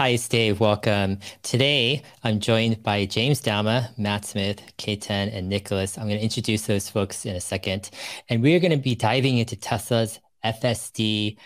Hi, 0.00 0.08
it's 0.08 0.26
Dave. 0.26 0.58
Welcome. 0.58 1.20
Today, 1.44 2.02
I'm 2.24 2.40
joined 2.40 2.82
by 2.82 3.06
James 3.06 3.40
Douma, 3.40 3.96
Matt 3.96 4.24
Smith, 4.24 4.60
K10, 4.76 5.32
and 5.32 5.48
Nicholas. 5.48 5.96
I'm 5.96 6.08
going 6.08 6.18
to 6.18 6.24
introduce 6.24 6.66
those 6.66 6.88
folks 6.88 7.24
in 7.24 7.36
a 7.36 7.40
second. 7.40 7.90
And 8.28 8.42
we're 8.42 8.58
going 8.58 8.72
to 8.72 8.76
be 8.76 8.96
diving 8.96 9.38
into 9.38 9.54
Tesla's 9.54 10.18
FSD 10.44 11.36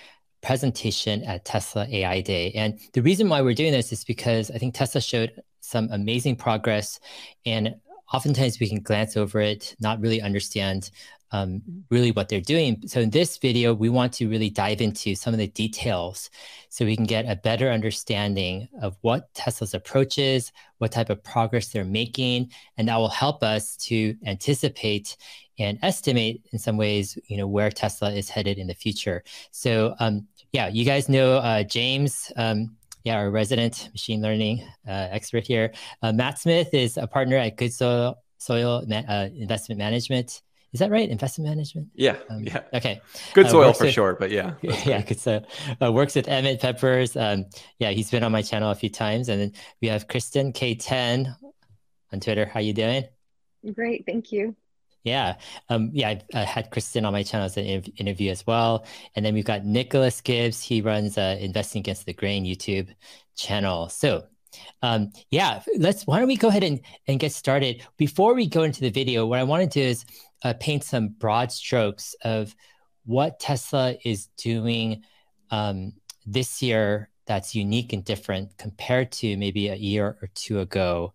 presentation 0.40 1.24
at 1.24 1.45
Tesla 1.45 1.87
AI 1.90 2.22
Day. 2.22 2.50
And 2.53 2.80
the 2.95 3.03
reason 3.03 3.29
why 3.29 3.42
we're 3.42 3.53
doing 3.53 3.72
this 3.72 3.92
is 3.92 4.03
because 4.03 4.51
I 4.51 4.56
think 4.56 4.74
Tesla 4.74 5.03
showed 5.03 5.42
some 5.60 5.90
amazing 5.92 6.37
progress. 6.37 7.01
And 7.44 7.74
oftentimes 8.15 8.60
we 8.60 8.71
can 8.71 8.80
glance 8.80 9.15
over 9.15 9.40
it, 9.42 9.76
not 9.78 10.01
really 10.01 10.22
understand 10.22 10.90
um, 11.33 11.63
really 11.90 12.10
what 12.13 12.29
they're 12.29 12.40
doing. 12.40 12.83
So 12.87 13.01
in 13.01 13.11
this 13.11 13.37
video, 13.37 13.74
we 13.74 13.88
want 13.88 14.13
to 14.15 14.29
really 14.29 14.51
dive 14.51 14.81
into 14.81 15.15
some 15.15 15.35
of 15.35 15.38
the 15.38 15.49
details 15.49 16.30
so 16.69 16.84
we 16.84 16.97
can 16.97 17.06
get 17.06 17.29
a 17.29 17.37
better 17.37 17.70
understanding 17.70 18.69
of 18.83 18.97
what 19.02 19.33
Tesla's 19.34 19.75
approach 19.75 20.19
is, 20.19 20.52
what 20.79 20.93
type 20.93 21.11
of 21.11 21.23
progress 21.23 21.69
they're 21.69 21.85
making, 21.85 22.51
and 22.77 22.88
that 22.88 22.97
will 22.97 23.09
help 23.09 23.43
us 23.43 23.77
to 23.77 24.16
anticipate 24.27 25.16
and 25.59 25.79
estimate 25.83 26.43
in 26.52 26.59
some 26.59 26.77
ways, 26.77 27.19
you 27.27 27.37
know, 27.37 27.47
where 27.47 27.71
Tesla 27.71 28.13
is 28.13 28.30
headed 28.30 28.59
in 28.59 28.66
the 28.66 28.74
future. 28.74 29.24
So 29.51 29.95
um, 29.99 30.27
yeah, 30.52 30.69
you 30.69 30.85
guys 30.85 31.09
know 31.09 31.38
uh, 31.38 31.63
James. 31.63 32.33
Um, 32.37 32.77
yeah, 33.05 33.16
our 33.16 33.30
resident 33.30 33.88
machine 33.93 34.21
learning 34.21 34.65
uh, 34.87 35.09
expert 35.10 35.47
here. 35.47 35.73
Uh, 36.02 36.13
Matt 36.13 36.38
Smith 36.38 36.74
is 36.74 36.97
a 36.97 37.07
partner 37.07 37.37
at 37.37 37.57
Good 37.57 37.73
Soil, 37.73 38.19
Soil 38.38 38.85
uh, 38.93 39.29
Investment 39.35 39.79
Management. 39.79 40.43
Is 40.73 40.81
that 40.81 40.91
right? 40.91 41.09
Investment 41.09 41.49
management? 41.49 41.89
Yeah. 41.95 42.17
Um, 42.29 42.41
yeah. 42.41 42.63
Okay. 42.75 43.01
Good 43.33 43.47
uh, 43.47 43.51
soil 43.51 43.73
for 43.73 43.85
with, 43.85 43.95
short, 43.95 44.19
but 44.19 44.31
yeah. 44.31 44.55
Yeah. 44.63 45.01
Good 45.03 45.19
soil. 45.19 45.47
Uh, 45.81 45.93
works 45.93 46.15
with 46.15 46.29
Emmett 46.29 46.61
Peppers. 46.61 47.17
Um, 47.17 47.47
yeah, 47.79 47.91
he's 47.91 48.11
been 48.11 48.23
on 48.23 48.33
my 48.33 48.43
channel 48.43 48.71
a 48.71 48.75
few 48.75 48.91
times. 48.91 49.29
And 49.29 49.41
then 49.41 49.53
we 49.81 49.89
have 49.89 50.09
Kristen 50.09 50.53
K10 50.53 51.35
on 52.13 52.21
Twitter. 52.21 52.45
How 52.45 52.60
you 52.60 52.75
doing? 52.75 53.05
Great. 53.75 54.05
Thank 54.05 54.30
you. 54.30 54.55
Yeah. 55.05 55.37
Um, 55.71 55.91
yeah, 55.95 56.09
I've 56.09 56.23
uh, 56.35 56.45
had 56.45 56.71
Kristen 56.71 57.07
on 57.07 57.13
my 57.13 57.23
channel 57.23 57.47
as 57.47 57.57
an 57.57 57.65
interview 57.65 58.30
as 58.30 58.47
well. 58.47 58.85
And 59.16 59.25
then 59.25 59.32
we've 59.32 59.45
got 59.45 59.65
Nicholas 59.65 60.21
Gibbs. 60.21 60.63
He 60.63 60.82
runs 60.82 61.16
uh, 61.16 61.38
Investing 61.41 61.80
Against 61.80 62.05
the 62.05 62.13
Grain 62.13 62.45
YouTube 62.45 62.88
channel. 63.37 63.88
So 63.88 64.25
um, 64.82 65.12
yeah, 65.30 65.62
let's, 65.77 66.06
why 66.06 66.19
don't 66.19 66.28
we 66.28 66.36
go 66.36 66.48
ahead 66.48 66.64
and, 66.64 66.80
and 67.06 67.19
get 67.20 67.32
started? 67.32 67.82
Before 67.97 68.34
we 68.34 68.47
go 68.47 68.62
into 68.62 68.80
the 68.80 68.91
video, 68.91 69.27
what 69.27 69.38
I 69.38 69.44
want 69.44 69.70
to 69.70 69.80
do 69.80 69.86
is 69.86 70.05
uh, 70.42 70.55
paint 70.61 70.84
some 70.84 71.08
broad 71.08 71.53
strokes 71.53 72.14
of 72.22 72.55
what 73.05 73.41
Tesla 73.41 73.97
is 74.05 74.27
doing 74.36 75.03
um, 75.50 75.92
this 76.27 76.62
year 76.62 77.08
that's 77.27 77.55
unique 77.55 77.92
and 77.92 78.05
different 78.05 78.56
compared 78.56 79.12
to 79.12 79.36
maybe 79.36 79.69
a 79.69 79.75
year 79.75 80.16
or 80.22 80.28
two 80.34 80.61
ago. 80.61 81.12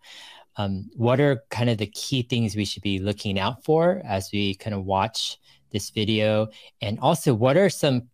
Um, 0.58 0.90
what 0.96 1.20
are 1.20 1.44
kind 1.50 1.70
of 1.70 1.78
the 1.80 1.88
key 1.88 2.22
things 2.22 2.56
we 2.56 2.66
should 2.66 2.84
be 2.84 3.00
looking 3.00 3.40
out 3.40 3.64
for 3.64 4.02
as 4.06 4.30
we 4.32 4.56
kind 4.56 4.76
of 4.76 4.86
watch 4.86 5.40
this 5.72 5.90
video? 5.90 6.50
And 6.82 7.00
also, 7.00 7.34
what 7.34 7.58
are 7.58 7.70
some 7.70 8.10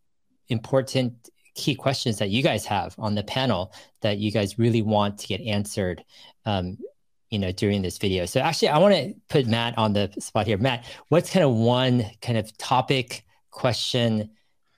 important 0.48 1.30
key 1.56 1.76
questions 1.76 2.18
that 2.20 2.30
you 2.30 2.42
guys 2.42 2.66
have 2.66 2.96
on 2.98 3.16
the 3.16 3.24
panel 3.24 3.74
that 4.02 4.18
you 4.18 4.32
guys 4.32 4.58
really 4.58 4.82
want 4.82 5.18
to 5.20 5.28
get 5.28 5.42
answered 5.42 6.04
um, 6.46 6.78
you 7.30 7.39
know 7.39 7.52
during 7.52 7.81
this 7.81 7.97
video 7.97 8.25
so 8.25 8.39
actually 8.39 8.69
i 8.69 8.77
want 8.77 8.94
to 8.94 9.13
put 9.30 9.47
matt 9.47 9.77
on 9.77 9.94
the 9.94 10.11
spot 10.19 10.47
here 10.47 10.58
matt 10.58 10.83
what's 11.09 11.31
kind 11.31 11.45
of 11.45 11.53
one 11.53 12.05
kind 12.22 12.38
of 12.38 12.55
topic 12.58 13.25
question 13.52 14.30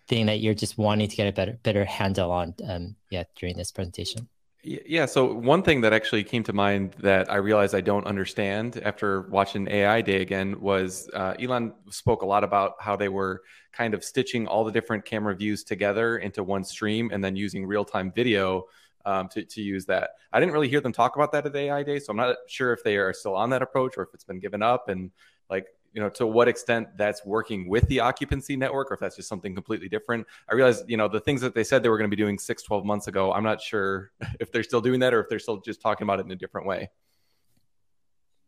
thing 0.07 0.25
that 0.25 0.39
you're 0.39 0.53
just 0.53 0.77
wanting 0.77 1.07
to 1.07 1.15
get 1.15 1.27
a 1.27 1.31
better 1.31 1.57
better 1.63 1.85
handle 1.85 2.31
on 2.31 2.53
um, 2.67 2.95
yeah 3.09 3.23
during 3.35 3.55
this 3.57 3.71
presentation 3.71 4.27
yeah. 4.63 5.07
So 5.07 5.33
one 5.33 5.63
thing 5.63 5.81
that 5.81 5.91
actually 5.91 6.23
came 6.23 6.43
to 6.43 6.53
mind 6.53 6.93
that 6.99 7.31
I 7.31 7.37
realized 7.37 7.73
I 7.73 7.81
don't 7.81 8.05
understand 8.05 8.79
after 8.85 9.21
watching 9.21 9.67
AI 9.67 10.01
Day 10.01 10.21
again 10.21 10.61
was 10.61 11.09
uh, 11.15 11.33
Elon 11.39 11.73
spoke 11.89 12.21
a 12.21 12.27
lot 12.27 12.43
about 12.43 12.75
how 12.79 12.95
they 12.95 13.09
were 13.09 13.41
kind 13.73 13.95
of 13.95 14.03
stitching 14.03 14.47
all 14.47 14.63
the 14.63 14.71
different 14.71 15.03
camera 15.03 15.35
views 15.35 15.63
together 15.63 16.17
into 16.17 16.43
one 16.43 16.63
stream 16.63 17.09
and 17.11 17.23
then 17.23 17.35
using 17.35 17.65
real 17.65 17.83
time 17.83 18.11
video 18.11 18.65
um, 19.05 19.27
to, 19.29 19.43
to 19.43 19.61
use 19.61 19.85
that. 19.85 20.11
I 20.31 20.39
didn't 20.39 20.53
really 20.53 20.69
hear 20.69 20.81
them 20.81 20.93
talk 20.93 21.15
about 21.15 21.31
that 21.33 21.45
at 21.45 21.55
AI 21.55 21.83
Day, 21.83 21.99
so 21.99 22.11
I'm 22.11 22.17
not 22.17 22.35
sure 22.47 22.73
if 22.73 22.83
they 22.83 22.97
are 22.97 23.13
still 23.13 23.35
on 23.35 23.49
that 23.51 23.61
approach 23.61 23.97
or 23.97 24.03
if 24.03 24.09
it's 24.13 24.23
been 24.23 24.39
given 24.39 24.61
up. 24.61 24.89
And 24.89 25.11
like 25.49 25.67
you 25.93 26.01
know 26.01 26.09
to 26.09 26.25
what 26.25 26.47
extent 26.47 26.87
that's 26.97 27.25
working 27.25 27.67
with 27.67 27.87
the 27.87 27.99
occupancy 27.99 28.55
network 28.55 28.91
or 28.91 28.95
if 28.95 28.99
that's 28.99 29.15
just 29.15 29.29
something 29.29 29.53
completely 29.53 29.89
different. 29.89 30.25
I 30.49 30.55
realize 30.55 30.83
you 30.87 30.97
know 30.97 31.07
the 31.07 31.19
things 31.19 31.41
that 31.41 31.53
they 31.53 31.63
said 31.63 31.83
they 31.83 31.89
were 31.89 31.97
going 31.97 32.09
to 32.09 32.15
be 32.15 32.21
doing 32.21 32.39
six 32.39 32.63
12 32.63 32.85
months 32.85 33.07
ago 33.07 33.31
i'm 33.33 33.43
not 33.43 33.61
sure 33.61 34.11
if 34.39 34.51
they're 34.51 34.63
still 34.63 34.81
doing 34.81 34.99
that 35.01 35.13
or 35.13 35.21
if 35.21 35.29
they're 35.29 35.39
still 35.39 35.59
just 35.59 35.81
talking 35.81 36.05
about 36.05 36.19
it 36.19 36.25
in 36.25 36.31
a 36.31 36.35
different 36.35 36.67
way. 36.67 36.89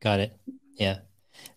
Got 0.02 0.20
it. 0.20 0.38
Yeah. 0.76 1.00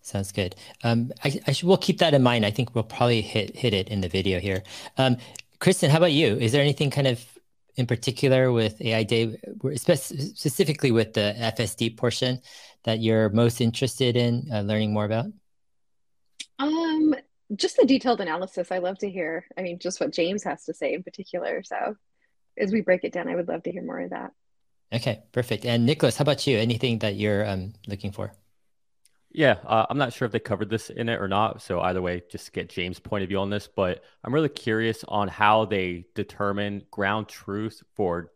Sounds 0.01 0.31
good. 0.31 0.55
Um, 0.83 1.11
I, 1.23 1.39
I 1.47 1.51
should, 1.51 1.67
we'll 1.67 1.77
keep 1.77 1.99
that 1.99 2.13
in 2.13 2.23
mind. 2.23 2.45
I 2.45 2.51
think 2.51 2.73
we'll 2.73 2.83
probably 2.83 3.21
hit 3.21 3.55
hit 3.55 3.73
it 3.73 3.89
in 3.89 4.01
the 4.01 4.09
video 4.09 4.39
here. 4.39 4.63
Um, 4.97 5.17
kristen 5.59 5.89
how 5.89 5.97
about 5.97 6.13
you? 6.13 6.35
Is 6.37 6.51
there 6.51 6.61
anything 6.61 6.89
kind 6.89 7.07
of 7.07 7.23
in 7.77 7.87
particular 7.87 8.51
with 8.51 8.81
ai 8.81 9.03
day 9.03 9.37
specifically 9.75 10.91
with 10.91 11.13
the 11.13 11.33
fsd 11.57 11.95
portion 11.95 12.39
that 12.83 12.99
you're 12.99 13.29
most 13.29 13.61
interested 13.61 14.15
in 14.15 14.43
uh, 14.51 14.61
learning 14.61 14.93
more 14.93 15.05
about 15.05 15.25
um, 16.59 17.13
just 17.55 17.77
the 17.77 17.85
detailed 17.85 18.21
analysis. 18.21 18.71
I 18.71 18.79
love 18.79 18.97
to 18.99 19.09
hear. 19.09 19.45
I 19.57 19.61
mean, 19.61 19.79
just 19.79 19.99
what 19.99 20.11
James 20.13 20.43
has 20.43 20.65
to 20.65 20.73
say 20.73 20.93
in 20.93 21.03
particular. 21.03 21.63
So, 21.63 21.95
as 22.57 22.71
we 22.71 22.81
break 22.81 23.03
it 23.03 23.13
down, 23.13 23.27
I 23.27 23.35
would 23.35 23.47
love 23.47 23.63
to 23.63 23.71
hear 23.71 23.83
more 23.83 23.99
of 23.99 24.09
that. 24.09 24.31
Okay, 24.91 25.23
perfect. 25.31 25.65
And 25.65 25.85
Nicholas, 25.85 26.17
how 26.17 26.23
about 26.23 26.47
you? 26.47 26.57
Anything 26.57 26.99
that 26.99 27.15
you're 27.15 27.47
um, 27.47 27.73
looking 27.87 28.11
for? 28.11 28.33
Yeah, 29.37 29.59
uh, 29.67 29.85
I'm 29.87 29.99
not 29.99 30.13
sure 30.13 30.25
if 30.25 30.31
they 30.31 30.39
covered 30.39 30.71
this 30.71 30.89
in 30.89 31.09
it 31.09 31.21
or 31.21 31.27
not. 31.27 31.61
So 31.61 31.79
either 31.79 32.01
way, 32.01 32.23
just 32.27 32.51
get 32.53 32.69
James' 32.69 32.97
point 32.97 33.21
of 33.21 33.29
view 33.29 33.37
on 33.37 33.51
this. 33.51 33.67
But 33.67 34.03
I'm 34.23 34.33
really 34.33 34.49
curious 34.49 35.03
on 35.07 35.27
how 35.27 35.65
they 35.65 36.05
determine 36.15 36.81
ground 36.89 37.27
truth 37.27 37.83
for 37.93 38.31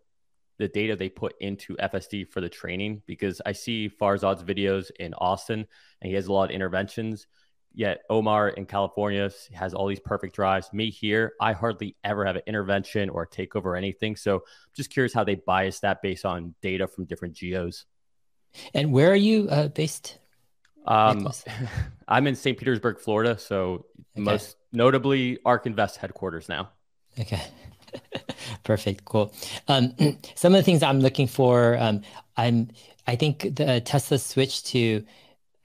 the 0.60 0.68
data 0.68 0.96
they 0.96 1.10
put 1.10 1.34
into 1.42 1.76
FSD 1.78 2.30
for 2.30 2.40
the 2.40 2.50
training. 2.50 3.02
Because 3.08 3.42
I 3.44 3.54
see 3.54 3.90
Farzad's 3.90 4.44
videos 4.44 4.92
in 5.00 5.16
Austin, 5.16 5.66
and 6.02 6.08
he 6.08 6.14
has 6.14 6.28
a 6.28 6.34
lot 6.34 6.52
of 6.52 6.56
interventions. 6.56 7.26
Yet 7.74 8.04
Omar 8.08 8.50
in 8.50 8.68
California 8.68 9.32
has 9.54 9.74
all 9.74 9.88
these 9.88 10.00
perfect 10.00 10.36
drives. 10.36 10.72
Me 10.72 10.92
here, 10.92 11.34
I 11.42 11.54
hardly 11.54 11.96
ever 12.04 12.26
have 12.26 12.36
an 12.36 12.44
intervention 12.46 13.10
or 13.10 13.24
a 13.24 13.28
takeover 13.28 13.66
or 13.66 13.76
anything. 13.76 14.18
So 14.18 14.36
I'm 14.36 14.42
just 14.76 14.92
curious 14.92 15.16
how 15.16 15.24
they 15.24 15.34
bias 15.34 15.80
that 15.80 16.04
based 16.04 16.26
on 16.26 16.54
data 16.62 16.86
from 16.86 17.06
different 17.06 17.34
geos. 17.34 17.86
And 18.76 18.94
where 18.94 19.12
are 19.12 19.16
you 19.16 19.50
uh, 19.50 19.70
based? 19.70 20.20
Um, 20.86 21.32
I'm 22.08 22.28
in 22.28 22.36
St. 22.36 22.58
Petersburg, 22.58 23.00
Florida. 23.00 23.38
So 23.38 23.86
okay. 24.16 24.22
most 24.22 24.58
notably 24.72 25.40
ARK 25.46 25.66
Invest 25.66 25.98
headquarters 25.98 26.50
now. 26.50 26.70
Okay. 27.20 27.42
Perfect. 28.64 29.06
Cool. 29.06 29.34
Um, 29.68 29.94
some 30.36 30.54
of 30.54 30.60
the 30.60 30.64
things 30.64 30.84
I'm 30.84 31.00
looking 31.00 31.28
for, 31.28 31.78
um, 31.78 32.02
I'm, 32.38 32.70
I 33.08 33.16
think 33.16 33.56
the 33.56 33.82
Tesla 33.82 34.18
switch 34.18 34.64
to 34.66 35.04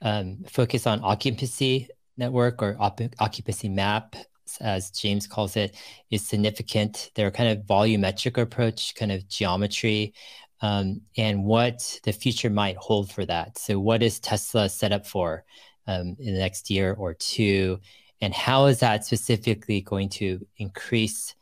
um, 0.01 0.43
focus 0.49 0.85
on 0.85 1.01
occupancy 1.03 1.89
network 2.17 2.61
or 2.61 2.75
op- 2.79 3.01
occupancy 3.19 3.69
map, 3.69 4.15
as 4.59 4.91
James 4.91 5.27
calls 5.27 5.55
it, 5.55 5.75
is 6.09 6.25
significant. 6.25 7.11
Their 7.15 7.31
kind 7.31 7.57
of 7.57 7.65
volumetric 7.65 8.41
approach, 8.41 8.95
kind 8.95 9.11
of 9.11 9.27
geometry, 9.27 10.13
um, 10.61 11.01
and 11.17 11.43
what 11.43 11.99
the 12.03 12.11
future 12.11 12.49
might 12.49 12.77
hold 12.77 13.11
for 13.11 13.25
that. 13.25 13.57
So, 13.57 13.79
what 13.79 14.01
is 14.03 14.19
Tesla 14.19 14.69
set 14.69 14.91
up 14.91 15.05
for 15.05 15.43
um, 15.85 16.15
in 16.19 16.33
the 16.33 16.39
next 16.39 16.69
year 16.69 16.93
or 16.93 17.13
two? 17.13 17.79
And 18.21 18.33
how 18.33 18.65
is 18.65 18.79
that 18.79 19.05
specifically 19.05 19.81
going 19.81 20.09
to 20.09 20.45
increase 20.57 21.35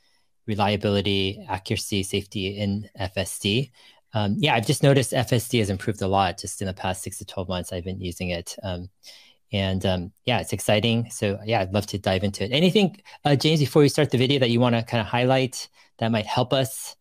reliability, 0.46 1.46
accuracy, 1.48 2.04
safety 2.04 2.58
in 2.58 2.90
FSD? 3.00 3.72
Um, 4.14 4.36
yeah, 4.40 4.56
I've 4.56 4.68
just 4.68 4.84
noticed 4.84 5.12
FSD 5.12 5.60
has 5.60 5.70
improved 5.70 6.02
a 6.02 6.08
lot 6.08 6.38
just 6.38 6.62
in 6.62 6.68
the 6.68 6.74
past 6.74 7.04
six 7.04 7.18
to 7.20 7.26
12 7.26 7.50
months. 7.50 7.74
I've 7.74 7.84
been 7.84 8.02
using 8.02 8.30
it. 8.30 8.56
Um, 8.64 8.90
and 9.52 9.86
um, 9.86 10.12
yeah, 10.26 10.40
it's 10.40 10.54
exciting. 10.54 11.10
So 11.12 11.40
yeah, 11.46 11.62
I'd 11.62 11.74
love 11.74 11.86
to 11.88 11.98
dive 11.98 12.24
into 12.24 12.44
it. 12.44 12.52
Anything, 12.52 13.02
uh, 13.24 13.36
James, 13.36 13.60
before 13.60 13.82
we 13.82 13.90
start 13.90 14.12
the 14.12 14.18
video 14.18 14.40
that 14.40 14.50
you 14.50 14.60
want 14.60 14.76
to 14.76 14.84
kind 14.84 15.02
of 15.02 15.08
highlight 15.08 15.70
that 16.00 16.12
might 16.12 16.26
help 16.26 16.52
us 16.52 16.96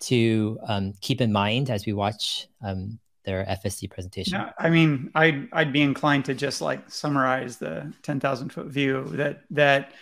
to 0.00 0.58
um, 0.66 0.92
keep 1.00 1.20
in 1.20 1.32
mind 1.32 1.70
as 1.70 1.86
we 1.86 1.92
watch 1.92 2.48
um, 2.62 2.98
their 3.24 3.44
FSD 3.44 3.90
presentation? 3.90 4.34
Yeah, 4.34 4.52
I 4.58 4.70
mean, 4.70 5.10
I'd 5.14 5.48
I'd 5.52 5.72
be 5.72 5.82
inclined 5.82 6.24
to 6.26 6.34
just 6.34 6.60
like 6.60 6.90
summarize 6.90 7.56
the 7.56 7.92
ten 8.02 8.20
thousand 8.20 8.50
foot 8.50 8.66
view 8.66 9.04
that 9.12 9.42
that 9.50 9.92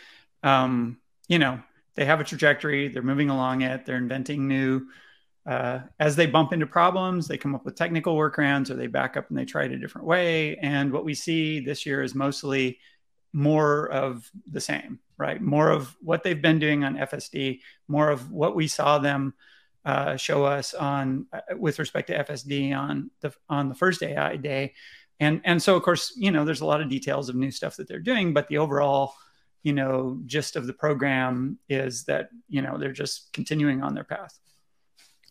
um, 0.42 0.98
you 1.28 1.38
know 1.38 1.60
they 1.94 2.04
have 2.04 2.20
a 2.20 2.24
trajectory, 2.24 2.88
they're 2.88 3.02
moving 3.02 3.30
along 3.30 3.62
it, 3.62 3.84
they're 3.84 3.96
inventing 3.96 4.48
new 4.48 4.86
uh, 5.44 5.80
as 5.98 6.14
they 6.14 6.26
bump 6.26 6.52
into 6.52 6.66
problems, 6.66 7.26
they 7.26 7.36
come 7.36 7.54
up 7.54 7.64
with 7.64 7.74
technical 7.74 8.16
workarounds 8.16 8.70
or 8.70 8.74
they 8.74 8.86
back 8.86 9.16
up 9.16 9.28
and 9.28 9.36
they 9.36 9.44
try 9.44 9.64
it 9.64 9.72
a 9.72 9.78
different 9.78 10.06
way. 10.06 10.56
And 10.58 10.92
what 10.92 11.04
we 11.04 11.14
see 11.14 11.60
this 11.60 11.84
year 11.84 12.02
is 12.02 12.14
mostly 12.14 12.78
more 13.32 13.88
of 13.90 14.30
the 14.50 14.60
same, 14.60 15.00
right? 15.16 15.40
More 15.40 15.70
of 15.70 15.96
what 16.00 16.22
they've 16.22 16.40
been 16.40 16.60
doing 16.60 16.84
on 16.84 16.96
FSD, 16.96 17.60
more 17.88 18.10
of 18.10 18.30
what 18.30 18.54
we 18.54 18.68
saw 18.68 18.98
them 18.98 19.34
uh, 19.84 20.16
show 20.16 20.44
us 20.44 20.74
on 20.74 21.26
uh, 21.32 21.40
with 21.56 21.78
respect 21.78 22.08
to 22.08 22.24
FSD 22.24 22.76
on 22.76 23.10
the 23.20 23.32
on 23.48 23.68
the 23.68 23.74
first 23.74 24.02
AI 24.02 24.36
day, 24.36 24.74
and 25.20 25.40
and 25.44 25.62
so 25.62 25.76
of 25.76 25.82
course 25.82 26.12
you 26.16 26.30
know 26.30 26.44
there's 26.44 26.60
a 26.60 26.66
lot 26.66 26.80
of 26.80 26.88
details 26.88 27.28
of 27.28 27.36
new 27.36 27.50
stuff 27.50 27.76
that 27.76 27.88
they're 27.88 27.98
doing, 27.98 28.32
but 28.32 28.48
the 28.48 28.58
overall 28.58 29.14
you 29.62 29.72
know 29.72 30.20
gist 30.26 30.56
of 30.56 30.66
the 30.66 30.72
program 30.72 31.58
is 31.68 32.04
that 32.04 32.28
you 32.48 32.62
know 32.62 32.78
they're 32.78 32.92
just 32.92 33.32
continuing 33.32 33.82
on 33.82 33.94
their 33.94 34.04
path. 34.04 34.38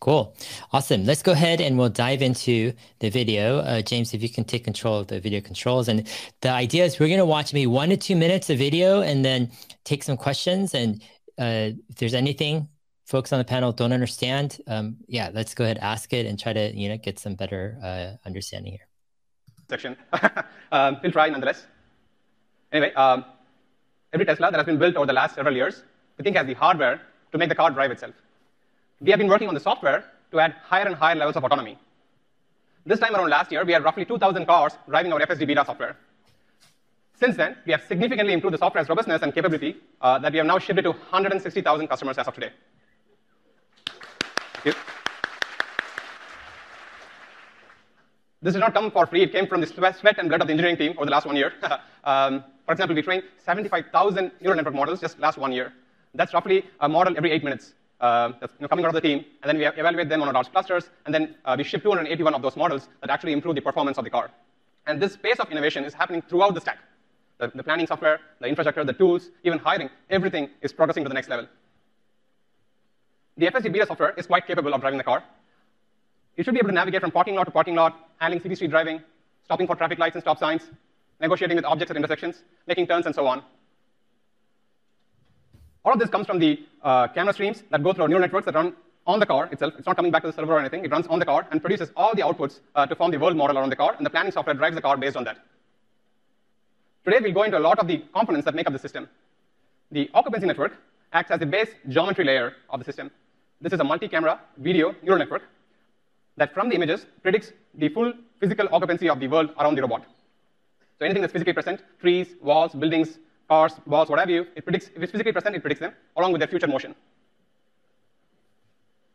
Cool. 0.02 0.36
Awesome. 0.72 1.04
Let's 1.04 1.22
go 1.22 1.30
ahead 1.30 1.60
and 1.60 1.78
we'll 1.78 1.88
dive 1.88 2.22
into 2.22 2.72
the 2.98 3.08
video. 3.08 3.58
Uh, 3.60 3.82
James, 3.82 4.12
if 4.12 4.20
you 4.20 4.28
can 4.28 4.42
take 4.42 4.64
control 4.64 4.98
of 4.98 5.06
the 5.06 5.20
video 5.20 5.40
controls. 5.40 5.86
And 5.86 6.08
the 6.40 6.50
idea 6.50 6.84
is 6.84 6.98
we're 6.98 7.06
going 7.06 7.20
to 7.20 7.24
watch 7.24 7.54
maybe 7.54 7.68
one 7.68 7.90
to 7.90 7.96
two 7.96 8.16
minutes 8.16 8.50
of 8.50 8.58
video 8.58 9.02
and 9.02 9.24
then 9.24 9.52
take 9.84 10.02
some 10.02 10.16
questions. 10.16 10.74
And 10.74 11.00
uh, 11.38 11.78
if 11.88 11.94
there's 11.98 12.14
anything 12.14 12.66
folks 13.04 13.32
on 13.32 13.38
the 13.38 13.44
panel 13.44 13.72
don't 13.72 13.92
understand, 13.92 14.60
um, 14.66 14.96
yeah, 15.06 15.30
let's 15.32 15.54
go 15.54 15.64
ahead, 15.64 15.78
ask 15.78 16.12
it 16.12 16.26
and 16.26 16.38
try 16.38 16.52
to, 16.52 16.74
you 16.74 16.88
know, 16.88 16.96
get 16.96 17.18
some 17.18 17.34
better 17.34 17.78
uh, 17.82 18.26
understanding 18.26 18.72
here. 18.72 18.86
Section. 19.68 19.96
um, 20.72 20.98
we'll 21.02 21.12
try 21.12 21.28
nonetheless. 21.28 21.66
Anyway, 22.72 22.92
um, 22.94 23.24
every 24.12 24.26
Tesla 24.26 24.50
that 24.50 24.56
has 24.56 24.66
been 24.66 24.78
built 24.78 24.96
over 24.96 25.06
the 25.06 25.12
last 25.12 25.34
several 25.34 25.54
years, 25.54 25.82
we 26.18 26.24
think 26.24 26.36
has 26.36 26.46
the 26.46 26.54
hardware 26.54 27.00
to 27.32 27.38
make 27.38 27.48
the 27.48 27.54
car 27.54 27.70
drive 27.70 27.90
itself 27.90 28.14
we 29.02 29.10
have 29.10 29.18
been 29.18 29.28
working 29.28 29.48
on 29.48 29.54
the 29.54 29.60
software 29.60 30.04
to 30.30 30.38
add 30.38 30.54
higher 30.62 30.86
and 30.86 30.94
higher 30.94 31.16
levels 31.16 31.36
of 31.36 31.44
autonomy. 31.44 31.76
This 32.86 33.00
time 33.00 33.14
around 33.14 33.30
last 33.30 33.50
year, 33.52 33.64
we 33.64 33.72
had 33.72 33.84
roughly 33.84 34.04
2,000 34.04 34.46
cars 34.46 34.72
driving 34.88 35.12
our 35.12 35.20
FSD 35.20 35.46
beta 35.46 35.64
software. 35.64 35.96
Since 37.18 37.36
then, 37.36 37.56
we 37.66 37.72
have 37.72 37.82
significantly 37.82 38.32
improved 38.32 38.54
the 38.54 38.58
software's 38.58 38.88
robustness 38.88 39.22
and 39.22 39.34
capability 39.34 39.76
uh, 40.00 40.18
that 40.20 40.32
we 40.32 40.38
have 40.38 40.46
now 40.46 40.58
shipped 40.58 40.78
it 40.78 40.82
to 40.82 40.90
160,000 40.90 41.88
customers 41.88 42.18
as 42.18 42.26
of 42.26 42.34
today. 42.34 42.50
This 48.42 48.54
did 48.54 48.60
not 48.60 48.74
come 48.74 48.90
for 48.90 49.06
free. 49.06 49.22
It 49.22 49.32
came 49.32 49.46
from 49.46 49.60
the 49.60 49.66
sweat 49.66 50.18
and 50.18 50.28
blood 50.28 50.40
of 50.40 50.48
the 50.48 50.52
engineering 50.52 50.76
team 50.76 50.94
over 50.96 51.04
the 51.04 51.12
last 51.12 51.26
one 51.26 51.36
year. 51.36 51.52
um, 52.04 52.42
for 52.66 52.72
example, 52.72 52.96
we 52.96 53.02
trained 53.02 53.22
75,000 53.44 54.32
neural 54.40 54.56
network 54.56 54.74
models 54.74 55.00
just 55.00 55.18
last 55.20 55.38
one 55.38 55.52
year. 55.52 55.72
That's 56.14 56.34
roughly 56.34 56.64
a 56.80 56.88
model 56.88 57.16
every 57.16 57.30
eight 57.30 57.44
minutes 57.44 57.74
uh, 58.02 58.32
that's 58.40 58.52
you 58.58 58.62
know, 58.62 58.68
coming 58.68 58.84
out 58.84 58.88
of 58.88 58.94
the 58.94 59.00
team, 59.00 59.24
and 59.42 59.48
then 59.48 59.56
we 59.58 59.64
evaluate 59.64 60.08
them 60.08 60.20
on 60.22 60.28
our 60.28 60.34
large 60.34 60.50
clusters, 60.50 60.90
and 61.06 61.14
then 61.14 61.36
uh, 61.44 61.54
we 61.56 61.62
ship 61.64 61.82
281 61.82 62.34
of 62.34 62.42
those 62.42 62.56
models 62.56 62.88
that 63.00 63.10
actually 63.10 63.32
improve 63.32 63.54
the 63.54 63.60
performance 63.60 63.96
of 63.96 64.04
the 64.04 64.10
car. 64.10 64.30
And 64.86 65.00
this 65.00 65.16
pace 65.16 65.38
of 65.38 65.50
innovation 65.50 65.84
is 65.84 65.94
happening 65.94 66.20
throughout 66.22 66.54
the 66.54 66.60
stack. 66.60 66.78
The, 67.38 67.52
the 67.54 67.62
planning 67.62 67.86
software, 67.86 68.20
the 68.40 68.48
infrastructure, 68.48 68.84
the 68.84 68.92
tools, 68.92 69.30
even 69.44 69.58
hiring, 69.60 69.88
everything 70.10 70.50
is 70.60 70.72
progressing 70.72 71.04
to 71.04 71.08
the 71.08 71.14
next 71.14 71.28
level. 71.28 71.46
The 73.36 73.46
FSD 73.46 73.72
beta 73.72 73.86
software 73.86 74.12
is 74.16 74.26
quite 74.26 74.46
capable 74.46 74.74
of 74.74 74.80
driving 74.80 74.98
the 74.98 75.04
car. 75.04 75.22
You 76.36 76.44
should 76.44 76.54
be 76.54 76.60
able 76.60 76.68
to 76.68 76.74
navigate 76.74 77.00
from 77.00 77.10
parking 77.10 77.34
lot 77.34 77.44
to 77.44 77.50
parking 77.50 77.74
lot, 77.74 77.96
handling 78.18 78.42
city 78.42 78.54
street 78.54 78.70
driving, 78.70 79.00
stopping 79.44 79.66
for 79.66 79.74
traffic 79.74 79.98
lights 79.98 80.16
and 80.16 80.22
stop 80.22 80.38
signs, 80.38 80.62
negotiating 81.20 81.56
with 81.56 81.64
objects 81.64 81.90
at 81.90 81.96
intersections, 81.96 82.42
making 82.66 82.86
turns, 82.86 83.06
and 83.06 83.14
so 83.14 83.26
on. 83.26 83.42
All 85.84 85.92
of 85.92 85.98
this 85.98 86.10
comes 86.10 86.26
from 86.26 86.38
the 86.38 86.60
uh, 86.82 87.08
camera 87.08 87.32
streams 87.32 87.62
that 87.70 87.82
go 87.82 87.92
through 87.92 88.08
neural 88.08 88.20
networks 88.20 88.46
that 88.46 88.54
run 88.54 88.74
on 89.06 89.18
the 89.18 89.26
car 89.26 89.48
itself. 89.50 89.74
It's 89.78 89.86
not 89.86 89.96
coming 89.96 90.12
back 90.12 90.22
to 90.22 90.28
the 90.28 90.34
server 90.34 90.52
or 90.52 90.60
anything. 90.60 90.84
It 90.84 90.90
runs 90.90 91.06
on 91.08 91.18
the 91.18 91.24
car 91.24 91.46
and 91.50 91.60
produces 91.60 91.90
all 91.96 92.14
the 92.14 92.22
outputs 92.22 92.60
uh, 92.74 92.86
to 92.86 92.94
form 92.94 93.10
the 93.10 93.18
world 93.18 93.36
model 93.36 93.58
around 93.58 93.70
the 93.70 93.76
car, 93.76 93.94
and 93.96 94.06
the 94.06 94.10
planning 94.10 94.32
software 94.32 94.54
drives 94.54 94.76
the 94.76 94.82
car 94.82 94.96
based 94.96 95.16
on 95.16 95.24
that. 95.24 95.38
Today, 97.04 97.18
we'll 97.20 97.32
go 97.32 97.42
into 97.42 97.58
a 97.58 97.60
lot 97.60 97.78
of 97.78 97.88
the 97.88 98.04
components 98.14 98.44
that 98.44 98.54
make 98.54 98.66
up 98.66 98.72
the 98.72 98.78
system. 98.78 99.08
The 99.90 100.08
occupancy 100.14 100.46
network 100.46 100.76
acts 101.12 101.30
as 101.30 101.40
the 101.40 101.46
base 101.46 101.68
geometry 101.88 102.24
layer 102.24 102.54
of 102.70 102.78
the 102.78 102.84
system. 102.84 103.10
This 103.62 103.72
is 103.72 103.78
a 103.78 103.84
multi-camera 103.84 104.40
video 104.58 104.92
neural 105.04 105.20
network 105.20 105.42
that 106.36 106.52
from 106.52 106.68
the 106.68 106.74
images 106.74 107.06
predicts 107.22 107.52
the 107.74 107.88
full 107.90 108.12
physical 108.40 108.68
occupancy 108.72 109.08
of 109.08 109.20
the 109.20 109.28
world 109.28 109.50
around 109.56 109.76
the 109.76 109.82
robot. 109.82 110.04
So 110.98 111.04
anything 111.04 111.22
that's 111.22 111.32
physically 111.32 111.52
present, 111.52 111.80
trees, 112.00 112.34
walls, 112.42 112.72
buildings, 112.72 113.20
cars, 113.48 113.74
balls, 113.86 114.08
whatever 114.08 114.32
you, 114.32 114.46
it 114.56 114.64
predicts, 114.64 114.88
if 114.96 115.00
it's 115.00 115.12
physically 115.12 115.30
present, 115.30 115.54
it 115.54 115.60
predicts 115.60 115.78
them 115.78 115.92
along 116.16 116.32
with 116.32 116.40
their 116.40 116.48
future 116.48 116.66
motion. 116.66 116.96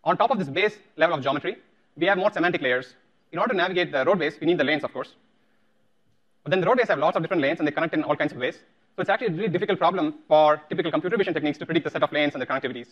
On 0.05 0.15
top 0.15 0.31
of 0.31 0.39
this 0.39 0.47
base 0.47 0.77
level 0.95 1.17
of 1.17 1.21
geometry, 1.21 1.57
we 1.97 2.05
have 2.05 2.17
more 2.17 2.31
semantic 2.31 2.61
layers. 2.61 2.95
In 3.33 3.39
order 3.39 3.51
to 3.53 3.57
navigate 3.57 3.91
the 3.91 4.05
roadways, 4.05 4.39
we 4.39 4.47
need 4.47 4.57
the 4.57 4.63
lanes, 4.63 4.85
of 4.85 4.94
course. 4.94 5.11
But 6.44 6.51
then 6.51 6.61
the 6.61 6.67
roadways 6.67 6.88
have 6.88 6.99
lots 6.99 7.17
of 7.17 7.21
different 7.21 7.41
lanes, 7.41 7.59
and 7.59 7.67
they 7.67 7.73
connect 7.73 7.94
in 7.94 8.03
all 8.05 8.15
kinds 8.15 8.31
of 8.31 8.38
ways. 8.38 8.55
So 8.95 9.01
it's 9.01 9.09
actually 9.09 9.27
a 9.27 9.31
really 9.31 9.49
difficult 9.49 9.77
problem 9.77 10.13
for 10.29 10.61
typical 10.69 10.89
computer 10.89 11.17
vision 11.17 11.33
techniques 11.33 11.57
to 11.57 11.65
predict 11.65 11.83
the 11.83 11.89
set 11.89 12.01
of 12.01 12.13
lanes 12.13 12.33
and 12.33 12.41
the 12.41 12.45
connectivities. 12.45 12.88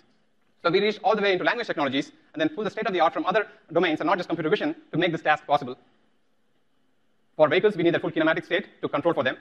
So 0.65 0.71
we 0.71 0.81
reached 0.81 0.99
all 1.03 1.15
the 1.15 1.21
way 1.21 1.31
into 1.31 1.43
language 1.43 1.67
technologies 1.67 2.11
and 2.33 2.41
then 2.41 2.49
pull 2.49 2.63
the 2.63 2.71
state 2.71 2.87
of 2.87 2.93
the 2.93 2.99
art 2.99 3.13
from 3.13 3.23
other 3.27 3.45
domains 3.71 3.99
and 3.99 4.07
not 4.07 4.17
just 4.17 4.27
computer 4.27 4.49
vision 4.49 4.75
to 4.91 4.97
make 4.97 5.11
this 5.11 5.21
task 5.21 5.45
possible. 5.45 5.77
For 7.37 7.47
vehicles, 7.47 7.77
we 7.77 7.83
need 7.83 7.93
the 7.93 7.99
full 7.99 8.09
kinematic 8.09 8.45
state 8.45 8.65
to 8.81 8.89
control 8.89 9.13
for 9.13 9.23
them. 9.23 9.37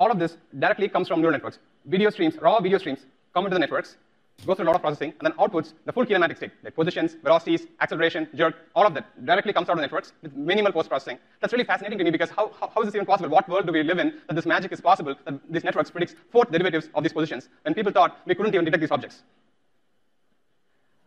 All 0.00 0.10
of 0.10 0.18
this 0.18 0.36
directly 0.58 0.88
comes 0.88 1.06
from 1.06 1.20
neural 1.20 1.30
networks. 1.30 1.60
Video 1.84 2.10
streams, 2.10 2.34
raw 2.42 2.58
video 2.58 2.78
streams, 2.78 3.06
come 3.34 3.44
into 3.44 3.54
the 3.54 3.60
networks, 3.60 3.96
go 4.44 4.56
through 4.56 4.64
a 4.64 4.70
lot 4.70 4.74
of 4.74 4.82
processing, 4.82 5.14
and 5.20 5.26
then 5.26 5.32
outputs 5.34 5.74
the 5.84 5.92
full 5.92 6.04
kinematic 6.04 6.38
state, 6.38 6.50
like 6.64 6.74
positions, 6.74 7.14
velocities, 7.22 7.68
acceleration, 7.80 8.26
jerk, 8.34 8.56
all 8.74 8.88
of 8.88 8.94
that 8.94 9.24
directly 9.24 9.52
comes 9.52 9.68
out 9.68 9.74
of 9.74 9.78
the 9.78 9.82
networks 9.82 10.12
with 10.22 10.34
minimal 10.34 10.72
post-processing. 10.72 11.18
That's 11.40 11.52
really 11.52 11.66
fascinating 11.66 11.98
to 11.98 12.04
me 12.04 12.10
because 12.10 12.30
how, 12.30 12.50
how, 12.58 12.68
how 12.74 12.80
is 12.80 12.88
this 12.88 12.96
even 12.96 13.06
possible? 13.06 13.30
What 13.30 13.48
world 13.48 13.66
do 13.66 13.72
we 13.72 13.84
live 13.84 14.00
in 14.00 14.14
that 14.26 14.34
this 14.34 14.44
magic 14.44 14.72
is 14.72 14.80
possible, 14.80 15.14
that 15.24 15.34
these 15.48 15.62
networks 15.62 15.92
predicts 15.92 16.16
fourth 16.32 16.50
derivatives 16.50 16.88
of 16.96 17.04
these 17.04 17.12
positions, 17.12 17.48
when 17.62 17.74
people 17.74 17.92
thought 17.92 18.18
we 18.26 18.34
couldn't 18.34 18.52
even 18.56 18.64
detect 18.64 18.80
these 18.80 18.90
objects? 18.90 19.22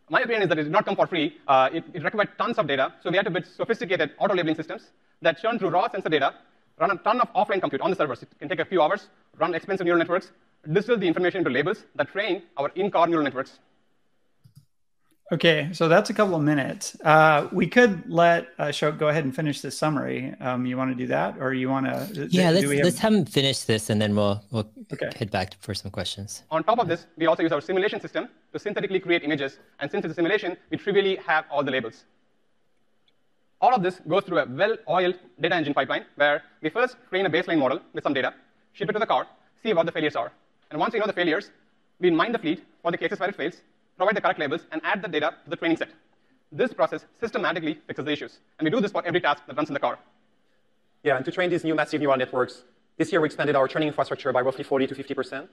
My 0.09 0.21
opinion 0.21 0.43
is 0.43 0.49
that 0.49 0.57
it 0.57 0.63
did 0.63 0.71
not 0.71 0.85
come 0.85 0.95
for 0.95 1.05
free. 1.05 1.37
Uh, 1.47 1.69
it, 1.73 1.83
it 1.93 2.03
required 2.03 2.29
tons 2.37 2.57
of 2.57 2.67
data, 2.67 2.93
so 3.03 3.09
we 3.09 3.17
had 3.17 3.25
to 3.25 3.31
build 3.31 3.45
sophisticated 3.45 4.11
auto-labeling 4.19 4.55
systems 4.55 4.83
that 5.21 5.41
churn 5.41 5.59
through 5.59 5.69
raw 5.69 5.89
sensor 5.89 6.09
data 6.09 6.33
run 6.79 6.91
a 6.91 6.97
ton 6.97 7.19
of 7.19 7.33
offline 7.33 7.59
compute 7.59 7.81
on 7.81 7.89
the 7.89 7.95
servers. 7.95 8.21
It 8.21 8.29
can 8.39 8.47
take 8.47 8.59
a 8.59 8.65
few 8.65 8.81
hours, 8.81 9.07
run 9.37 9.53
expensive 9.53 9.85
neural 9.85 9.99
networks, 9.99 10.31
distill 10.71 10.97
the 10.97 11.07
information 11.07 11.39
into 11.39 11.49
labels 11.49 11.83
that 11.95 12.09
train 12.09 12.43
our 12.57 12.71
in-car 12.75 13.07
neural 13.07 13.23
networks. 13.23 13.59
Okay, 15.29 15.69
so 15.73 15.89
that's 15.89 16.09
a 16.09 16.13
couple 16.13 16.35
of 16.35 16.41
minutes. 16.41 16.95
Uh, 17.03 17.49
we 17.51 17.67
could 17.67 18.09
let 18.09 18.47
uh, 18.57 18.67
Ashok 18.67 18.97
go 18.97 19.09
ahead 19.09 19.25
and 19.25 19.35
finish 19.35 19.59
this 19.59 19.77
summary. 19.77 20.33
Um, 20.39 20.65
you 20.65 20.77
want 20.77 20.89
to 20.91 20.95
do 20.95 21.05
that, 21.07 21.35
or 21.41 21.53
you 21.53 21.69
want 21.69 21.85
to? 21.85 22.27
Yeah, 22.31 22.49
let's 22.51 22.71
have... 22.71 22.85
let's 22.85 22.99
have 22.99 23.13
him 23.13 23.25
finish 23.25 23.59
this, 23.63 23.89
and 23.89 24.01
then 24.01 24.15
we'll 24.15 24.41
we'll 24.51 24.69
okay. 24.93 25.09
head 25.19 25.29
back 25.29 25.55
for 25.59 25.73
some 25.73 25.91
questions. 25.91 26.43
On 26.49 26.63
top 26.63 26.79
of 26.79 26.87
this, 26.87 27.07
we 27.17 27.25
also 27.27 27.43
use 27.43 27.51
our 27.51 27.59
simulation 27.59 27.99
system 27.99 28.29
to 28.53 28.59
synthetically 28.59 29.01
create 29.01 29.23
images. 29.25 29.59
And 29.79 29.91
since 29.91 30.05
it's 30.05 30.13
a 30.13 30.15
simulation, 30.15 30.55
we 30.71 30.77
trivially 30.77 31.17
have 31.17 31.43
all 31.51 31.61
the 31.61 31.71
labels. 31.71 32.05
All 33.59 33.73
of 33.73 33.83
this 33.83 33.99
goes 34.07 34.23
through 34.23 34.39
a 34.39 34.45
well-oiled 34.45 35.19
data 35.41 35.55
engine 35.55 35.73
pipeline 35.73 36.05
where 36.15 36.43
we 36.61 36.69
first 36.69 36.95
train 37.09 37.25
a 37.25 37.29
baseline 37.29 37.59
model 37.59 37.81
with 37.91 38.03
some 38.03 38.13
data, 38.13 38.33
ship 38.71 38.89
it 38.89 38.93
to 38.93 38.99
the 38.99 39.05
car, 39.05 39.27
see 39.61 39.73
what 39.73 39.85
the 39.85 39.91
failures 39.91 40.15
are. 40.15 40.31
And 40.71 40.79
once 40.79 40.93
we 40.93 40.99
know 40.99 41.07
the 41.07 41.13
failures, 41.13 41.51
we 41.99 42.11
mine 42.11 42.31
the 42.31 42.39
fleet 42.39 42.63
for 42.81 42.91
the 42.91 42.97
cases 42.97 43.19
where 43.19 43.29
it 43.29 43.35
fails, 43.35 43.55
provide 43.97 44.15
the 44.15 44.21
correct 44.21 44.39
labels, 44.39 44.61
and 44.71 44.81
add 44.83 45.01
the 45.01 45.07
data 45.07 45.33
to 45.43 45.49
the 45.49 45.55
training 45.55 45.77
set. 45.77 45.89
This 46.51 46.73
process 46.73 47.05
systematically 47.19 47.79
fixes 47.87 48.05
the 48.05 48.11
issues. 48.11 48.39
And 48.57 48.65
we 48.65 48.69
do 48.69 48.79
this 48.79 48.91
for 48.91 49.05
every 49.05 49.19
task 49.19 49.43
that 49.47 49.57
runs 49.57 49.69
in 49.69 49.73
the 49.73 49.79
car. 49.79 49.99
Yeah, 51.03 51.17
and 51.17 51.25
to 51.25 51.31
train 51.31 51.49
these 51.49 51.63
new 51.63 51.75
massive 51.75 52.01
neural 52.01 52.17
networks, 52.17 52.63
this 52.97 53.11
year 53.11 53.21
we 53.21 53.25
expanded 53.25 53.55
our 53.55 53.67
training 53.67 53.87
infrastructure 53.89 54.31
by 54.31 54.41
roughly 54.41 54.63
40 54.63 54.87
to 54.87 54.95
50%. 54.95 55.47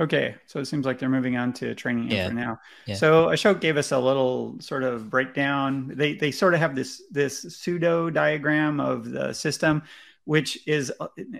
Okay, 0.00 0.34
so 0.46 0.58
it 0.60 0.64
seems 0.64 0.86
like 0.86 0.98
they're 0.98 1.10
moving 1.10 1.36
on 1.36 1.52
to 1.54 1.74
training 1.74 2.10
yeah. 2.10 2.28
for 2.28 2.34
now. 2.34 2.58
Yeah. 2.86 2.94
So 2.94 3.26
Ashok 3.26 3.60
gave 3.60 3.76
us 3.76 3.92
a 3.92 3.98
little 3.98 4.56
sort 4.58 4.82
of 4.82 5.10
breakdown. 5.10 5.92
They 5.94 6.14
they 6.14 6.30
sort 6.30 6.54
of 6.54 6.60
have 6.60 6.74
this 6.74 7.02
this 7.10 7.42
pseudo 7.42 8.08
diagram 8.08 8.80
of 8.80 9.10
the 9.10 9.34
system, 9.34 9.82
which 10.24 10.66
is 10.66 10.90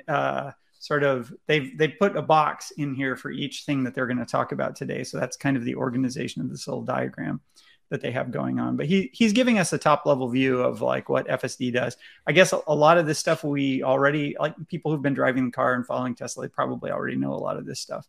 uh, 0.08 0.50
sort 0.80 1.04
of 1.04 1.32
they've 1.46 1.76
they 1.78 1.88
put 1.88 2.16
a 2.16 2.22
box 2.22 2.72
in 2.72 2.94
here 2.94 3.14
for 3.14 3.30
each 3.30 3.64
thing 3.64 3.84
that 3.84 3.94
they're 3.94 4.06
going 4.06 4.18
to 4.18 4.24
talk 4.26 4.50
about 4.50 4.74
today. 4.74 5.04
So 5.04 5.20
that's 5.20 5.36
kind 5.36 5.56
of 5.56 5.64
the 5.64 5.76
organization 5.76 6.42
of 6.42 6.50
this 6.50 6.66
little 6.66 6.82
diagram 6.82 7.40
that 7.90 8.00
they 8.00 8.10
have 8.10 8.30
going 8.30 8.58
on. 8.58 8.76
But 8.76 8.86
he 8.86 9.10
he's 9.12 9.34
giving 9.34 9.58
us 9.58 9.74
a 9.74 9.78
top 9.78 10.06
level 10.06 10.28
view 10.28 10.60
of 10.60 10.80
like 10.80 11.10
what 11.10 11.28
FSD 11.28 11.72
does. 11.72 11.98
I 12.26 12.32
guess 12.32 12.54
a, 12.54 12.60
a 12.66 12.74
lot 12.74 12.96
of 12.96 13.06
this 13.06 13.18
stuff 13.18 13.44
we 13.44 13.82
already 13.82 14.36
like 14.40 14.54
people 14.68 14.90
who've 14.90 15.02
been 15.02 15.14
driving 15.14 15.44
the 15.44 15.52
car 15.52 15.74
and 15.74 15.86
following 15.86 16.14
Tesla, 16.14 16.44
they 16.44 16.48
probably 16.48 16.90
already 16.90 17.16
know 17.16 17.34
a 17.34 17.36
lot 17.36 17.58
of 17.58 17.66
this 17.66 17.80
stuff 17.80 18.08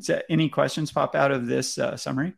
So 0.00 0.20
any 0.28 0.50
questions 0.50 0.92
pop 0.92 1.14
out 1.14 1.30
of 1.30 1.46
this 1.46 1.78
uh, 1.78 1.96
summary? 1.96 2.34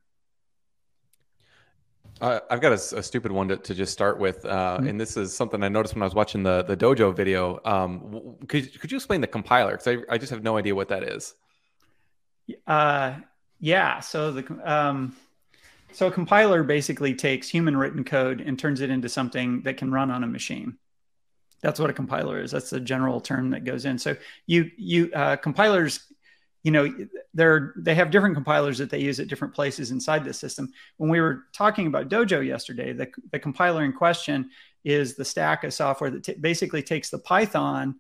Uh, 2.20 2.40
I've 2.50 2.60
got 2.60 2.72
a, 2.72 2.98
a, 2.98 3.02
stupid 3.02 3.32
one 3.32 3.48
to, 3.48 3.56
to 3.56 3.74
just 3.74 3.92
start 3.92 4.18
with, 4.18 4.44
uh, 4.44 4.76
mm-hmm. 4.76 4.88
and 4.88 5.00
this 5.00 5.16
is 5.16 5.34
something 5.34 5.62
I 5.62 5.68
noticed 5.68 5.94
when 5.94 6.02
I 6.02 6.06
was 6.06 6.14
watching 6.14 6.42
the 6.42 6.62
the 6.62 6.76
Dojo 6.76 7.16
video. 7.16 7.60
Um, 7.64 8.36
could 8.46 8.78
could 8.78 8.92
you 8.92 8.96
explain 8.96 9.22
the 9.22 9.26
compiler? 9.26 9.72
Because 9.72 9.86
I, 9.86 10.14
I 10.14 10.18
just 10.18 10.30
have 10.30 10.42
no 10.42 10.58
idea 10.58 10.74
what 10.74 10.88
that 10.88 11.02
is. 11.02 11.34
Uh, 12.66 13.14
yeah. 13.58 14.00
So 14.00 14.32
the 14.32 14.70
um, 14.70 15.16
so 15.92 16.08
a 16.08 16.10
compiler 16.10 16.62
basically 16.62 17.14
takes 17.14 17.48
human 17.48 17.76
written 17.76 18.04
code 18.04 18.40
and 18.40 18.58
turns 18.58 18.82
it 18.82 18.90
into 18.90 19.08
something 19.08 19.62
that 19.62 19.78
can 19.78 19.90
run 19.90 20.10
on 20.10 20.22
a 20.22 20.26
machine. 20.26 20.76
That's 21.62 21.80
what 21.80 21.90
a 21.90 21.94
compiler 21.94 22.40
is. 22.40 22.50
That's 22.50 22.70
the 22.70 22.80
general 22.80 23.20
term 23.20 23.50
that 23.50 23.64
goes 23.64 23.86
in. 23.86 23.98
So 23.98 24.16
you 24.46 24.70
you 24.76 25.10
uh, 25.14 25.36
compilers 25.36 26.00
you 26.62 26.70
know 26.70 26.92
they're 27.34 27.72
they 27.76 27.94
have 27.94 28.10
different 28.10 28.34
compilers 28.34 28.78
that 28.78 28.90
they 28.90 29.00
use 29.00 29.18
at 29.20 29.28
different 29.28 29.54
places 29.54 29.90
inside 29.90 30.24
the 30.24 30.32
system. 30.32 30.72
When 30.98 31.10
we 31.10 31.20
were 31.20 31.44
talking 31.52 31.86
about 31.86 32.08
dojo 32.08 32.44
yesterday 32.46 32.92
the, 32.92 33.08
the 33.32 33.38
compiler 33.38 33.84
in 33.84 33.92
question 33.92 34.50
is 34.84 35.16
the 35.16 35.24
stack 35.24 35.64
of 35.64 35.72
software 35.72 36.10
that 36.10 36.24
t- 36.24 36.34
basically 36.34 36.82
takes 36.82 37.10
the 37.10 37.18
python 37.18 37.96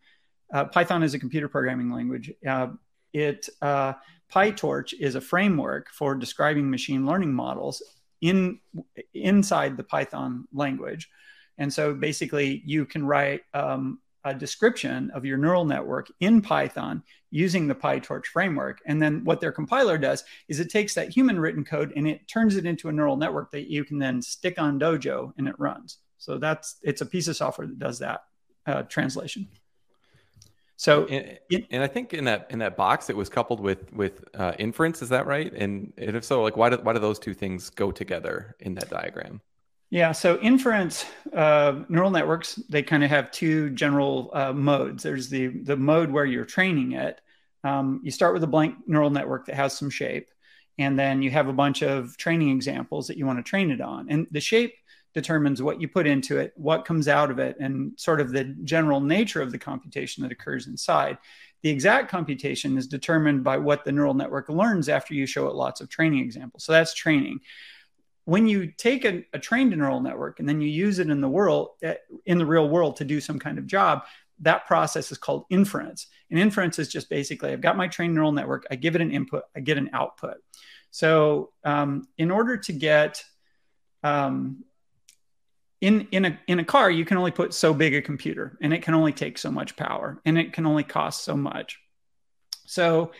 uh, 0.52 0.64
python 0.64 1.02
is 1.02 1.14
a 1.14 1.18
computer 1.18 1.48
programming 1.48 1.90
language. 1.90 2.32
Uh, 2.46 2.68
it 3.12 3.48
uh, 3.62 3.94
pytorch 4.32 4.92
is 4.98 5.14
a 5.14 5.20
framework 5.20 5.90
for 5.90 6.14
describing 6.14 6.70
machine 6.70 7.06
learning 7.06 7.32
models 7.32 7.82
in 8.20 8.60
inside 9.14 9.76
the 9.76 9.84
python 9.84 10.46
language. 10.52 11.08
And 11.58 11.72
so 11.72 11.94
basically 11.94 12.62
you 12.64 12.86
can 12.86 13.04
write 13.04 13.42
um, 13.54 14.00
a 14.24 14.34
description 14.34 15.10
of 15.10 15.24
your 15.24 15.38
neural 15.38 15.64
network 15.64 16.10
in 16.20 16.40
Python 16.40 17.02
using 17.30 17.66
the 17.66 17.74
PyTorch 17.74 18.26
framework. 18.26 18.80
And 18.86 19.00
then 19.00 19.24
what 19.24 19.40
their 19.40 19.52
compiler 19.52 19.98
does 19.98 20.24
is 20.48 20.60
it 20.60 20.70
takes 20.70 20.94
that 20.94 21.10
human 21.10 21.38
written 21.38 21.64
code 21.64 21.92
and 21.96 22.06
it 22.06 22.26
turns 22.28 22.56
it 22.56 22.66
into 22.66 22.88
a 22.88 22.92
neural 22.92 23.16
network 23.16 23.50
that 23.52 23.70
you 23.70 23.84
can 23.84 23.98
then 23.98 24.20
stick 24.20 24.58
on 24.58 24.78
Dojo 24.78 25.32
and 25.38 25.48
it 25.48 25.54
runs. 25.58 25.98
So 26.18 26.38
that's 26.38 26.76
it's 26.82 27.00
a 27.00 27.06
piece 27.06 27.28
of 27.28 27.36
software 27.36 27.66
that 27.66 27.78
does 27.78 27.98
that 28.00 28.24
uh, 28.66 28.82
translation. 28.82 29.48
So 30.76 31.04
and, 31.06 31.66
and, 31.70 31.82
I 31.82 31.86
think 31.86 32.14
in 32.14 32.24
that 32.24 32.46
in 32.48 32.60
that 32.60 32.74
box 32.74 33.10
it 33.10 33.16
was 33.16 33.28
coupled 33.28 33.60
with 33.60 33.92
with 33.92 34.24
uh, 34.34 34.52
inference. 34.58 35.02
Is 35.02 35.10
that 35.10 35.26
right? 35.26 35.52
And, 35.52 35.92
and 35.98 36.16
if 36.16 36.24
so, 36.24 36.42
like 36.42 36.56
why 36.56 36.70
do 36.70 36.78
why 36.82 36.94
do 36.94 36.98
those 36.98 37.18
two 37.18 37.34
things 37.34 37.68
go 37.68 37.90
together 37.90 38.56
in 38.60 38.74
that 38.74 38.88
diagram? 38.88 39.42
Yeah, 39.90 40.12
so 40.12 40.38
inference 40.38 41.04
uh, 41.32 41.84
neural 41.88 42.10
networks 42.10 42.56
they 42.68 42.82
kind 42.82 43.04
of 43.04 43.10
have 43.10 43.30
two 43.30 43.70
general 43.70 44.30
uh, 44.32 44.52
modes. 44.52 45.02
There's 45.02 45.28
the 45.28 45.48
the 45.48 45.76
mode 45.76 46.10
where 46.10 46.24
you're 46.24 46.44
training 46.44 46.92
it. 46.92 47.20
Um, 47.62 48.00
you 48.02 48.10
start 48.10 48.34
with 48.34 48.42
a 48.42 48.48
blank 48.48 48.76
neural 48.86 49.10
network 49.10 49.46
that 49.46 49.54
has 49.54 49.76
some 49.76 49.90
shape, 49.90 50.28
and 50.78 50.98
then 50.98 51.22
you 51.22 51.30
have 51.30 51.48
a 51.48 51.52
bunch 51.52 51.82
of 51.82 52.16
training 52.16 52.50
examples 52.50 53.06
that 53.08 53.16
you 53.16 53.26
want 53.26 53.38
to 53.38 53.48
train 53.48 53.70
it 53.70 53.80
on. 53.80 54.08
And 54.08 54.26
the 54.30 54.40
shape 54.40 54.74
determines 55.12 55.60
what 55.60 55.80
you 55.80 55.88
put 55.88 56.06
into 56.06 56.38
it, 56.38 56.52
what 56.56 56.84
comes 56.84 57.08
out 57.08 57.30
of 57.30 57.38
it, 57.38 57.56
and 57.60 57.92
sort 57.96 58.20
of 58.20 58.30
the 58.30 58.44
general 58.64 59.00
nature 59.00 59.42
of 59.42 59.50
the 59.50 59.58
computation 59.58 60.22
that 60.22 60.32
occurs 60.32 60.66
inside. 60.66 61.18
The 61.62 61.70
exact 61.70 62.10
computation 62.10 62.78
is 62.78 62.86
determined 62.86 63.44
by 63.44 63.58
what 63.58 63.84
the 63.84 63.92
neural 63.92 64.14
network 64.14 64.48
learns 64.48 64.88
after 64.88 65.14
you 65.14 65.26
show 65.26 65.48
it 65.48 65.54
lots 65.54 65.80
of 65.80 65.88
training 65.88 66.20
examples. 66.20 66.64
So 66.64 66.72
that's 66.72 66.94
training 66.94 67.40
when 68.30 68.46
you 68.46 68.68
take 68.68 69.04
a, 69.04 69.24
a, 69.32 69.40
trained 69.40 69.76
neural 69.76 70.00
network 70.00 70.38
and 70.38 70.48
then 70.48 70.60
you 70.60 70.68
use 70.68 71.00
it 71.00 71.10
in 71.10 71.20
the 71.20 71.28
world 71.28 71.70
eh, 71.82 71.96
in 72.26 72.38
the 72.38 72.46
real 72.46 72.68
world 72.68 72.94
to 72.94 73.04
do 73.04 73.20
some 73.20 73.40
kind 73.40 73.58
of 73.58 73.66
job 73.66 74.04
that 74.38 74.68
process 74.68 75.10
is 75.10 75.18
called 75.18 75.46
inference. 75.50 76.06
And 76.30 76.38
inference 76.38 76.78
is 76.78 76.88
just 76.88 77.10
basically 77.10 77.50
i've 77.50 77.60
got 77.60 77.76
my 77.76 77.88
trained 77.88 78.14
neural 78.14 78.30
network 78.30 78.68
i 78.70 78.76
give 78.76 78.94
it 78.94 79.00
an 79.00 79.10
input 79.10 79.42
i 79.56 79.58
get 79.58 79.78
an 79.78 79.90
output. 79.92 80.36
So 80.92 81.50
um, 81.64 82.06
in 82.18 82.30
order 82.30 82.56
to 82.56 82.72
get 82.72 83.24
um, 84.04 84.64
in 85.80 86.06
in 86.12 86.24
a 86.24 86.38
in 86.46 86.60
a 86.60 86.64
car 86.64 86.88
you 86.88 87.04
can 87.04 87.16
only 87.16 87.32
put 87.32 87.52
so 87.52 87.74
big 87.74 87.96
a 87.96 88.00
computer 88.00 88.56
and 88.62 88.72
it 88.72 88.82
can 88.82 88.94
only 88.94 89.12
take 89.12 89.38
so 89.38 89.50
much 89.50 89.74
power 89.74 90.20
and 90.24 90.38
it 90.38 90.52
can 90.52 90.66
only 90.66 90.84
cost 90.84 91.24
so 91.24 91.36
much. 91.36 91.80
So 92.66 93.10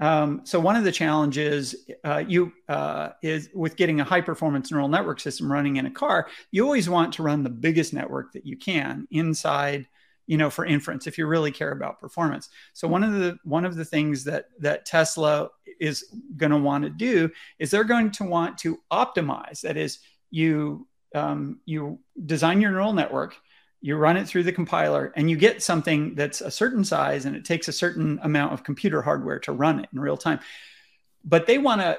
um, 0.00 0.40
so 0.44 0.58
one 0.58 0.76
of 0.76 0.84
the 0.84 0.92
challenges 0.92 1.74
uh, 2.04 2.24
you 2.26 2.52
uh, 2.68 3.10
is 3.22 3.50
with 3.54 3.76
getting 3.76 4.00
a 4.00 4.04
high 4.04 4.22
performance 4.22 4.70
neural 4.70 4.88
network 4.88 5.20
system 5.20 5.52
running 5.52 5.76
in 5.76 5.86
a 5.86 5.90
car. 5.90 6.28
You 6.50 6.64
always 6.64 6.88
want 6.88 7.12
to 7.14 7.22
run 7.22 7.42
the 7.42 7.50
biggest 7.50 7.92
network 7.92 8.32
that 8.32 8.46
you 8.46 8.56
can 8.56 9.06
inside, 9.10 9.86
you 10.26 10.38
know, 10.38 10.48
for 10.48 10.64
inference 10.64 11.06
if 11.06 11.18
you 11.18 11.26
really 11.26 11.52
care 11.52 11.72
about 11.72 12.00
performance. 12.00 12.48
So 12.72 12.88
one 12.88 13.04
of 13.04 13.12
the 13.12 13.38
one 13.44 13.66
of 13.66 13.76
the 13.76 13.84
things 13.84 14.24
that 14.24 14.46
that 14.60 14.86
Tesla 14.86 15.50
is 15.78 16.04
going 16.36 16.52
to 16.52 16.58
want 16.58 16.84
to 16.84 16.90
do 16.90 17.30
is 17.58 17.70
they're 17.70 17.84
going 17.84 18.10
to 18.12 18.24
want 18.24 18.56
to 18.58 18.78
optimize. 18.90 19.60
That 19.60 19.76
is, 19.76 19.98
you 20.30 20.86
um, 21.14 21.60
you 21.66 21.98
design 22.24 22.60
your 22.60 22.70
neural 22.70 22.92
network 22.92 23.36
you 23.80 23.96
run 23.96 24.16
it 24.16 24.26
through 24.26 24.42
the 24.42 24.52
compiler 24.52 25.12
and 25.16 25.30
you 25.30 25.36
get 25.36 25.62
something 25.62 26.14
that's 26.14 26.40
a 26.40 26.50
certain 26.50 26.84
size 26.84 27.24
and 27.24 27.34
it 27.34 27.44
takes 27.44 27.68
a 27.68 27.72
certain 27.72 28.18
amount 28.22 28.52
of 28.52 28.64
computer 28.64 29.02
hardware 29.02 29.38
to 29.40 29.52
run 29.52 29.80
it 29.80 29.88
in 29.92 30.00
real 30.00 30.16
time. 30.16 30.40
But 31.24 31.46
they 31.46 31.58
want 31.58 31.80
to 31.80 31.98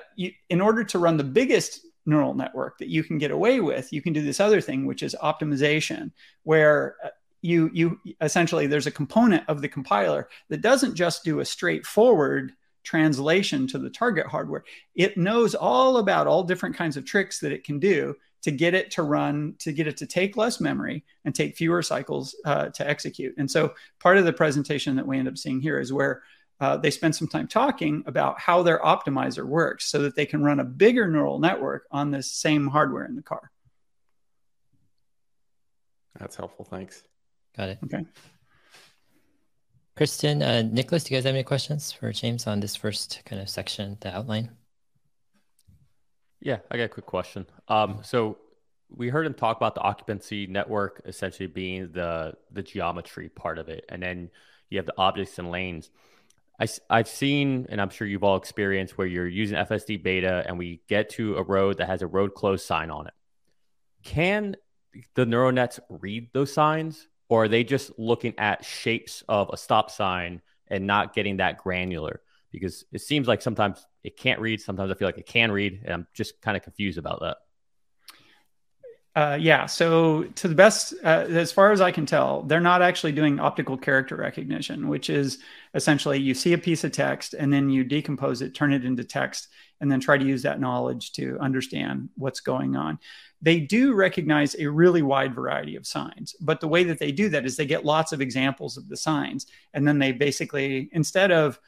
in 0.49 0.61
order 0.61 0.83
to 0.83 0.99
run 0.99 1.17
the 1.17 1.23
biggest 1.23 1.85
neural 2.05 2.33
network 2.33 2.77
that 2.79 2.89
you 2.89 3.03
can 3.03 3.19
get 3.19 3.29
away 3.29 3.59
with 3.59 3.93
you 3.93 4.01
can 4.01 4.11
do 4.11 4.23
this 4.23 4.39
other 4.39 4.59
thing 4.59 4.87
which 4.87 5.03
is 5.03 5.15
optimization 5.21 6.11
where 6.41 6.95
uh, 7.05 7.09
you 7.43 7.69
you 7.73 7.99
essentially 8.21 8.65
there's 8.65 8.87
a 8.87 8.91
component 8.91 9.43
of 9.47 9.61
the 9.61 9.67
compiler 9.67 10.27
that 10.49 10.61
doesn't 10.61 10.95
just 10.95 11.23
do 11.23 11.39
a 11.39 11.45
straightforward 11.45 12.53
translation 12.83 13.67
to 13.67 13.77
the 13.77 13.89
target 13.89 14.27
hardware. 14.27 14.63
It 14.95 15.17
knows 15.17 15.55
all 15.55 15.97
about 15.97 16.27
all 16.27 16.43
different 16.43 16.75
kinds 16.75 16.97
of 16.97 17.05
tricks 17.05 17.39
that 17.39 17.51
it 17.51 17.63
can 17.63 17.79
do 17.79 18.15
to 18.41 18.51
get 18.51 18.73
it 18.73 18.91
to 18.91 19.03
run, 19.03 19.55
to 19.59 19.71
get 19.71 19.87
it 19.87 19.97
to 19.97 20.05
take 20.05 20.37
less 20.37 20.59
memory 20.59 21.03
and 21.25 21.35
take 21.35 21.55
fewer 21.55 21.81
cycles 21.81 22.35
uh, 22.45 22.69
to 22.69 22.87
execute. 22.87 23.35
And 23.37 23.49
so 23.49 23.73
part 23.99 24.17
of 24.17 24.25
the 24.25 24.33
presentation 24.33 24.95
that 24.95 25.05
we 25.05 25.17
end 25.17 25.27
up 25.27 25.37
seeing 25.37 25.61
here 25.61 25.79
is 25.79 25.93
where 25.93 26.23
uh, 26.59 26.77
they 26.77 26.91
spend 26.91 27.15
some 27.15 27.27
time 27.27 27.47
talking 27.47 28.03
about 28.05 28.39
how 28.39 28.61
their 28.61 28.79
optimizer 28.79 29.45
works 29.45 29.85
so 29.85 29.99
that 30.03 30.15
they 30.15 30.25
can 30.25 30.43
run 30.43 30.59
a 30.59 30.63
bigger 30.63 31.07
neural 31.07 31.39
network 31.39 31.87
on 31.91 32.11
this 32.11 32.31
same 32.31 32.67
hardware 32.67 33.05
in 33.05 33.15
the 33.15 33.23
car. 33.23 33.51
That's 36.19 36.35
helpful. 36.35 36.65
Thanks. 36.65 37.03
Got 37.57 37.69
it. 37.69 37.79
Okay. 37.83 38.05
Kristen, 39.95 40.41
uh, 40.41 40.61
Nicholas, 40.61 41.03
do 41.03 41.13
you 41.13 41.17
guys 41.17 41.25
have 41.25 41.33
any 41.33 41.43
questions 41.43 41.91
for 41.91 42.11
James 42.11 42.47
on 42.47 42.59
this 42.59 42.75
first 42.75 43.21
kind 43.25 43.41
of 43.41 43.49
section, 43.49 43.97
the 44.01 44.15
outline? 44.15 44.49
Yeah, 46.41 46.57
I 46.71 46.77
got 46.77 46.83
a 46.83 46.89
quick 46.89 47.05
question. 47.05 47.45
Um, 47.67 47.99
so 48.03 48.37
we 48.89 49.09
heard 49.09 49.25
him 49.25 49.33
talk 49.33 49.57
about 49.57 49.75
the 49.75 49.81
occupancy 49.81 50.47
network 50.47 51.01
essentially 51.05 51.47
being 51.47 51.91
the 51.91 52.33
the 52.51 52.63
geometry 52.63 53.29
part 53.29 53.57
of 53.59 53.69
it, 53.69 53.85
and 53.89 54.01
then 54.01 54.29
you 54.69 54.77
have 54.77 54.85
the 54.85 54.97
objects 54.97 55.37
and 55.39 55.51
lanes. 55.51 55.89
I, 56.59 56.67
I've 56.89 57.07
seen, 57.07 57.67
and 57.69 57.81
I'm 57.81 57.89
sure 57.89 58.07
you've 58.07 58.23
all 58.23 58.35
experienced, 58.37 58.97
where 58.97 59.07
you're 59.07 59.27
using 59.27 59.57
FSD 59.57 60.03
beta, 60.03 60.43
and 60.45 60.57
we 60.57 60.81
get 60.87 61.09
to 61.11 61.35
a 61.37 61.43
road 61.43 61.77
that 61.77 61.87
has 61.87 62.01
a 62.01 62.07
road 62.07 62.33
closed 62.33 62.65
sign 62.65 62.91
on 62.91 63.07
it. 63.07 63.13
Can 64.03 64.55
the 65.15 65.25
neural 65.25 65.51
nets 65.51 65.79
read 65.89 66.29
those 66.33 66.53
signs, 66.53 67.07
or 67.29 67.45
are 67.45 67.47
they 67.47 67.63
just 67.63 67.97
looking 67.97 68.33
at 68.37 68.65
shapes 68.65 69.23
of 69.29 69.49
a 69.53 69.57
stop 69.57 69.89
sign 69.89 70.41
and 70.67 70.85
not 70.85 71.13
getting 71.13 71.37
that 71.37 71.57
granular? 71.57 72.21
Because 72.51 72.83
it 72.91 73.01
seems 73.01 73.27
like 73.27 73.41
sometimes 73.41 73.85
it 74.03 74.17
can't 74.17 74.39
read. 74.39 74.61
Sometimes 74.61 74.91
I 74.91 74.95
feel 74.95 75.07
like 75.07 75.17
it 75.17 75.25
can 75.25 75.51
read, 75.51 75.81
and 75.83 75.93
I'm 75.93 76.07
just 76.13 76.41
kind 76.41 76.57
of 76.57 76.63
confused 76.63 76.97
about 76.97 77.19
that. 77.21 77.37
Uh, 79.13 79.37
yeah. 79.39 79.65
So, 79.65 80.23
to 80.23 80.47
the 80.47 80.55
best, 80.55 80.93
uh, 81.03 81.25
as 81.27 81.51
far 81.51 81.73
as 81.73 81.81
I 81.81 81.91
can 81.91 82.05
tell, 82.05 82.43
they're 82.43 82.61
not 82.61 82.81
actually 82.81 83.11
doing 83.11 83.41
optical 83.41 83.77
character 83.77 84.15
recognition, 84.15 84.87
which 84.87 85.09
is 85.09 85.39
essentially 85.73 86.17
you 86.17 86.33
see 86.33 86.53
a 86.53 86.57
piece 86.57 86.85
of 86.85 86.93
text 86.93 87.33
and 87.33 87.51
then 87.51 87.69
you 87.69 87.83
decompose 87.83 88.41
it, 88.41 88.55
turn 88.55 88.71
it 88.71 88.85
into 88.85 89.03
text, 89.03 89.49
and 89.81 89.91
then 89.91 89.99
try 89.99 90.17
to 90.17 90.25
use 90.25 90.43
that 90.43 90.61
knowledge 90.61 91.11
to 91.13 91.37
understand 91.41 92.07
what's 92.15 92.39
going 92.39 92.77
on. 92.77 92.99
They 93.41 93.59
do 93.59 93.95
recognize 93.95 94.55
a 94.57 94.67
really 94.67 95.01
wide 95.01 95.35
variety 95.35 95.75
of 95.75 95.85
signs, 95.85 96.33
but 96.39 96.61
the 96.61 96.69
way 96.69 96.85
that 96.85 96.99
they 96.99 97.11
do 97.11 97.27
that 97.29 97.45
is 97.45 97.57
they 97.57 97.65
get 97.65 97.83
lots 97.83 98.13
of 98.13 98.21
examples 98.21 98.77
of 98.77 98.87
the 98.87 98.95
signs, 98.95 99.47
and 99.73 99.85
then 99.85 99.99
they 99.99 100.13
basically, 100.13 100.89
instead 100.93 101.31
of 101.31 101.59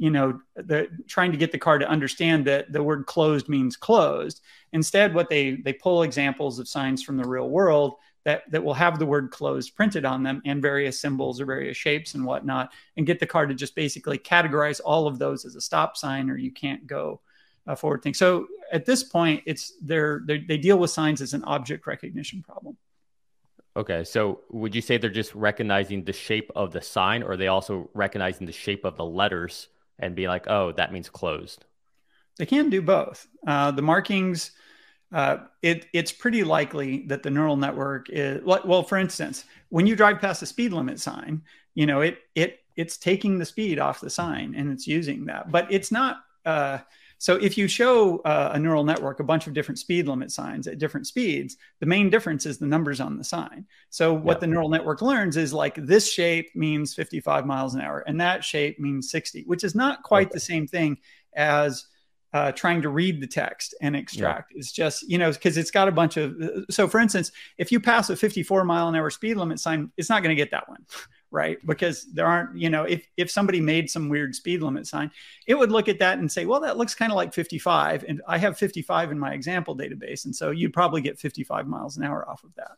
you 0.00 0.10
know 0.10 0.40
the 0.56 0.88
trying 1.06 1.30
to 1.30 1.36
get 1.36 1.52
the 1.52 1.58
car 1.58 1.78
to 1.78 1.86
understand 1.86 2.46
that 2.46 2.72
the 2.72 2.82
word 2.82 3.04
closed 3.04 3.50
means 3.50 3.76
closed. 3.76 4.40
Instead 4.72 5.14
what 5.14 5.28
they 5.28 5.56
they 5.56 5.74
pull 5.74 6.02
examples 6.02 6.58
of 6.58 6.66
signs 6.66 7.02
from 7.02 7.18
the 7.18 7.28
real 7.28 7.50
world 7.50 7.96
that 8.24 8.50
that 8.50 8.64
will 8.64 8.72
have 8.72 8.98
the 8.98 9.04
word 9.04 9.30
closed 9.30 9.76
printed 9.76 10.06
on 10.06 10.22
them 10.22 10.40
and 10.46 10.62
various 10.62 10.98
symbols 10.98 11.38
or 11.38 11.44
various 11.44 11.76
shapes 11.76 12.14
and 12.14 12.24
whatnot 12.24 12.72
and 12.96 13.06
get 13.06 13.20
the 13.20 13.26
car 13.26 13.44
to 13.44 13.52
just 13.52 13.74
basically 13.74 14.16
categorize 14.16 14.80
all 14.82 15.06
of 15.06 15.18
those 15.18 15.44
as 15.44 15.54
a 15.54 15.60
stop 15.60 15.98
sign 15.98 16.30
or 16.30 16.36
you 16.38 16.50
can't 16.50 16.86
go 16.86 17.20
a 17.66 17.76
forward 17.76 18.02
thing. 18.02 18.14
So 18.14 18.46
at 18.72 18.86
this 18.86 19.02
point 19.02 19.42
it's 19.44 19.74
they're, 19.82 20.22
they're 20.24 20.40
they 20.48 20.56
deal 20.56 20.78
with 20.78 20.90
signs 20.90 21.20
as 21.20 21.34
an 21.34 21.44
object 21.44 21.86
recognition 21.86 22.42
problem. 22.42 22.78
Okay, 23.76 24.02
so 24.02 24.40
would 24.50 24.74
you 24.74 24.80
say 24.80 24.96
they're 24.96 25.10
just 25.10 25.34
recognizing 25.34 26.04
the 26.04 26.12
shape 26.12 26.50
of 26.56 26.72
the 26.72 26.80
sign, 26.82 27.22
or 27.22 27.32
are 27.32 27.36
they 27.36 27.46
also 27.46 27.88
recognizing 27.94 28.46
the 28.46 28.52
shape 28.52 28.84
of 28.84 28.96
the 28.96 29.04
letters 29.04 29.68
and 30.00 30.16
be 30.16 30.26
like, 30.26 30.46
oh, 30.48 30.72
that 30.72 30.92
means 30.92 31.08
closed? 31.08 31.64
They 32.38 32.46
can 32.46 32.70
do 32.70 32.82
both. 32.82 33.28
Uh, 33.46 33.70
the 33.70 33.82
markings, 33.82 34.52
uh, 35.12 35.38
it, 35.62 35.86
it's 35.92 36.10
pretty 36.10 36.42
likely 36.42 37.06
that 37.06 37.22
the 37.22 37.30
neural 37.30 37.56
network 37.56 38.08
is 38.10 38.42
well. 38.42 38.82
For 38.82 38.98
instance, 38.98 39.44
when 39.68 39.86
you 39.86 39.94
drive 39.94 40.20
past 40.20 40.42
a 40.42 40.46
speed 40.46 40.72
limit 40.72 40.98
sign, 40.98 41.42
you 41.74 41.86
know 41.86 42.00
it 42.00 42.18
it 42.34 42.60
it's 42.76 42.96
taking 42.96 43.38
the 43.38 43.44
speed 43.44 43.78
off 43.78 44.00
the 44.00 44.10
sign 44.10 44.54
and 44.56 44.72
it's 44.72 44.86
using 44.86 45.26
that, 45.26 45.52
but 45.52 45.70
it's 45.70 45.92
not. 45.92 46.24
Uh, 46.44 46.78
So 47.20 47.36
if 47.36 47.58
you 47.58 47.68
show 47.68 48.20
uh, 48.20 48.52
a 48.54 48.58
neural 48.58 48.82
network 48.82 49.20
a 49.20 49.24
bunch 49.24 49.46
of 49.46 49.52
different 49.52 49.78
speed 49.78 50.08
limit 50.08 50.32
signs 50.32 50.66
at 50.66 50.78
different 50.78 51.06
speeds, 51.06 51.58
the 51.78 51.84
main 51.84 52.08
difference 52.08 52.46
is 52.46 52.56
the 52.56 52.66
numbers 52.66 52.98
on 52.98 53.18
the 53.18 53.24
sign. 53.24 53.66
So 53.90 54.14
what 54.14 54.38
yeah. 54.38 54.40
the 54.40 54.46
neural 54.46 54.70
network 54.70 55.02
learns 55.02 55.36
is 55.36 55.52
like 55.52 55.74
this 55.74 56.10
shape 56.10 56.48
means 56.56 56.94
55 56.94 57.44
miles 57.44 57.74
an 57.74 57.82
hour 57.82 58.02
and 58.06 58.18
that 58.22 58.42
shape 58.42 58.80
means 58.80 59.10
60, 59.10 59.42
which 59.42 59.64
is 59.64 59.74
not 59.74 60.02
quite 60.02 60.28
okay. 60.28 60.32
the 60.32 60.40
same 60.40 60.66
thing 60.66 60.96
as 61.34 61.84
uh, 62.32 62.52
trying 62.52 62.80
to 62.80 62.88
read 62.88 63.20
the 63.20 63.26
text 63.26 63.74
and 63.82 63.94
extract. 63.94 64.52
Yeah. 64.52 64.58
It's 64.58 64.72
just, 64.72 65.06
you 65.06 65.18
know, 65.18 65.30
because 65.30 65.58
it's 65.58 65.70
got 65.70 65.88
a 65.88 65.92
bunch 65.92 66.16
of. 66.16 66.34
So, 66.70 66.88
for 66.88 67.00
instance, 67.00 67.32
if 67.58 67.70
you 67.70 67.80
pass 67.80 68.08
a 68.08 68.16
54 68.16 68.64
mile 68.64 68.88
an 68.88 68.94
hour 68.94 69.10
speed 69.10 69.36
limit 69.36 69.60
sign, 69.60 69.92
it's 69.98 70.08
not 70.08 70.22
going 70.22 70.34
to 70.34 70.40
get 70.40 70.52
that 70.52 70.70
one, 70.70 70.86
right? 71.30 71.64
Because 71.64 72.04
there 72.12 72.26
aren't, 72.26 72.58
you 72.58 72.70
know, 72.70 72.84
if 72.84 73.06
if 73.16 73.30
somebody 73.30 73.60
made 73.60 73.90
some 73.90 74.08
weird 74.08 74.34
speed 74.34 74.62
limit 74.62 74.86
sign, 74.86 75.10
it 75.46 75.54
would 75.54 75.70
look 75.70 75.88
at 75.88 75.98
that 76.00 76.18
and 76.18 76.30
say, 76.30 76.46
well, 76.46 76.60
that 76.60 76.76
looks 76.76 76.94
kind 76.94 77.12
of 77.12 77.16
like 77.16 77.32
55, 77.32 78.04
and 78.08 78.20
I 78.26 78.38
have 78.38 78.58
55 78.58 79.12
in 79.12 79.18
my 79.18 79.32
example 79.32 79.76
database, 79.76 80.24
and 80.24 80.34
so 80.34 80.50
you'd 80.50 80.72
probably 80.72 81.00
get 81.00 81.18
55 81.18 81.66
miles 81.66 81.96
an 81.96 82.04
hour 82.04 82.28
off 82.28 82.44
of 82.44 82.54
that. 82.56 82.72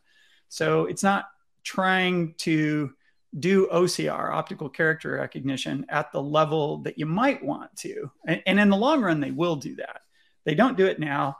So 0.49 0.85
it's 0.85 1.03
not 1.03 1.25
trying 1.63 2.35
to 2.39 2.93
do 3.39 3.67
OCR, 3.67 4.31
optical 4.31 4.69
character 4.69 5.13
recognition, 5.13 5.85
at 5.89 6.11
the 6.11 6.21
level 6.21 6.79
that 6.79 6.99
you 6.99 7.05
might 7.05 7.43
want 7.43 7.75
to. 7.77 8.11
And, 8.27 8.43
and, 8.45 8.59
in 8.59 8.69
the 8.69 8.77
long 8.77 9.01
run, 9.01 9.19
they 9.19 9.31
will 9.31 9.55
do 9.55 9.75
that. 9.77 10.01
They 10.43 10.53
don't 10.53 10.77
do 10.77 10.85
it 10.85 10.99
now. 10.99 11.37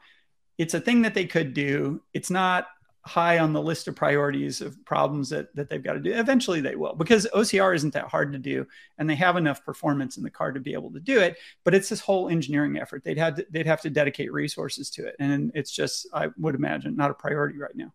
It's 0.57 0.73
a 0.73 0.79
thing 0.79 1.03
that 1.03 1.13
they 1.13 1.25
could 1.25 1.53
do. 1.53 2.01
It's 2.13 2.31
not 2.31 2.67
high 3.05 3.39
on 3.39 3.51
the 3.51 3.61
list 3.61 3.87
of 3.87 3.95
priorities 3.95 4.61
of 4.61 4.83
problems 4.85 5.29
that, 5.29 5.53
that 5.55 5.69
they've 5.69 5.83
got 5.83 5.93
to 5.93 5.99
do. 5.99 6.13
Eventually, 6.13 6.61
they 6.61 6.75
will 6.75 6.95
because 6.95 7.27
OCR 7.33 7.75
isn't 7.75 7.93
that 7.93 8.07
hard 8.07 8.31
to 8.31 8.39
do, 8.39 8.65
and 8.97 9.09
they 9.09 9.15
have 9.15 9.35
enough 9.35 9.63
performance 9.65 10.17
in 10.17 10.23
the 10.23 10.29
car 10.29 10.51
to 10.51 10.59
be 10.59 10.73
able 10.73 10.91
to 10.91 10.99
do 10.99 11.19
it. 11.19 11.37
But 11.63 11.73
it's 11.73 11.89
this 11.89 11.99
whole 11.99 12.29
engineering 12.29 12.77
effort. 12.77 13.03
They'd 13.03 13.17
have 13.17 13.35
to, 13.35 13.45
they'd 13.49 13.67
have 13.67 13.81
to 13.81 13.89
dedicate 13.89 14.31
resources 14.31 14.89
to 14.91 15.07
it, 15.07 15.15
and 15.19 15.51
it's 15.53 15.71
just 15.71 16.07
I 16.13 16.29
would 16.37 16.55
imagine 16.55 16.95
not 16.95 17.11
a 17.11 17.13
priority 17.13 17.57
right 17.57 17.75
now. 17.75 17.93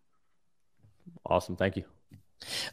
Awesome, 1.25 1.55
thank 1.55 1.75
you. 1.75 1.85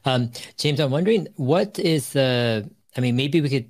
Um, 0.04 0.30
James, 0.56 0.80
I'm 0.80 0.90
wondering 0.90 1.28
what 1.36 1.78
is 1.78 2.12
the, 2.12 2.68
I 2.96 3.00
mean, 3.00 3.16
maybe 3.16 3.40
we 3.40 3.48
could, 3.48 3.68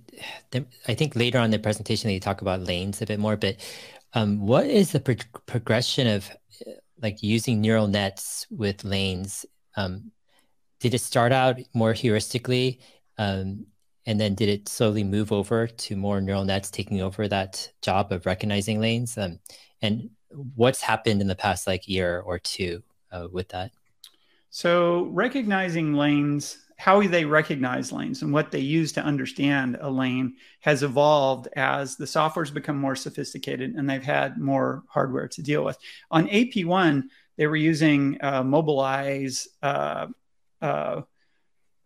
I 0.87 0.94
think 0.94 1.16
later 1.16 1.38
on 1.38 1.46
in 1.46 1.50
the 1.50 1.58
presentation, 1.58 2.11
you 2.11 2.20
talk 2.20 2.42
about 2.42 2.61
lanes 2.61 3.00
a 3.00 3.06
bit 3.06 3.18
more, 3.18 3.37
but 3.37 3.56
um, 4.14 4.46
what 4.46 4.66
is 4.66 4.92
the 4.92 5.00
pro 5.00 5.16
progression 5.46 6.06
of 6.06 6.30
like 7.00 7.23
using 7.23 7.61
neural 7.61 7.88
nets 7.88 8.47
with 8.50 8.85
lanes? 8.85 9.47
Um, 9.76 10.12
did 10.81 10.95
it 10.95 11.00
start 11.00 11.33
out 11.33 11.59
more 11.75 11.93
heuristically? 11.93 12.79
Um, 13.19 13.67
and 14.07 14.21
then 14.21 14.35
did 14.35 14.49
it 14.49 14.69
slowly 14.69 15.05
move 15.05 15.33
over 15.33 15.67
to 15.67 15.97
more 15.97 16.21
neural 16.21 16.45
nets 16.45 16.71
taking 16.71 17.00
over 17.00 17.26
that 17.29 17.73
job 17.83 18.12
of 18.12 18.25
recognizing 18.25 18.81
lanes? 18.81 19.19
Um, 19.19 19.41
and 19.83 20.11
what's 20.55 20.81
happened 20.81 21.21
in 21.21 21.26
the 21.26 21.35
past 21.35 21.67
like 21.67 21.88
year 21.88 22.21
or 22.21 22.38
two 22.38 22.83
uh, 23.11 23.26
with 23.31 23.49
that? 23.49 23.73
So, 24.50 25.05
recognizing 25.07 25.95
lanes, 25.95 26.65
how 26.76 27.02
they 27.06 27.25
recognize 27.25 27.90
lanes 27.90 28.23
and 28.23 28.33
what 28.33 28.50
they 28.50 28.61
use 28.61 28.92
to 28.92 29.02
understand 29.02 29.78
a 29.80 29.90
lane 29.90 30.37
has 30.61 30.83
evolved 30.83 31.49
as 31.56 31.97
the 31.97 32.06
software's 32.06 32.50
become 32.50 32.76
more 32.76 32.95
sophisticated 32.95 33.75
and 33.75 33.88
they've 33.88 34.02
had 34.02 34.38
more 34.38 34.83
hardware 34.88 35.26
to 35.26 35.42
deal 35.42 35.64
with. 35.64 35.78
On 36.11 36.28
AP1, 36.28 37.04
they 37.37 37.47
were 37.47 37.56
using 37.56 38.18
uh, 38.21 38.42
Mobileye 38.42 39.47
uh, 39.62 40.06
uh, 40.61 41.02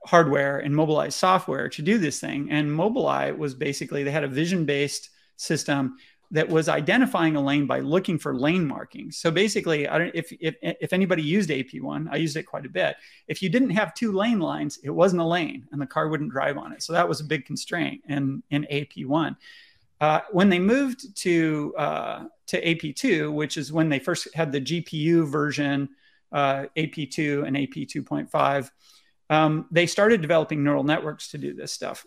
hardware 0.06 0.59
and 0.59 0.75
Mobileye's 0.75 1.14
software 1.14 1.68
to 1.68 1.82
do 1.82 1.99
this 1.99 2.20
thing. 2.20 2.50
And 2.50 2.70
Mobileye's 2.70 3.38
was 3.38 3.54
basically, 3.54 4.02
they 4.02 4.11
had 4.11 4.25
a 4.25 4.28
vision 4.28 4.64
based 4.64 5.11
system 5.37 5.97
that 6.32 6.49
was 6.49 6.68
identifying 6.68 7.34
a 7.37 7.40
lane 7.40 7.66
by 7.66 7.80
looking 7.80 8.18
for 8.18 8.37
lane 8.37 8.66
markings. 8.66 9.18
So 9.18 9.30
basically, 9.30 9.88
I 9.88 9.99
don't 9.99 10.14
if 10.14 10.32
if 10.40 10.54
if 10.62 10.92
anybody 10.92 11.22
used 11.22 11.50
AP1, 11.50 12.08
I 12.10 12.16
used 12.16 12.37
it 12.37 12.44
quite 12.44 12.66
a 12.66 12.68
bit. 12.68 12.96
If 13.26 13.42
you 13.42 13.49
didn't 13.49 13.70
have 13.70 13.94
two 13.94 14.12
lane 14.12 14.38
lines, 14.38 14.78
it 14.84 14.90
wasn't 14.90 15.22
a 15.22 15.25
lane, 15.25 15.66
and 15.72 15.80
the 15.80 15.87
car 15.87 16.08
wouldn't 16.08 16.30
drive 16.30 16.56
on 16.56 16.72
it. 16.72 16.82
So 16.82 16.92
that 16.92 17.08
was 17.08 17.20
a 17.20 17.25
big 17.25 17.46
constraint 17.46 18.02
in 18.08 18.42
in 18.50 18.66
AP1. 18.70 19.37
Uh, 20.00 20.20
when 20.30 20.49
they 20.49 20.58
moved 20.58 21.16
to 21.16 21.75
uh, 21.76 22.25
to 22.46 22.64
AP2, 22.64 23.32
which 23.32 23.56
is 23.56 23.72
when 23.72 23.88
they 23.88 23.99
first 23.99 24.28
had 24.34 24.52
the 24.52 24.60
GPU 24.60 25.26
version, 25.26 25.88
uh, 26.32 26.66
AP2 26.76 27.46
and 27.46 27.56
AP2.5, 27.56 28.70
um, 29.30 29.66
they 29.70 29.87
started 29.87 30.22
developing 30.22 30.62
neural 30.62 30.84
networks 30.84 31.30
to 31.32 31.38
do 31.38 31.54
this 31.54 31.73
stuff. 31.73 32.06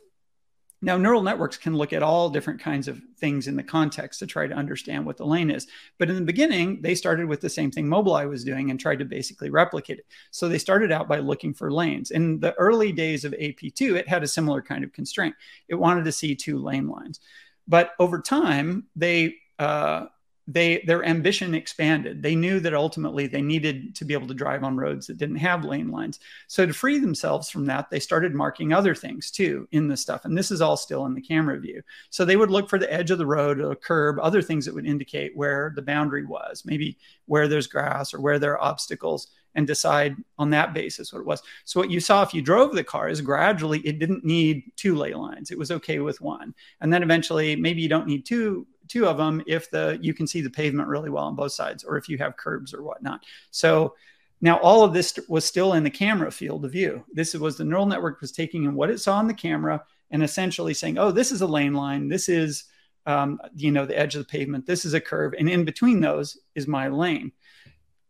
Now, 0.83 0.97
neural 0.97 1.21
networks 1.21 1.55
can 1.55 1.77
look 1.77 1.93
at 1.93 2.03
all 2.03 2.29
different 2.29 2.59
kinds 2.59 2.89
of 2.89 3.01
things 3.17 3.47
in 3.47 3.55
the 3.55 3.63
context 3.63 4.19
to 4.19 4.27
try 4.27 4.47
to 4.47 4.53
understand 4.53 5.05
what 5.05 5.15
the 5.15 5.25
lane 5.25 5.49
is. 5.49 5.65
But 5.97 6.09
in 6.09 6.15
the 6.15 6.21
beginning, 6.21 6.81
they 6.81 6.93
started 6.93 7.25
with 7.25 7.39
the 7.39 7.49
same 7.49 7.71
thing 7.71 7.87
Mobileye 7.87 8.27
was 8.27 8.43
doing 8.43 8.69
and 8.69 8.77
tried 8.77 8.99
to 8.99 9.05
basically 9.05 9.49
replicate 9.49 9.99
it. 9.99 10.05
So 10.31 10.49
they 10.49 10.57
started 10.57 10.91
out 10.91 11.07
by 11.07 11.19
looking 11.19 11.53
for 11.53 11.71
lanes. 11.71 12.11
In 12.11 12.37
the 12.41 12.53
early 12.55 12.91
days 12.91 13.23
of 13.23 13.31
AP2, 13.31 13.95
it 13.95 14.09
had 14.09 14.23
a 14.23 14.27
similar 14.27 14.61
kind 14.61 14.83
of 14.83 14.91
constraint. 14.91 15.35
It 15.69 15.75
wanted 15.75 16.03
to 16.03 16.11
see 16.11 16.35
two 16.35 16.59
lane 16.59 16.89
lines. 16.89 17.21
But 17.65 17.91
over 17.97 18.19
time, 18.19 18.87
they 18.93 19.35
uh, 19.59 20.07
they 20.47 20.83
their 20.85 21.05
ambition 21.05 21.55
expanded. 21.55 22.21
They 22.21 22.35
knew 22.35 22.59
that 22.59 22.73
ultimately 22.73 23.27
they 23.27 23.41
needed 23.41 23.95
to 23.95 24.05
be 24.05 24.13
able 24.13 24.27
to 24.27 24.33
drive 24.33 24.63
on 24.63 24.75
roads 24.75 25.07
that 25.07 25.17
didn't 25.17 25.37
have 25.37 25.63
lane 25.63 25.89
lines. 25.89 26.19
So 26.47 26.65
to 26.65 26.73
free 26.73 26.99
themselves 26.99 27.49
from 27.49 27.65
that, 27.67 27.89
they 27.89 27.99
started 27.99 28.33
marking 28.33 28.73
other 28.73 28.93
things 28.93 29.31
too 29.31 29.67
in 29.71 29.87
the 29.87 29.95
stuff. 29.95 30.25
And 30.25 30.37
this 30.37 30.51
is 30.51 30.61
all 30.61 30.75
still 30.75 31.05
in 31.05 31.13
the 31.13 31.21
camera 31.21 31.59
view. 31.59 31.81
So 32.09 32.25
they 32.25 32.35
would 32.35 32.51
look 32.51 32.69
for 32.69 32.79
the 32.79 32.91
edge 32.91 33.11
of 33.11 33.19
the 33.19 33.25
road, 33.25 33.61
a 33.61 33.75
curb, 33.75 34.19
other 34.19 34.41
things 34.41 34.65
that 34.65 34.75
would 34.75 34.85
indicate 34.85 35.35
where 35.35 35.71
the 35.75 35.81
boundary 35.81 36.25
was, 36.25 36.63
maybe 36.65 36.97
where 37.25 37.47
there's 37.47 37.67
grass 37.67 38.13
or 38.13 38.19
where 38.19 38.39
there 38.39 38.53
are 38.53 38.63
obstacles 38.63 39.29
and 39.55 39.67
decide 39.67 40.15
on 40.37 40.49
that 40.49 40.73
basis 40.73 41.13
what 41.13 41.19
it 41.19 41.25
was. 41.25 41.41
So 41.65 41.79
what 41.79 41.91
you 41.91 41.99
saw 41.99 42.23
if 42.23 42.33
you 42.33 42.41
drove 42.41 42.73
the 42.73 42.83
car 42.83 43.07
is 43.07 43.21
gradually 43.21 43.79
it 43.79 43.99
didn't 43.99 44.25
need 44.25 44.71
two 44.75 44.95
lay 44.95 45.13
lines. 45.13 45.51
It 45.51 45.57
was 45.57 45.71
okay 45.71 45.99
with 45.99 46.21
one. 46.21 46.53
And 46.81 46.91
then 46.91 47.03
eventually 47.03 47.55
maybe 47.55 47.81
you 47.81 47.89
don't 47.89 48.07
need 48.07 48.25
two 48.25 48.67
two 48.93 49.07
of 49.07 49.17
them 49.17 49.41
if 49.47 49.71
the 49.71 49.97
you 50.01 50.13
can 50.13 50.27
see 50.27 50.41
the 50.41 50.49
pavement 50.49 50.87
really 50.87 51.09
well 51.09 51.23
on 51.23 51.35
both 51.35 51.51
sides 51.51 51.83
or 51.83 51.97
if 51.97 52.07
you 52.07 52.17
have 52.19 52.37
curbs 52.37 52.75
or 52.75 52.83
whatnot. 52.83 53.23
So 53.49 53.95
now 54.39 54.59
all 54.59 54.83
of 54.83 54.93
this 54.93 55.19
was 55.27 55.45
still 55.45 55.73
in 55.73 55.83
the 55.83 55.89
camera 55.89 56.31
field 56.31 56.63
of 56.63 56.71
view. 56.71 57.03
This 57.11 57.33
was 57.33 57.57
the 57.57 57.65
neural 57.65 57.87
network 57.87 58.21
was 58.21 58.31
taking 58.31 58.65
in 58.65 58.75
what 58.75 58.91
it 58.91 58.99
saw 58.99 59.15
on 59.17 59.27
the 59.27 59.33
camera 59.33 59.83
and 60.11 60.21
essentially 60.21 60.75
saying, 60.75 60.99
oh, 60.99 61.11
this 61.11 61.31
is 61.31 61.41
a 61.41 61.47
lane 61.47 61.73
line. 61.73 62.07
This 62.07 62.29
is 62.29 62.65
um, 63.07 63.39
you 63.55 63.71
know 63.71 63.85
the 63.85 63.97
edge 63.97 64.13
of 64.15 64.21
the 64.21 64.31
pavement. 64.37 64.67
This 64.67 64.85
is 64.85 64.93
a 64.93 65.01
curve, 65.01 65.33
and 65.37 65.49
in 65.49 65.65
between 65.65 65.99
those 65.99 66.37
is 66.55 66.67
my 66.67 66.87
lane 66.87 67.31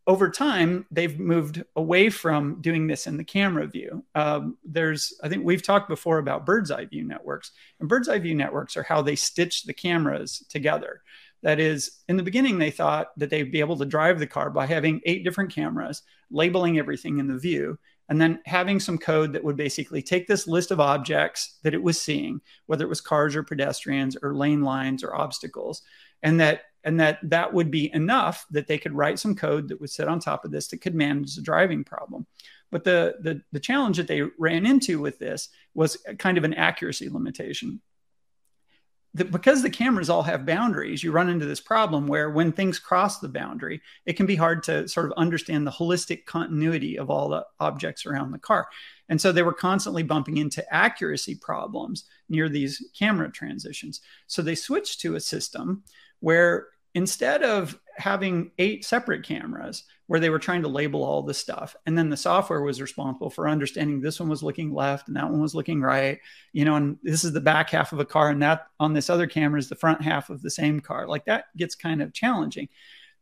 over 0.06 0.30
time, 0.30 0.86
they've 0.92 1.18
moved 1.18 1.64
away 1.76 2.10
from 2.10 2.62
doing 2.62 2.88
this 2.88 3.08
in 3.08 3.16
the 3.16 3.24
camera 3.24 3.66
view. 3.68 4.04
Um, 4.16 4.58
there's, 4.66 5.14
I 5.24 5.30
think 5.30 5.46
we've 5.46 5.64
talked 5.64 5.88
before 5.88 6.18
about 6.18 6.46
bird's 6.46 6.72
eye 6.72 6.86
view 6.86 7.06
networks, 7.06 7.52
and 7.80 7.88
bird's 7.88 8.10
eye 8.10 8.20
view 8.20 8.36
networks 8.36 8.76
are 8.76 8.84
how 8.84 9.02
they 9.02 9.16
stitch 9.16 9.64
the 9.64 9.74
cameras 9.74 10.46
together. 10.50 11.02
That 11.42 11.60
is, 11.60 12.00
in 12.08 12.18
the 12.18 12.24
beginning, 12.24 12.58
they 12.58 12.72
thought 12.72 13.08
that 13.18 13.30
they'd 13.30 13.52
be 13.52 13.60
able 13.60 13.78
to 13.78 13.86
drive 13.86 14.20
the 14.20 14.28
car 14.28 14.50
by 14.50 14.66
having 14.66 15.02
eight 15.06 15.24
different 15.24 15.54
cameras, 15.54 16.02
labeling 16.32 16.80
everything 16.80 17.20
in 17.20 17.28
the 17.28 17.38
view, 17.38 17.78
and 18.10 18.20
then 18.20 18.40
having 18.46 18.80
some 18.80 18.98
code 18.98 19.34
that 19.34 19.44
would 19.44 19.56
basically 19.56 20.02
take 20.02 20.28
this 20.28 20.48
list 20.48 20.72
of 20.72 20.80
objects 20.80 21.60
that 21.64 21.74
it 21.74 21.82
was 21.82 22.02
seeing, 22.02 22.42
whether 22.66 22.86
it 22.86 22.90
was 22.90 23.02
cars 23.02 23.36
or 23.36 23.44
pedestrians 23.44 24.18
or 24.22 24.36
lane 24.36 24.62
lines 24.62 25.04
or 25.04 25.16
obstacles, 25.16 25.82
and 26.22 26.40
that 26.40 26.64
and 26.84 27.00
that 27.00 27.20
that 27.24 27.54
would 27.54 27.72
be 27.72 27.94
enough 27.94 28.46
that 28.52 28.68
they 28.68 28.78
could 28.78 28.94
write 28.94 29.20
some 29.20 29.36
code 29.36 29.70
that 29.70 29.80
would 29.80 29.90
sit 29.90 30.08
on 30.08 30.20
top 30.20 30.46
of 30.46 30.52
this 30.52 30.68
that 30.68 30.82
could 30.82 30.96
manage 30.96 31.36
the 31.36 31.42
driving 31.42 31.84
problem. 31.84 32.26
But 32.72 32.84
the, 32.84 33.16
the, 33.22 33.42
the 33.52 33.60
challenge 33.60 33.98
that 33.98 34.08
they 34.08 34.24
ran 34.40 34.66
into 34.66 35.00
with 35.00 35.20
this 35.20 35.50
was 35.76 35.98
kind 36.18 36.38
of 36.38 36.44
an 36.44 36.56
accuracy 36.56 37.08
limitation. 37.08 37.82
Because 39.16 39.62
the 39.62 39.70
cameras 39.70 40.10
all 40.10 40.24
have 40.24 40.44
boundaries, 40.44 41.04
you 41.04 41.12
run 41.12 41.30
into 41.30 41.46
this 41.46 41.62
problem 41.62 42.08
where 42.08 42.32
when 42.32 42.52
things 42.52 42.80
cross 42.80 43.20
the 43.20 43.30
boundary, 43.30 43.80
it 44.08 44.14
can 44.14 44.26
be 44.26 44.36
hard 44.36 44.64
to 44.64 44.88
sort 44.88 45.06
of 45.06 45.12
understand 45.18 45.68
the 45.68 45.72
holistic 45.72 46.26
continuity 46.26 46.98
of 46.98 47.12
all 47.12 47.30
the 47.30 47.46
objects 47.60 48.08
around 48.08 48.32
the 48.32 48.40
car. 48.40 48.68
And 49.10 49.22
so 49.22 49.32
they 49.32 49.44
were 49.44 49.54
constantly 49.54 50.02
bumping 50.02 50.38
into 50.38 50.66
accuracy 50.74 51.36
problems 51.36 52.06
near 52.28 52.50
these 52.50 52.84
camera 52.98 53.32
transitions. 53.32 54.02
So 54.26 54.42
they 54.42 54.56
switched 54.56 55.00
to 55.02 55.14
a 55.14 55.20
system 55.20 55.84
where 56.24 56.68
instead 56.96 57.44
of 57.44 57.78
having 57.98 58.52
eight 58.58 58.86
separate 58.86 59.24
cameras 59.24 59.84
where 60.08 60.20
they 60.20 60.30
were 60.30 60.40
trying 60.40 60.62
to 60.62 60.68
label 60.68 61.04
all 61.04 61.22
the 61.22 61.34
stuff 61.34 61.76
and 61.86 61.98
then 61.98 62.10
the 62.10 62.18
software 62.18 62.62
was 62.62 62.82
responsible 62.82 63.30
for 63.30 63.48
understanding 63.48 64.00
this 64.00 64.20
one 64.20 64.30
was 64.30 64.42
looking 64.42 64.74
left 64.74 65.08
and 65.08 65.18
that 65.18 65.30
one 65.30 65.42
was 65.42 65.54
looking 65.54 65.82
right 65.82 66.20
you 66.54 66.66
know 66.66 66.76
and 66.76 66.98
this 67.04 67.24
is 67.24 67.34
the 67.34 67.42
back 67.42 67.70
half 67.70 67.92
of 67.92 68.00
a 68.00 68.06
car 68.06 68.30
and 68.30 68.42
that 68.42 68.68
on 68.80 68.94
this 68.94 69.10
other 69.10 69.28
camera 69.28 69.60
is 69.60 69.70
the 69.70 69.76
front 69.76 70.02
half 70.02 70.30
of 70.30 70.42
the 70.42 70.50
same 70.50 70.80
car. 70.80 71.08
Like 71.08 71.26
that 71.26 71.46
gets 71.58 71.76
kind 71.76 72.02
of 72.02 72.14
challenging. 72.14 72.70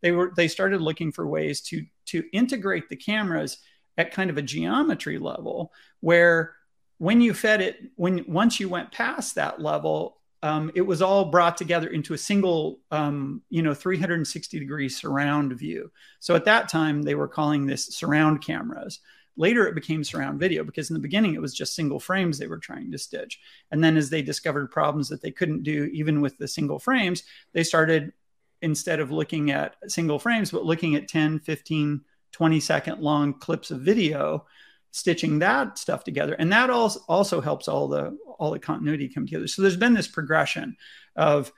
They 0.00 0.12
were 0.12 0.32
they 0.36 0.48
started 0.48 0.80
looking 0.80 1.12
for 1.12 1.26
ways 1.26 1.60
to 1.62 1.84
to 2.06 2.24
integrate 2.32 2.88
the 2.88 2.96
cameras 2.96 3.58
at 3.96 4.12
kind 4.12 4.30
of 4.30 4.38
a 4.38 4.42
geometry 4.42 5.18
level 5.18 5.72
where 6.00 6.54
when 6.98 7.20
you 7.20 7.34
fed 7.34 7.60
it 7.60 7.78
when 7.96 8.24
once 8.26 8.58
you 8.60 8.68
went 8.68 8.92
past 8.92 9.34
that 9.34 9.60
level 9.60 10.18
um, 10.42 10.72
it 10.74 10.82
was 10.82 11.00
all 11.00 11.26
brought 11.26 11.56
together 11.56 11.88
into 11.88 12.14
a 12.14 12.18
single, 12.18 12.80
um, 12.90 13.42
you 13.48 13.62
know, 13.62 13.74
360 13.74 14.58
degree 14.58 14.88
surround 14.88 15.52
view. 15.52 15.90
So 16.18 16.34
at 16.34 16.46
that 16.46 16.68
time, 16.68 17.02
they 17.02 17.14
were 17.14 17.28
calling 17.28 17.66
this 17.66 17.86
surround 17.86 18.44
cameras. 18.44 19.00
Later, 19.36 19.66
it 19.66 19.74
became 19.74 20.04
surround 20.04 20.40
video 20.40 20.64
because 20.64 20.90
in 20.90 20.94
the 20.94 21.00
beginning, 21.00 21.34
it 21.34 21.40
was 21.40 21.54
just 21.54 21.74
single 21.74 22.00
frames 22.00 22.38
they 22.38 22.48
were 22.48 22.58
trying 22.58 22.90
to 22.90 22.98
stitch. 22.98 23.40
And 23.70 23.82
then, 23.82 23.96
as 23.96 24.10
they 24.10 24.20
discovered 24.20 24.70
problems 24.70 25.08
that 25.08 25.22
they 25.22 25.30
couldn't 25.30 25.62
do 25.62 25.84
even 25.92 26.20
with 26.20 26.36
the 26.38 26.48
single 26.48 26.78
frames, 26.78 27.22
they 27.52 27.62
started, 27.62 28.12
instead 28.60 29.00
of 29.00 29.10
looking 29.10 29.52
at 29.52 29.76
single 29.86 30.18
frames, 30.18 30.50
but 30.50 30.64
looking 30.66 30.96
at 30.96 31.08
10, 31.08 31.38
15, 31.40 32.02
20 32.32 32.60
second 32.60 33.00
long 33.00 33.32
clips 33.34 33.70
of 33.70 33.80
video 33.80 34.44
stitching 34.92 35.40
that 35.40 35.78
stuff 35.78 36.04
together. 36.04 36.34
And 36.34 36.52
that 36.52 36.70
also 36.70 37.00
also 37.08 37.40
helps 37.40 37.66
all 37.66 37.88
the 37.88 38.16
all 38.38 38.52
the 38.52 38.58
continuity 38.58 39.08
come 39.08 39.26
together. 39.26 39.48
So 39.48 39.62
there's 39.62 39.76
been 39.76 39.94
this 39.94 40.06
progression 40.06 40.76
of 41.16 41.52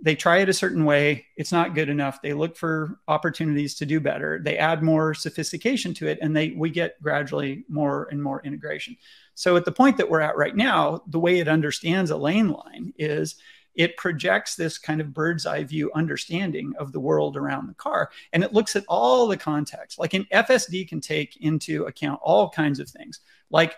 they 0.00 0.14
try 0.14 0.38
it 0.38 0.48
a 0.48 0.54
certain 0.54 0.84
way. 0.84 1.26
It's 1.36 1.50
not 1.50 1.74
good 1.74 1.88
enough. 1.88 2.22
They 2.22 2.32
look 2.32 2.56
for 2.56 3.00
opportunities 3.08 3.74
to 3.76 3.86
do 3.86 3.98
better. 3.98 4.40
They 4.42 4.56
add 4.56 4.82
more 4.82 5.12
sophistication 5.12 5.92
to 5.94 6.06
it 6.06 6.18
and 6.22 6.34
they 6.34 6.50
we 6.50 6.70
get 6.70 7.00
gradually 7.02 7.64
more 7.68 8.08
and 8.10 8.22
more 8.22 8.42
integration. 8.42 8.96
So 9.34 9.56
at 9.56 9.64
the 9.64 9.72
point 9.72 9.96
that 9.98 10.08
we're 10.08 10.20
at 10.20 10.36
right 10.36 10.56
now 10.56 11.02
the 11.06 11.20
way 11.20 11.38
it 11.38 11.48
understands 11.48 12.10
a 12.10 12.16
lane 12.16 12.48
line 12.48 12.94
is 12.98 13.36
it 13.78 13.96
projects 13.96 14.56
this 14.56 14.76
kind 14.76 15.00
of 15.00 15.14
bird's 15.14 15.46
eye 15.46 15.62
view 15.62 15.90
understanding 15.94 16.74
of 16.80 16.90
the 16.90 17.00
world 17.00 17.36
around 17.36 17.68
the 17.68 17.74
car. 17.74 18.10
And 18.32 18.42
it 18.42 18.52
looks 18.52 18.74
at 18.74 18.84
all 18.88 19.28
the 19.28 19.36
context. 19.36 20.00
Like 20.00 20.14
an 20.14 20.26
FSD 20.32 20.88
can 20.88 21.00
take 21.00 21.36
into 21.40 21.84
account 21.84 22.20
all 22.22 22.50
kinds 22.50 22.80
of 22.80 22.90
things. 22.90 23.20
Like 23.50 23.76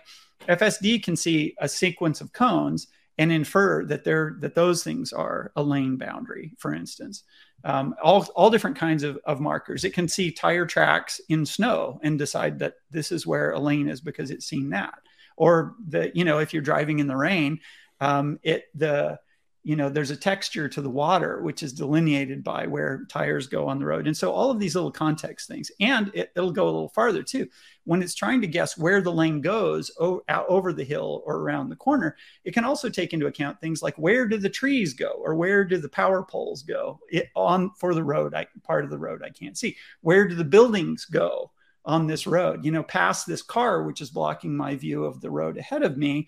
FSD 0.49 1.03
can 1.03 1.15
see 1.15 1.55
a 1.59 1.69
sequence 1.69 2.19
of 2.19 2.33
cones 2.33 2.87
and 3.19 3.31
infer 3.31 3.85
that 3.85 4.03
they're 4.03 4.37
that 4.39 4.55
those 4.55 4.83
things 4.83 5.13
are 5.13 5.51
a 5.55 5.61
lane 5.61 5.97
boundary, 5.97 6.53
for 6.57 6.73
instance. 6.73 7.23
Um, 7.63 7.93
all, 8.01 8.25
all 8.35 8.49
different 8.49 8.77
kinds 8.77 9.03
of, 9.03 9.19
of 9.23 9.39
markers. 9.39 9.83
It 9.83 9.93
can 9.93 10.07
see 10.07 10.31
tire 10.31 10.65
tracks 10.65 11.21
in 11.29 11.45
snow 11.45 11.99
and 12.01 12.17
decide 12.17 12.57
that 12.57 12.73
this 12.89 13.11
is 13.11 13.27
where 13.27 13.51
a 13.51 13.59
lane 13.59 13.87
is 13.87 14.01
because 14.01 14.31
it's 14.31 14.47
seen 14.47 14.71
that. 14.71 14.97
Or 15.37 15.75
the, 15.87 16.11
you 16.15 16.25
know, 16.25 16.39
if 16.39 16.53
you're 16.53 16.63
driving 16.63 16.97
in 16.97 17.05
the 17.05 17.15
rain, 17.15 17.59
um, 17.99 18.39
it 18.41 18.65
the 18.73 19.19
you 19.63 19.75
know 19.75 19.89
there's 19.89 20.11
a 20.11 20.15
texture 20.15 20.67
to 20.67 20.81
the 20.81 20.89
water 20.89 21.41
which 21.41 21.61
is 21.61 21.71
delineated 21.71 22.43
by 22.43 22.65
where 22.65 23.05
tires 23.09 23.47
go 23.47 23.67
on 23.67 23.77
the 23.77 23.85
road. 23.85 24.07
And 24.07 24.17
so 24.17 24.31
all 24.31 24.49
of 24.49 24.59
these 24.59 24.73
little 24.73 24.91
context 24.91 25.47
things 25.47 25.71
and 25.79 26.09
it, 26.13 26.31
will 26.35 26.51
go 26.51 26.63
a 26.63 26.65
little 26.65 26.89
farther 26.89 27.21
too. 27.21 27.47
When 27.83 28.01
it's 28.01 28.15
trying 28.15 28.41
to 28.41 28.47
guess 28.47 28.77
where 28.77 29.01
the 29.01 29.11
lane 29.11 29.41
goes 29.41 29.91
o- 29.99 30.23
out 30.29 30.45
over 30.47 30.73
the 30.73 30.83
hill 30.83 31.21
or 31.25 31.37
around 31.37 31.69
the 31.69 31.75
corner 31.75 32.15
it 32.43 32.53
can 32.53 32.65
also 32.65 32.89
take 32.89 33.13
into 33.13 33.27
account 33.27 33.59
things 33.59 33.83
like 33.83 33.95
where 33.97 34.27
do 34.27 34.37
the 34.37 34.49
trees 34.49 34.93
go? 34.93 35.11
Or 35.19 35.35
where 35.35 35.63
do 35.63 35.77
the 35.77 35.89
power 35.89 36.23
poles 36.23 36.63
go? 36.63 36.99
It, 37.09 37.29
on 37.35 37.71
for 37.77 37.93
the 37.93 38.03
road 38.03 38.33
I, 38.33 38.47
part 38.63 38.83
of 38.83 38.89
the 38.89 38.97
road 38.97 39.21
i 39.23 39.29
can't 39.29 39.57
see. 39.57 39.77
Where 40.01 40.27
do 40.27 40.33
the 40.35 40.43
buildings 40.43 41.05
go 41.05 41.51
on 41.85 42.07
this 42.07 42.25
road? 42.25 42.65
You 42.65 42.71
know 42.71 42.83
past 42.83 43.27
this 43.27 43.43
car 43.43 43.83
which 43.83 44.01
is 44.01 44.09
blocking 44.09 44.55
my 44.57 44.75
view 44.75 45.05
of 45.05 45.21
the 45.21 45.29
road 45.29 45.57
ahead 45.57 45.83
of 45.83 45.97
me 45.97 46.27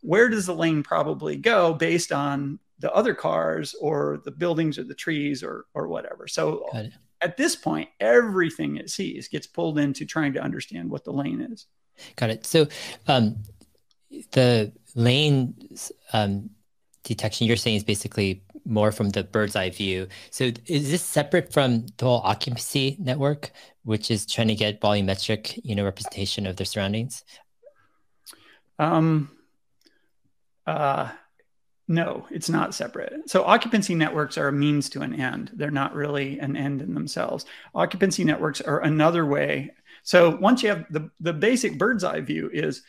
where 0.00 0.28
does 0.28 0.46
the 0.46 0.54
lane 0.54 0.82
probably 0.82 1.36
go 1.36 1.74
based 1.74 2.12
on 2.12 2.58
the 2.80 2.92
other 2.92 3.14
cars 3.14 3.74
or 3.80 4.20
the 4.24 4.30
buildings 4.30 4.78
or 4.78 4.84
the 4.84 4.94
trees 4.94 5.42
or 5.42 5.66
or 5.74 5.86
whatever. 5.86 6.26
So 6.26 6.66
at 7.20 7.36
this 7.36 7.54
point, 7.54 7.90
everything 8.00 8.76
it 8.76 8.90
sees 8.90 9.28
gets 9.28 9.46
pulled 9.46 9.78
into 9.78 10.04
trying 10.04 10.32
to 10.32 10.40
understand 10.40 10.90
what 10.90 11.04
the 11.04 11.12
lane 11.12 11.40
is. 11.40 11.66
Got 12.16 12.30
it. 12.30 12.46
So 12.46 12.66
um, 13.06 13.36
the 14.32 14.72
lane 14.94 15.54
um, 16.14 16.50
detection 17.04 17.46
you're 17.46 17.56
saying 17.56 17.76
is 17.76 17.84
basically 17.84 18.42
more 18.64 18.92
from 18.92 19.10
the 19.10 19.24
bird's 19.24 19.56
eye 19.56 19.70
view. 19.70 20.08
So 20.30 20.50
is 20.66 20.90
this 20.90 21.02
separate 21.02 21.52
from 21.52 21.86
the 21.98 22.06
whole 22.06 22.22
occupancy 22.24 22.96
network, 22.98 23.50
which 23.84 24.10
is 24.10 24.24
trying 24.24 24.48
to 24.48 24.54
get 24.54 24.80
volumetric, 24.80 25.60
you 25.62 25.74
know, 25.74 25.84
representation 25.84 26.46
of 26.46 26.56
their 26.56 26.64
surroundings? 26.64 27.24
Um, 28.78 29.30
uh, 30.70 31.10
no, 31.88 32.24
it's 32.30 32.48
not 32.48 32.74
separate. 32.74 33.28
So 33.28 33.42
occupancy 33.42 33.96
networks 33.96 34.38
are 34.38 34.46
a 34.48 34.52
means 34.52 34.88
to 34.90 35.00
an 35.00 35.12
end. 35.12 35.50
They're 35.54 35.72
not 35.72 35.94
really 35.94 36.38
an 36.38 36.56
end 36.56 36.82
in 36.82 36.94
themselves. 36.94 37.46
Occupancy 37.74 38.22
networks 38.22 38.60
are 38.60 38.80
another 38.80 39.26
way. 39.26 39.72
So 40.04 40.36
once 40.36 40.62
you 40.62 40.68
have 40.68 40.86
the, 40.90 41.10
the 41.18 41.32
basic 41.32 41.78
bird's 41.78 42.04
eye 42.04 42.20
view 42.20 42.48
is 42.52 42.82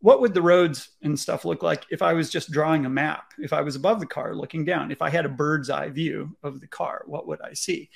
what 0.00 0.20
would 0.20 0.34
the 0.34 0.42
roads 0.42 0.90
and 1.02 1.18
stuff 1.18 1.46
look 1.46 1.62
like 1.62 1.86
if 1.90 2.02
I 2.02 2.12
was 2.12 2.28
just 2.28 2.50
drawing 2.50 2.84
a 2.84 2.90
map? 2.90 3.32
If 3.38 3.54
I 3.54 3.62
was 3.62 3.74
above 3.74 4.00
the 4.00 4.06
car 4.06 4.34
looking 4.34 4.66
down, 4.66 4.90
if 4.90 5.00
I 5.00 5.08
had 5.08 5.24
a 5.24 5.30
bird's 5.30 5.70
eye 5.70 5.88
view 5.88 6.36
of 6.42 6.60
the 6.60 6.66
car, 6.66 7.04
what 7.06 7.26
would 7.26 7.40
I 7.40 7.54
see? 7.54 7.88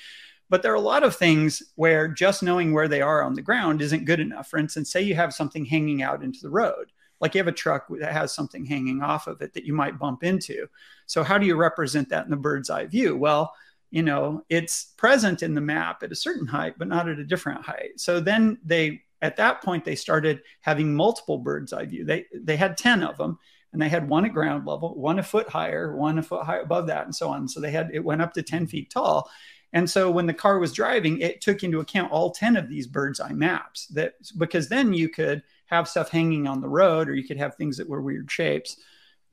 But 0.48 0.62
there 0.62 0.72
are 0.72 0.76
a 0.76 0.80
lot 0.80 1.02
of 1.02 1.16
things 1.16 1.62
where 1.74 2.08
just 2.08 2.42
knowing 2.42 2.72
where 2.72 2.88
they 2.88 3.02
are 3.02 3.22
on 3.22 3.34
the 3.34 3.42
ground 3.42 3.82
isn't 3.82 4.06
good 4.06 4.20
enough. 4.20 4.48
For 4.48 4.58
instance, 4.58 4.90
say 4.90 5.02
you 5.02 5.16
have 5.16 5.34
something 5.34 5.66
hanging 5.66 6.02
out 6.02 6.22
into 6.22 6.38
the 6.40 6.50
road 6.50 6.92
like 7.20 7.34
you 7.34 7.38
have 7.38 7.48
a 7.48 7.52
truck 7.52 7.86
that 8.00 8.12
has 8.12 8.34
something 8.34 8.64
hanging 8.64 9.02
off 9.02 9.26
of 9.26 9.40
it 9.40 9.54
that 9.54 9.64
you 9.64 9.72
might 9.72 9.98
bump 9.98 10.22
into. 10.22 10.66
So 11.06 11.22
how 11.22 11.38
do 11.38 11.46
you 11.46 11.56
represent 11.56 12.08
that 12.10 12.24
in 12.24 12.30
the 12.30 12.36
bird's 12.36 12.70
eye 12.70 12.86
view? 12.86 13.16
Well, 13.16 13.54
you 13.90 14.02
know, 14.02 14.44
it's 14.48 14.92
present 14.96 15.42
in 15.42 15.54
the 15.54 15.60
map 15.60 16.02
at 16.02 16.12
a 16.12 16.16
certain 16.16 16.46
height, 16.46 16.74
but 16.78 16.88
not 16.88 17.08
at 17.08 17.18
a 17.18 17.24
different 17.24 17.64
height. 17.64 17.98
So 18.00 18.20
then 18.20 18.58
they, 18.64 19.02
at 19.22 19.36
that 19.36 19.62
point, 19.62 19.84
they 19.84 19.94
started 19.94 20.42
having 20.60 20.94
multiple 20.94 21.38
bird's 21.38 21.72
eye 21.72 21.86
view. 21.86 22.04
They 22.04 22.26
they 22.34 22.56
had 22.56 22.76
ten 22.76 23.02
of 23.02 23.16
them, 23.16 23.38
and 23.72 23.80
they 23.80 23.88
had 23.88 24.08
one 24.08 24.26
at 24.26 24.34
ground 24.34 24.66
level, 24.66 24.94
one 24.94 25.18
a 25.18 25.22
foot 25.22 25.48
higher, 25.48 25.96
one 25.96 26.18
a 26.18 26.22
foot 26.22 26.44
high 26.44 26.58
above 26.58 26.88
that, 26.88 27.04
and 27.04 27.14
so 27.14 27.30
on. 27.30 27.48
So 27.48 27.60
they 27.60 27.70
had 27.70 27.90
it 27.94 28.04
went 28.04 28.22
up 28.22 28.34
to 28.34 28.42
ten 28.42 28.66
feet 28.66 28.90
tall. 28.90 29.30
And 29.72 29.88
so 29.88 30.10
when 30.10 30.26
the 30.26 30.34
car 30.34 30.58
was 30.58 30.72
driving, 30.72 31.20
it 31.20 31.40
took 31.40 31.62
into 31.62 31.80
account 31.80 32.12
all 32.12 32.30
10 32.30 32.56
of 32.56 32.68
these 32.68 32.86
bird's 32.86 33.20
eye 33.20 33.32
maps 33.32 33.88
that 33.88 34.14
because 34.38 34.68
then 34.68 34.94
you 34.94 35.08
could 35.08 35.42
have 35.66 35.88
stuff 35.88 36.10
hanging 36.10 36.46
on 36.46 36.60
the 36.60 36.68
road, 36.68 37.08
or 37.08 37.14
you 37.14 37.26
could 37.26 37.38
have 37.38 37.54
things 37.54 37.76
that 37.76 37.88
were 37.88 38.00
weird 38.00 38.30
shapes. 38.30 38.76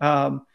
Um, 0.02 0.46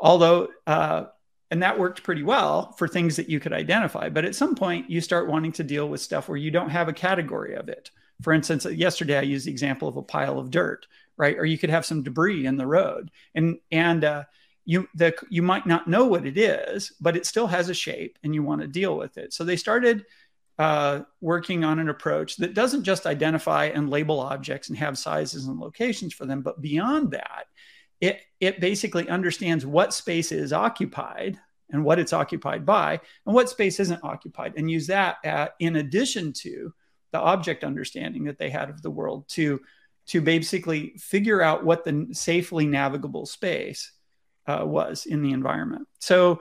although, 0.00 0.48
uh, 0.66 1.04
and 1.50 1.62
that 1.62 1.78
worked 1.78 2.02
pretty 2.02 2.22
well 2.22 2.72
for 2.72 2.88
things 2.88 3.16
that 3.16 3.28
you 3.28 3.38
could 3.38 3.52
identify. 3.52 4.08
But 4.08 4.24
at 4.24 4.34
some 4.34 4.54
point, 4.54 4.90
you 4.90 5.00
start 5.00 5.28
wanting 5.28 5.52
to 5.52 5.64
deal 5.64 5.88
with 5.88 6.00
stuff 6.00 6.28
where 6.28 6.38
you 6.38 6.50
don't 6.50 6.70
have 6.70 6.88
a 6.88 6.92
category 6.92 7.54
of 7.54 7.68
it. 7.68 7.90
For 8.22 8.32
instance, 8.32 8.64
yesterday 8.64 9.18
I 9.18 9.22
used 9.22 9.46
the 9.46 9.50
example 9.50 9.88
of 9.88 9.96
a 9.96 10.02
pile 10.02 10.38
of 10.38 10.50
dirt, 10.50 10.86
right? 11.16 11.36
Or 11.38 11.44
you 11.44 11.58
could 11.58 11.70
have 11.70 11.86
some 11.86 12.02
debris 12.02 12.46
in 12.46 12.56
the 12.56 12.66
road, 12.66 13.10
and 13.34 13.58
and 13.70 14.04
uh, 14.04 14.24
you 14.64 14.88
the 14.94 15.14
you 15.30 15.42
might 15.42 15.66
not 15.66 15.86
know 15.86 16.06
what 16.06 16.26
it 16.26 16.38
is, 16.38 16.92
but 17.00 17.16
it 17.16 17.26
still 17.26 17.46
has 17.46 17.68
a 17.68 17.74
shape, 17.74 18.18
and 18.24 18.34
you 18.34 18.42
want 18.42 18.62
to 18.62 18.66
deal 18.66 18.96
with 18.96 19.18
it. 19.18 19.32
So 19.32 19.44
they 19.44 19.56
started 19.56 20.06
uh, 20.58 21.00
working 21.20 21.64
on 21.64 21.78
an 21.78 21.88
approach 21.88 22.36
that 22.36 22.54
doesn't 22.54 22.84
just 22.84 23.06
identify 23.06 23.66
and 23.66 23.90
label 23.90 24.20
objects 24.20 24.68
and 24.68 24.78
have 24.78 24.98
sizes 24.98 25.46
and 25.46 25.58
locations 25.58 26.14
for 26.14 26.24
them, 26.24 26.40
but 26.40 26.60
beyond 26.60 27.10
that, 27.10 27.46
it, 28.00 28.20
it 28.40 28.60
basically 28.60 29.08
understands 29.08 29.66
what 29.66 29.94
space 29.94 30.32
is 30.32 30.52
occupied 30.52 31.38
and 31.70 31.84
what 31.84 31.98
it's 31.98 32.12
occupied 32.12 32.64
by 32.64 33.00
and 33.26 33.34
what 33.34 33.50
space 33.50 33.80
isn't 33.80 34.04
occupied 34.04 34.54
and 34.56 34.70
use 34.70 34.86
that 34.86 35.16
at, 35.24 35.54
in 35.58 35.76
addition 35.76 36.32
to 36.32 36.72
the 37.12 37.18
object 37.18 37.64
understanding 37.64 38.24
that 38.24 38.38
they 38.38 38.50
had 38.50 38.70
of 38.70 38.82
the 38.82 38.90
world 38.90 39.28
to 39.28 39.60
to 40.06 40.20
basically 40.20 40.94
figure 40.98 41.42
out 41.42 41.64
what 41.64 41.84
the 41.84 42.08
safely 42.12 42.64
navigable 42.64 43.26
space 43.26 43.92
uh, 44.46 44.62
was 44.64 45.04
in 45.04 45.20
the 45.20 45.32
environment. 45.32 45.88
So 45.98 46.40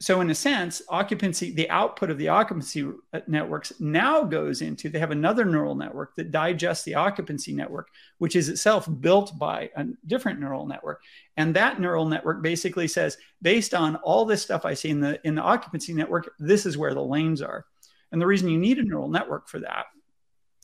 so 0.00 0.22
in 0.22 0.30
a 0.30 0.34
sense 0.34 0.80
occupancy 0.88 1.50
the 1.52 1.68
output 1.68 2.10
of 2.10 2.18
the 2.18 2.28
occupancy 2.28 2.88
uh, 3.12 3.20
networks 3.26 3.72
now 3.80 4.22
goes 4.22 4.62
into 4.62 4.88
they 4.88 4.98
have 4.98 5.10
another 5.10 5.44
neural 5.44 5.74
network 5.74 6.14
that 6.16 6.30
digests 6.30 6.84
the 6.84 6.94
occupancy 6.94 7.52
network 7.52 7.88
which 8.18 8.34
is 8.34 8.48
itself 8.48 8.88
built 9.00 9.38
by 9.38 9.70
a 9.76 9.84
different 10.06 10.40
neural 10.40 10.66
network. 10.66 11.02
And 11.36 11.54
that 11.56 11.80
neural 11.80 12.06
network 12.06 12.42
basically 12.42 12.88
says 12.88 13.16
based 13.40 13.74
on 13.74 13.96
all 13.96 14.24
this 14.24 14.42
stuff 14.42 14.64
i 14.64 14.74
see 14.74 14.90
in 14.90 15.00
the 15.00 15.20
in 15.26 15.34
the 15.34 15.42
occupancy 15.42 15.92
network 15.92 16.32
this 16.38 16.66
is 16.66 16.78
where 16.78 16.94
the 16.94 17.04
lanes 17.04 17.42
are. 17.42 17.66
And 18.12 18.20
the 18.20 18.26
reason 18.26 18.48
you 18.48 18.58
need 18.58 18.78
a 18.78 18.82
neural 18.82 19.08
network 19.08 19.48
for 19.48 19.60
that 19.60 19.86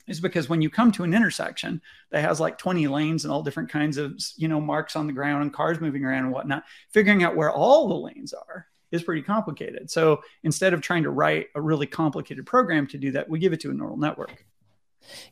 is 0.09 0.21
because 0.21 0.49
when 0.49 0.63
you 0.63 0.71
come 0.71 0.93
to 0.93 1.05
an 1.05 1.15
intersection 1.15 1.81
that 2.11 2.23
has 2.23 2.41
like 2.41 2.59
20 2.59 2.87
lanes 2.89 3.25
and 3.25 3.33
all 3.33 3.43
different 3.43 3.71
kinds 3.71 3.97
of 3.97 4.19
you 4.37 4.49
know 4.49 4.61
marks 4.61 4.97
on 4.97 5.07
the 5.07 5.13
ground 5.13 5.43
and 5.43 5.53
cars 5.53 5.81
moving 5.81 6.05
around 6.05 6.25
and 6.25 6.33
whatnot 6.33 6.65
figuring 6.91 7.23
out 7.23 7.37
where 7.37 7.51
all 7.51 7.89
the 7.89 7.95
lanes 7.95 8.33
are 8.33 8.67
is 8.97 9.05
pretty 9.05 9.23
complicated. 9.23 9.91
So 9.91 10.23
instead 10.43 10.75
of 10.75 10.81
trying 10.81 11.05
to 11.05 11.11
write 11.11 11.47
a 11.55 11.61
really 11.61 11.87
complicated 11.87 12.45
program 12.47 12.87
to 12.89 12.99
do 12.99 13.13
that, 13.13 13.29
we 13.29 13.39
give 13.39 13.53
it 13.53 13.61
to 13.61 13.71
a 13.71 13.75
neural 13.75 13.97
network. 13.97 14.45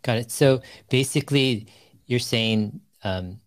Got 0.03 0.19
it. 0.19 0.31
So 0.31 0.63
basically, 0.89 1.67
you're 2.07 2.21
saying 2.21 2.81
um, 3.03 3.41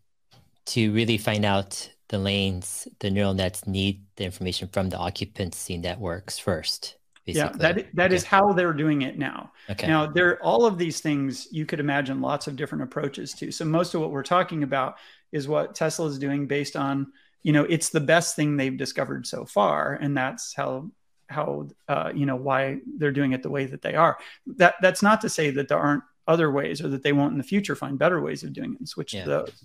to 0.68 0.92
really 0.92 1.18
find 1.18 1.46
out 1.46 1.90
the 2.10 2.18
lanes, 2.18 2.88
the 3.00 3.10
neural 3.10 3.34
nets 3.34 3.68
need 3.68 4.04
the 4.16 4.26
information 4.26 4.68
from 4.70 4.90
the 4.90 4.98
occupancy 4.98 5.78
networks 5.78 6.38
first. 6.38 6.96
Basically. 7.26 7.60
Yeah, 7.60 7.74
that 7.74 7.96
that 7.96 8.06
okay. 8.08 8.16
is 8.16 8.24
how 8.24 8.54
they're 8.54 8.72
doing 8.72 9.02
it 9.02 9.18
now. 9.18 9.52
Okay. 9.70 9.88
Now, 9.88 10.08
there 10.08 10.30
are 10.30 10.44
all 10.44 10.66
of 10.66 10.78
these 10.78 11.02
things 11.02 11.50
you 11.52 11.66
could 11.66 11.82
imagine 11.82 12.22
lots 12.22 12.48
of 12.48 12.56
different 12.56 12.86
approaches 12.86 13.34
to. 13.34 13.52
So 13.52 13.66
most 13.66 13.94
of 13.94 14.00
what 14.00 14.12
we're 14.12 14.24
talking 14.24 14.64
about 14.64 14.96
is 15.34 15.48
what 15.48 15.76
Tesla 15.76 16.08
is 16.08 16.18
doing 16.18 16.48
based 16.48 16.78
on 16.78 17.12
you 17.44 17.54
know 17.54 17.64
it's 17.64 17.90
the 17.90 18.00
best 18.00 18.36
thing 18.36 18.58
they've 18.58 18.78
discovered 18.78 19.26
so 19.28 19.46
far 19.46 19.94
and 19.94 20.16
that's 20.18 20.54
how 20.54 20.90
how 21.30 21.68
uh, 21.88 22.12
you 22.16 22.26
know 22.26 22.36
why 22.36 22.80
they're 22.98 23.12
doing 23.12 23.34
it 23.34 23.44
the 23.44 23.50
way 23.50 23.66
that 23.66 23.82
they 23.82 23.96
are. 23.96 24.18
That 24.58 24.76
that's 24.82 25.02
not 25.02 25.22
to 25.22 25.30
say 25.30 25.52
that 25.52 25.68
there 25.68 25.78
aren't 25.78 26.04
other 26.28 26.52
ways 26.52 26.82
or 26.82 26.90
that 26.90 27.04
they 27.04 27.14
won't 27.14 27.32
in 27.32 27.38
the 27.38 27.44
future 27.44 27.76
find 27.76 27.98
better 27.98 28.22
ways 28.22 28.44
of 28.44 28.54
doing 28.54 28.74
it 28.74 28.80
and 28.80 28.90
switch 28.90 29.14
yeah. 29.14 29.24
to 29.24 29.30
those. 29.30 29.64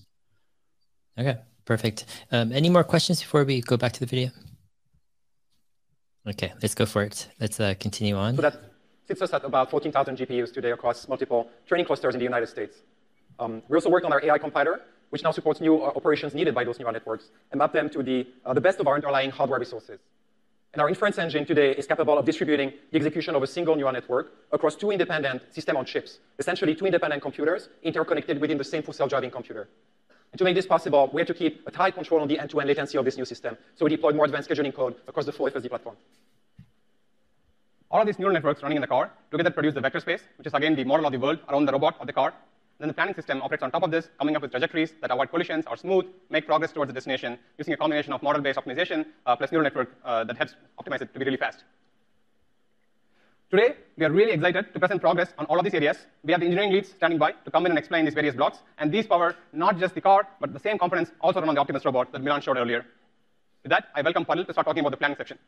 Okay 1.18 1.38
perfect. 1.64 2.06
Um, 2.32 2.52
any 2.52 2.68
more 2.68 2.84
questions 2.84 3.20
before 3.20 3.44
we 3.44 3.60
go 3.60 3.76
back 3.76 3.92
to 3.92 4.00
the 4.00 4.06
video? 4.06 4.30
Okay 6.28 6.52
let's 6.60 6.74
go 6.74 6.86
for 6.86 7.02
it. 7.02 7.28
Let's 7.40 7.60
uh, 7.60 7.74
continue 7.78 8.16
on. 8.16 8.36
So 8.36 8.42
that 8.42 8.56
sits 9.06 9.22
us 9.22 9.32
at 9.32 9.44
about 9.44 9.70
14000 9.70 10.16
gpus 10.18 10.52
today 10.52 10.72
across 10.72 11.08
multiple 11.08 11.48
training 11.66 11.86
clusters 11.86 12.14
in 12.14 12.18
the 12.18 12.24
united 12.24 12.48
states. 12.48 12.78
Um, 13.38 13.62
we 13.68 13.76
also 13.76 13.90
worked 13.90 14.06
on 14.06 14.12
our 14.12 14.24
ai 14.24 14.38
compiler 14.38 14.80
which 15.12 15.22
now 15.22 15.30
supports 15.30 15.60
new 15.60 15.76
uh, 15.82 15.92
operations 15.94 16.32
needed 16.32 16.54
by 16.54 16.64
those 16.64 16.78
neural 16.78 16.94
networks 16.94 17.26
and 17.50 17.58
map 17.58 17.70
them 17.74 17.90
to 17.90 18.02
the, 18.02 18.26
uh, 18.46 18.54
the 18.54 18.62
best 18.62 18.80
of 18.80 18.86
our 18.86 18.94
underlying 18.94 19.30
hardware 19.30 19.58
resources. 19.58 20.00
And 20.72 20.80
our 20.80 20.88
inference 20.88 21.18
engine 21.18 21.44
today 21.44 21.72
is 21.72 21.86
capable 21.86 22.16
of 22.16 22.24
distributing 22.24 22.72
the 22.90 22.96
execution 22.96 23.34
of 23.34 23.42
a 23.42 23.46
single 23.46 23.76
neural 23.76 23.92
network 23.92 24.32
across 24.52 24.74
two 24.74 24.90
independent 24.90 25.42
system 25.52 25.76
on 25.76 25.84
chips, 25.84 26.18
essentially 26.38 26.74
two 26.74 26.86
independent 26.86 27.20
computers 27.20 27.68
interconnected 27.82 28.40
within 28.40 28.56
the 28.56 28.64
same 28.64 28.82
full 28.82 28.94
self-driving 28.94 29.30
computer. 29.30 29.68
And 30.32 30.38
to 30.38 30.44
make 30.44 30.54
this 30.54 30.64
possible, 30.64 31.10
we 31.12 31.20
had 31.20 31.28
to 31.28 31.34
keep 31.34 31.68
a 31.68 31.70
tight 31.70 31.94
control 31.94 32.22
on 32.22 32.28
the 32.28 32.38
end-to-end 32.38 32.66
latency 32.66 32.96
of 32.96 33.04
this 33.04 33.18
new 33.18 33.26
system. 33.26 33.58
So 33.74 33.84
we 33.84 33.90
deployed 33.90 34.16
more 34.16 34.24
advanced 34.24 34.48
scheduling 34.48 34.74
code 34.74 34.94
across 35.06 35.26
the 35.26 35.32
full 35.32 35.46
FSD 35.50 35.68
platform. 35.68 35.96
All 37.90 38.00
of 38.00 38.06
these 38.06 38.18
neural 38.18 38.32
networks 38.32 38.62
running 38.62 38.76
in 38.76 38.80
the 38.80 38.88
car 38.88 39.10
together 39.30 39.50
produce 39.50 39.74
the 39.74 39.82
vector 39.82 40.00
space, 40.00 40.22
which 40.38 40.46
is 40.46 40.54
again 40.54 40.74
the 40.74 40.84
model 40.84 41.04
of 41.04 41.12
the 41.12 41.18
world 41.18 41.40
around 41.50 41.66
the 41.66 41.72
robot 41.72 41.96
or 42.00 42.06
the 42.06 42.14
car, 42.14 42.32
then 42.82 42.88
the 42.88 42.94
planning 42.94 43.14
system 43.14 43.40
operates 43.42 43.62
on 43.62 43.70
top 43.70 43.84
of 43.84 43.92
this, 43.92 44.08
coming 44.18 44.34
up 44.34 44.42
with 44.42 44.50
trajectories 44.50 44.92
that 45.00 45.12
avoid 45.12 45.30
collisions, 45.30 45.64
are 45.66 45.76
smooth, 45.76 46.04
make 46.30 46.48
progress 46.48 46.72
towards 46.72 46.88
the 46.88 46.92
destination, 46.92 47.38
using 47.56 47.72
a 47.72 47.76
combination 47.76 48.12
of 48.12 48.20
model-based 48.24 48.58
optimization 48.58 49.06
uh, 49.24 49.36
plus 49.36 49.52
neural 49.52 49.62
network 49.62 49.94
uh, 50.04 50.24
that 50.24 50.36
helps 50.36 50.56
optimize 50.80 51.00
it 51.00 51.12
to 51.12 51.18
be 51.20 51.24
really 51.24 51.36
fast. 51.36 51.62
Today, 53.52 53.76
we 53.96 54.04
are 54.04 54.10
really 54.10 54.32
excited 54.32 54.74
to 54.74 54.80
present 54.80 55.00
progress 55.00 55.32
on 55.38 55.46
all 55.46 55.60
of 55.60 55.64
these 55.64 55.74
areas. 55.74 55.96
We 56.24 56.32
have 56.32 56.40
the 56.40 56.46
engineering 56.46 56.72
leads 56.72 56.88
standing 56.88 57.20
by 57.20 57.32
to 57.44 57.52
come 57.52 57.66
in 57.66 57.70
and 57.70 57.78
explain 57.78 58.04
these 58.04 58.14
various 58.14 58.34
blocks, 58.34 58.58
and 58.78 58.90
these 58.90 59.06
power 59.06 59.36
not 59.52 59.78
just 59.78 59.94
the 59.94 60.00
car, 60.00 60.26
but 60.40 60.52
the 60.52 60.58
same 60.58 60.76
components 60.76 61.12
also 61.20 61.38
run 61.38 61.50
on 61.50 61.54
the 61.54 61.60
Optimus 61.60 61.84
robot 61.84 62.10
that 62.10 62.20
Milan 62.20 62.40
showed 62.40 62.56
earlier. 62.56 62.84
With 63.62 63.70
that, 63.70 63.90
I 63.94 64.02
welcome 64.02 64.24
Paril 64.24 64.44
to 64.44 64.52
start 64.52 64.66
talking 64.66 64.80
about 64.80 64.90
the 64.90 64.96
planning 64.96 65.16
section. 65.16 65.38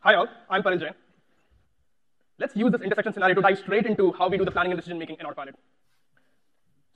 Hi 0.00 0.14
all, 0.14 0.28
I'm 0.48 0.62
Paril 0.62 0.78
Jain. 0.78 0.94
Let's 2.40 2.56
use 2.56 2.72
this 2.72 2.80
intersection 2.80 3.12
scenario 3.12 3.34
to 3.34 3.42
dive 3.42 3.58
straight 3.58 3.84
into 3.84 4.12
how 4.12 4.30
we 4.30 4.38
do 4.38 4.46
the 4.46 4.50
planning 4.50 4.72
and 4.72 4.80
decision 4.80 4.98
making 4.98 5.16
in 5.20 5.26
Autopilot. 5.26 5.54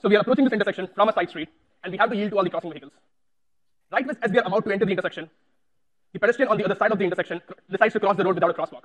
So 0.01 0.09
we 0.09 0.17
are 0.17 0.21
approaching 0.21 0.45
this 0.45 0.55
intersection 0.55 0.89
from 0.95 1.11
a 1.11 1.13
side 1.13 1.29
street, 1.29 1.51
and 1.83 1.93
we 1.93 1.99
have 1.99 2.09
to 2.09 2.17
yield 2.17 2.31
to 2.31 2.39
all 2.39 2.45
the 2.45 2.49
crossing 2.49 2.71
vehicles. 2.71 2.93
Right 3.93 4.07
as 4.23 4.31
we 4.31 4.39
are 4.39 4.47
about 4.47 4.65
to 4.65 4.73
enter 4.73 4.87
the 4.87 4.93
intersection, 4.93 5.29
the 6.15 6.19
pedestrian 6.19 6.49
on 6.49 6.57
the 6.57 6.65
other 6.65 6.75
side 6.75 6.93
of 6.93 6.99
the 6.99 7.05
intersection 7.05 7.43
decides 7.71 7.93
to 7.93 8.01
cross 8.01 8.17
the 8.17 8.25
road 8.25 8.37
without 8.37 8.51
a 8.51 8.55
crosswalk. 8.55 8.85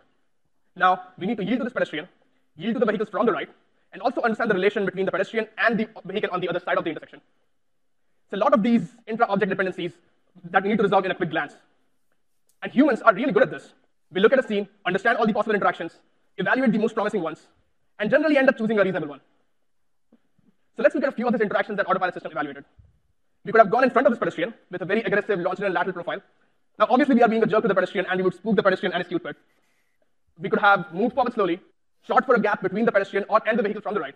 Now, 0.75 1.03
we 1.17 1.27
need 1.27 1.37
to 1.37 1.45
yield 1.45 1.59
to 1.59 1.63
this 1.63 1.71
pedestrian, 1.71 2.09
yield 2.57 2.73
to 2.73 2.79
the 2.79 2.85
vehicles 2.85 3.07
from 3.07 3.25
the 3.25 3.31
right, 3.31 3.49
and 3.93 4.01
also 4.01 4.21
understand 4.21 4.49
the 4.51 4.55
relation 4.55 4.85
between 4.85 5.05
the 5.05 5.13
pedestrian 5.13 5.47
and 5.57 5.79
the 5.79 5.87
vehicle 6.03 6.29
on 6.33 6.41
the 6.41 6.49
other 6.49 6.59
side 6.59 6.77
of 6.77 6.83
the 6.83 6.89
intersection. 6.89 7.21
It's 8.25 8.33
a 8.33 8.37
lot 8.37 8.53
of 8.53 8.63
these 8.63 8.83
intra-object 9.07 9.49
dependencies 9.49 9.93
that 10.43 10.61
we 10.61 10.69
need 10.69 10.77
to 10.77 10.83
resolve 10.83 11.05
in 11.05 11.11
a 11.11 11.15
quick 11.15 11.29
glance. 11.29 11.53
And 12.61 12.69
humans 12.69 13.01
are 13.01 13.13
really 13.13 13.31
good 13.31 13.43
at 13.43 13.49
this. 13.49 13.71
We 14.11 14.19
look 14.19 14.33
at 14.33 14.39
a 14.39 14.43
scene, 14.43 14.67
understand 14.85 15.17
all 15.17 15.25
the 15.25 15.33
possible 15.33 15.55
interactions, 15.55 15.93
evaluate 16.39 16.71
the 16.71 16.79
most 16.79 16.95
promising 16.95 17.21
ones, 17.21 17.47
and 17.99 18.09
generally 18.09 18.37
end 18.37 18.49
up 18.49 18.57
choosing 18.57 18.79
a 18.79 18.83
reasonable 18.83 19.09
one. 19.09 19.21
So 20.75 20.83
let's 20.83 20.95
look 20.95 21.03
at 21.03 21.09
a 21.09 21.15
few 21.15 21.27
of 21.27 21.33
these 21.33 21.41
interactions 21.41 21.77
that 21.77 21.87
autopilot 21.87 22.13
system 22.13 22.31
evaluated. 22.31 22.65
We 23.45 23.51
could 23.51 23.59
have 23.59 23.69
gone 23.69 23.83
in 23.83 23.89
front 23.89 24.07
of 24.07 24.11
this 24.13 24.19
pedestrian 24.19 24.53
with 24.71 24.81
a 24.81 24.85
very 24.85 25.01
aggressive 25.03 25.39
longitudinal 25.39 25.73
lateral 25.73 25.93
profile. 25.93 26.21
Now, 26.77 26.87
obviously, 26.89 27.15
we 27.15 27.23
are 27.23 27.27
being 27.27 27.43
a 27.43 27.45
jerk 27.45 27.61
to 27.63 27.67
the 27.67 27.75
pedestrian, 27.75 28.05
and 28.09 28.17
we 28.17 28.23
would 28.23 28.35
spook 28.35 28.55
the 28.55 28.63
pedestrian 28.63 28.93
and 28.93 29.01
his 29.03 29.09
cute 29.09 29.23
pet. 29.23 29.35
We 30.39 30.49
could 30.49 30.59
have 30.59 30.93
moved 30.93 31.15
forward 31.15 31.33
slowly, 31.33 31.59
shot 32.07 32.25
for 32.25 32.35
a 32.35 32.41
gap 32.41 32.61
between 32.61 32.85
the 32.85 32.91
pedestrian 32.91 33.25
or, 33.27 33.41
and 33.45 33.59
the 33.59 33.63
vehicle 33.63 33.81
from 33.81 33.93
the 33.93 33.99
right. 33.99 34.15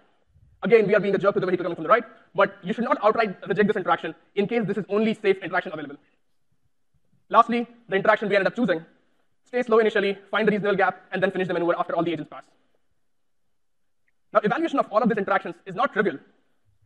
Again, 0.62 0.88
we 0.88 0.96
are 0.96 1.02
being 1.02 1.14
a 1.14 1.18
jerk 1.18 1.34
to 1.34 1.42
the 1.42 1.46
vehicle 1.46 1.66
coming 1.66 1.76
from 1.76 1.84
the 1.84 1.90
right, 1.90 2.06
but 2.34 2.56
you 2.64 2.74
should 2.74 2.86
not 2.86 2.98
outright 3.04 3.36
reject 3.48 3.68
this 3.68 3.76
interaction 3.76 4.16
in 4.36 4.48
case 4.48 4.66
this 4.66 4.78
is 4.78 4.86
only 4.88 5.14
safe 5.14 5.38
interaction 5.44 5.74
available. 5.74 5.98
Lastly, 7.30 7.68
the 7.90 7.98
interaction 7.98 8.30
we 8.30 8.36
ended 8.38 8.48
up 8.48 8.56
choosing 8.56 8.86
stay 9.54 9.62
slow 9.62 9.78
initially, 9.78 10.18
find 10.32 10.48
the 10.48 10.52
reasonable 10.52 10.76
gap, 10.76 11.02
and 11.12 11.22
then 11.22 11.30
finish 11.30 11.48
the 11.48 11.54
maneuver 11.54 11.76
after 11.78 11.96
all 11.96 12.04
the 12.04 12.12
agents 12.12 12.30
pass. 12.34 12.44
Now, 14.34 14.40
evaluation 14.44 14.80
of 14.80 14.88
all 14.92 15.04
of 15.04 15.10
these 15.10 15.20
interactions 15.20 15.54
is 15.68 15.76
not 15.76 15.94
trivial, 15.94 16.18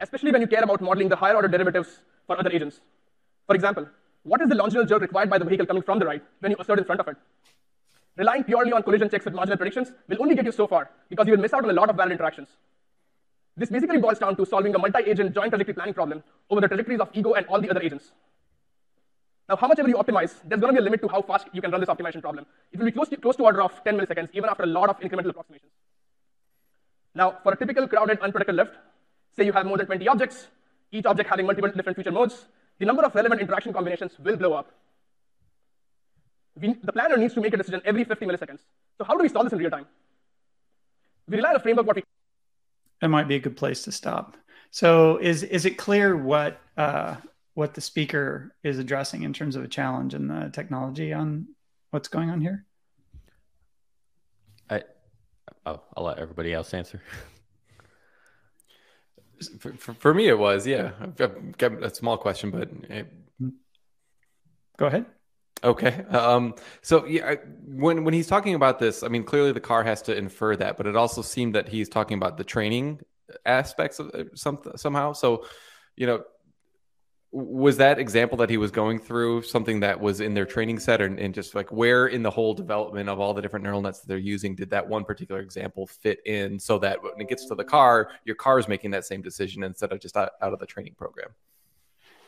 especially 0.01 0.33
when 0.33 0.41
you 0.41 0.47
care 0.47 0.63
about 0.63 0.81
modeling 0.81 1.07
the 1.07 1.15
higher 1.15 1.35
order 1.35 1.47
derivatives 1.47 2.01
for 2.25 2.37
other 2.37 2.51
agents. 2.51 2.81
For 3.45 3.55
example, 3.55 3.87
what 4.23 4.41
is 4.41 4.49
the 4.49 4.55
longitudinal 4.55 4.89
jerk 4.89 5.01
required 5.01 5.29
by 5.29 5.37
the 5.37 5.45
vehicle 5.45 5.65
coming 5.65 5.81
from 5.81 5.99
the 5.99 6.05
right 6.05 6.21
when 6.41 6.51
you 6.51 6.57
assert 6.59 6.77
in 6.79 6.83
front 6.83 6.99
of 6.99 7.07
it? 7.07 7.15
Relying 8.17 8.43
purely 8.43 8.73
on 8.73 8.83
collision 8.83 9.09
checks 9.09 9.23
with 9.23 9.33
marginal 9.33 9.57
predictions 9.57 9.93
will 10.09 10.21
only 10.21 10.35
get 10.35 10.43
you 10.43 10.51
so 10.51 10.67
far 10.67 10.89
because 11.07 11.25
you 11.25 11.33
will 11.35 11.41
miss 11.41 11.53
out 11.53 11.63
on 11.63 11.69
a 11.69 11.79
lot 11.81 11.89
of 11.89 11.95
valid 11.95 12.11
interactions. 12.11 12.49
This 13.55 13.69
basically 13.69 13.99
boils 13.99 14.19
down 14.19 14.35
to 14.35 14.45
solving 14.45 14.75
a 14.75 14.77
multi-agent 14.77 15.33
joint 15.33 15.51
trajectory 15.51 15.73
planning 15.73 15.93
problem 15.93 16.21
over 16.49 16.59
the 16.59 16.67
trajectories 16.67 16.99
of 16.99 17.09
ego 17.13 17.33
and 17.33 17.45
all 17.45 17.61
the 17.61 17.69
other 17.69 17.81
agents. 17.81 18.11
Now, 19.49 19.55
how 19.55 19.67
much 19.67 19.79
ever 19.79 19.87
you 19.87 19.95
optimize, 19.95 20.33
there's 20.43 20.59
going 20.59 20.73
to 20.73 20.79
be 20.79 20.79
a 20.79 20.81
limit 20.81 21.01
to 21.01 21.07
how 21.07 21.21
fast 21.21 21.47
you 21.53 21.61
can 21.61 21.71
run 21.71 21.79
this 21.79 21.89
optimization 21.89 22.21
problem. 22.21 22.45
It 22.71 22.79
will 22.79 22.85
be 22.85 22.91
close 22.91 23.07
to, 23.09 23.17
close 23.17 23.37
to 23.37 23.43
order 23.43 23.61
of 23.61 23.81
10 23.83 23.97
milliseconds, 23.97 24.29
even 24.33 24.49
after 24.49 24.63
a 24.63 24.67
lot 24.67 24.89
of 24.89 24.99
incremental 24.99 25.29
approximations. 25.29 25.71
Now, 27.15 27.37
for 27.43 27.53
a 27.53 27.57
typical 27.57 27.87
crowded, 27.87 28.19
unprotected 28.19 28.55
lift, 28.55 28.75
say 29.35 29.45
you 29.45 29.53
have 29.53 29.65
more 29.65 29.77
than 29.77 29.85
20 29.85 30.07
objects, 30.07 30.47
each 30.91 31.05
object 31.05 31.29
having 31.29 31.45
multiple 31.45 31.71
different 31.71 31.95
feature 31.95 32.11
modes, 32.11 32.45
the 32.79 32.85
number 32.85 33.03
of 33.03 33.15
relevant 33.15 33.41
interaction 33.41 33.71
combinations 33.73 34.11
will 34.19 34.35
blow 34.35 34.53
up. 34.53 34.71
We, 36.59 36.73
the 36.83 36.91
planner 36.91 37.17
needs 37.17 37.33
to 37.35 37.41
make 37.41 37.53
a 37.53 37.57
decision 37.57 37.81
every 37.85 38.03
50 38.03 38.25
milliseconds. 38.25 38.59
So 38.97 39.05
how 39.05 39.15
do 39.15 39.23
we 39.23 39.29
solve 39.29 39.45
this 39.45 39.53
in 39.53 39.59
real 39.59 39.69
time? 39.69 39.85
We 41.27 41.37
rely 41.37 41.49
on 41.49 41.55
a 41.55 41.59
framework 41.59 41.87
what 41.87 41.95
we 41.95 42.03
that 42.99 43.09
might 43.09 43.27
be 43.27 43.35
a 43.35 43.39
good 43.39 43.55
place 43.55 43.83
to 43.83 43.91
stop. 43.91 44.37
So 44.71 45.17
is 45.17 45.43
is 45.43 45.65
it 45.65 45.77
clear 45.77 46.17
what 46.17 46.59
uh, 46.77 47.15
what 47.57 47.73
the 47.73 47.81
speaker 47.81 48.53
is 48.63 48.77
addressing 48.77 49.23
in 49.23 49.33
terms 49.33 49.55
of 49.55 49.63
a 49.63 49.67
challenge 49.67 50.13
in 50.13 50.27
the 50.27 50.51
technology 50.53 51.11
on 51.11 51.47
what's 51.89 52.07
going 52.07 52.29
on 52.29 52.39
here? 52.39 52.63
I, 54.69 54.83
oh, 55.65 55.81
I'll 55.95 56.03
let 56.03 56.19
everybody 56.19 56.53
else 56.53 56.71
answer. 56.75 57.01
For, 59.59 59.71
for, 59.73 59.93
for, 59.93 60.13
me, 60.15 60.27
it 60.27 60.39
was 60.39 60.65
yeah. 60.65 60.93
I've 60.99 61.15
got 61.15 61.83
a 61.83 61.93
small 61.93 62.17
question, 62.17 62.49
but 62.49 62.71
it... 62.89 63.07
go 64.77 64.87
ahead. 64.87 65.05
Okay. 65.63 66.03
Um, 66.09 66.55
so 66.81 67.05
yeah, 67.05 67.29
I, 67.29 67.35
when 67.67 68.03
when 68.03 68.15
he's 68.15 68.25
talking 68.25 68.55
about 68.55 68.79
this, 68.79 69.03
I 69.03 69.09
mean, 69.09 69.23
clearly 69.23 69.51
the 69.51 69.59
car 69.59 69.83
has 69.83 70.01
to 70.03 70.17
infer 70.17 70.55
that, 70.55 70.75
but 70.75 70.87
it 70.87 70.95
also 70.95 71.21
seemed 71.21 71.53
that 71.53 71.69
he's 71.69 71.87
talking 71.87 72.17
about 72.17 72.37
the 72.37 72.43
training 72.43 72.99
aspects 73.45 73.99
of 73.99 74.09
some 74.33 74.57
somehow. 74.75 75.13
So, 75.13 75.45
you 75.95 76.07
know, 76.07 76.23
was 77.31 77.75
that 77.77 77.99
example 77.99 78.37
that 78.37 78.49
he 78.49 78.57
was 78.57 78.71
going 78.71 78.97
through 78.97 79.41
something 79.41 79.81
that 79.81 79.99
was 79.99 80.21
in 80.21 80.33
their 80.33 80.45
training 80.45 80.79
set 80.79 81.01
or 81.01 81.05
and 81.05 81.33
just 81.33 81.55
like 81.55 81.69
where 81.71 82.07
in 82.07 82.23
the 82.23 82.31
whole 82.31 82.53
development 82.53 83.09
of 83.09 83.19
all 83.19 83.33
the 83.33 83.41
different 83.41 83.63
neural 83.63 83.81
nets 83.81 83.99
that 83.99 84.07
they're 84.07 84.17
using 84.17 84.55
did 84.55 84.69
that 84.69 84.87
one 84.87 85.03
particular 85.03 85.41
example 85.41 85.85
fit 85.85 86.19
in 86.25 86.57
so 86.57 86.79
that 86.79 87.01
when 87.03 87.19
it 87.19 87.27
gets 87.27 87.45
to 87.45 87.55
the 87.55 87.63
car 87.63 88.09
your 88.23 88.35
car 88.35 88.59
is 88.59 88.67
making 88.67 88.91
that 88.91 89.05
same 89.05 89.21
decision 89.21 89.63
instead 89.63 89.91
of 89.91 89.99
just 89.99 90.15
out, 90.15 90.31
out 90.41 90.53
of 90.53 90.59
the 90.59 90.65
training 90.65 90.95
program? 90.97 91.29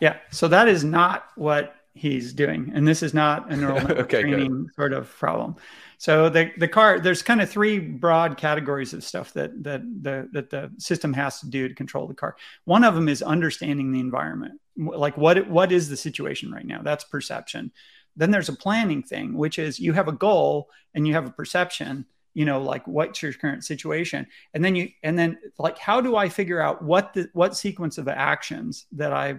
Yeah 0.01 0.17
so 0.31 0.49
that 0.49 0.67
is 0.67 0.83
not 0.83 1.27
what 1.35 1.75
he's 1.93 2.33
doing 2.33 2.71
and 2.73 2.87
this 2.87 3.03
is 3.03 3.13
not 3.13 3.51
a 3.51 3.57
neural 3.57 3.79
okay, 3.91 4.21
training 4.21 4.65
good. 4.65 4.75
sort 4.75 4.93
of 4.93 5.09
problem 5.17 5.55
so 5.99 6.29
the 6.29 6.51
the 6.57 6.67
car 6.67 7.01
there's 7.01 7.21
kind 7.21 7.41
of 7.41 7.49
three 7.49 7.77
broad 7.77 8.37
categories 8.37 8.93
of 8.93 9.03
stuff 9.03 9.33
that 9.33 9.51
that 9.63 9.81
the 10.01 10.29
that 10.31 10.49
the 10.49 10.71
system 10.77 11.11
has 11.11 11.41
to 11.41 11.49
do 11.49 11.67
to 11.67 11.75
control 11.75 12.07
the 12.07 12.13
car. 12.13 12.37
One 12.63 12.85
of 12.85 12.95
them 12.95 13.09
is 13.09 13.21
understanding 13.21 13.91
the 13.91 13.99
environment. 13.99 14.61
Like 14.77 15.17
what 15.17 15.49
what 15.49 15.73
is 15.73 15.89
the 15.89 15.97
situation 15.97 16.53
right 16.53 16.65
now? 16.65 16.81
That's 16.81 17.03
perception. 17.03 17.73
Then 18.15 18.31
there's 18.31 18.47
a 18.47 18.55
planning 18.55 19.03
thing, 19.03 19.33
which 19.33 19.59
is 19.59 19.77
you 19.77 19.91
have 19.91 20.07
a 20.07 20.13
goal 20.13 20.69
and 20.95 21.05
you 21.05 21.13
have 21.13 21.27
a 21.27 21.31
perception 21.31 22.05
you 22.33 22.45
know 22.45 22.61
like 22.61 22.87
what's 22.87 23.21
your 23.23 23.33
current 23.33 23.65
situation 23.65 24.25
and 24.53 24.63
then 24.63 24.75
you 24.75 24.87
and 25.01 25.17
then 25.17 25.35
like 25.57 25.79
how 25.79 25.99
do 25.99 26.15
i 26.15 26.29
figure 26.29 26.61
out 26.61 26.83
what 26.83 27.11
the 27.15 27.27
what 27.33 27.57
sequence 27.57 27.97
of 27.97 28.07
actions 28.07 28.85
that 28.91 29.11
i 29.11 29.35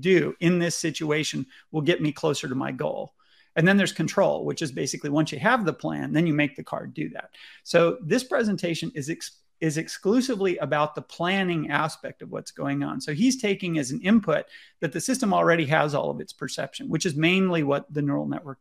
do 0.00 0.34
in 0.40 0.58
this 0.58 0.76
situation 0.76 1.46
will 1.70 1.80
get 1.80 2.00
me 2.00 2.12
closer 2.12 2.48
to 2.48 2.54
my 2.54 2.72
goal 2.72 3.14
and 3.56 3.66
then 3.68 3.76
there's 3.76 3.92
control, 3.92 4.44
which 4.44 4.62
is 4.62 4.72
basically 4.72 5.10
once 5.10 5.32
you 5.32 5.38
have 5.38 5.64
the 5.64 5.72
plan, 5.72 6.12
then 6.12 6.26
you 6.26 6.32
make 6.32 6.56
the 6.56 6.64
card 6.64 6.94
do 6.94 7.08
that. 7.10 7.30
So 7.64 7.98
this 8.02 8.24
presentation 8.24 8.90
is 8.94 9.10
ex- 9.10 9.38
is 9.60 9.78
exclusively 9.78 10.58
about 10.58 10.94
the 10.94 11.02
planning 11.02 11.70
aspect 11.70 12.20
of 12.20 12.30
what's 12.30 12.50
going 12.50 12.82
on. 12.82 13.00
So 13.00 13.14
he's 13.14 13.40
taking 13.40 13.78
as 13.78 13.92
an 13.92 14.00
input 14.00 14.46
that 14.80 14.92
the 14.92 15.00
system 15.00 15.32
already 15.32 15.66
has 15.66 15.94
all 15.94 16.10
of 16.10 16.20
its 16.20 16.32
perception, 16.32 16.88
which 16.88 17.06
is 17.06 17.14
mainly 17.14 17.62
what 17.62 17.92
the 17.92 18.02
neural 18.02 18.26
network 18.26 18.58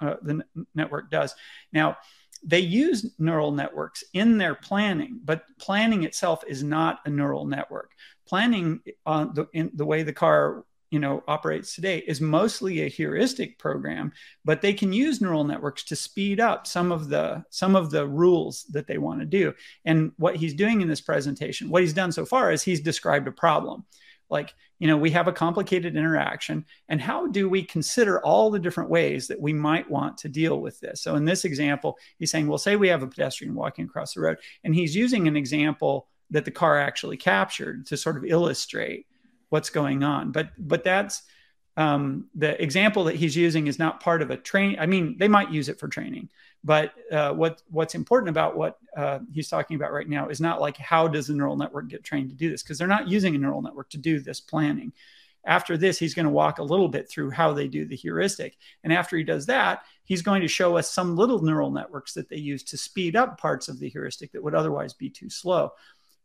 uh, 0.00 0.16
the 0.22 0.44
n- 0.56 0.66
network 0.74 1.10
does. 1.10 1.34
Now, 1.72 1.96
they 2.44 2.58
use 2.58 3.14
neural 3.18 3.52
networks 3.52 4.02
in 4.14 4.36
their 4.36 4.54
planning, 4.54 5.20
but 5.24 5.44
planning 5.58 6.02
itself 6.02 6.42
is 6.46 6.62
not 6.62 6.98
a 7.04 7.10
neural 7.10 7.46
network. 7.46 7.92
Planning 8.26 8.80
on 9.04 9.34
the, 9.34 9.46
in 9.52 9.70
the 9.74 9.84
way 9.84 10.02
the 10.02 10.12
car 10.12 10.64
you 10.92 10.98
know 10.98 11.24
operates 11.26 11.74
today 11.74 11.98
is 12.06 12.20
mostly 12.20 12.82
a 12.82 12.88
heuristic 12.88 13.58
program 13.58 14.12
but 14.44 14.60
they 14.60 14.74
can 14.74 14.92
use 14.92 15.22
neural 15.22 15.42
networks 15.42 15.84
to 15.84 15.96
speed 15.96 16.38
up 16.38 16.66
some 16.66 16.92
of 16.92 17.08
the 17.08 17.42
some 17.48 17.74
of 17.74 17.90
the 17.90 18.06
rules 18.06 18.64
that 18.64 18.86
they 18.86 18.98
want 18.98 19.18
to 19.18 19.26
do. 19.26 19.54
And 19.86 20.12
what 20.18 20.36
he's 20.36 20.54
doing 20.54 20.82
in 20.82 20.88
this 20.88 21.00
presentation 21.00 21.70
what 21.70 21.82
he's 21.82 21.94
done 21.94 22.12
so 22.12 22.26
far 22.26 22.52
is 22.52 22.62
he's 22.62 22.80
described 22.80 23.26
a 23.26 23.32
problem. 23.32 23.84
Like 24.28 24.52
you 24.78 24.86
know 24.86 24.98
we 24.98 25.10
have 25.12 25.28
a 25.28 25.32
complicated 25.32 25.96
interaction 25.96 26.66
and 26.90 27.00
how 27.00 27.26
do 27.26 27.48
we 27.48 27.62
consider 27.62 28.20
all 28.20 28.50
the 28.50 28.58
different 28.58 28.90
ways 28.90 29.28
that 29.28 29.40
we 29.40 29.54
might 29.54 29.90
want 29.90 30.18
to 30.18 30.28
deal 30.28 30.60
with 30.60 30.78
this? 30.80 31.00
So 31.00 31.16
in 31.16 31.24
this 31.24 31.46
example 31.46 31.96
he's 32.18 32.30
saying 32.30 32.48
well 32.48 32.58
say 32.58 32.76
we 32.76 32.88
have 32.88 33.02
a 33.02 33.06
pedestrian 33.06 33.54
walking 33.54 33.86
across 33.86 34.12
the 34.12 34.20
road 34.20 34.36
and 34.62 34.74
he's 34.74 34.94
using 34.94 35.26
an 35.26 35.36
example 35.36 36.08
that 36.32 36.44
the 36.44 36.50
car 36.50 36.78
actually 36.78 37.16
captured 37.16 37.86
to 37.86 37.96
sort 37.96 38.16
of 38.16 38.24
illustrate 38.24 39.06
what's 39.50 39.70
going 39.70 40.02
on. 40.02 40.32
But 40.32 40.50
but 40.58 40.82
that's 40.82 41.22
um, 41.76 42.28
the 42.34 42.60
example 42.62 43.04
that 43.04 43.16
he's 43.16 43.36
using 43.36 43.66
is 43.66 43.78
not 43.78 44.00
part 44.00 44.22
of 44.22 44.30
a 44.30 44.36
train. 44.36 44.76
I 44.78 44.86
mean, 44.86 45.16
they 45.18 45.28
might 45.28 45.50
use 45.50 45.68
it 45.68 45.78
for 45.78 45.88
training, 45.88 46.30
but 46.64 46.92
uh, 47.10 47.32
what 47.32 47.62
what's 47.70 47.94
important 47.94 48.30
about 48.30 48.56
what 48.56 48.78
uh, 48.96 49.20
he's 49.32 49.48
talking 49.48 49.76
about 49.76 49.92
right 49.92 50.08
now 50.08 50.28
is 50.28 50.40
not 50.40 50.60
like 50.60 50.76
how 50.76 51.06
does 51.06 51.26
the 51.26 51.34
neural 51.34 51.56
network 51.56 51.88
get 51.88 52.04
trained 52.04 52.30
to 52.30 52.36
do 52.36 52.50
this 52.50 52.62
because 52.62 52.78
they're 52.78 52.88
not 52.88 53.08
using 53.08 53.34
a 53.34 53.38
neural 53.38 53.62
network 53.62 53.90
to 53.90 53.98
do 53.98 54.20
this 54.20 54.40
planning. 54.40 54.92
After 55.44 55.76
this, 55.76 55.98
he's 55.98 56.14
going 56.14 56.26
to 56.26 56.30
walk 56.30 56.58
a 56.58 56.62
little 56.62 56.88
bit 56.88 57.10
through 57.10 57.30
how 57.30 57.52
they 57.52 57.66
do 57.66 57.84
the 57.84 57.96
heuristic, 57.96 58.56
and 58.84 58.92
after 58.92 59.16
he 59.16 59.24
does 59.24 59.46
that, 59.46 59.82
he's 60.04 60.22
going 60.22 60.40
to 60.42 60.48
show 60.48 60.76
us 60.76 60.90
some 60.90 61.16
little 61.16 61.42
neural 61.42 61.70
networks 61.70 62.14
that 62.14 62.28
they 62.28 62.36
use 62.36 62.62
to 62.64 62.78
speed 62.78 63.16
up 63.16 63.38
parts 63.38 63.68
of 63.68 63.80
the 63.80 63.88
heuristic 63.88 64.32
that 64.32 64.42
would 64.42 64.54
otherwise 64.54 64.94
be 64.94 65.10
too 65.10 65.28
slow 65.28 65.72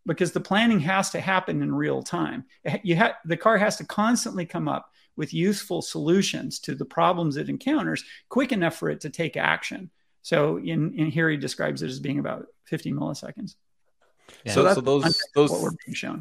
because 0.08 0.32
the 0.32 0.40
planning 0.40 0.80
has 0.80 1.10
to 1.12 1.20
happen 1.20 1.62
in 1.62 1.76
real 1.76 2.02
time. 2.02 2.46
You 2.84 2.98
ha- 2.98 3.18
the 3.26 3.38
car 3.38 3.58
has 3.58 3.78
to 3.78 3.86
constantly 3.86 4.46
come 4.46 4.68
up 4.68 4.90
with 5.16 5.34
useful 5.34 5.82
solutions 5.82 6.60
to 6.60 6.76
the 6.76 6.86
problems 6.86 7.38
it 7.38 7.50
encounters 7.50 8.04
quick 8.30 8.52
enough 8.52 8.76
for 8.76 8.90
it 8.90 9.02
to 9.02 9.10
take 9.10 9.36
action. 9.36 9.90
So 10.22 10.58
in, 10.58 10.94
in 10.94 11.08
here 11.08 11.30
he 11.30 11.38
describes 11.38 11.82
it 11.82 11.90
as 11.90 12.00
being 12.00 12.20
about 12.20 12.48
50 12.66 12.94
milliseconds. 12.94 13.56
Yeah. 14.44 14.54
So, 14.54 14.74
so 14.74 14.82
those 14.82 15.24
those 15.36 15.76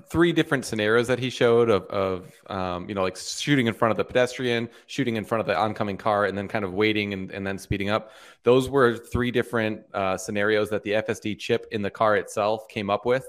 three 0.08 0.32
different 0.32 0.64
scenarios 0.64 1.08
that 1.08 1.18
he 1.18 1.28
showed 1.28 1.68
of, 1.68 1.86
of 1.86 2.32
um, 2.48 2.88
you 2.88 2.94
know 2.94 3.02
like 3.02 3.16
shooting 3.16 3.66
in 3.66 3.74
front 3.74 3.90
of 3.90 3.96
the 3.96 4.04
pedestrian, 4.04 4.68
shooting 4.86 5.16
in 5.16 5.24
front 5.24 5.40
of 5.40 5.46
the 5.48 5.56
oncoming 5.56 5.96
car, 5.96 6.26
and 6.26 6.38
then 6.38 6.46
kind 6.46 6.64
of 6.64 6.72
waiting 6.72 7.12
and, 7.12 7.32
and 7.32 7.44
then 7.44 7.58
speeding 7.58 7.90
up. 7.90 8.12
Those 8.44 8.70
were 8.70 8.96
three 8.96 9.32
different 9.32 9.82
uh, 9.92 10.16
scenarios 10.16 10.70
that 10.70 10.84
the 10.84 10.92
FSD 10.92 11.36
chip 11.40 11.66
in 11.72 11.82
the 11.82 11.90
car 11.90 12.16
itself 12.16 12.68
came 12.68 12.90
up 12.90 13.06
with 13.06 13.28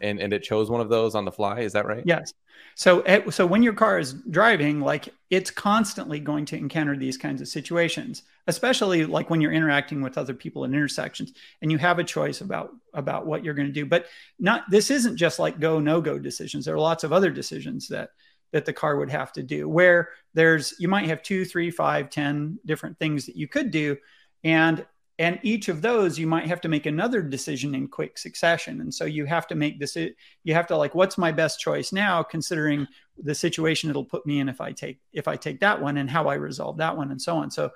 and 0.00 0.20
and 0.20 0.32
it 0.32 0.42
chose 0.42 0.70
one 0.70 0.80
of 0.80 0.88
those 0.88 1.14
on 1.14 1.24
the 1.24 1.32
fly 1.32 1.60
is 1.60 1.72
that 1.72 1.86
right? 1.86 2.02
Yes. 2.04 2.32
So 2.74 3.00
eh, 3.02 3.30
so 3.30 3.46
when 3.46 3.62
your 3.62 3.72
car 3.72 3.98
is 3.98 4.14
driving 4.30 4.80
like 4.80 5.08
it's 5.30 5.50
constantly 5.50 6.20
going 6.20 6.44
to 6.46 6.56
encounter 6.56 6.96
these 6.96 7.16
kinds 7.16 7.40
of 7.40 7.48
situations 7.48 8.22
especially 8.48 9.04
like 9.04 9.28
when 9.28 9.42
you're 9.42 9.52
interacting 9.52 10.00
with 10.00 10.16
other 10.16 10.32
people 10.34 10.64
in 10.64 10.72
intersections 10.72 11.34
and 11.60 11.70
you 11.70 11.76
have 11.76 11.98
a 11.98 12.04
choice 12.04 12.40
about 12.40 12.70
about 12.94 13.26
what 13.26 13.44
you're 13.44 13.54
going 13.54 13.68
to 13.68 13.72
do. 13.72 13.86
But 13.86 14.06
not 14.40 14.64
this 14.70 14.90
isn't 14.90 15.16
just 15.16 15.38
like 15.38 15.60
go 15.60 15.78
no 15.78 16.00
go 16.00 16.18
decisions. 16.18 16.64
There 16.64 16.74
are 16.74 16.80
lots 16.80 17.04
of 17.04 17.12
other 17.12 17.30
decisions 17.30 17.86
that 17.88 18.10
that 18.52 18.64
the 18.64 18.72
car 18.72 18.96
would 18.96 19.10
have 19.10 19.32
to 19.34 19.42
do 19.42 19.68
where 19.68 20.08
there's 20.32 20.74
you 20.78 20.88
might 20.88 21.06
have 21.06 21.22
two 21.22 21.44
three 21.44 21.70
five 21.70 22.08
ten 22.08 22.58
different 22.64 22.98
things 22.98 23.26
that 23.26 23.36
you 23.36 23.46
could 23.46 23.70
do. 23.70 23.96
And 24.42 24.84
and 25.18 25.40
each 25.42 25.68
of 25.68 25.82
those 25.82 26.18
you 26.18 26.26
might 26.28 26.46
have 26.46 26.60
to 26.60 26.68
make 26.68 26.86
another 26.86 27.22
decision 27.22 27.74
in 27.74 27.88
quick 27.88 28.18
succession. 28.18 28.80
And 28.80 28.94
so 28.94 29.04
you 29.04 29.24
have 29.24 29.46
to 29.48 29.56
make 29.56 29.80
this 29.80 29.96
you 29.96 30.54
have 30.54 30.66
to 30.68 30.76
like 30.76 30.94
what's 30.94 31.18
my 31.18 31.32
best 31.32 31.58
choice 31.58 31.92
now 31.92 32.22
considering 32.22 32.86
the 33.18 33.34
situation 33.34 33.90
it'll 33.90 34.04
put 34.04 34.24
me 34.26 34.38
in 34.38 34.48
if 34.48 34.60
i 34.60 34.70
take 34.70 35.00
if 35.12 35.26
i 35.26 35.34
take 35.34 35.58
that 35.58 35.82
one 35.82 35.96
and 35.96 36.08
how 36.08 36.28
i 36.28 36.34
resolve 36.34 36.76
that 36.76 36.96
one 36.96 37.10
and 37.10 37.20
so 37.20 37.36
on. 37.36 37.50
So 37.50 37.70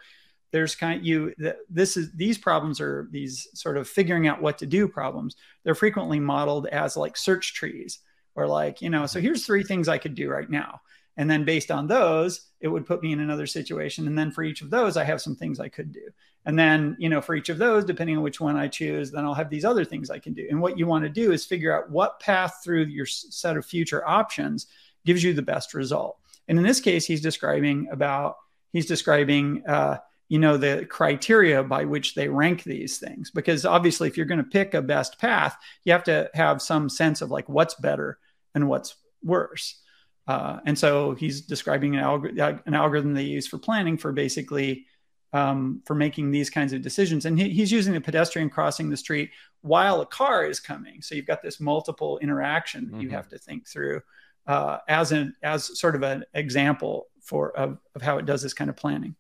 there's 0.53 0.75
kind 0.77 1.01
of 1.01 1.07
you 1.07 1.35
this 1.69 1.97
is 1.97 2.13
these 2.13 2.39
problems 2.39 2.81
are 2.81 3.09
these 3.11 3.49
sort 3.55 3.77
of 3.77 3.89
figuring 3.89 4.29
out 4.29 4.43
what 4.43 4.59
to 4.59 4.67
do 4.67 4.87
problems. 4.87 5.37
They're 5.65 5.75
frequently 5.75 6.21
modeled 6.21 6.67
as 6.69 6.97
like 6.97 7.17
search 7.17 7.55
trees 7.55 7.99
or 8.35 8.47
like 8.47 8.81
you 8.81 8.91
know 8.91 9.07
so 9.07 9.19
mm-hmm. 9.19 9.27
here's 9.27 9.45
three 9.45 9.63
things 9.63 9.89
i 9.89 9.99
could 9.99 10.15
do 10.15 10.31
right 10.31 10.49
now 10.49 10.81
and 11.17 11.31
then 11.31 11.45
based 11.45 11.71
on 11.71 11.87
those 11.87 12.49
it 12.61 12.69
would 12.69 12.87
put 12.87 13.03
me 13.03 13.13
in 13.13 13.21
another 13.21 13.47
situation 13.47 14.07
and 14.07 14.17
then 14.17 14.31
for 14.31 14.43
each 14.43 14.63
of 14.63 14.71
those 14.71 14.97
i 14.97 15.05
have 15.05 15.21
some 15.21 15.37
things 15.37 15.61
i 15.61 15.69
could 15.69 15.93
do 15.93 16.11
and 16.45 16.59
then, 16.59 16.97
you 16.99 17.09
know, 17.09 17.21
for 17.21 17.35
each 17.35 17.49
of 17.49 17.59
those, 17.59 17.85
depending 17.85 18.17
on 18.17 18.23
which 18.23 18.41
one 18.41 18.57
I 18.57 18.67
choose, 18.67 19.11
then 19.11 19.25
I'll 19.25 19.35
have 19.35 19.51
these 19.51 19.65
other 19.65 19.85
things 19.85 20.11
I 20.11 20.19
can 20.19 20.33
do. 20.33 20.47
And 20.51 20.61
what 20.61 20.77
you 20.77 20.87
want 20.87 21.05
to 21.05 21.09
do 21.09 21.33
is 21.33 21.45
figure 21.45 21.77
out 21.77 21.91
what 21.91 22.19
path 22.21 22.61
through 22.65 22.85
your 22.85 23.07
set 23.07 23.57
of 23.57 23.65
future 23.65 24.07
options 24.07 24.67
gives 25.05 25.23
you 25.23 25.35
the 25.35 25.43
best 25.43 25.73
result. 25.73 26.19
And 26.49 26.59
in 26.59 26.65
this 26.65 26.81
case, 26.81 27.07
he's 27.07 27.21
describing 27.21 27.89
about, 27.93 28.37
he's 28.73 28.87
describing, 28.87 29.63
uh, 29.69 29.99
you 30.29 30.41
know, 30.41 30.57
the 30.57 30.87
criteria 30.91 31.63
by 31.63 31.85
which 31.85 32.15
they 32.15 32.29
rank 32.29 32.65
these 32.65 32.99
things. 32.99 33.31
Because 33.31 33.65
obviously, 33.65 34.09
if 34.09 34.17
you're 34.17 34.27
going 34.27 34.43
to 34.43 34.45
pick 34.45 34.75
a 34.75 34.83
best 34.83 35.21
path, 35.21 35.57
you 35.85 35.93
have 35.93 36.05
to 36.05 36.29
have 36.35 36.61
some 36.61 36.89
sense 36.89 37.23
of 37.23 37.31
like 37.31 37.49
what's 37.49 37.75
better 37.75 38.19
and 38.55 38.69
what's 38.69 38.97
worse. 39.23 39.81
Uh, 40.27 40.61
and 40.67 40.79
so 40.79 41.15
he's 41.15 41.41
describing 41.41 41.97
an, 41.97 42.05
alg- 42.05 42.63
an 42.67 42.75
algorithm 42.75 43.15
they 43.15 43.23
use 43.23 43.47
for 43.47 43.59
planning 43.59 43.97
for 43.97 44.13
basically 44.13 44.87
um, 45.33 45.83
for 45.87 45.95
making 45.95 46.31
these 46.31 46.51
kinds 46.51 46.73
of 46.73 46.83
decisions. 46.83 47.25
And 47.25 47.39
he, 47.39 47.49
he's 47.51 47.73
using 47.73 47.95
the 47.95 48.01
pedestrian 48.01 48.51
crossing 48.51 48.91
the 48.91 48.97
street 48.97 49.31
while 49.63 50.01
a 50.01 50.07
car 50.07 50.45
is 50.45 50.61
coming. 50.61 51.01
So 51.01 51.15
you've 51.15 51.27
got 51.27 51.43
this 51.43 51.59
multiple 51.59 52.19
interaction 52.19 52.87
mm-hmm. 52.87 53.01
you 53.01 53.11
have 53.11 53.29
to 53.31 53.39
think 53.39 53.67
through 53.67 54.03
uh, 54.47 54.79
as 54.89 55.13
an 55.13 55.35
as 55.43 55.79
sort 55.79 55.95
of 55.95 56.03
an 56.03 56.25
example 56.35 57.07
for 57.21 57.57
of, 57.57 57.79
of 57.95 58.03
how 58.03 58.19
it 58.19 58.27
does 58.27 58.43
this 58.43 58.55
kind 58.55 58.69
of 58.69 58.77
planning. 58.77 59.15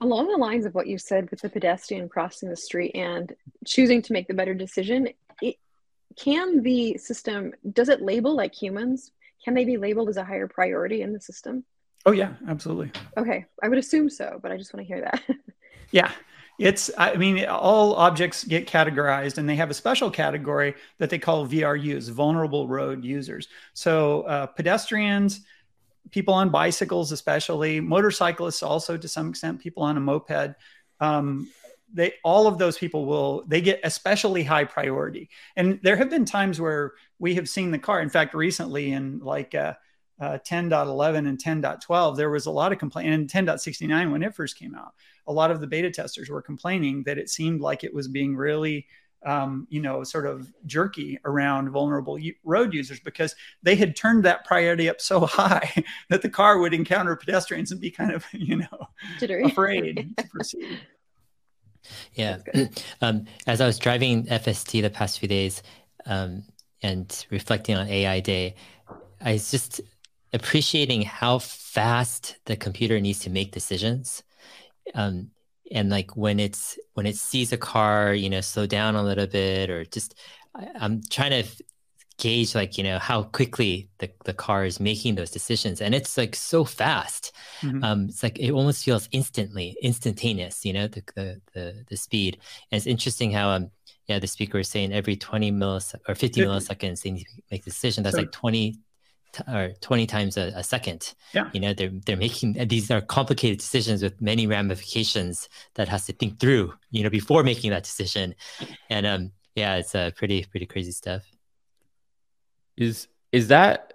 Along 0.00 0.28
the 0.28 0.36
lines 0.36 0.64
of 0.64 0.74
what 0.74 0.86
you 0.86 0.98
said 0.98 1.30
with 1.30 1.40
the 1.40 1.48
pedestrian 1.48 2.08
crossing 2.08 2.48
the 2.48 2.56
street 2.56 2.92
and 2.94 3.34
choosing 3.66 4.00
to 4.02 4.12
make 4.12 4.28
the 4.28 4.34
better 4.34 4.54
decision, 4.54 5.08
it, 5.42 5.56
can 6.16 6.62
the 6.62 6.96
system 6.98 7.52
does 7.72 7.88
it 7.88 8.00
label 8.00 8.34
like 8.34 8.54
humans? 8.54 9.12
Can 9.44 9.54
they 9.54 9.64
be 9.64 9.76
labeled 9.76 10.08
as 10.08 10.16
a 10.16 10.24
higher 10.24 10.48
priority 10.48 11.02
in 11.02 11.12
the 11.12 11.20
system? 11.20 11.64
Oh 12.06 12.12
yeah, 12.12 12.34
absolutely. 12.46 12.90
Okay, 13.16 13.44
I 13.62 13.68
would 13.68 13.78
assume 13.78 14.08
so, 14.08 14.38
but 14.42 14.52
I 14.52 14.56
just 14.56 14.72
want 14.72 14.86
to 14.86 14.94
hear 14.94 15.02
that. 15.02 15.22
yeah, 15.90 16.10
it's 16.58 16.90
I 16.96 17.14
mean 17.14 17.44
all 17.46 17.94
objects 17.94 18.44
get 18.44 18.66
categorized, 18.66 19.38
and 19.38 19.48
they 19.48 19.56
have 19.56 19.70
a 19.70 19.74
special 19.74 20.10
category 20.10 20.74
that 20.98 21.10
they 21.10 21.18
call 21.18 21.46
VRUs, 21.46 22.10
vulnerable 22.10 22.68
road 22.68 23.04
users. 23.04 23.48
So 23.74 24.22
uh, 24.22 24.46
pedestrians, 24.46 25.40
people 26.10 26.34
on 26.34 26.50
bicycles, 26.50 27.12
especially 27.12 27.80
motorcyclists, 27.80 28.62
also 28.62 28.96
to 28.96 29.08
some 29.08 29.30
extent, 29.30 29.60
people 29.60 29.82
on 29.82 29.96
a 29.96 30.00
moped. 30.00 30.54
Um, 31.00 31.48
they 31.92 32.12
all 32.22 32.46
of 32.46 32.58
those 32.58 32.76
people 32.76 33.06
will 33.06 33.44
they 33.46 33.60
get 33.60 33.80
especially 33.82 34.42
high 34.42 34.64
priority 34.64 35.30
and 35.56 35.80
there 35.82 35.96
have 35.96 36.10
been 36.10 36.24
times 36.24 36.60
where 36.60 36.92
we 37.18 37.34
have 37.34 37.48
seen 37.48 37.70
the 37.70 37.78
car 37.78 38.00
in 38.00 38.10
fact 38.10 38.34
recently 38.34 38.92
in 38.92 39.18
like 39.20 39.54
uh, 39.54 39.72
uh, 40.20 40.38
10.11 40.38 41.28
and 41.28 41.38
10.12, 41.38 42.16
there 42.16 42.30
was 42.30 42.46
a 42.46 42.50
lot 42.50 42.72
of 42.72 42.78
complaint. 42.78 43.08
And 43.08 43.28
10.69, 43.28 44.10
when 44.10 44.22
it 44.22 44.34
first 44.34 44.58
came 44.58 44.74
out, 44.74 44.94
a 45.26 45.32
lot 45.32 45.50
of 45.50 45.60
the 45.60 45.66
beta 45.66 45.90
testers 45.90 46.28
were 46.28 46.42
complaining 46.42 47.02
that 47.04 47.18
it 47.18 47.30
seemed 47.30 47.60
like 47.60 47.84
it 47.84 47.94
was 47.94 48.08
being 48.08 48.34
really, 48.34 48.86
um, 49.24 49.66
you 49.70 49.80
know, 49.80 50.02
sort 50.02 50.26
of 50.26 50.52
jerky 50.66 51.18
around 51.24 51.70
vulnerable 51.70 52.18
road 52.44 52.74
users 52.74 53.00
because 53.00 53.34
they 53.62 53.76
had 53.76 53.94
turned 53.94 54.24
that 54.24 54.44
priority 54.44 54.88
up 54.88 55.00
so 55.00 55.20
high 55.26 55.84
that 56.08 56.22
the 56.22 56.28
car 56.28 56.58
would 56.58 56.74
encounter 56.74 57.14
pedestrians 57.14 57.70
and 57.70 57.80
be 57.80 57.90
kind 57.90 58.12
of, 58.12 58.24
you 58.32 58.56
know, 58.56 58.88
Jittery. 59.20 59.44
afraid 59.44 60.14
to 60.16 60.26
proceed. 60.28 60.80
Yeah. 62.14 62.38
Um, 63.00 63.26
as 63.46 63.60
I 63.60 63.66
was 63.66 63.78
driving 63.78 64.26
FSD 64.26 64.82
the 64.82 64.90
past 64.90 65.18
few 65.18 65.28
days 65.28 65.62
um, 66.06 66.42
and 66.82 67.26
reflecting 67.30 67.76
on 67.76 67.86
AI 67.88 68.20
Day, 68.20 68.56
I 69.20 69.32
was 69.32 69.50
just 69.50 69.80
appreciating 70.32 71.02
how 71.02 71.38
fast 71.38 72.36
the 72.46 72.56
computer 72.56 73.00
needs 73.00 73.20
to 73.20 73.30
make 73.30 73.52
decisions 73.52 74.22
um, 74.94 75.30
and 75.70 75.90
like 75.90 76.16
when 76.16 76.40
it's 76.40 76.78
when 76.94 77.06
it 77.06 77.16
sees 77.16 77.52
a 77.52 77.56
car 77.56 78.14
you 78.14 78.30
know 78.30 78.40
slow 78.40 78.66
down 78.66 78.96
a 78.96 79.02
little 79.02 79.26
bit 79.26 79.70
or 79.70 79.84
just 79.84 80.14
I, 80.54 80.68
i'm 80.80 81.02
trying 81.10 81.42
to 81.42 81.64
gauge 82.18 82.54
like 82.54 82.76
you 82.76 82.84
know 82.84 82.98
how 82.98 83.22
quickly 83.22 83.88
the, 83.98 84.10
the 84.24 84.34
car 84.34 84.64
is 84.64 84.80
making 84.80 85.14
those 85.14 85.30
decisions 85.30 85.80
and 85.80 85.94
it's 85.94 86.18
like 86.18 86.34
so 86.34 86.64
fast 86.64 87.32
mm-hmm. 87.60 87.82
um, 87.82 88.06
it's 88.08 88.22
like 88.22 88.38
it 88.38 88.50
almost 88.50 88.84
feels 88.84 89.08
instantly 89.12 89.76
instantaneous 89.82 90.64
you 90.64 90.72
know 90.72 90.88
the 90.88 91.02
the 91.14 91.40
the, 91.54 91.84
the 91.88 91.96
speed 91.96 92.36
and 92.70 92.76
it's 92.76 92.86
interesting 92.86 93.30
how 93.30 93.48
um 93.48 93.70
yeah 94.06 94.18
the 94.18 94.26
speaker 94.26 94.58
was 94.58 94.68
saying 94.68 94.92
every 94.92 95.16
20 95.16 95.52
milliseconds 95.52 96.00
or 96.08 96.14
50 96.14 96.40
milliseconds 96.42 97.02
they 97.02 97.12
need 97.12 97.24
to 97.24 97.42
make 97.50 97.62
a 97.62 97.64
decision 97.64 98.02
that's 98.02 98.16
so, 98.16 98.22
like 98.22 98.32
20 98.32 98.78
or 99.46 99.72
20 99.82 100.06
times 100.06 100.36
a, 100.36 100.52
a, 100.56 100.64
second. 100.64 101.14
Yeah. 101.34 101.50
You 101.52 101.60
know, 101.60 101.74
they're 101.74 101.92
they're 102.06 102.16
making 102.16 102.54
these 102.66 102.90
are 102.90 103.02
complicated 103.02 103.58
decisions 103.58 104.02
with 104.02 104.20
many 104.22 104.46
ramifications 104.46 105.50
that 105.74 105.86
has 105.88 106.06
to 106.06 106.14
think 106.14 106.40
through, 106.40 106.72
you 106.90 107.02
know, 107.04 107.10
before 107.10 107.42
making 107.42 107.70
that 107.70 107.84
decision. 107.84 108.34
And 108.88 109.06
um 109.06 109.32
yeah, 109.54 109.76
it's 109.76 109.94
a 109.94 110.00
uh, 110.00 110.10
pretty 110.12 110.44
pretty 110.44 110.66
crazy 110.66 110.92
stuff. 110.92 111.22
Is 112.78 113.08
is 113.32 113.48
that 113.48 113.94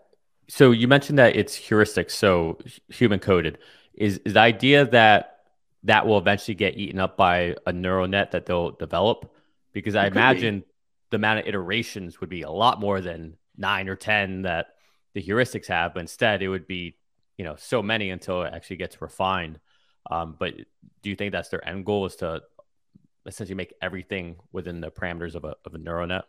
so 0.49 0.71
you 0.71 0.87
mentioned 0.87 1.17
that 1.17 1.35
it's 1.35 1.55
heuristic, 1.55 2.09
so 2.09 2.59
human 2.89 3.19
coded. 3.19 3.57
Is 3.93 4.19
is 4.25 4.33
the 4.33 4.41
idea 4.41 4.85
that 4.85 5.39
that 5.83 6.05
will 6.05 6.17
eventually 6.17 6.55
get 6.55 6.77
eaten 6.77 6.99
up 6.99 7.15
by 7.17 7.55
a 7.65 7.71
neural 7.71 8.07
net 8.07 8.31
that 8.31 8.45
they'll 8.45 8.71
develop? 8.71 9.33
Because 9.71 9.95
I 9.95 10.07
imagine 10.07 10.59
be. 10.59 10.65
the 11.11 11.15
amount 11.15 11.39
of 11.39 11.47
iterations 11.47 12.19
would 12.19 12.29
be 12.29 12.41
a 12.41 12.49
lot 12.49 12.79
more 12.79 12.99
than 12.99 13.37
nine 13.57 13.87
or 13.87 13.95
ten 13.95 14.43
that 14.43 14.67
the 15.13 15.23
heuristics 15.23 15.67
have, 15.67 15.93
but 15.93 16.01
instead 16.01 16.41
it 16.41 16.49
would 16.49 16.67
be, 16.67 16.97
you 17.37 17.45
know, 17.45 17.55
so 17.55 17.81
many 17.81 18.09
until 18.09 18.43
it 18.43 18.53
actually 18.53 18.77
gets 18.77 19.01
refined. 19.01 19.59
Um, 20.11 20.35
but 20.37 20.55
do 21.01 21.09
you 21.09 21.15
think 21.15 21.31
that's 21.31 21.49
their 21.49 21.65
end 21.65 21.85
goal 21.85 22.05
is 22.05 22.17
to 22.17 22.41
essentially 23.25 23.55
make 23.55 23.73
everything 23.81 24.35
within 24.51 24.81
the 24.81 24.91
parameters 24.91 25.35
of 25.35 25.45
a, 25.45 25.55
of 25.65 25.73
a 25.73 25.77
neural 25.77 26.07
net? 26.07 26.25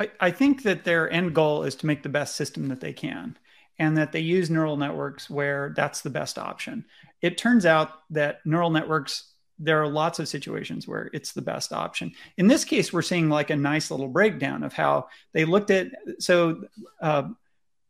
I, 0.00 0.10
I 0.18 0.30
think 0.30 0.62
that 0.62 0.84
their 0.84 1.10
end 1.10 1.34
goal 1.34 1.62
is 1.64 1.74
to 1.76 1.86
make 1.86 2.02
the 2.02 2.08
best 2.08 2.34
system 2.34 2.68
that 2.68 2.80
they 2.80 2.92
can 2.92 3.36
and 3.78 3.96
that 3.98 4.12
they 4.12 4.20
use 4.20 4.50
neural 4.50 4.76
networks 4.76 5.28
where 5.28 5.72
that's 5.76 6.00
the 6.00 6.10
best 6.10 6.38
option. 6.38 6.86
It 7.20 7.38
turns 7.38 7.66
out 7.66 7.90
that 8.10 8.40
neural 8.44 8.70
networks 8.70 9.26
there 9.62 9.82
are 9.82 9.88
lots 9.88 10.18
of 10.18 10.26
situations 10.26 10.88
where 10.88 11.10
it's 11.12 11.32
the 11.32 11.42
best 11.42 11.70
option. 11.70 12.12
In 12.38 12.46
this 12.46 12.64
case, 12.64 12.94
we're 12.94 13.02
seeing 13.02 13.28
like 13.28 13.50
a 13.50 13.56
nice 13.56 13.90
little 13.90 14.08
breakdown 14.08 14.62
of 14.62 14.72
how 14.72 15.08
they 15.34 15.44
looked 15.44 15.70
at. 15.70 15.88
So 16.18 16.64
uh, 17.02 17.28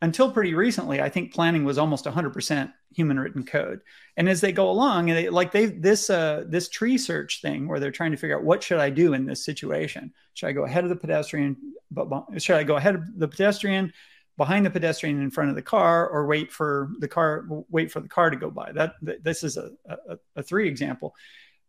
until 0.02 0.32
pretty 0.32 0.54
recently, 0.54 1.00
I 1.00 1.10
think 1.10 1.34
planning 1.34 1.64
was 1.64 1.76
almost 1.76 2.06
100% 2.06 2.72
human 2.94 3.18
written 3.18 3.44
code. 3.44 3.80
And 4.16 4.28
as 4.28 4.40
they 4.40 4.52
go 4.52 4.70
along, 4.70 5.10
and 5.10 5.18
they, 5.18 5.28
like 5.28 5.52
they 5.52 5.66
this 5.66 6.08
uh, 6.08 6.44
this 6.46 6.68
tree 6.68 6.96
search 6.96 7.42
thing 7.42 7.68
where 7.68 7.78
they're 7.78 7.90
trying 7.90 8.12
to 8.12 8.16
figure 8.16 8.36
out 8.36 8.44
what 8.44 8.62
should 8.62 8.78
I 8.78 8.90
do 8.90 9.12
in 9.12 9.26
this 9.26 9.44
situation? 9.44 10.12
Should 10.34 10.48
I 10.48 10.52
go 10.52 10.64
ahead 10.64 10.84
of 10.84 10.90
the 10.90 10.96
pedestrian? 10.96 11.56
But 11.90 12.08
should 12.38 12.56
I 12.56 12.62
go 12.62 12.76
ahead 12.76 12.94
of 12.94 13.18
the 13.18 13.28
pedestrian, 13.28 13.92
behind 14.36 14.64
the 14.64 14.70
pedestrian, 14.70 15.20
in 15.20 15.30
front 15.30 15.50
of 15.50 15.56
the 15.56 15.62
car, 15.62 16.08
or 16.08 16.26
wait 16.26 16.50
for 16.50 16.90
the 16.98 17.08
car 17.08 17.44
wait 17.68 17.92
for 17.92 18.00
the 18.00 18.08
car 18.08 18.30
to 18.30 18.36
go 18.36 18.50
by? 18.50 18.72
That, 18.72 18.94
this 19.02 19.42
is 19.42 19.58
a, 19.58 19.70
a, 19.86 20.18
a 20.36 20.42
three 20.42 20.68
example. 20.68 21.14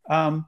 Um, 0.10 0.46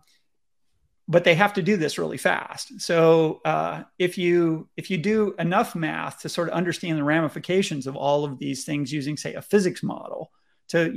but 1.08 1.24
they 1.24 1.36
have 1.36 1.54
to 1.54 1.62
do 1.62 1.76
this 1.76 1.98
really 1.98 2.18
fast. 2.18 2.80
So 2.82 3.42
uh, 3.44 3.84
if 4.00 4.18
you 4.18 4.70
if 4.78 4.90
you 4.90 4.98
do 4.98 5.36
enough 5.38 5.76
math 5.76 6.22
to 6.22 6.30
sort 6.30 6.48
of 6.48 6.54
understand 6.54 6.98
the 6.98 7.04
ramifications 7.04 7.88
of 7.88 7.96
all 7.96 8.24
of 8.24 8.40
these 8.40 8.64
things 8.64 8.92
using, 8.92 9.18
say, 9.18 9.34
a 9.34 9.42
physics 9.42 9.84
model, 9.84 10.32
to 10.70 10.92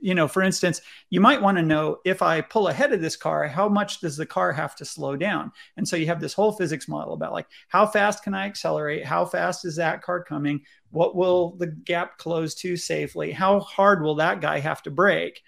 you 0.00 0.14
know, 0.14 0.26
for 0.26 0.42
instance, 0.42 0.80
you 1.10 1.20
might 1.20 1.42
want 1.42 1.58
to 1.58 1.62
know 1.62 1.98
if 2.04 2.22
I 2.22 2.40
pull 2.40 2.68
ahead 2.68 2.92
of 2.92 3.02
this 3.02 3.16
car, 3.16 3.46
how 3.46 3.68
much 3.68 4.00
does 4.00 4.16
the 4.16 4.24
car 4.24 4.50
have 4.52 4.74
to 4.76 4.84
slow 4.84 5.14
down? 5.14 5.52
And 5.76 5.86
so 5.86 5.96
you 5.96 6.06
have 6.06 6.20
this 6.20 6.32
whole 6.32 6.52
physics 6.52 6.88
model 6.88 7.12
about 7.12 7.32
like 7.32 7.46
how 7.68 7.86
fast 7.86 8.24
can 8.24 8.34
I 8.34 8.46
accelerate? 8.46 9.04
How 9.04 9.26
fast 9.26 9.66
is 9.66 9.76
that 9.76 10.02
car 10.02 10.24
coming? 10.24 10.62
What 10.90 11.16
will 11.16 11.56
the 11.56 11.66
gap 11.66 12.16
close 12.16 12.54
to 12.56 12.76
safely? 12.76 13.30
How 13.30 13.60
hard 13.60 14.02
will 14.02 14.16
that 14.16 14.40
guy 14.40 14.58
have 14.58 14.82
to 14.84 14.90
brake? 14.90 15.42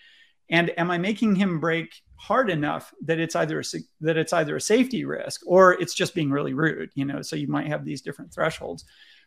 And 0.51 0.71
am 0.79 0.91
I 0.91 0.99
making 0.99 1.37
him 1.37 1.61
brake 1.61 2.03
hard 2.23 2.51
enough 2.51 2.95
that 3.05 3.19
it's 3.19 3.35
either 3.35 3.59
a, 3.59 3.65
that 4.01 4.17
it's 4.17 4.33
either 4.33 4.55
a 4.55 4.61
safety 4.61 5.05
risk 5.05 5.41
or 5.45 5.73
it's 5.81 5.93
just 5.93 6.15
being 6.15 6.31
really 6.31 6.55
rude 6.55 6.89
you 6.95 7.05
know 7.05 7.21
so 7.21 7.35
you 7.35 7.49
might 7.49 7.67
have 7.67 7.85
these 7.85 8.01
different 8.01 8.33
thresholds. 8.33 8.85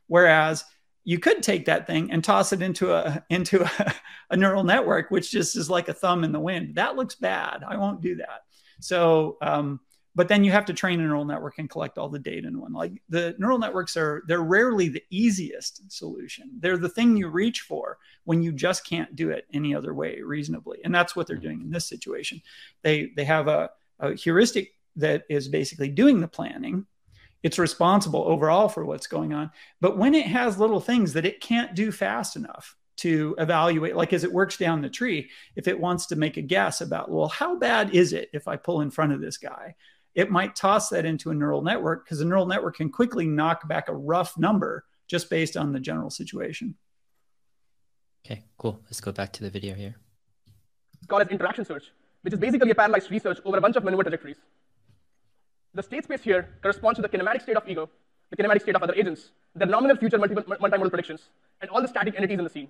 Whereas 0.07 0.63
you 1.03 1.19
could 1.19 1.43
take 1.43 1.65
that 1.65 1.87
thing 1.87 2.09
and 2.11 2.23
toss 2.23 2.53
it 2.53 2.61
into 2.61 2.93
a 2.93 3.21
into 3.29 3.63
a, 3.63 3.93
a 4.29 4.37
neural 4.37 4.63
network 4.63 5.11
which 5.11 5.29
just 5.29 5.57
is 5.57 5.69
like 5.69 5.89
a 5.89 5.93
thumb 5.93 6.23
in 6.23 6.31
the 6.31 6.39
wind. 6.39 6.75
That 6.75 6.95
looks 6.95 7.15
bad. 7.15 7.63
I 7.67 7.75
won't 7.75 8.01
do 8.01 8.15
that. 8.15 8.43
So 8.79 9.37
um, 9.41 9.81
but 10.15 10.29
then 10.29 10.43
you 10.43 10.51
have 10.51 10.65
to 10.65 10.73
train 10.73 10.99
a 10.99 11.03
neural 11.03 11.25
network 11.25 11.59
and 11.59 11.69
collect 11.69 11.97
all 11.97 12.07
the 12.07 12.17
data 12.17 12.47
in 12.47 12.59
one. 12.59 12.71
Like 12.71 12.93
the 13.09 13.35
neural 13.37 13.59
networks 13.59 13.97
are 13.97 14.23
they're 14.27 14.41
rarely 14.41 14.87
the 14.87 15.03
easiest 15.09 15.91
solution. 15.91 16.49
They're 16.59 16.77
the 16.77 16.89
thing 16.89 17.17
you 17.17 17.27
reach 17.27 17.61
for 17.61 17.97
when 18.23 18.41
you 18.41 18.53
just 18.53 18.87
can't 18.87 19.15
do 19.15 19.29
it 19.31 19.45
any 19.53 19.75
other 19.75 19.93
way 19.93 20.21
reasonably. 20.21 20.79
And 20.83 20.95
that's 20.95 21.15
what 21.15 21.27
they're 21.27 21.35
mm-hmm. 21.35 21.45
doing 21.45 21.61
in 21.61 21.69
this 21.69 21.87
situation. 21.87 22.41
They 22.81 23.11
they 23.15 23.25
have 23.25 23.49
a, 23.49 23.71
a 23.99 24.13
heuristic 24.13 24.71
that 24.95 25.25
is 25.29 25.49
basically 25.49 25.89
doing 25.89 26.21
the 26.21 26.27
planning. 26.27 26.85
It's 27.43 27.59
responsible 27.59 28.23
overall 28.23 28.69
for 28.69 28.85
what's 28.85 29.07
going 29.07 29.33
on. 29.33 29.51
But 29.81 29.97
when 29.97 30.15
it 30.15 30.27
has 30.27 30.57
little 30.57 30.79
things 30.79 31.13
that 31.13 31.25
it 31.25 31.41
can't 31.41 31.75
do 31.75 31.91
fast 31.91 32.37
enough 32.37 32.75
to 32.97 33.35
evaluate 33.37 33.95
like 33.95 34.13
as 34.13 34.23
it 34.23 34.31
works 34.31 34.55
down 34.55 34.81
the 34.81 34.89
tree 34.89 35.29
if 35.57 35.67
it 35.67 35.77
wants 35.77 36.05
to 36.05 36.15
make 36.15 36.37
a 36.37 36.41
guess 36.41 36.79
about 36.79 37.11
well 37.11 37.27
how 37.27 37.53
bad 37.57 37.93
is 37.93 38.13
it 38.13 38.29
if 38.31 38.47
i 38.47 38.55
pull 38.55 38.79
in 38.79 38.89
front 38.89 39.11
of 39.11 39.19
this 39.19 39.37
guy 39.37 39.75
it 40.15 40.31
might 40.31 40.55
toss 40.55 40.89
that 40.89 41.05
into 41.05 41.29
a 41.29 41.35
neural 41.35 41.61
network 41.61 42.05
because 42.05 42.21
a 42.21 42.25
neural 42.25 42.45
network 42.45 42.77
can 42.77 42.89
quickly 42.89 43.27
knock 43.27 43.67
back 43.67 43.89
a 43.89 43.93
rough 43.93 44.37
number 44.37 44.85
just 45.07 45.29
based 45.29 45.57
on 45.57 45.73
the 45.73 45.79
general 45.79 46.09
situation. 46.09 46.75
Okay, 48.25 48.45
cool. 48.57 48.79
Let's 48.85 49.01
go 49.01 49.11
back 49.11 49.33
to 49.33 49.43
the 49.43 49.49
video 49.49 49.75
here. 49.75 49.95
It's 50.97 51.05
called 51.05 51.21
as 51.21 51.27
interaction 51.27 51.65
search, 51.65 51.91
which 52.21 52.33
is 52.33 52.39
basically 52.39 52.71
a 52.71 52.75
parallelized 52.75 53.07
tree 53.07 53.19
search 53.19 53.39
over 53.45 53.57
a 53.57 53.61
bunch 53.61 53.75
of 53.75 53.83
maneuver 53.83 54.03
trajectories. 54.03 54.37
The 55.73 55.83
state 55.83 56.05
space 56.05 56.21
here 56.21 56.57
corresponds 56.61 56.97
to 56.97 57.01
the 57.01 57.09
kinematic 57.09 57.41
state 57.41 57.57
of 57.57 57.67
ego, 57.67 57.89
the 58.31 58.37
kinematic 58.37 58.61
state 58.61 58.75
of 58.75 58.81
other 58.81 58.95
agents, 58.95 59.31
their 59.53 59.67
nominal 59.67 59.97
future 59.97 60.17
multimodal 60.17 60.89
predictions, 60.89 61.29
and 61.61 61.69
all 61.69 61.81
the 61.81 61.87
static 61.87 62.15
entities 62.15 62.39
in 62.39 62.43
the 62.45 62.49
scene. 62.49 62.69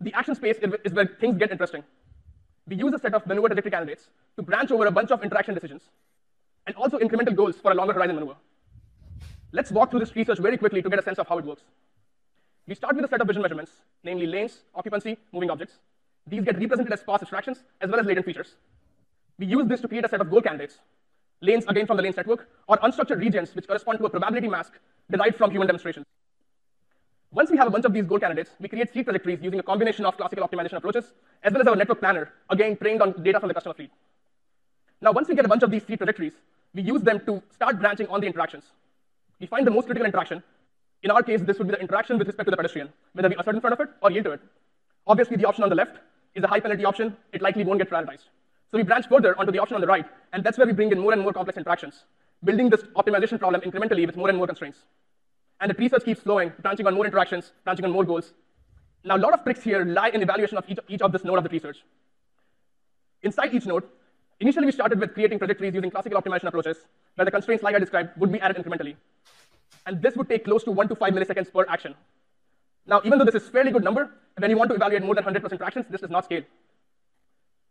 The 0.00 0.12
action 0.14 0.34
space 0.34 0.56
is 0.84 0.92
where 0.92 1.06
things 1.06 1.38
get 1.38 1.52
interesting 1.52 1.84
we 2.70 2.76
use 2.76 2.94
a 2.94 2.98
set 3.00 3.14
of 3.14 3.26
maneuver 3.26 3.48
trajectory 3.48 3.72
candidates 3.72 4.04
to 4.36 4.42
branch 4.42 4.70
over 4.70 4.86
a 4.86 4.90
bunch 4.92 5.10
of 5.10 5.22
interaction 5.24 5.54
decisions 5.54 5.82
and 6.66 6.76
also 6.76 6.98
incremental 6.98 7.34
goals 7.34 7.56
for 7.56 7.72
a 7.72 7.74
longer 7.74 7.92
horizon 7.92 8.14
maneuver. 8.14 8.36
Let's 9.52 9.72
walk 9.72 9.90
through 9.90 10.00
this 10.00 10.14
research 10.14 10.38
very 10.38 10.56
quickly 10.56 10.80
to 10.80 10.88
get 10.88 11.00
a 11.00 11.02
sense 11.02 11.18
of 11.18 11.26
how 11.26 11.38
it 11.38 11.44
works. 11.44 11.62
We 12.68 12.76
start 12.76 12.94
with 12.94 13.04
a 13.04 13.08
set 13.08 13.20
of 13.20 13.26
vision 13.26 13.42
measurements, 13.42 13.72
namely 14.04 14.26
lanes, 14.26 14.60
occupancy, 14.72 15.18
moving 15.32 15.50
objects. 15.50 15.74
These 16.28 16.44
get 16.44 16.60
represented 16.60 16.92
as 16.92 17.00
sparse 17.00 17.22
abstractions 17.22 17.64
as 17.80 17.90
well 17.90 17.98
as 17.98 18.06
latent 18.06 18.24
features. 18.24 18.54
We 19.36 19.46
use 19.46 19.66
this 19.66 19.80
to 19.80 19.88
create 19.88 20.04
a 20.04 20.08
set 20.08 20.20
of 20.20 20.30
goal 20.30 20.40
candidates, 20.40 20.78
lanes 21.40 21.64
again 21.66 21.86
from 21.86 21.96
the 21.96 22.04
lanes 22.04 22.16
network, 22.16 22.48
or 22.68 22.76
unstructured 22.78 23.18
regions 23.18 23.52
which 23.56 23.66
correspond 23.66 23.98
to 23.98 24.04
a 24.04 24.10
probability 24.10 24.46
mask 24.46 24.74
derived 25.10 25.34
from 25.36 25.50
human 25.50 25.66
demonstrations. 25.66 26.06
Once 27.32 27.48
we 27.48 27.56
have 27.56 27.68
a 27.68 27.70
bunch 27.70 27.84
of 27.84 27.92
these 27.92 28.04
goal 28.06 28.18
candidates, 28.18 28.50
we 28.58 28.68
create 28.68 28.92
seed 28.92 29.04
trajectories 29.04 29.38
using 29.40 29.60
a 29.60 29.62
combination 29.62 30.04
of 30.04 30.16
classical 30.16 30.46
optimization 30.46 30.72
approaches, 30.72 31.12
as 31.44 31.52
well 31.52 31.62
as 31.62 31.68
our 31.68 31.76
network 31.76 32.00
planner, 32.00 32.32
again 32.50 32.76
trained 32.76 33.00
on 33.00 33.12
data 33.22 33.38
from 33.38 33.46
the 33.46 33.54
customer 33.54 33.72
fleet. 33.72 33.90
Now, 35.00 35.12
once 35.12 35.28
we 35.28 35.36
get 35.36 35.44
a 35.44 35.48
bunch 35.48 35.62
of 35.62 35.70
these 35.70 35.84
seed 35.86 35.98
trajectories, 35.98 36.32
we 36.74 36.82
use 36.82 37.02
them 37.02 37.20
to 37.26 37.40
start 37.52 37.78
branching 37.78 38.08
on 38.08 38.20
the 38.20 38.26
interactions. 38.26 38.64
We 39.38 39.46
find 39.46 39.64
the 39.64 39.70
most 39.70 39.84
critical 39.84 40.06
interaction. 40.06 40.42
In 41.04 41.12
our 41.12 41.22
case, 41.22 41.40
this 41.40 41.56
would 41.58 41.68
be 41.68 41.74
the 41.74 41.80
interaction 41.80 42.18
with 42.18 42.26
respect 42.26 42.48
to 42.48 42.50
the 42.50 42.56
pedestrian, 42.56 42.88
whether 43.12 43.28
we 43.28 43.36
assert 43.36 43.54
in 43.54 43.60
front 43.60 43.74
of 43.74 43.80
it 43.80 43.90
or 44.02 44.10
yield 44.10 44.24
to 44.24 44.32
it. 44.32 44.40
Obviously, 45.06 45.36
the 45.36 45.44
option 45.44 45.62
on 45.62 45.70
the 45.70 45.76
left 45.76 45.98
is 46.34 46.42
a 46.42 46.48
high 46.48 46.60
penalty 46.60 46.84
option. 46.84 47.16
It 47.32 47.42
likely 47.42 47.62
won't 47.62 47.78
get 47.78 47.88
prioritized. 47.88 48.24
So 48.72 48.78
we 48.78 48.82
branch 48.82 49.06
further 49.06 49.38
onto 49.38 49.52
the 49.52 49.60
option 49.60 49.76
on 49.76 49.80
the 49.80 49.86
right, 49.86 50.06
and 50.32 50.42
that's 50.42 50.58
where 50.58 50.66
we 50.66 50.72
bring 50.72 50.90
in 50.90 50.98
more 50.98 51.12
and 51.12 51.22
more 51.22 51.32
complex 51.32 51.56
interactions, 51.56 52.04
building 52.42 52.70
this 52.70 52.82
optimization 52.96 53.38
problem 53.38 53.62
incrementally 53.62 54.04
with 54.04 54.16
more 54.16 54.28
and 54.28 54.36
more 54.36 54.48
constraints. 54.48 54.80
And 55.60 55.70
the 55.70 55.74
research 55.74 56.04
keeps 56.04 56.20
flowing, 56.20 56.52
branching 56.60 56.86
on 56.86 56.94
more 56.94 57.04
interactions, 57.04 57.52
branching 57.64 57.84
on 57.84 57.90
more 57.90 58.04
goals. 58.04 58.32
Now, 59.04 59.16
a 59.16 59.18
lot 59.18 59.32
of 59.32 59.44
tricks 59.44 59.62
here 59.62 59.84
lie 59.84 60.08
in 60.08 60.22
evaluation 60.22 60.58
of 60.58 60.64
each, 60.68 60.78
each 60.88 61.02
of 61.02 61.12
this 61.12 61.24
node 61.24 61.38
of 61.38 61.44
the 61.44 61.50
research. 61.50 61.78
Inside 63.22 63.54
each 63.54 63.66
node, 63.66 63.84
initially 64.40 64.66
we 64.66 64.72
started 64.72 64.98
with 64.98 65.12
creating 65.14 65.38
trajectories 65.38 65.74
using 65.74 65.90
classical 65.90 66.20
optimization 66.20 66.48
approaches, 66.48 66.78
where 67.14 67.24
the 67.24 67.30
constraints 67.30 67.62
like 67.62 67.74
I 67.74 67.78
described 67.78 68.10
would 68.18 68.32
be 68.32 68.40
added 68.40 68.56
incrementally. 68.56 68.96
And 69.86 70.00
this 70.00 70.16
would 70.16 70.28
take 70.28 70.44
close 70.44 70.64
to 70.64 70.70
one 70.70 70.88
to 70.88 70.94
five 70.94 71.12
milliseconds 71.12 71.52
per 71.52 71.66
action. 71.68 71.94
Now, 72.86 73.00
even 73.04 73.18
though 73.18 73.24
this 73.24 73.34
is 73.34 73.46
a 73.46 73.50
fairly 73.50 73.70
good 73.70 73.84
number, 73.84 74.10
when 74.38 74.50
you 74.50 74.56
want 74.56 74.70
to 74.70 74.74
evaluate 74.74 75.02
more 75.02 75.14
than 75.14 75.24
100% 75.24 75.52
interactions, 75.52 75.86
this 75.90 76.00
does 76.00 76.10
not 76.10 76.24
scale. 76.24 76.42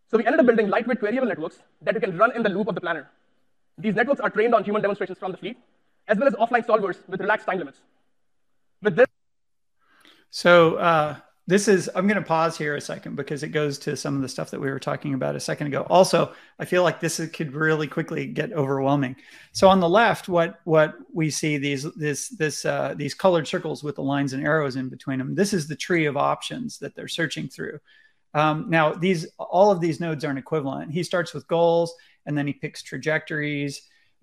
So 0.10 0.18
we 0.18 0.26
ended 0.26 0.40
up 0.40 0.46
building 0.46 0.70
lightweight 0.70 1.00
queryable 1.00 1.28
networks 1.28 1.60
that 1.82 1.94
you 1.94 2.00
can 2.00 2.18
run 2.18 2.36
in 2.36 2.44
the 2.44 2.50
loop 2.50 2.68
of 2.68 2.76
the 2.76 2.82
planner. 2.82 3.10
These 3.78 3.96
networks 3.96 4.20
are 4.20 4.30
trained 4.30 4.56
on 4.56 4.64
human 4.64 4.82
demonstrations 4.82 5.18
from 5.20 5.32
the 5.32 5.38
fleet, 5.38 5.58
as 6.10 6.18
well 6.18 6.28
as 6.28 6.34
offline 6.34 6.66
solvers 6.66 6.98
with 7.08 7.22
relaxed 7.22 7.46
time 7.46 7.60
limits. 7.60 7.80
With 8.82 8.96
this. 8.96 9.08
So 10.32 10.76
uh, 10.76 11.18
this 11.48 11.68
is, 11.68 11.90
I'm 11.96 12.08
going 12.08 12.22
to 12.22 12.28
pause 12.28 12.58
here 12.58 12.76
a 12.76 12.82
second 12.82 13.16
because 13.16 13.42
it 13.44 13.50
goes 13.50 13.80
to 13.80 13.96
some 13.96 14.16
of 14.16 14.22
the 14.22 14.30
stuff 14.30 14.52
that 14.52 14.60
we 14.60 14.70
were 14.70 14.80
talking 14.80 15.14
about 15.14 15.36
a 15.36 15.40
second 15.40 15.68
ago. 15.68 15.86
Also, 15.90 16.34
I 16.60 16.66
feel 16.66 16.84
like 16.84 17.00
this 17.00 17.20
could 17.34 17.54
really 17.54 17.88
quickly 17.88 18.28
get 18.28 18.54
overwhelming. 18.54 19.16
So 19.52 19.68
on 19.68 19.80
the 19.80 19.90
left, 19.90 20.30
what 20.30 20.60
what 20.66 20.96
we 21.14 21.30
see 21.30 21.58
these 21.58 21.84
this 21.94 22.30
this 22.30 22.66
uh, 22.66 22.94
these 22.96 23.14
colored 23.14 23.48
circles 23.48 23.84
with 23.84 23.96
the 23.96 24.04
lines 24.04 24.34
and 24.34 24.44
arrows 24.44 24.76
in 24.76 24.90
between 24.90 25.18
them. 25.18 25.34
This 25.34 25.54
is 25.54 25.68
the 25.68 25.76
tree 25.76 26.06
of 26.06 26.18
options 26.18 26.78
that 26.80 26.96
they're 26.96 27.08
searching 27.08 27.48
through. 27.48 27.80
Um, 28.36 28.70
now 28.70 28.94
these 28.94 29.26
all 29.40 29.72
of 29.72 29.82
these 29.82 30.00
nodes 30.00 30.24
aren't 30.24 30.38
equivalent. 30.38 30.92
He 30.92 31.02
starts 31.02 31.34
with 31.34 31.48
goals 31.48 31.94
and 32.28 32.38
then 32.38 32.46
he 32.46 32.54
picks 32.54 32.84
trajectories. 32.84 33.82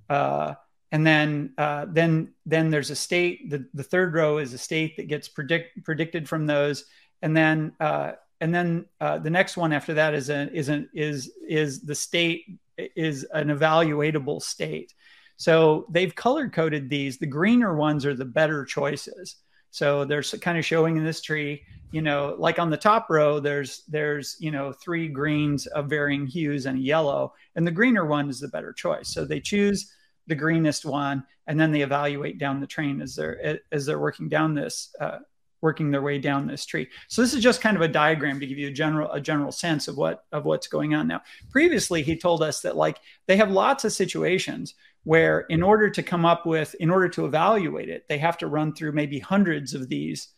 Uh, 0.08 0.54
and 0.92 1.06
then 1.06 1.52
uh, 1.58 1.86
then 1.88 2.32
then 2.44 2.70
there's 2.70 2.90
a 2.90 2.96
state. 2.96 3.50
The, 3.50 3.66
the 3.74 3.82
third 3.82 4.14
row 4.14 4.38
is 4.38 4.52
a 4.52 4.58
state 4.58 4.96
that 4.96 5.08
gets 5.08 5.28
predict, 5.28 5.84
predicted 5.84 6.28
from 6.28 6.46
those, 6.46 6.84
and 7.22 7.36
then 7.36 7.72
uh, 7.80 8.12
and 8.40 8.54
then 8.54 8.86
uh, 9.00 9.18
the 9.18 9.30
next 9.30 9.56
one 9.56 9.72
after 9.72 9.94
that 9.94 10.14
is 10.14 10.28
an 10.28 10.50
is 10.50 10.68
an 10.68 10.88
is 10.94 11.32
is 11.48 11.82
the 11.82 11.94
state 11.94 12.44
is 12.78 13.24
an 13.32 13.48
evaluatable 13.48 14.40
state. 14.40 14.94
So 15.36 15.86
they've 15.90 16.14
color 16.14 16.48
coded 16.48 16.88
these. 16.88 17.18
The 17.18 17.26
greener 17.26 17.76
ones 17.76 18.06
are 18.06 18.14
the 18.14 18.24
better 18.24 18.64
choices. 18.64 19.36
So 19.70 20.04
they're 20.04 20.22
kind 20.22 20.56
of 20.56 20.64
showing 20.64 20.96
in 20.96 21.04
this 21.04 21.20
tree, 21.20 21.62
you 21.90 22.00
know, 22.00 22.34
like 22.38 22.58
on 22.58 22.70
the 22.70 22.76
top 22.76 23.10
row, 23.10 23.40
there's 23.40 23.82
there's 23.88 24.36
you 24.38 24.50
know 24.50 24.72
three 24.72 25.08
greens 25.08 25.66
of 25.66 25.90
varying 25.90 26.26
hues 26.26 26.66
and 26.66 26.78
a 26.78 26.80
yellow, 26.80 27.34
and 27.56 27.66
the 27.66 27.72
greener 27.72 28.06
one 28.06 28.30
is 28.30 28.40
the 28.40 28.48
better 28.48 28.72
choice. 28.72 29.08
So 29.08 29.24
they 29.24 29.40
choose 29.40 29.92
the 30.26 30.34
greenest 30.34 30.84
one, 30.84 31.24
and 31.46 31.58
then 31.58 31.72
they 31.72 31.82
evaluate 31.82 32.38
down 32.38 32.60
the 32.60 32.66
train 32.66 33.00
as 33.00 33.14
they're 33.14 33.60
as 33.72 33.86
they're 33.86 33.98
working 33.98 34.28
down 34.28 34.54
this 34.54 34.94
uh, 35.00 35.18
working 35.62 35.90
their 35.90 36.02
way 36.02 36.18
down 36.18 36.46
this 36.46 36.66
tree. 36.66 36.88
So 37.08 37.22
this 37.22 37.34
is 37.34 37.42
just 37.42 37.60
kind 37.60 37.76
of 37.76 37.82
a 37.82 37.88
diagram 37.88 38.40
to 38.40 38.46
give 38.46 38.58
you 38.58 38.68
a 38.68 38.72
general 38.72 39.10
a 39.12 39.20
general 39.20 39.52
sense 39.52 39.88
of 39.88 39.96
what 39.96 40.24
of 40.32 40.44
what's 40.44 40.66
going 40.66 40.94
on 40.94 41.08
now. 41.08 41.22
Previously, 41.50 42.02
he 42.02 42.16
told 42.16 42.42
us 42.42 42.60
that 42.60 42.76
like 42.76 42.98
they 43.26 43.36
have 43.36 43.50
lots 43.50 43.84
of 43.84 43.92
situations 43.92 44.74
where 45.04 45.40
in 45.48 45.62
order 45.62 45.88
to 45.88 46.02
come 46.02 46.24
up 46.24 46.46
with 46.46 46.74
in 46.80 46.90
order 46.90 47.08
to 47.08 47.26
evaluate 47.26 47.88
it, 47.88 48.06
they 48.08 48.18
have 48.18 48.38
to 48.38 48.48
run 48.48 48.74
through 48.74 48.92
maybe 48.92 49.18
hundreds 49.18 49.74
of 49.74 49.88
these 49.88 50.28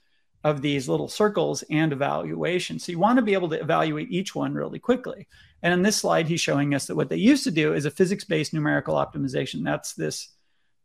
of 0.44 0.62
these 0.62 0.88
little 0.88 1.08
circles 1.08 1.64
and 1.70 1.92
evaluation. 1.92 2.78
So 2.78 2.92
you 2.92 2.98
want 2.98 3.18
to 3.18 3.22
be 3.22 3.34
able 3.34 3.48
to 3.50 3.60
evaluate 3.60 4.10
each 4.10 4.34
one 4.34 4.54
really 4.54 4.78
quickly. 4.78 5.26
And 5.62 5.74
in 5.74 5.82
this 5.82 5.96
slide, 5.96 6.28
he's 6.28 6.40
showing 6.40 6.74
us 6.74 6.86
that 6.86 6.94
what 6.96 7.08
they 7.08 7.16
used 7.16 7.44
to 7.44 7.50
do 7.50 7.74
is 7.74 7.84
a 7.84 7.90
physics-based 7.90 8.54
numerical 8.54 8.94
optimization. 8.94 9.64
That's 9.64 9.94
this 9.94 10.30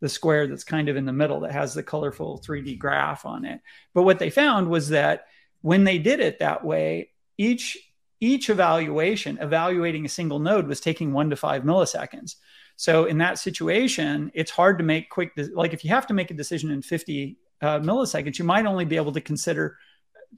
the 0.01 0.09
square 0.09 0.47
that's 0.47 0.65
kind 0.65 0.89
of 0.89 0.97
in 0.97 1.05
the 1.05 1.13
middle 1.13 1.39
that 1.39 1.53
has 1.53 1.73
the 1.73 1.81
colorful 1.81 2.41
3D 2.45 2.77
graph 2.77 3.25
on 3.25 3.45
it. 3.45 3.61
But 3.93 4.03
what 4.03 4.19
they 4.19 4.29
found 4.29 4.67
was 4.67 4.89
that 4.89 5.27
when 5.61 5.85
they 5.85 5.97
did 5.97 6.19
it 6.19 6.39
that 6.39 6.65
way, 6.65 7.11
each 7.37 7.77
each 8.19 8.49
evaluation, 8.49 9.37
evaluating 9.39 10.05
a 10.05 10.09
single 10.09 10.39
node, 10.39 10.67
was 10.67 10.79
taking 10.79 11.11
one 11.11 11.29
to 11.29 11.35
five 11.35 11.63
milliseconds. 11.63 12.35
So 12.75 13.05
in 13.05 13.17
that 13.19 13.37
situation, 13.37 14.31
it's 14.33 14.51
hard 14.51 14.77
to 14.77 14.83
make 14.83 15.09
quick. 15.09 15.31
Like 15.53 15.73
if 15.73 15.83
you 15.83 15.89
have 15.91 16.07
to 16.07 16.13
make 16.13 16.31
a 16.31 16.33
decision 16.33 16.71
in 16.71 16.81
50 16.81 17.37
uh, 17.63 17.79
milliseconds, 17.79 18.37
you 18.37 18.45
might 18.45 18.65
only 18.65 18.85
be 18.85 18.95
able 18.95 19.13
to 19.13 19.21
consider 19.21 19.77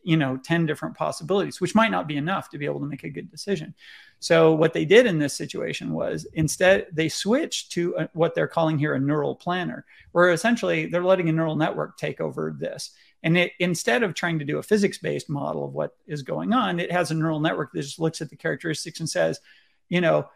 you 0.04 0.18
know 0.18 0.38
10 0.38 0.66
different 0.66 0.96
possibilities 0.96 1.62
which 1.62 1.76
might 1.76 1.92
not 1.92 2.08
be 2.08 2.18
enough 2.18 2.50
to 2.50 2.58
be 2.58 2.66
able 2.66 2.80
to 2.80 2.86
make 2.86 3.04
a 3.04 3.10
good 3.10 3.30
decision. 3.30 3.74
So 4.20 4.54
what 4.54 4.74
they 4.74 4.86
did 4.86 5.06
in 5.06 5.20
this 5.20 5.34
situation 5.34 5.92
was 5.94 6.26
instead 6.34 6.88
they 6.92 7.10
switched 7.10 7.72
to 7.74 7.96
a, 7.98 8.10
what 8.14 8.36
they're 8.36 8.48
calling 8.48 8.78
here 8.78 8.94
a 8.94 9.00
neural 9.00 9.36
planner 9.36 9.86
where 10.12 10.32
essentially 10.32 10.86
they're 10.88 11.04
letting 11.04 11.30
a 11.30 11.34
neural 11.34 11.56
network 11.56 11.98
take 11.98 12.22
over 12.22 12.56
this. 12.58 12.92
And 13.24 13.38
it 13.38 13.54
instead 13.60 14.04
of 14.04 14.14
trying 14.14 14.40
to 14.40 14.46
do 14.46 14.58
a 14.58 14.64
physics 14.64 14.98
based 14.98 15.30
model 15.30 15.66
of 15.66 15.74
what 15.74 15.96
is 16.08 16.22
going 16.22 16.54
on 16.54 16.80
it 16.80 16.92
has 16.92 17.12
a 17.12 17.16
neural 17.16 17.40
network 17.40 17.72
that 17.74 17.82
just 17.82 18.00
looks 18.00 18.22
at 18.22 18.30
the 18.30 18.36
characteristics 18.36 19.00
and 19.00 19.10
says 19.10 19.40
you 19.90 20.02
know 20.02 20.30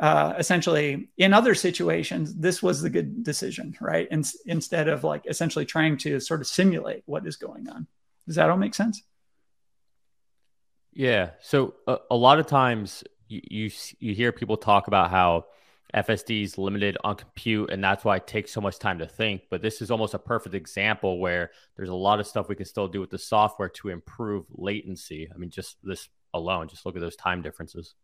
uh, 0.00 0.34
essentially 0.38 1.08
in 1.18 1.32
other 1.32 1.54
situations 1.54 2.34
this 2.34 2.62
was 2.62 2.82
the 2.82 2.90
good 2.90 3.22
decision 3.22 3.76
right 3.80 4.08
and 4.10 4.30
instead 4.46 4.88
of 4.88 5.04
like 5.04 5.24
essentially 5.26 5.64
trying 5.64 5.96
to 5.96 6.18
sort 6.18 6.40
of 6.40 6.46
simulate 6.46 7.02
what 7.06 7.26
is 7.26 7.36
going 7.36 7.68
on 7.68 7.86
does 8.26 8.36
that 8.36 8.50
all 8.50 8.56
make 8.56 8.74
sense? 8.74 9.02
Yeah. 10.92 11.30
So 11.40 11.74
a, 11.86 11.98
a 12.10 12.16
lot 12.16 12.38
of 12.38 12.46
times 12.46 13.04
you, 13.28 13.40
you, 13.44 13.70
you 13.98 14.14
hear 14.14 14.32
people 14.32 14.56
talk 14.56 14.86
about 14.86 15.10
how 15.10 15.46
FSD 15.94 16.42
is 16.42 16.58
limited 16.58 16.96
on 17.04 17.16
compute, 17.16 17.70
and 17.70 17.82
that's 17.82 18.04
why 18.04 18.16
it 18.16 18.26
takes 18.26 18.52
so 18.52 18.60
much 18.60 18.78
time 18.78 18.98
to 18.98 19.06
think. 19.06 19.42
But 19.50 19.62
this 19.62 19.80
is 19.80 19.90
almost 19.90 20.14
a 20.14 20.18
perfect 20.18 20.54
example 20.54 21.18
where 21.18 21.50
there's 21.76 21.88
a 21.88 21.94
lot 21.94 22.20
of 22.20 22.26
stuff 22.26 22.48
we 22.48 22.56
can 22.56 22.66
still 22.66 22.88
do 22.88 23.00
with 23.00 23.10
the 23.10 23.18
software 23.18 23.68
to 23.68 23.90
improve 23.90 24.46
latency. 24.50 25.28
I 25.32 25.36
mean, 25.36 25.50
just 25.50 25.76
this 25.82 26.08
alone, 26.32 26.68
just 26.68 26.84
look 26.84 26.96
at 26.96 27.00
those 27.00 27.16
time 27.16 27.42
differences. 27.42 27.94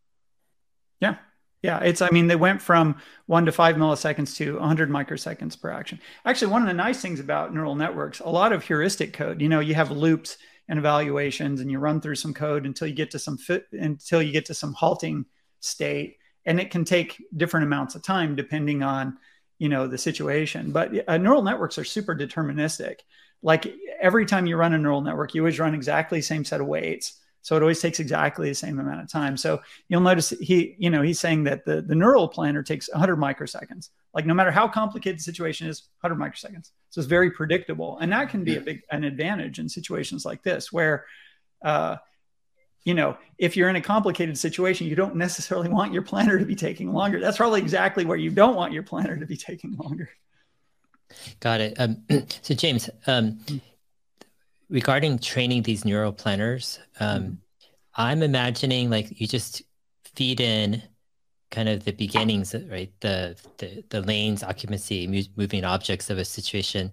Yeah, 1.01 1.17
yeah, 1.63 1.81
it's, 1.81 2.01
I 2.01 2.09
mean, 2.11 2.27
they 2.27 2.37
went 2.37 2.63
from 2.63 2.97
one 3.27 3.45
to 3.45 3.53
five 3.53 3.77
milliseconds 3.77 4.35
to 4.37 4.59
100 4.59 4.89
microseconds 4.89 5.61
per 5.61 5.71
action. 5.71 6.01
Actually, 6.25 6.53
one 6.53 6.63
of 6.63 6.69
the 6.69 6.75
nice 6.75 7.03
things 7.03 7.21
about 7.21 7.53
neural 7.53 7.75
networks, 7.75 8.21
a 8.21 8.29
lot 8.29 8.53
of 8.53 8.65
heuristic 8.65 9.13
code, 9.13 9.43
you 9.43 9.49
know, 9.49 9.61
you 9.61 9.75
have 9.75 9.91
loops 9.91 10.39
and 10.69 10.79
evaluations 10.79 11.61
and 11.61 11.71
you 11.71 11.79
run 11.79 12.01
through 12.01 12.15
some 12.15 12.33
code 12.33 12.65
until 12.65 12.89
you 12.89 12.95
get 12.95 13.11
to 13.11 13.19
some 13.19 13.37
fit, 13.37 13.67
until 13.73 14.23
you 14.23 14.33
get 14.33 14.47
to 14.47 14.55
some 14.55 14.73
halting 14.73 15.27
state. 15.61 16.17
And 16.47 16.59
it 16.59 16.71
can 16.71 16.87
take 16.87 17.23
different 17.37 17.67
amounts 17.67 17.95
of 17.95 18.03
time 18.03 18.37
depending 18.37 18.83
on, 18.83 19.19
you 19.59 19.69
know, 19.69 19.87
the 19.87 19.99
situation. 19.99 20.73
But 20.73 20.93
uh, 21.07 21.19
neural 21.19 21.43
networks 21.43 21.77
are 21.77 21.85
super 21.85 22.17
deterministic. 22.17 23.01
Like 23.43 23.71
every 24.01 24.25
time 24.25 24.47
you 24.47 24.57
run 24.57 24.73
a 24.73 24.79
neural 24.79 25.03
network, 25.03 25.35
you 25.35 25.43
always 25.43 25.59
run 25.59 25.75
exactly 25.75 26.21
the 26.21 26.23
same 26.23 26.45
set 26.47 26.63
of 26.63 26.67
weights 26.67 27.20
so 27.43 27.57
it 27.57 27.63
always 27.63 27.81
takes 27.81 28.01
exactly 28.01 28.49
the 28.49 28.55
same 28.55 28.79
amount 28.79 29.01
of 29.01 29.11
time. 29.11 29.37
So 29.37 29.61
you'll 29.89 30.03
notice 30.03 30.31
he, 30.31 30.77
you 30.79 30.91
know, 30.91 31.03
he's 31.03 31.19
saying 31.19 31.45
that 31.45 31.65
the, 31.65 31.81
the 31.81 31.95
neural 31.95 32.29
planner 32.29 32.63
takes 32.63 32.91
100 32.91 33.17
microseconds. 33.17 33.91
Like 34.13 34.27
no 34.27 34.35
matter 34.35 34.51
how 34.51 34.69
complicated 34.69 35.19
the 35.19 35.23
situation 35.23 35.67
is, 35.67 35.89
100 36.03 36.21
microseconds. 36.23 36.71
So 36.91 37.01
it's 37.01 37.09
very 37.09 37.31
predictable, 37.31 37.99
and 37.99 38.13
that 38.13 38.29
can 38.29 38.45
be 38.45 38.57
a 38.57 38.61
big 38.61 38.83
an 38.91 39.05
advantage 39.05 39.59
in 39.59 39.69
situations 39.69 40.25
like 40.25 40.43
this 40.43 40.73
where, 40.73 41.07
uh, 41.65 41.97
you 42.85 42.95
know, 42.95 43.17
if 43.39 43.57
you're 43.57 43.69
in 43.69 43.77
a 43.77 43.81
complicated 43.81 44.37
situation, 44.37 44.87
you 44.87 44.97
don't 44.97 45.17
necessarily 45.17 45.69
want 45.79 45.93
your 45.93 46.03
planner 46.03 46.39
to 46.39 46.45
be 46.45 46.57
taking 46.57 46.93
longer. 46.93 47.21
That's 47.21 47.37
probably 47.37 47.61
exactly 47.61 48.05
where 48.05 48.17
you 48.17 48.31
don't 48.31 48.57
want 48.57 48.73
your 48.73 48.83
planner 48.83 49.17
to 49.17 49.27
be 49.27 49.37
taking 49.49 49.77
longer. 49.77 50.11
Got 51.41 51.61
it. 51.61 51.75
Um, 51.79 52.03
so 52.43 52.55
James, 52.55 52.91
um, 53.07 53.41
regarding 54.71 55.19
training 55.19 55.63
these 55.63 55.85
neural 55.85 56.13
planners, 56.13 56.79
um, 57.01 57.23
mm-hmm. 57.23 57.35
I'm 57.97 58.23
imagining 58.23 58.89
like 58.89 59.21
you 59.21 59.27
just 59.27 59.63
feed 60.15 60.41
in 60.41 60.83
kind 61.51 61.69
of 61.69 61.85
the 61.85 61.93
beginnings, 61.93 62.55
right? 62.69 62.93
The 63.01 63.37
the, 63.59 63.85
the 63.91 64.01
lanes, 64.03 64.43
occupancy, 64.43 65.29
moving 65.37 65.65
objects 65.65 66.09
of 66.09 66.19
a 66.19 66.25
situation. 66.25 66.93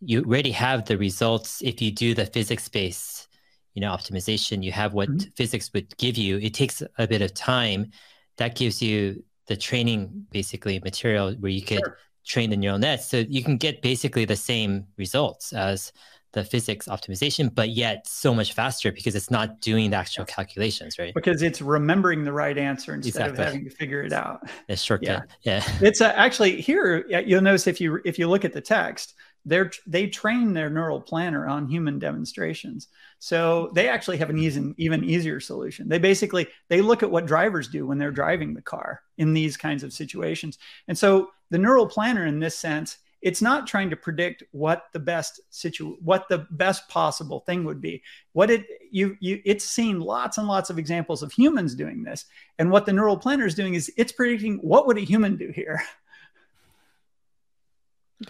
You 0.00 0.22
already 0.22 0.52
have 0.52 0.84
the 0.84 0.96
results 0.98 1.62
if 1.62 1.82
you 1.82 1.90
do 1.90 2.14
the 2.14 2.26
physics-based, 2.26 3.28
you 3.74 3.80
know, 3.80 3.90
optimization. 3.90 4.62
You 4.62 4.72
have 4.72 4.92
what 4.92 5.08
mm-hmm. 5.08 5.30
physics 5.34 5.70
would 5.74 5.96
give 5.96 6.16
you. 6.16 6.38
It 6.38 6.54
takes 6.54 6.82
a 6.98 7.06
bit 7.06 7.22
of 7.22 7.34
time. 7.34 7.90
That 8.36 8.54
gives 8.54 8.80
you 8.80 9.24
the 9.48 9.56
training, 9.56 10.26
basically 10.30 10.78
material 10.80 11.34
where 11.34 11.50
you 11.50 11.62
could 11.62 11.78
sure. 11.78 11.98
train 12.26 12.50
the 12.50 12.56
neural 12.56 12.78
nets. 12.78 13.06
So 13.06 13.18
you 13.18 13.42
can 13.42 13.56
get 13.56 13.80
basically 13.80 14.26
the 14.26 14.36
same 14.36 14.86
results 14.96 15.52
as 15.52 15.92
the 16.36 16.44
physics 16.44 16.86
optimization, 16.86 17.52
but 17.52 17.70
yet 17.70 18.06
so 18.06 18.34
much 18.34 18.52
faster 18.52 18.92
because 18.92 19.14
it's 19.14 19.30
not 19.30 19.62
doing 19.62 19.88
the 19.90 19.96
actual 19.96 20.26
calculations, 20.26 20.98
right? 20.98 21.14
Because 21.14 21.40
it's 21.40 21.62
remembering 21.62 22.24
the 22.24 22.32
right 22.32 22.58
answer 22.58 22.94
instead 22.94 23.30
exactly. 23.30 23.42
of 23.42 23.46
having 23.46 23.64
to 23.64 23.70
figure 23.70 24.02
it 24.02 24.12
out. 24.12 24.42
It's 24.68 24.82
shortcut. 24.82 25.24
Yeah, 25.42 25.62
yeah. 25.64 25.72
It's 25.80 26.02
uh, 26.02 26.12
actually 26.14 26.60
here. 26.60 27.06
You'll 27.08 27.40
notice 27.40 27.66
if 27.66 27.80
you 27.80 28.00
if 28.04 28.18
you 28.18 28.28
look 28.28 28.44
at 28.44 28.52
the 28.52 28.60
text, 28.60 29.14
they're 29.46 29.70
they 29.86 30.08
train 30.08 30.52
their 30.52 30.68
neural 30.68 31.00
planner 31.00 31.46
on 31.46 31.68
human 31.68 31.98
demonstrations. 31.98 32.88
So 33.18 33.70
they 33.74 33.88
actually 33.88 34.18
have 34.18 34.28
an 34.28 34.38
easy, 34.38 34.74
even 34.76 35.04
easier 35.04 35.40
solution. 35.40 35.88
They 35.88 35.98
basically 35.98 36.48
they 36.68 36.82
look 36.82 37.02
at 37.02 37.10
what 37.10 37.24
drivers 37.24 37.68
do 37.68 37.86
when 37.86 37.96
they're 37.96 38.10
driving 38.10 38.52
the 38.52 38.60
car 38.60 39.00
in 39.16 39.32
these 39.32 39.56
kinds 39.56 39.82
of 39.82 39.94
situations, 39.94 40.58
and 40.86 40.98
so 40.98 41.30
the 41.48 41.58
neural 41.58 41.86
planner 41.86 42.26
in 42.26 42.40
this 42.40 42.58
sense 42.58 42.98
it's 43.26 43.42
not 43.42 43.66
trying 43.66 43.90
to 43.90 43.96
predict 43.96 44.44
what 44.52 44.84
the 44.92 45.00
best 45.00 45.40
situ 45.50 45.96
what 46.00 46.28
the 46.28 46.46
best 46.52 46.88
possible 46.88 47.40
thing 47.40 47.64
would 47.64 47.80
be. 47.80 48.00
What 48.34 48.50
it 48.50 48.64
you 48.92 49.16
you 49.18 49.42
it's 49.44 49.64
seen 49.64 49.98
lots 49.98 50.38
and 50.38 50.46
lots 50.46 50.70
of 50.70 50.78
examples 50.78 51.24
of 51.24 51.32
humans 51.32 51.74
doing 51.74 52.04
this. 52.04 52.26
And 52.60 52.70
what 52.70 52.86
the 52.86 52.92
neural 52.92 53.16
planner 53.16 53.44
is 53.44 53.56
doing 53.56 53.74
is 53.74 53.92
it's 53.96 54.12
predicting 54.12 54.58
what 54.58 54.86
would 54.86 54.96
a 54.96 55.00
human 55.00 55.36
do 55.36 55.50
here. 55.50 55.82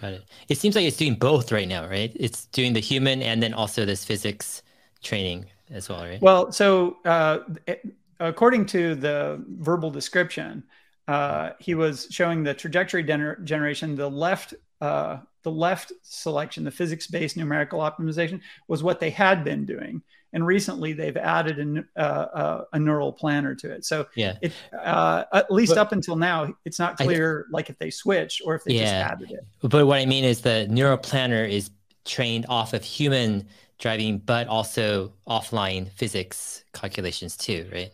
Got 0.01 0.13
it. 0.13 0.23
It 0.49 0.57
seems 0.57 0.75
like 0.75 0.85
it's 0.85 0.97
doing 0.97 1.13
both 1.13 1.51
right 1.51 1.67
now 1.67 1.87
right? 1.87 2.11
It's 2.15 2.47
doing 2.47 2.73
the 2.73 2.79
human 2.79 3.21
and 3.21 3.41
then 3.43 3.53
also 3.53 3.85
this 3.85 4.03
physics 4.03 4.63
training 5.03 5.45
as 5.69 5.89
well 5.89 6.01
right? 6.01 6.19
Well 6.23 6.51
so 6.51 6.97
uh, 7.05 7.41
according 8.19 8.65
to 8.67 8.95
the 8.95 9.45
verbal 9.47 9.91
description 9.91 10.63
uh, 11.07 11.51
he 11.59 11.73
was 11.73 12.07
showing 12.09 12.43
the 12.43 12.53
trajectory 12.53 13.03
gener- 13.03 13.41
generation. 13.43 13.95
The 13.95 14.09
left 14.09 14.53
uh, 14.81 15.17
the 15.43 15.51
left 15.51 15.91
selection, 16.03 16.63
the 16.63 16.71
physics-based 16.71 17.37
numerical 17.37 17.79
optimization, 17.79 18.41
was 18.67 18.83
what 18.83 18.99
they 18.99 19.09
had 19.09 19.43
been 19.43 19.65
doing, 19.65 20.01
and 20.33 20.45
recently 20.45 20.93
they've 20.93 21.17
added 21.17 21.57
an, 21.59 21.87
uh, 21.95 21.99
uh, 21.99 22.63
a 22.73 22.79
neural 22.79 23.13
planner 23.13 23.55
to 23.55 23.71
it. 23.71 23.85
So 23.85 24.05
yeah, 24.15 24.37
it, 24.41 24.51
uh, 24.77 25.23
at 25.33 25.49
least 25.51 25.71
but, 25.71 25.77
up 25.77 25.91
until 25.93 26.15
now, 26.15 26.53
it's 26.65 26.79
not 26.79 26.97
clear 26.97 27.45
I, 27.47 27.51
like 27.51 27.69
if 27.69 27.79
they 27.79 27.89
switch 27.89 28.41
or 28.45 28.55
if 28.55 28.63
they 28.63 28.73
yeah, 28.73 28.81
just 28.81 28.93
added 28.93 29.31
it. 29.31 29.45
But 29.61 29.85
what 29.87 29.99
I 29.99 30.05
mean 30.05 30.25
is 30.25 30.41
the 30.41 30.67
neural 30.67 30.97
planner 30.97 31.45
is 31.45 31.71
trained 32.05 32.45
off 32.49 32.73
of 32.73 32.83
human 32.83 33.47
driving, 33.79 34.17
but 34.19 34.47
also 34.47 35.13
offline 35.27 35.89
physics 35.91 36.63
calculations 36.73 37.37
too, 37.37 37.69
right? 37.71 37.93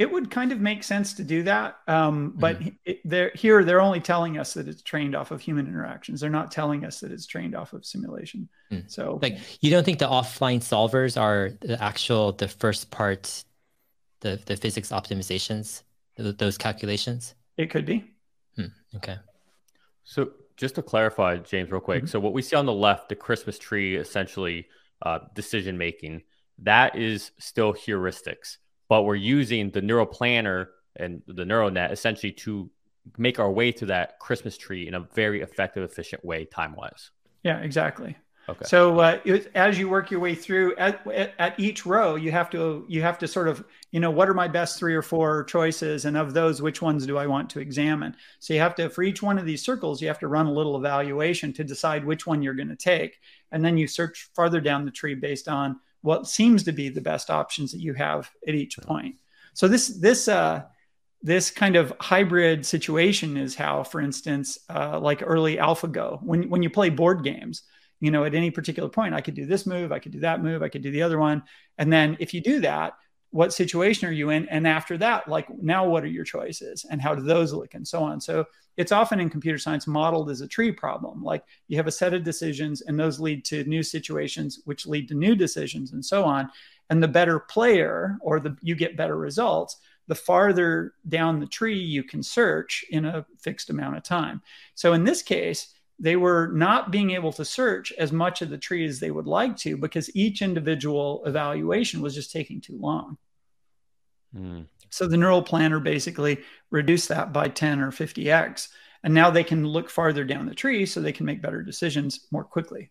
It 0.00 0.10
would 0.10 0.30
kind 0.30 0.50
of 0.50 0.62
make 0.62 0.82
sense 0.82 1.12
to 1.12 1.22
do 1.22 1.42
that. 1.42 1.76
Um, 1.86 2.32
but 2.34 2.58
mm-hmm. 2.58 2.68
it, 2.86 3.00
they're, 3.04 3.30
here, 3.34 3.62
they're 3.62 3.82
only 3.82 4.00
telling 4.00 4.38
us 4.38 4.54
that 4.54 4.66
it's 4.66 4.80
trained 4.80 5.14
off 5.14 5.30
of 5.30 5.42
human 5.42 5.66
interactions. 5.66 6.22
They're 6.22 6.30
not 6.30 6.50
telling 6.50 6.86
us 6.86 7.00
that 7.00 7.12
it's 7.12 7.26
trained 7.26 7.54
off 7.54 7.74
of 7.74 7.84
simulation. 7.84 8.48
Mm. 8.72 8.90
So, 8.90 9.18
like, 9.20 9.36
you 9.60 9.70
don't 9.70 9.84
think 9.84 9.98
the 9.98 10.08
offline 10.08 10.60
solvers 10.60 11.20
are 11.20 11.50
the 11.60 11.80
actual 11.82 12.32
the 12.32 12.48
first 12.48 12.90
part, 12.90 13.44
the 14.20 14.40
the 14.46 14.56
physics 14.56 14.88
optimizations, 14.88 15.82
those 16.16 16.56
calculations? 16.56 17.34
It 17.58 17.68
could 17.68 17.84
be. 17.84 18.02
Hmm. 18.56 18.72
Okay. 18.96 19.18
So, 20.04 20.30
just 20.56 20.76
to 20.76 20.82
clarify, 20.82 21.36
James, 21.36 21.70
real 21.70 21.82
quick. 21.82 22.04
Mm-hmm. 22.04 22.06
So, 22.10 22.20
what 22.20 22.32
we 22.32 22.40
see 22.40 22.56
on 22.56 22.64
the 22.64 22.72
left, 22.72 23.10
the 23.10 23.16
Christmas 23.16 23.58
tree, 23.58 23.96
essentially 23.96 24.66
uh, 25.02 25.18
decision 25.34 25.76
making, 25.76 26.22
that 26.60 26.96
is 26.96 27.32
still 27.38 27.74
heuristics 27.74 28.56
but 28.90 29.04
we're 29.04 29.14
using 29.14 29.70
the 29.70 29.80
neural 29.80 30.04
planner 30.04 30.68
and 30.96 31.22
the 31.28 31.44
neural 31.44 31.70
net 31.70 31.92
essentially 31.92 32.32
to 32.32 32.68
make 33.16 33.38
our 33.38 33.50
way 33.50 33.70
through 33.70 33.86
that 33.86 34.18
Christmas 34.18 34.58
tree 34.58 34.88
in 34.88 34.94
a 34.94 35.00
very 35.00 35.40
effective, 35.40 35.84
efficient 35.84 36.24
way, 36.24 36.44
time 36.44 36.74
wise. 36.74 37.10
Yeah, 37.44 37.60
exactly. 37.60 38.16
Okay. 38.48 38.64
So 38.64 38.98
uh, 38.98 39.20
it, 39.24 39.48
as 39.54 39.78
you 39.78 39.88
work 39.88 40.10
your 40.10 40.18
way 40.18 40.34
through 40.34 40.74
at, 40.74 41.06
at 41.38 41.60
each 41.60 41.86
row, 41.86 42.16
you 42.16 42.32
have 42.32 42.50
to 42.50 42.84
you 42.88 43.00
have 43.00 43.16
to 43.18 43.28
sort 43.28 43.46
of 43.46 43.64
you 43.92 44.00
know 44.00 44.10
what 44.10 44.28
are 44.28 44.34
my 44.34 44.48
best 44.48 44.76
three 44.76 44.94
or 44.96 45.02
four 45.02 45.44
choices, 45.44 46.04
and 46.04 46.16
of 46.16 46.34
those, 46.34 46.60
which 46.60 46.82
ones 46.82 47.06
do 47.06 47.16
I 47.16 47.28
want 47.28 47.48
to 47.50 47.60
examine? 47.60 48.16
So 48.40 48.54
you 48.54 48.60
have 48.60 48.74
to 48.74 48.90
for 48.90 49.04
each 49.04 49.22
one 49.22 49.38
of 49.38 49.46
these 49.46 49.64
circles, 49.64 50.02
you 50.02 50.08
have 50.08 50.18
to 50.18 50.26
run 50.26 50.46
a 50.46 50.52
little 50.52 50.76
evaluation 50.76 51.52
to 51.52 51.64
decide 51.64 52.04
which 52.04 52.26
one 52.26 52.42
you're 52.42 52.54
going 52.54 52.68
to 52.68 52.76
take, 52.76 53.20
and 53.52 53.64
then 53.64 53.76
you 53.76 53.86
search 53.86 54.30
farther 54.34 54.60
down 54.60 54.84
the 54.84 54.90
tree 54.90 55.14
based 55.14 55.46
on 55.46 55.78
what 56.02 56.26
seems 56.26 56.64
to 56.64 56.72
be 56.72 56.88
the 56.88 57.00
best 57.00 57.30
options 57.30 57.72
that 57.72 57.80
you 57.80 57.94
have 57.94 58.30
at 58.46 58.54
each 58.54 58.78
point. 58.78 59.16
So 59.54 59.68
this 59.68 59.88
this 59.88 60.28
uh, 60.28 60.62
this 61.22 61.50
kind 61.50 61.76
of 61.76 61.92
hybrid 62.00 62.64
situation 62.64 63.36
is 63.36 63.54
how, 63.54 63.84
for 63.84 64.00
instance, 64.00 64.58
uh, 64.68 64.98
like 64.98 65.22
early 65.24 65.56
AlphaGo, 65.56 66.22
when 66.22 66.48
when 66.48 66.62
you 66.62 66.70
play 66.70 66.88
board 66.88 67.22
games, 67.22 67.62
you 68.00 68.10
know, 68.10 68.24
at 68.24 68.34
any 68.34 68.50
particular 68.50 68.88
point, 68.88 69.14
I 69.14 69.20
could 69.20 69.34
do 69.34 69.46
this 69.46 69.66
move, 69.66 69.92
I 69.92 69.98
could 69.98 70.12
do 70.12 70.20
that 70.20 70.42
move, 70.42 70.62
I 70.62 70.68
could 70.68 70.82
do 70.82 70.90
the 70.90 71.02
other 71.02 71.18
one, 71.18 71.42
and 71.76 71.92
then 71.92 72.16
if 72.20 72.32
you 72.32 72.40
do 72.40 72.60
that, 72.60 72.94
what 73.30 73.52
situation 73.52 74.08
are 74.08 74.12
you 74.12 74.30
in? 74.30 74.48
And 74.48 74.66
after 74.66 74.98
that 74.98 75.28
like 75.28 75.48
now 75.62 75.86
what 75.86 76.04
are 76.04 76.08
your 76.08 76.24
choices? 76.24 76.84
And 76.90 77.00
how 77.00 77.14
do 77.14 77.22
those 77.22 77.52
look? 77.52 77.74
And 77.74 77.86
so 77.86 78.02
on. 78.02 78.20
So 78.20 78.44
it's 78.76 78.92
often 78.92 79.20
in 79.20 79.30
computer 79.30 79.58
science 79.58 79.86
modeled 79.86 80.30
as 80.30 80.40
a 80.40 80.48
tree 80.48 80.72
problem. 80.72 81.22
Like 81.22 81.44
you 81.68 81.76
have 81.76 81.86
a 81.86 81.92
set 81.92 82.14
of 82.14 82.24
decisions 82.24 82.82
and 82.82 82.98
those 82.98 83.20
lead 83.20 83.44
to 83.46 83.64
new 83.64 83.82
situations 83.82 84.60
which 84.64 84.86
lead 84.86 85.08
to 85.08 85.14
new 85.14 85.36
decisions 85.36 85.92
and 85.92 86.04
so 86.04 86.24
on. 86.24 86.50
And 86.88 87.02
the 87.02 87.08
better 87.08 87.38
player 87.38 88.18
or 88.20 88.40
the 88.40 88.56
you 88.62 88.74
get 88.74 88.96
better 88.96 89.16
results 89.16 89.76
the 90.08 90.14
farther 90.16 90.94
down 91.08 91.38
the 91.38 91.46
tree 91.46 91.78
you 91.78 92.02
can 92.02 92.20
search 92.20 92.84
in 92.90 93.04
a 93.04 93.24
fixed 93.38 93.70
amount 93.70 93.96
of 93.96 94.02
time. 94.02 94.42
So 94.74 94.92
in 94.92 95.04
this 95.04 95.22
case 95.22 95.72
they 96.00 96.16
were 96.16 96.48
not 96.48 96.90
being 96.90 97.10
able 97.10 97.32
to 97.34 97.44
search 97.44 97.92
as 97.92 98.10
much 98.10 98.40
of 98.40 98.48
the 98.48 98.58
tree 98.58 98.86
as 98.86 98.98
they 98.98 99.10
would 99.10 99.26
like 99.26 99.56
to 99.58 99.76
because 99.76 100.14
each 100.16 100.40
individual 100.40 101.22
evaluation 101.26 102.00
was 102.00 102.14
just 102.14 102.32
taking 102.32 102.60
too 102.60 102.78
long. 102.78 103.18
Mm. 104.34 104.66
So 104.88 105.06
the 105.06 105.18
neural 105.18 105.42
planner 105.42 105.78
basically 105.78 106.38
reduced 106.70 107.08
that 107.10 107.32
by 107.32 107.48
10 107.48 107.80
or 107.80 107.90
50x. 107.90 108.68
And 109.04 109.14
now 109.14 109.30
they 109.30 109.44
can 109.44 109.66
look 109.66 109.90
farther 109.90 110.24
down 110.24 110.46
the 110.46 110.54
tree 110.54 110.86
so 110.86 111.00
they 111.00 111.12
can 111.12 111.26
make 111.26 111.42
better 111.42 111.62
decisions 111.62 112.26
more 112.30 112.44
quickly. 112.44 112.90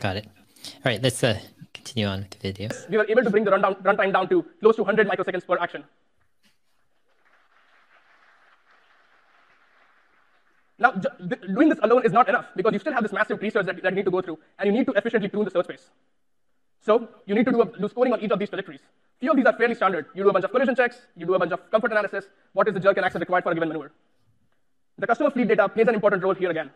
Got 0.00 0.16
it. 0.16 0.26
All 0.26 0.80
right, 0.84 1.02
let's 1.02 1.22
uh, 1.22 1.38
continue 1.72 2.06
on 2.06 2.20
with 2.20 2.30
the 2.30 2.38
video. 2.38 2.68
We 2.90 2.96
were 2.98 3.06
able 3.08 3.22
to 3.22 3.30
bring 3.30 3.44
the 3.44 3.50
runtime 3.50 3.84
run 3.84 4.12
down 4.12 4.28
to 4.28 4.44
close 4.60 4.76
to 4.76 4.82
100 4.82 5.08
microseconds 5.08 5.46
per 5.46 5.58
action. 5.58 5.84
Now, 10.78 10.92
doing 10.92 11.68
this 11.68 11.78
alone 11.82 12.04
is 12.06 12.12
not 12.12 12.28
enough 12.28 12.46
because 12.54 12.72
you 12.72 12.78
still 12.78 12.92
have 12.92 13.02
this 13.02 13.12
massive 13.12 13.40
research 13.42 13.66
that, 13.66 13.82
that 13.82 13.92
you 13.92 13.96
need 13.96 14.04
to 14.04 14.10
go 14.12 14.22
through, 14.22 14.38
and 14.58 14.66
you 14.68 14.72
need 14.72 14.86
to 14.86 14.92
efficiently 14.92 15.28
tune 15.28 15.44
the 15.44 15.50
search 15.50 15.64
space. 15.64 15.90
So 16.80 17.08
you 17.26 17.34
need 17.34 17.46
to 17.46 17.50
do, 17.50 17.62
a, 17.62 17.66
do 17.66 17.88
scoring 17.88 18.12
on 18.12 18.20
each 18.20 18.30
of 18.30 18.38
these 18.38 18.48
trajectories. 18.48 18.80
Few 19.18 19.30
of 19.30 19.36
these 19.36 19.46
are 19.46 19.52
fairly 19.52 19.74
standard. 19.74 20.06
You 20.14 20.22
do 20.22 20.30
a 20.30 20.32
bunch 20.32 20.44
of 20.44 20.52
collision 20.52 20.76
checks, 20.76 20.98
you 21.16 21.26
do 21.26 21.34
a 21.34 21.38
bunch 21.38 21.50
of 21.50 21.68
comfort 21.72 21.90
analysis, 21.90 22.26
what 22.52 22.68
is 22.68 22.74
the 22.74 22.80
jerk 22.80 22.96
and 22.96 23.04
axis 23.04 23.20
required 23.20 23.42
for 23.42 23.50
a 23.50 23.54
given 23.54 23.68
maneuver. 23.68 23.90
The 24.98 25.06
customer 25.06 25.30
fleet 25.30 25.48
data 25.48 25.68
plays 25.68 25.88
an 25.88 25.94
important 25.94 26.22
role 26.22 26.34
here 26.34 26.50
again. 26.50 26.70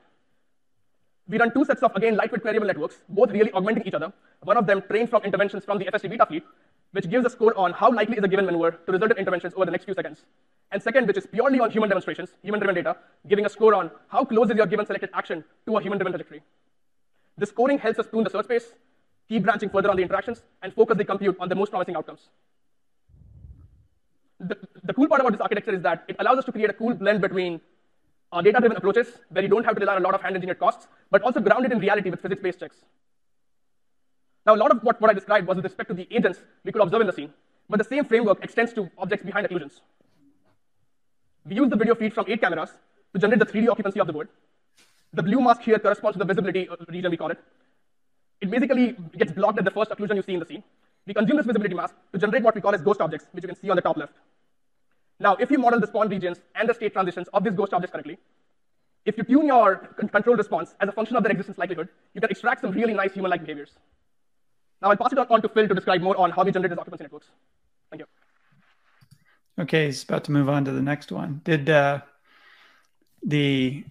We 1.28 1.38
run 1.38 1.54
two 1.54 1.64
sets 1.64 1.82
of, 1.82 1.94
again, 1.94 2.16
lightweight 2.16 2.42
queryable 2.42 2.66
networks, 2.66 2.96
both 3.08 3.30
really 3.30 3.52
augmenting 3.52 3.86
each 3.86 3.94
other. 3.94 4.12
One 4.42 4.56
of 4.56 4.66
them 4.66 4.82
trained 4.88 5.10
from 5.10 5.22
interventions 5.22 5.64
from 5.64 5.78
the 5.78 5.84
FSD 5.84 6.10
beta 6.10 6.26
fleet, 6.26 6.44
which 6.92 7.08
gives 7.10 7.26
a 7.26 7.30
score 7.30 7.56
on 7.56 7.72
how 7.72 7.90
likely 7.90 8.16
is 8.16 8.24
a 8.24 8.28
given 8.28 8.46
maneuver 8.46 8.72
to 8.86 8.92
result 8.92 9.10
in 9.10 9.18
interventions 9.18 9.54
over 9.54 9.64
the 9.64 9.70
next 9.70 9.84
few 9.84 9.94
seconds. 9.94 10.24
And 10.70 10.82
second, 10.82 11.06
which 11.06 11.16
is 11.16 11.26
purely 11.26 11.58
on 11.60 11.70
human 11.70 11.88
demonstrations, 11.88 12.30
human-driven 12.42 12.74
data, 12.74 12.96
giving 13.28 13.44
a 13.44 13.48
score 13.48 13.74
on 13.74 13.90
how 14.08 14.24
close 14.24 14.50
is 14.50 14.56
your 14.56 14.66
given 14.66 14.86
selected 14.86 15.10
action 15.12 15.44
to 15.66 15.76
a 15.76 15.82
human-driven 15.82 16.12
trajectory. 16.12 16.42
The 17.38 17.46
scoring 17.46 17.78
helps 17.78 17.98
us 17.98 18.06
tune 18.06 18.24
the 18.24 18.30
search 18.30 18.44
space, 18.44 18.72
keep 19.28 19.42
branching 19.42 19.70
further 19.70 19.90
on 19.90 19.96
the 19.96 20.02
interactions, 20.02 20.42
and 20.62 20.72
focus 20.72 20.96
the 20.96 21.04
compute 21.04 21.36
on 21.40 21.48
the 21.48 21.54
most 21.54 21.70
promising 21.70 21.96
outcomes. 21.96 22.28
The, 24.40 24.56
the 24.82 24.92
cool 24.92 25.08
part 25.08 25.20
about 25.20 25.32
this 25.32 25.40
architecture 25.40 25.74
is 25.74 25.82
that 25.82 26.04
it 26.08 26.16
allows 26.18 26.38
us 26.38 26.44
to 26.46 26.52
create 26.52 26.70
a 26.70 26.74
cool 26.74 26.94
blend 26.94 27.20
between 27.20 27.60
uh, 28.32 28.42
data-driven 28.42 28.76
approaches, 28.76 29.08
where 29.30 29.42
you 29.42 29.48
don't 29.48 29.64
have 29.64 29.74
to 29.74 29.80
rely 29.80 29.96
on 29.96 30.02
a 30.02 30.04
lot 30.04 30.14
of 30.14 30.20
hand-engineered 30.20 30.58
costs, 30.58 30.88
but 31.10 31.22
also 31.22 31.40
grounded 31.40 31.72
in 31.72 31.78
reality 31.78 32.10
with 32.10 32.20
physics-based 32.20 32.60
checks. 32.60 32.76
Now, 34.46 34.54
a 34.54 34.60
lot 34.62 34.70
of 34.70 34.82
what, 34.82 35.00
what 35.00 35.10
I 35.10 35.14
described 35.14 35.46
was 35.46 35.56
with 35.56 35.64
respect 35.64 35.88
to 35.88 35.94
the 35.94 36.06
agents 36.10 36.40
we 36.64 36.72
could 36.72 36.82
observe 36.82 37.00
in 37.02 37.06
the 37.06 37.12
scene, 37.12 37.32
but 37.68 37.78
the 37.78 37.84
same 37.84 38.04
framework 38.04 38.42
extends 38.42 38.72
to 38.74 38.90
objects 38.98 39.24
behind 39.24 39.46
occlusions. 39.46 39.80
We 41.46 41.56
use 41.56 41.70
the 41.70 41.76
video 41.76 41.94
feed 41.94 42.12
from 42.12 42.26
eight 42.28 42.40
cameras 42.40 42.70
to 43.14 43.20
generate 43.20 43.40
the 43.40 43.46
3D 43.46 43.68
occupancy 43.68 44.00
of 44.00 44.06
the 44.06 44.12
board. 44.12 44.28
The 45.12 45.22
blue 45.22 45.40
mask 45.40 45.62
here 45.62 45.78
corresponds 45.78 46.14
to 46.14 46.18
the 46.18 46.24
visibility 46.24 46.68
uh, 46.68 46.76
region, 46.88 47.10
we 47.10 47.16
call 47.16 47.30
it. 47.30 47.38
It 48.40 48.50
basically 48.50 48.96
gets 49.16 49.32
blocked 49.32 49.58
at 49.58 49.64
the 49.64 49.70
first 49.70 49.90
occlusion 49.90 50.16
you 50.16 50.22
see 50.22 50.34
in 50.34 50.40
the 50.40 50.46
scene. 50.46 50.64
We 51.06 51.14
consume 51.14 51.36
this 51.36 51.46
visibility 51.46 51.74
mask 51.74 51.94
to 52.12 52.18
generate 52.18 52.42
what 52.42 52.54
we 52.54 52.60
call 52.60 52.74
as 52.74 52.80
ghost 52.80 53.00
objects, 53.00 53.26
which 53.32 53.42
you 53.42 53.48
can 53.48 53.56
see 53.56 53.70
on 53.70 53.76
the 53.76 53.82
top 53.82 53.96
left. 53.96 54.14
Now, 55.20 55.36
if 55.36 55.50
you 55.50 55.58
model 55.58 55.78
the 55.78 55.86
spawn 55.86 56.08
regions 56.08 56.38
and 56.54 56.68
the 56.68 56.74
state 56.74 56.92
transitions 56.92 57.28
of 57.28 57.44
these 57.44 57.52
ghost 57.52 57.72
objects 57.72 57.92
correctly, 57.92 58.18
if 59.04 59.18
you 59.18 59.24
tune 59.24 59.46
your 59.46 59.76
control 60.10 60.36
response 60.36 60.74
as 60.80 60.88
a 60.88 60.92
function 60.92 61.16
of 61.16 61.22
their 61.22 61.32
existence 61.32 61.58
likelihood, 61.58 61.88
you 62.14 62.20
can 62.20 62.30
extract 62.30 62.60
some 62.60 62.70
really 62.70 62.94
nice 62.94 63.12
human-like 63.12 63.40
behaviors. 63.40 63.72
Now 64.82 64.90
I'll 64.90 64.96
pass 64.96 65.12
it 65.12 65.18
on 65.18 65.42
to 65.42 65.48
Phil 65.48 65.68
to 65.68 65.74
describe 65.74 66.00
more 66.00 66.16
on 66.18 66.30
how 66.32 66.42
we 66.44 66.50
generate 66.50 66.70
these 66.70 66.78
occupancy 66.78 67.04
networks. 67.04 67.28
Thank 67.90 68.00
you. 68.00 68.06
Okay, 69.62 69.86
he's 69.86 70.02
about 70.02 70.24
to 70.24 70.32
move 70.32 70.48
on 70.48 70.64
to 70.64 70.72
the 70.72 70.82
next 70.82 71.12
one. 71.12 71.40
Did 71.44 71.70
uh, 71.70 72.00
the 73.22 73.84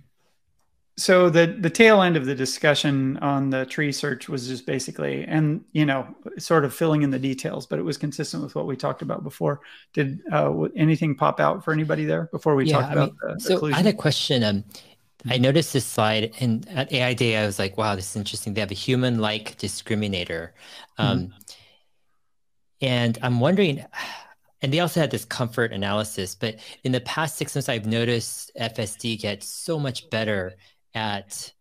so 0.98 1.30
the 1.30 1.48
the 1.48 1.70
tail 1.70 2.02
end 2.02 2.18
of 2.18 2.26
the 2.26 2.36
discussion 2.36 3.18
on 3.18 3.50
the 3.50 3.66
tree 3.66 3.92
search 3.92 4.28
was 4.28 4.48
just 4.48 4.66
basically 4.66 5.24
and 5.24 5.64
you 5.72 5.86
know 5.86 6.06
sort 6.38 6.66
of 6.66 6.74
filling 6.74 7.02
in 7.02 7.10
the 7.10 7.18
details 7.18 7.66
but 7.66 7.80
it 7.80 7.82
was 7.82 7.98
consistent 7.98 8.44
with 8.44 8.56
what 8.56 8.68
we 8.68 8.76
talked 8.76 9.02
about 9.02 9.24
before 9.24 9.62
did 9.94 10.20
uh, 10.32 10.52
anything 10.76 11.16
pop 11.16 11.40
out 11.40 11.64
for 11.64 11.74
anybody 11.74 12.04
there 12.04 12.28
before 12.32 12.56
we 12.56 12.66
yeah, 12.66 12.82
talk 12.82 12.92
about 12.92 13.10
mean, 13.10 13.36
the, 13.36 13.40
so 13.40 13.58
occlusion? 13.58 13.74
i 13.74 13.78
had 13.78 13.88
a 13.88 13.94
question 13.94 14.44
um, 14.44 14.64
I 15.30 15.38
noticed 15.38 15.74
this 15.74 15.86
slide, 15.86 16.34
and 16.40 16.68
at 16.70 16.92
AI 16.92 17.14
Day, 17.14 17.38
I 17.38 17.46
was 17.46 17.60
like, 17.60 17.78
"Wow, 17.78 17.96
this 17.96 18.10
is 18.10 18.16
interesting." 18.16 18.54
They 18.54 18.62
have 18.62 18.72
a 18.72 18.76
human-like 18.76 19.58
discriminator, 19.58 20.52
um, 20.98 21.20
mm-hmm. 21.20 21.32
and 22.82 23.20
I'm 23.22 23.40
wondering 23.40 23.86
and 24.62 24.72
they 24.72 24.80
also 24.80 25.00
had 25.00 25.12
this 25.12 25.26
comfort 25.26 25.74
analysis. 25.74 26.36
But 26.36 26.58
in 26.84 26.92
the 26.92 27.02
past 27.02 27.38
six 27.38 27.56
months, 27.56 27.70
I've 27.70 27.86
noticed 27.86 28.52
FSD 28.60 29.20
get 29.20 29.44
so 29.44 29.80
much 29.80 30.10
better 30.10 30.54
at 30.94 31.52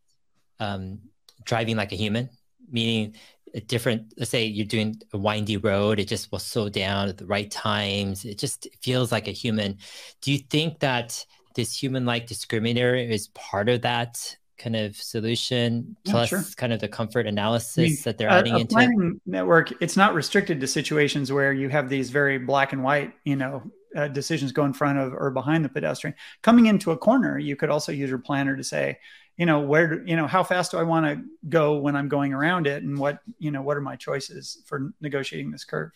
um, 0.58 0.98
driving 1.44 1.76
like 1.76 1.92
a 1.92 1.96
human, 1.96 2.28
meaning 2.70 3.14
a 3.54 3.61
different, 3.61 4.12
let's 4.16 4.30
say 4.30 4.44
you're 4.44 4.66
doing 4.66 5.00
a 5.12 5.18
windy 5.18 5.56
road, 5.56 5.98
it 5.98 6.08
just 6.08 6.30
will 6.30 6.38
slow 6.38 6.68
down 6.68 7.08
at 7.08 7.16
the 7.16 7.26
right 7.26 7.50
times. 7.50 8.24
It 8.24 8.38
just 8.38 8.68
feels 8.82 9.11
like 9.11 9.28
a 9.28 9.32
human. 9.32 9.78
Do 10.20 10.30
you 10.30 10.38
think 10.38 10.80
that 10.80 11.24
this 11.55 11.80
human 11.80 12.05
like 12.05 12.26
discriminator 12.26 13.09
is 13.09 13.28
part 13.28 13.68
of 13.68 13.82
that 13.82 14.36
kind 14.59 14.76
of 14.76 14.94
solution 14.94 15.96
plus 16.05 16.30
yeah, 16.30 16.42
sure. 16.42 16.55
kind 16.57 16.72
of 16.72 16.80
the 16.80 16.88
comfort 16.88 17.26
analysis 17.26 17.78
I 17.78 17.82
mean, 17.82 17.96
that 18.05 18.18
they're 18.18 18.28
adding 18.28 18.53
a, 18.53 18.57
a 18.57 18.61
into 18.61 18.74
planning 18.74 19.20
network 19.24 19.72
it's 19.82 19.96
not 19.96 20.12
restricted 20.12 20.61
to 20.61 20.66
situations 20.66 21.32
where 21.32 21.53
you 21.53 21.70
have 21.70 21.88
these 21.88 22.11
very 22.11 22.36
black 22.38 22.74
and 22.74 22.82
white 22.82 23.14
you 23.24 23.36
know 23.36 23.62
uh, 23.96 24.07
decisions 24.07 24.53
go 24.53 24.64
in 24.64 24.72
front 24.72 24.98
of 24.98 25.12
or 25.12 25.32
behind 25.32 25.64
the 25.64 25.68
pedestrian. 25.68 26.14
Coming 26.42 26.66
into 26.66 26.90
a 26.92 26.96
corner 26.96 27.38
you 27.38 27.57
could 27.57 27.70
also 27.70 27.90
use 27.90 28.11
your 28.11 28.18
planner 28.18 28.57
to 28.57 28.62
say 28.62 28.98
you 29.38 29.46
know 29.46 29.61
where 29.61 30.07
you 30.07 30.14
know 30.14 30.26
how 30.26 30.44
fast 30.44 30.72
do 30.72 30.76
i 30.76 30.82
want 30.82 31.07
to 31.07 31.24
go 31.48 31.78
when 31.78 31.96
i'm 31.96 32.09
going 32.09 32.34
around 32.34 32.66
it 32.66 32.82
and 32.82 32.98
what 32.98 33.20
you 33.38 33.51
know 33.51 33.62
what 33.62 33.76
are 33.76 33.80
my 33.80 33.96
choices 33.96 34.62
for 34.66 34.92
negotiating 35.01 35.51
this 35.51 35.64
curve? 35.64 35.90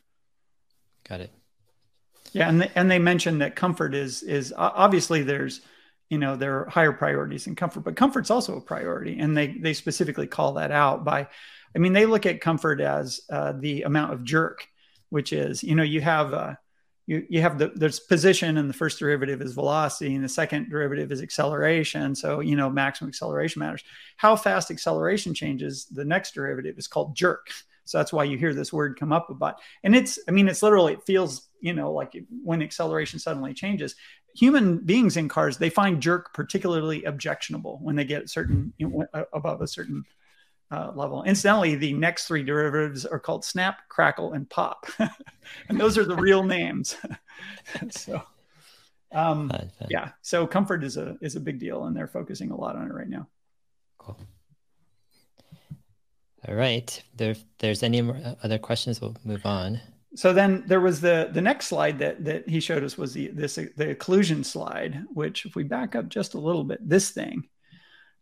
Got 1.07 1.21
it 1.21 1.31
yeah 2.35 2.49
and, 2.49 2.71
and 2.75 2.91
they 2.91 2.99
mentioned 2.99 3.41
that 3.41 3.57
comfort 3.57 3.95
is 3.95 4.23
is 4.23 4.53
obviously 4.57 5.23
there's 5.23 5.61
you 6.11 6.19
know 6.19 6.37
there 6.37 6.61
are 6.61 6.69
higher 6.69 6.93
priorities 6.93 7.45
than 7.45 7.55
comfort 7.55 7.81
but 7.81 7.97
comfort's 7.97 8.31
also 8.31 8.57
a 8.57 8.61
priority 8.61 9.19
and 9.19 9.37
they 9.37 9.49
they 9.49 9.73
specifically 9.73 10.27
call 10.27 10.55
that 10.55 10.71
out 10.71 11.05
by 11.05 11.27
i 11.75 11.79
mean 11.79 11.93
they 11.93 12.07
look 12.07 12.27
at 12.27 12.41
comfort 12.41 12.81
as 12.81 13.21
uh, 13.31 13.53
the 13.53 13.83
amount 13.83 14.13
of 14.13 14.25
jerk 14.25 14.69
which 15.09 15.33
is 15.33 15.63
you 15.63 15.75
know 15.75 15.83
you 15.83 16.01
have 16.01 16.35
uh, 16.35 16.55
you 17.07 17.27
you 17.29 17.41
have 17.41 17.59
the 17.59 17.71
there's 17.75 18.01
position 18.01 18.57
and 18.57 18.69
the 18.69 18.75
first 18.75 18.99
derivative 18.99 19.43
is 19.43 19.53
velocity 19.53 20.15
and 20.15 20.25
the 20.25 20.29
second 20.29 20.71
derivative 20.71 21.13
is 21.13 21.23
acceleration 21.23 22.15
so 22.15 22.41
you 22.41 22.57
know 22.57 22.71
maximum 22.71 23.09
acceleration 23.09 23.61
matters. 23.61 23.85
How 24.17 24.37
fast 24.37 24.71
acceleration 24.71 25.35
changes 25.35 25.87
the 25.87 26.05
next 26.05 26.35
derivative 26.35 26.79
is 26.79 26.89
called 26.89 27.15
jerk. 27.15 27.49
So 27.85 27.99
that's 27.99 28.13
why 28.13 28.25
you 28.25 28.39
hear 28.39 28.55
this 28.55 28.73
word 28.73 28.99
come 28.99 29.13
up 29.13 29.29
about 29.31 29.61
and 29.83 29.95
it's 29.95 30.19
i 30.27 30.31
mean 30.31 30.49
it's 30.49 30.63
literally 30.63 30.95
it 30.95 31.03
feels 31.03 31.49
you 31.65 31.73
know 31.73 31.91
like 31.91 32.15
when 32.45 32.63
acceleration 32.63 33.19
suddenly 33.19 33.55
changes 33.55 33.97
human 34.37 34.79
beings 34.79 35.17
in 35.17 35.29
cars 35.29 35.57
they 35.57 35.71
find 35.71 36.03
jerk 36.03 36.33
particularly 36.35 37.03
objectionable 37.05 37.79
when 37.83 37.97
they 37.97 38.05
get 38.05 38.29
certain 38.29 38.73
you 38.77 38.89
know, 38.89 39.27
above 39.33 39.63
a 39.63 39.67
certain 39.67 40.05
uh, 40.71 40.91
level. 40.95 41.23
Incidentally, 41.25 41.77
the 41.77 41.93
next 41.93 42.27
three 42.27 42.43
derivatives 42.43 43.05
are 43.07 43.21
called 43.21 43.45
snap, 43.45 43.89
crackle, 43.89 44.33
and 44.33 44.49
pop, 44.49 44.87
and 45.69 45.79
those 45.79 45.97
are 45.97 46.05
the 46.05 46.17
real 46.17 46.43
names. 46.43 46.97
so, 47.91 48.21
um, 49.13 49.53
yeah, 49.89 50.11
so 50.23 50.47
comfort 50.47 50.83
is 50.83 50.97
a 50.97 51.17
is 51.21 51.37
a 51.37 51.41
big 51.41 51.61
deal, 51.61 51.85
and 51.85 51.97
they're 51.97 52.09
focusing 52.09 52.51
a 52.51 52.57
lot 52.57 52.77
on 52.77 52.87
it 52.91 52.95
right 52.95 53.09
now. 53.09 53.29
Cool. 53.99 54.19
All 56.49 56.55
right. 56.55 57.03
There, 57.15 57.31
if 57.31 57.45
there's 57.59 57.83
any 57.83 58.03
other 58.43 58.59
questions, 58.59 59.01
we'll 59.01 59.17
move 59.25 59.47
on. 59.47 59.81
So 60.17 60.33
then 60.33 60.65
there 60.67 60.81
was 60.81 61.01
the 61.01 61.31
the 61.33 61.43
next 61.43 61.67
slide 61.67 61.99
that 61.99 62.25
that 62.25 62.49
he 62.49 62.61
showed 62.61 62.85
us 62.85 62.97
was 62.97 63.13
the 63.13 63.29
this 63.29 63.57
the 63.57 63.95
occlusion 63.95 64.45
slide, 64.45 65.05
which 65.13 65.45
if 65.45 65.57
we 65.57 65.65
back 65.65 65.97
up 65.97 66.09
just 66.09 66.35
a 66.35 66.39
little 66.39 66.65
bit, 66.65 66.89
this 66.89 67.11
thing, 67.11 67.49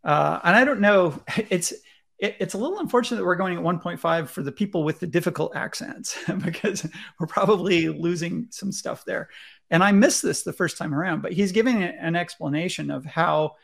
uh, 0.05 0.41
and 0.43 0.57
I 0.57 0.65
don't 0.65 0.81
know, 0.81 1.21
it's 1.51 1.73
it, 2.19 2.37
it's 2.39 2.55
a 2.55 2.59
little 2.59 2.79
unfortunate 2.79 3.19
that 3.19 3.25
we're 3.25 3.35
going 3.35 3.59
at 3.59 3.63
1.5 3.63 4.29
for 4.29 4.43
the 4.43 4.53
people 4.53 4.85
with 4.85 5.01
the 5.01 5.07
difficult 5.07 5.55
accents 5.57 6.17
because 6.39 6.87
we're 7.19 7.27
probably 7.27 7.89
losing 7.89 8.47
some 8.51 8.73
stuff 8.73 9.05
there. 9.05 9.29
And 9.71 9.83
I 9.83 9.93
missed 9.93 10.23
this 10.23 10.43
the 10.43 10.53
first 10.53 10.79
time 10.79 10.95
around, 10.95 11.23
but 11.23 11.33
he's 11.33 11.53
giving 11.53 11.83
an 11.83 12.15
explanation 12.15 12.91
of 12.91 13.05
how 13.05 13.57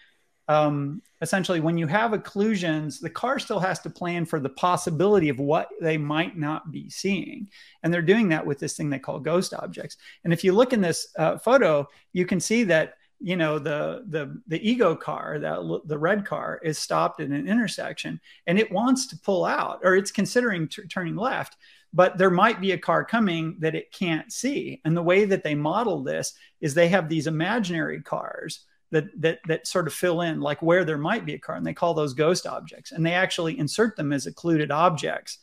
um, 0.49 1.03
essentially 1.21 1.61
when 1.61 1.77
you 1.77 1.87
have 1.87 2.13
occlusions, 2.13 3.01
the 3.01 3.11
car 3.11 3.39
still 3.39 3.61
has 3.61 3.81
to 3.81 3.91
plan 3.91 4.25
for 4.25 4.41
the 4.41 4.49
possibility 4.49 5.29
of 5.29 5.39
what 5.39 5.69
they 5.81 5.99
might 5.99 6.39
not 6.39 6.73
be 6.73 6.89
seeing. 6.89 7.49
And 7.83 7.93
they're 7.93 8.03
doing 8.03 8.29
that 8.31 8.47
with 8.47 8.59
this 8.59 8.77
thing 8.77 8.89
they 8.89 8.99
call 8.99 9.21
ghost 9.21 9.53
objects. 9.53 9.99
And 10.25 10.33
if 10.33 10.43
you 10.43 10.53
look 10.53 10.73
in 10.73 10.81
this 10.81 11.09
uh, 11.19 11.39
photo, 11.39 11.87
you 12.13 12.25
can 12.25 12.41
see 12.41 12.65
that 12.65 12.95
you 13.21 13.37
know 13.37 13.59
the 13.59 14.05
the 14.09 14.41
the 14.47 14.69
ego 14.69 14.95
car 14.95 15.39
that 15.41 15.83
the 15.87 15.99
red 15.99 16.25
car 16.25 16.61
is 16.63 16.79
stopped 16.79 17.21
at 17.21 17.31
an 17.31 17.49
intersection 17.49 18.21
and 18.47 18.59
it 18.59 18.71
wants 18.71 19.09
to 19.09 19.19
pull 19.19 19.45
out 19.45 19.81
or 19.83 19.97
it's 19.97 20.13
considering 20.13 20.69
t- 20.69 20.83
turning 20.89 21.17
left 21.17 21.57
but 21.93 22.17
there 22.17 22.31
might 22.31 22.61
be 22.61 22.73
a 22.73 22.79
car 22.79 23.05
coming 23.05 23.57
that 23.59 23.75
it 23.75 23.91
can't 23.91 24.33
see 24.33 24.81
and 24.85 24.97
the 24.97 25.03
way 25.03 25.25
that 25.25 25.43
they 25.43 25.55
model 25.55 26.05
this 26.05 26.35
is 26.61 26.75
they 26.75 26.87
have 26.87 27.09
these 27.09 27.27
imaginary 27.27 28.01
cars 28.01 28.61
that 28.91 29.05
that 29.21 29.41
that 29.47 29.67
sort 29.67 29.87
of 29.87 29.93
fill 29.93 30.23
in 30.23 30.41
like 30.41 30.63
where 30.63 30.85
there 30.85 30.99
might 30.99 31.27
be 31.27 31.35
a 31.35 31.39
car 31.39 31.57
and 31.57 31.67
they 31.67 31.75
call 31.75 31.95
those 31.95 32.15
ghost 32.15 32.47
objects 32.47 32.93
and 32.93 33.05
they 33.05 33.13
actually 33.13 33.59
insert 33.59 33.97
them 33.97 34.13
as 34.13 34.27
occluded 34.27 34.71
objects 34.71 35.39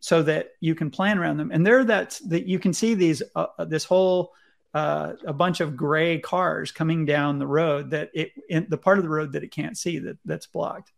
so 0.00 0.22
that 0.22 0.52
you 0.60 0.74
can 0.74 0.90
plan 0.90 1.18
around 1.18 1.36
them 1.36 1.50
and 1.52 1.64
there 1.64 1.84
that's 1.84 2.18
that 2.20 2.46
you 2.46 2.58
can 2.58 2.72
see 2.72 2.94
these 2.94 3.22
uh, 3.36 3.46
this 3.66 3.84
whole 3.84 4.32
uh, 4.72 5.14
a 5.26 5.32
bunch 5.32 5.60
of 5.60 5.76
gray 5.76 6.18
cars 6.18 6.70
coming 6.70 7.04
down 7.04 7.38
the 7.38 7.46
road 7.46 7.90
that 7.90 8.10
it 8.14 8.32
in 8.48 8.66
the 8.68 8.78
part 8.78 8.98
of 8.98 9.04
the 9.04 9.10
road 9.10 9.32
that 9.32 9.42
it 9.42 9.50
can't 9.50 9.76
see 9.76 9.98
that 9.98 10.16
that's 10.24 10.46
blocked. 10.46 10.92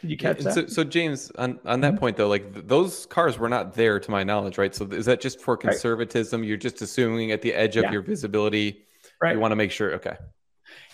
Did 0.00 0.10
you 0.10 0.16
catch 0.16 0.38
yeah, 0.38 0.44
that? 0.44 0.54
So, 0.54 0.66
so, 0.66 0.84
James, 0.84 1.32
on, 1.36 1.58
on 1.64 1.80
that 1.80 1.92
mm-hmm. 1.92 1.98
point 1.98 2.16
though, 2.16 2.28
like 2.28 2.52
th- 2.52 2.66
those 2.66 3.06
cars 3.06 3.38
were 3.38 3.48
not 3.48 3.74
there 3.74 3.98
to 3.98 4.10
my 4.10 4.22
knowledge, 4.22 4.58
right? 4.58 4.74
So 4.74 4.86
is 4.86 5.06
that 5.06 5.20
just 5.20 5.40
for 5.40 5.56
conservatism? 5.56 6.42
Right. 6.42 6.48
You're 6.48 6.56
just 6.58 6.82
assuming 6.82 7.32
at 7.32 7.42
the 7.42 7.54
edge 7.54 7.76
of 7.76 7.84
yeah. 7.84 7.92
your 7.92 8.02
visibility, 8.02 8.84
right. 9.20 9.32
you 9.32 9.40
want 9.40 9.52
to 9.52 9.56
make 9.56 9.70
sure. 9.70 9.94
Okay. 9.94 10.16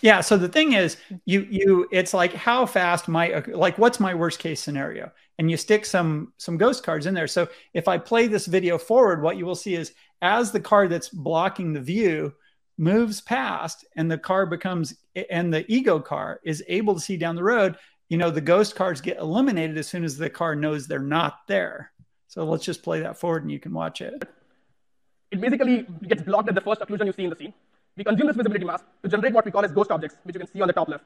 Yeah. 0.01 0.21
So 0.21 0.37
the 0.37 0.49
thing 0.49 0.73
is, 0.73 0.97
hmm. 1.09 1.15
you 1.25 1.47
you 1.49 1.87
it's 1.91 2.13
like 2.13 2.33
how 2.33 2.65
fast 2.65 3.07
my 3.07 3.43
like 3.47 3.77
what's 3.77 3.99
my 3.99 4.13
worst 4.13 4.39
case 4.39 4.61
scenario, 4.61 5.11
and 5.37 5.49
you 5.49 5.57
stick 5.57 5.85
some 5.85 6.33
some 6.37 6.57
ghost 6.57 6.83
cards 6.83 7.05
in 7.05 7.13
there. 7.13 7.27
So 7.27 7.47
if 7.73 7.87
I 7.87 7.97
play 7.97 8.27
this 8.27 8.45
video 8.45 8.77
forward, 8.77 9.21
what 9.21 9.37
you 9.37 9.45
will 9.45 9.55
see 9.55 9.75
is 9.75 9.93
as 10.21 10.51
the 10.51 10.59
car 10.59 10.87
that's 10.87 11.09
blocking 11.09 11.73
the 11.73 11.81
view 11.81 12.33
moves 12.77 13.21
past 13.21 13.85
and 13.95 14.09
the 14.09 14.17
car 14.17 14.45
becomes 14.45 14.95
and 15.29 15.53
the 15.53 15.69
ego 15.71 15.99
car 15.99 16.39
is 16.43 16.63
able 16.67 16.95
to 16.95 16.99
see 16.99 17.17
down 17.17 17.35
the 17.35 17.43
road 17.43 17.77
you 18.09 18.17
know 18.17 18.31
the 18.31 18.41
ghost 18.41 18.75
cards 18.75 19.01
get 19.01 19.17
eliminated 19.17 19.77
as 19.77 19.87
soon 19.87 20.03
as 20.03 20.17
the 20.17 20.29
car 20.29 20.55
knows 20.55 20.87
they're 20.87 20.99
not 20.99 21.39
there 21.47 21.91
so 22.27 22.43
let's 22.43 22.65
just 22.65 22.81
play 22.81 23.01
that 23.01 23.17
forward 23.17 23.43
and 23.43 23.51
you 23.51 23.59
can 23.59 23.73
watch 23.73 24.01
it 24.01 24.23
it 25.31 25.39
basically 25.39 25.85
gets 26.07 26.23
blocked 26.23 26.49
at 26.49 26.55
the 26.55 26.61
first 26.61 26.81
occlusion 26.81 27.05
you 27.05 27.13
see 27.13 27.23
in 27.25 27.29
the 27.29 27.35
scene 27.35 27.53
we 27.97 28.03
consume 28.03 28.27
this 28.27 28.35
visibility 28.35 28.65
mask 28.65 28.85
to 29.03 29.09
generate 29.09 29.33
what 29.33 29.45
we 29.45 29.51
call 29.51 29.65
as 29.65 29.71
ghost 29.71 29.91
objects 29.91 30.17
which 30.23 30.35
you 30.35 30.39
can 30.39 30.47
see 30.47 30.61
on 30.61 30.67
the 30.67 30.73
top 30.73 30.87
left 30.87 31.05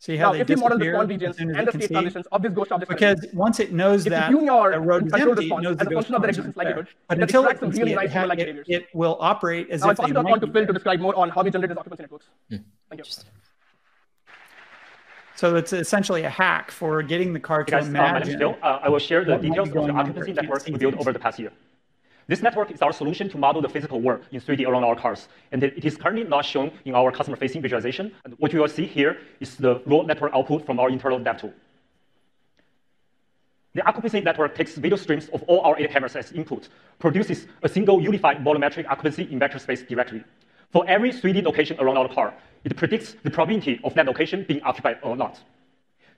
See 0.00 0.16
how 0.16 0.26
now, 0.26 0.32
they 0.34 0.40
if 0.40 0.50
you 0.50 0.56
model 0.56 0.78
the 0.78 0.92
spawn 0.92 1.08
regions 1.08 1.38
and 1.40 1.50
the 1.50 1.72
state 1.72 1.90
transitions 1.90 2.26
of 2.30 2.40
this 2.40 2.52
ghost 2.52 2.70
object, 2.70 2.88
because 2.88 3.26
once 3.32 3.58
it 3.58 3.72
knows 3.72 4.04
that 4.04 4.30
you 4.30 4.44
your 4.44 4.70
the 4.70 4.78
road 4.78 5.06
is 5.08 5.12
empty, 5.12 5.46
it 5.46 5.60
knows 5.60 5.76
as 5.80 5.88
a 5.88 5.90
function 5.90 6.14
of 6.14 6.22
the 6.22 6.28
existence 6.28 6.56
likelihood, 6.56 6.86
but 7.08 7.18
until 7.18 7.44
it 7.48 7.58
some 7.58 7.70
really 7.70 7.96
nice 7.96 8.14
it, 8.14 8.38
it, 8.38 8.64
it, 8.68 8.86
will 8.94 9.16
operate 9.18 9.68
as 9.70 9.80
now, 9.80 9.90
if 9.90 9.98
I'll 9.98 10.06
pass 10.06 10.10
it 10.12 10.16
on 10.16 10.40
to 10.40 10.46
Phil 10.46 10.66
to 10.66 10.72
describe 10.72 11.00
more 11.00 11.16
on 11.16 11.30
how 11.30 11.42
we 11.42 11.50
generate 11.50 11.70
these 11.70 11.78
occupancy 11.78 12.04
networks. 12.04 12.26
Hmm. 12.48 12.56
Thank 12.90 13.04
you. 13.04 13.12
So 15.34 15.56
it's 15.56 15.72
essentially 15.72 16.22
a 16.22 16.30
hack 16.30 16.70
for 16.70 17.02
getting 17.02 17.32
the 17.32 17.40
car 17.40 17.64
to 17.64 17.70
guys, 17.70 17.88
imagine. 17.88 18.06
Uh, 18.06 18.12
my 18.12 18.18
name 18.20 18.28
is 18.28 18.36
Phil. 18.36 18.56
Uh, 18.62 18.78
I 18.82 18.88
will 18.88 18.98
share 19.00 19.24
the 19.24 19.36
details 19.36 19.68
of 19.68 19.74
the 19.74 19.92
occupancy 19.92 20.32
network 20.32 20.64
we 20.66 20.76
built 20.76 20.96
over 20.96 21.12
the 21.12 21.18
past 21.18 21.40
year. 21.40 21.50
This 22.28 22.42
network 22.42 22.70
is 22.70 22.82
our 22.82 22.92
solution 22.92 23.30
to 23.30 23.38
model 23.38 23.62
the 23.62 23.70
physical 23.70 24.02
world 24.02 24.20
in 24.32 24.40
3D 24.42 24.68
around 24.68 24.84
our 24.84 24.94
cars. 24.94 25.28
And 25.50 25.64
it 25.64 25.82
is 25.82 25.96
currently 25.96 26.24
not 26.24 26.44
shown 26.44 26.70
in 26.84 26.94
our 26.94 27.10
customer-facing 27.10 27.62
visualization. 27.62 28.12
And 28.24 28.34
what 28.38 28.52
you 28.52 28.60
will 28.60 28.68
see 28.68 28.84
here 28.84 29.16
is 29.40 29.56
the 29.56 29.80
raw 29.86 30.02
network 30.02 30.34
output 30.34 30.66
from 30.66 30.78
our 30.78 30.90
internal 30.90 31.18
dev 31.18 31.40
tool. 31.40 31.54
The 33.72 33.86
occupancy 33.86 34.20
network 34.20 34.54
takes 34.54 34.74
video 34.74 34.98
streams 34.98 35.28
of 35.28 35.42
all 35.44 35.62
our 35.62 35.78
eight 35.78 35.90
cameras 35.90 36.16
as 36.16 36.32
input, 36.32 36.68
produces 36.98 37.46
a 37.62 37.68
single 37.68 37.98
unified 38.00 38.44
volumetric 38.44 38.86
occupancy 38.90 39.22
in 39.30 39.38
vector 39.38 39.58
space 39.58 39.82
directly. 39.82 40.22
For 40.70 40.84
every 40.86 41.12
3D 41.12 41.42
location 41.44 41.80
around 41.80 41.96
our 41.96 42.08
car, 42.08 42.34
it 42.64 42.76
predicts 42.76 43.16
the 43.22 43.30
probability 43.30 43.80
of 43.84 43.94
that 43.94 44.04
location 44.04 44.44
being 44.46 44.62
occupied 44.64 44.98
or 45.02 45.16
not. 45.16 45.40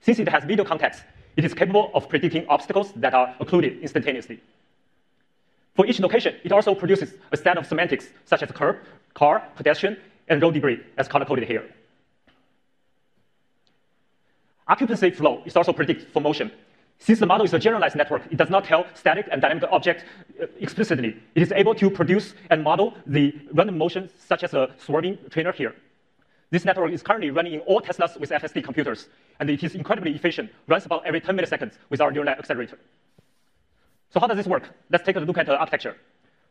Since 0.01 0.19
it 0.19 0.27
has 0.27 0.43
video 0.43 0.65
context, 0.65 1.03
it 1.37 1.45
is 1.45 1.53
capable 1.53 1.89
of 1.93 2.09
predicting 2.09 2.45
obstacles 2.49 2.91
that 2.97 3.13
are 3.13 3.33
occluded 3.39 3.79
instantaneously. 3.79 4.41
For 5.75 5.85
each 5.85 5.99
location, 5.99 6.35
it 6.43 6.51
also 6.51 6.75
produces 6.75 7.13
a 7.31 7.37
set 7.37 7.57
of 7.57 7.65
semantics 7.65 8.09
such 8.25 8.43
as 8.43 8.51
curb, 8.51 8.77
car, 9.13 9.43
pedestrian, 9.55 9.97
and 10.27 10.41
road 10.41 10.53
debris, 10.53 10.79
as 10.97 11.07
color-coded 11.07 11.47
here. 11.47 11.63
Occupancy 14.67 15.11
flow 15.11 15.41
is 15.45 15.55
also 15.55 15.73
predicted 15.73 16.07
for 16.09 16.21
motion. 16.21 16.51
Since 16.99 17.19
the 17.19 17.25
model 17.25 17.45
is 17.45 17.53
a 17.53 17.59
generalized 17.59 17.95
network, 17.95 18.21
it 18.31 18.37
does 18.37 18.49
not 18.49 18.63
tell 18.63 18.85
static 18.93 19.27
and 19.31 19.41
dynamic 19.41 19.63
objects 19.71 20.03
uh, 20.39 20.45
explicitly. 20.59 21.17
It 21.33 21.41
is 21.41 21.51
able 21.51 21.73
to 21.75 21.89
produce 21.89 22.35
and 22.51 22.63
model 22.63 22.93
the 23.07 23.35
random 23.53 23.77
motion, 23.77 24.09
such 24.19 24.43
as 24.43 24.53
a 24.53 24.69
swerving 24.77 25.17
trainer 25.31 25.51
here. 25.51 25.73
This 26.51 26.63
network 26.63 26.91
is 26.91 27.01
currently 27.01 27.31
running 27.31 27.53
in 27.53 27.61
all 27.61 27.81
Teslas 27.81 28.19
with 28.19 28.29
FSD 28.29 28.63
computers, 28.63 29.07
and 29.39 29.49
it 29.49 29.63
is 29.63 29.73
incredibly 29.73 30.13
efficient, 30.13 30.51
runs 30.67 30.85
about 30.85 31.05
every 31.05 31.21
10 31.21 31.35
milliseconds 31.35 31.73
with 31.89 32.01
our 32.01 32.11
neural 32.11 32.25
net 32.25 32.37
accelerator. 32.37 32.77
So 34.11 34.19
how 34.19 34.27
does 34.27 34.37
this 34.37 34.47
work? 34.47 34.69
Let's 34.89 35.05
take 35.05 35.15
a 35.15 35.19
look 35.19 35.37
at 35.37 35.45
the 35.45 35.57
architecture. 35.57 35.95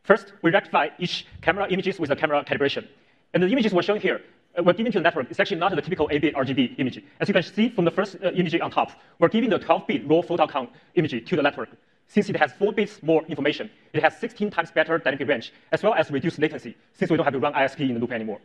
First, 0.03 0.33
we 0.43 0.51
rectify 0.51 0.89
each 0.99 1.27
camera 1.43 1.69
images 1.71 1.99
with 1.99 2.11
a 2.11 2.17
camera 2.17 2.43
calibration. 2.45 2.89
And 3.35 3.43
the 3.43 3.49
images 3.49 3.73
we're 3.73 3.83
showing 3.83 4.01
here 4.01 4.23
uh, 4.59 4.63
we're 4.65 4.73
giving 4.73 4.91
to 4.91 4.99
the 4.99 5.03
network 5.03 5.31
it's 5.31 5.39
actually 5.39 5.59
not 5.59 5.75
the 5.75 5.81
typical 5.81 6.09
8-bit 6.09 6.35
RGB 6.35 6.79
image. 6.79 7.03
As 7.21 7.29
you 7.29 7.35
can 7.35 7.43
see 7.43 7.69
from 7.69 7.85
the 7.85 7.91
first 7.91 8.17
uh, 8.25 8.33
image 8.33 8.59
on 8.61 8.71
top, 8.71 8.93
we're 9.19 9.29
giving 9.29 9.51
the 9.51 9.59
12-bit 9.59 10.09
raw 10.09 10.23
photon 10.23 10.69
image 10.95 11.25
to 11.29 11.37
the 11.37 11.43
network. 11.43 11.69
Since 12.09 12.29
it 12.31 12.37
has 12.37 12.53
4 12.55 12.73
bits 12.73 13.03
more 13.03 13.25
information, 13.27 13.71
it 13.93 14.03
has 14.03 14.19
16 14.19 14.51
times 14.51 14.73
better 14.73 14.99
dynamic 14.99 15.29
range, 15.29 15.53
as 15.71 15.83
well 15.83 15.95
as 15.95 16.11
reduced 16.11 16.41
latency, 16.41 16.77
since 16.95 17.11
we 17.11 17.17
don't 17.17 17.25
have 17.25 17.35
to 17.35 17.39
run 17.39 17.53
ISP 17.53 17.81
in 17.81 17.95
the 17.95 18.01
loop 18.01 18.11
anymore. 18.11 18.41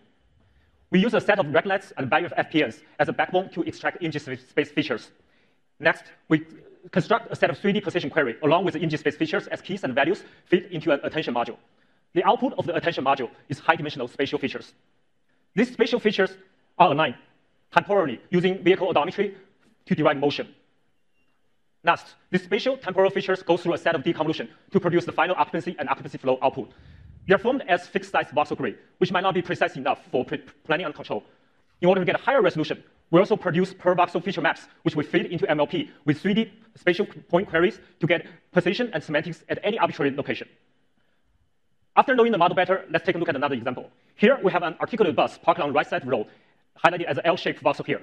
We 0.91 0.99
use 0.99 1.15
a 1.15 1.21
set 1.21 1.39
of 1.39 1.47
RegNets 1.47 1.91
and 1.97 2.05
a 2.05 2.09
value 2.09 2.27
of 2.27 2.33
FPNs 2.33 2.81
as 2.99 3.09
a 3.09 3.13
backbone 3.13 3.49
to 3.49 3.63
extract 3.63 4.03
image 4.03 4.21
space 4.21 4.69
features. 4.69 5.09
Next, 5.79 6.03
we 6.29 6.45
construct 6.91 7.31
a 7.31 7.35
set 7.35 7.49
of 7.49 7.59
3D 7.59 7.83
position 7.83 8.09
query 8.09 8.35
along 8.43 8.65
with 8.65 8.73
the 8.73 8.79
image 8.79 8.99
space 8.99 9.15
features 9.15 9.47
as 9.47 9.61
keys 9.61 9.83
and 9.83 9.93
values 9.93 10.23
fit 10.45 10.71
into 10.71 10.91
an 10.91 10.99
attention 11.03 11.33
module. 11.33 11.57
The 12.13 12.23
output 12.23 12.53
of 12.57 12.65
the 12.65 12.75
attention 12.75 13.03
module 13.03 13.29
is 13.49 13.59
high-dimensional 13.59 14.07
spatial 14.07 14.39
features. 14.39 14.73
These 15.55 15.73
spatial 15.73 15.99
features 15.99 16.31
are 16.77 16.91
aligned 16.91 17.15
temporally 17.73 18.21
using 18.29 18.63
vehicle 18.63 18.91
odometry 18.93 19.35
to 19.85 19.95
derive 19.95 20.17
motion. 20.17 20.47
Next, 21.83 22.15
these 22.31 22.43
spatial 22.43 22.77
temporal 22.77 23.11
features 23.11 23.43
go 23.43 23.57
through 23.57 23.73
a 23.73 23.77
set 23.77 23.95
of 23.95 24.01
deconvolution 24.01 24.47
to 24.71 24.79
produce 24.79 25.05
the 25.05 25.11
final 25.11 25.35
occupancy 25.35 25.75
and 25.77 25.87
occupancy 25.89 26.17
flow 26.17 26.39
output. 26.41 26.71
They 27.27 27.35
are 27.35 27.37
formed 27.37 27.63
as 27.67 27.87
fixed-size 27.87 28.27
voxel 28.27 28.57
grid, 28.57 28.77
which 28.97 29.11
might 29.11 29.21
not 29.21 29.33
be 29.33 29.41
precise 29.41 29.75
enough 29.75 29.99
for 30.11 30.25
planning 30.63 30.85
and 30.85 30.95
control. 30.95 31.23
In 31.81 31.89
order 31.89 32.01
to 32.01 32.05
get 32.05 32.15
a 32.15 32.23
higher 32.23 32.41
resolution, 32.41 32.83
we 33.11 33.19
also 33.19 33.35
produce 33.35 33.73
per 33.73 33.95
voxel 33.95 34.23
feature 34.23 34.41
maps, 34.41 34.67
which 34.83 34.95
we 34.95 35.03
feed 35.03 35.27
into 35.27 35.45
MLP 35.45 35.89
with 36.05 36.21
3D 36.21 36.49
spatial 36.75 37.05
point 37.29 37.47
queries 37.47 37.79
to 37.99 38.07
get 38.07 38.25
position 38.51 38.89
and 38.93 39.03
semantics 39.03 39.43
at 39.49 39.59
any 39.63 39.77
arbitrary 39.77 40.11
location. 40.11 40.47
After 41.95 42.15
knowing 42.15 42.31
the 42.31 42.37
model 42.37 42.55
better, 42.55 42.85
let's 42.89 43.05
take 43.05 43.15
a 43.15 43.17
look 43.17 43.29
at 43.29 43.35
another 43.35 43.55
example. 43.55 43.89
Here 44.15 44.37
we 44.43 44.51
have 44.51 44.63
an 44.63 44.75
articulated 44.81 45.15
bus 45.15 45.37
parked 45.37 45.61
on 45.61 45.69
the 45.69 45.73
right 45.73 45.87
side 45.87 46.01
of 46.01 46.05
the 46.05 46.11
road, 46.11 46.27
highlighted 46.83 47.05
as 47.05 47.17
an 47.17 47.25
L-shaped 47.25 47.63
voxel 47.63 47.85
here. 47.85 48.01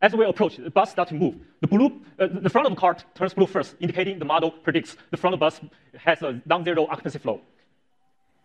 As 0.00 0.12
we 0.14 0.24
approach, 0.24 0.56
the 0.56 0.70
bus 0.70 0.90
starts 0.90 1.10
to 1.10 1.14
move. 1.16 1.36
The, 1.60 1.68
blue, 1.68 2.00
uh, 2.18 2.26
the 2.30 2.50
front 2.50 2.66
of 2.66 2.72
the 2.72 2.80
car 2.80 2.96
turns 3.14 3.34
blue 3.34 3.46
first, 3.46 3.76
indicating 3.80 4.18
the 4.18 4.24
model 4.24 4.50
predicts 4.50 4.96
the 5.10 5.16
front 5.16 5.34
of 5.34 5.40
the 5.40 5.44
bus 5.46 5.60
has 5.96 6.22
a 6.22 6.42
non-zero 6.44 6.86
occupancy 6.86 7.20
flow. 7.20 7.40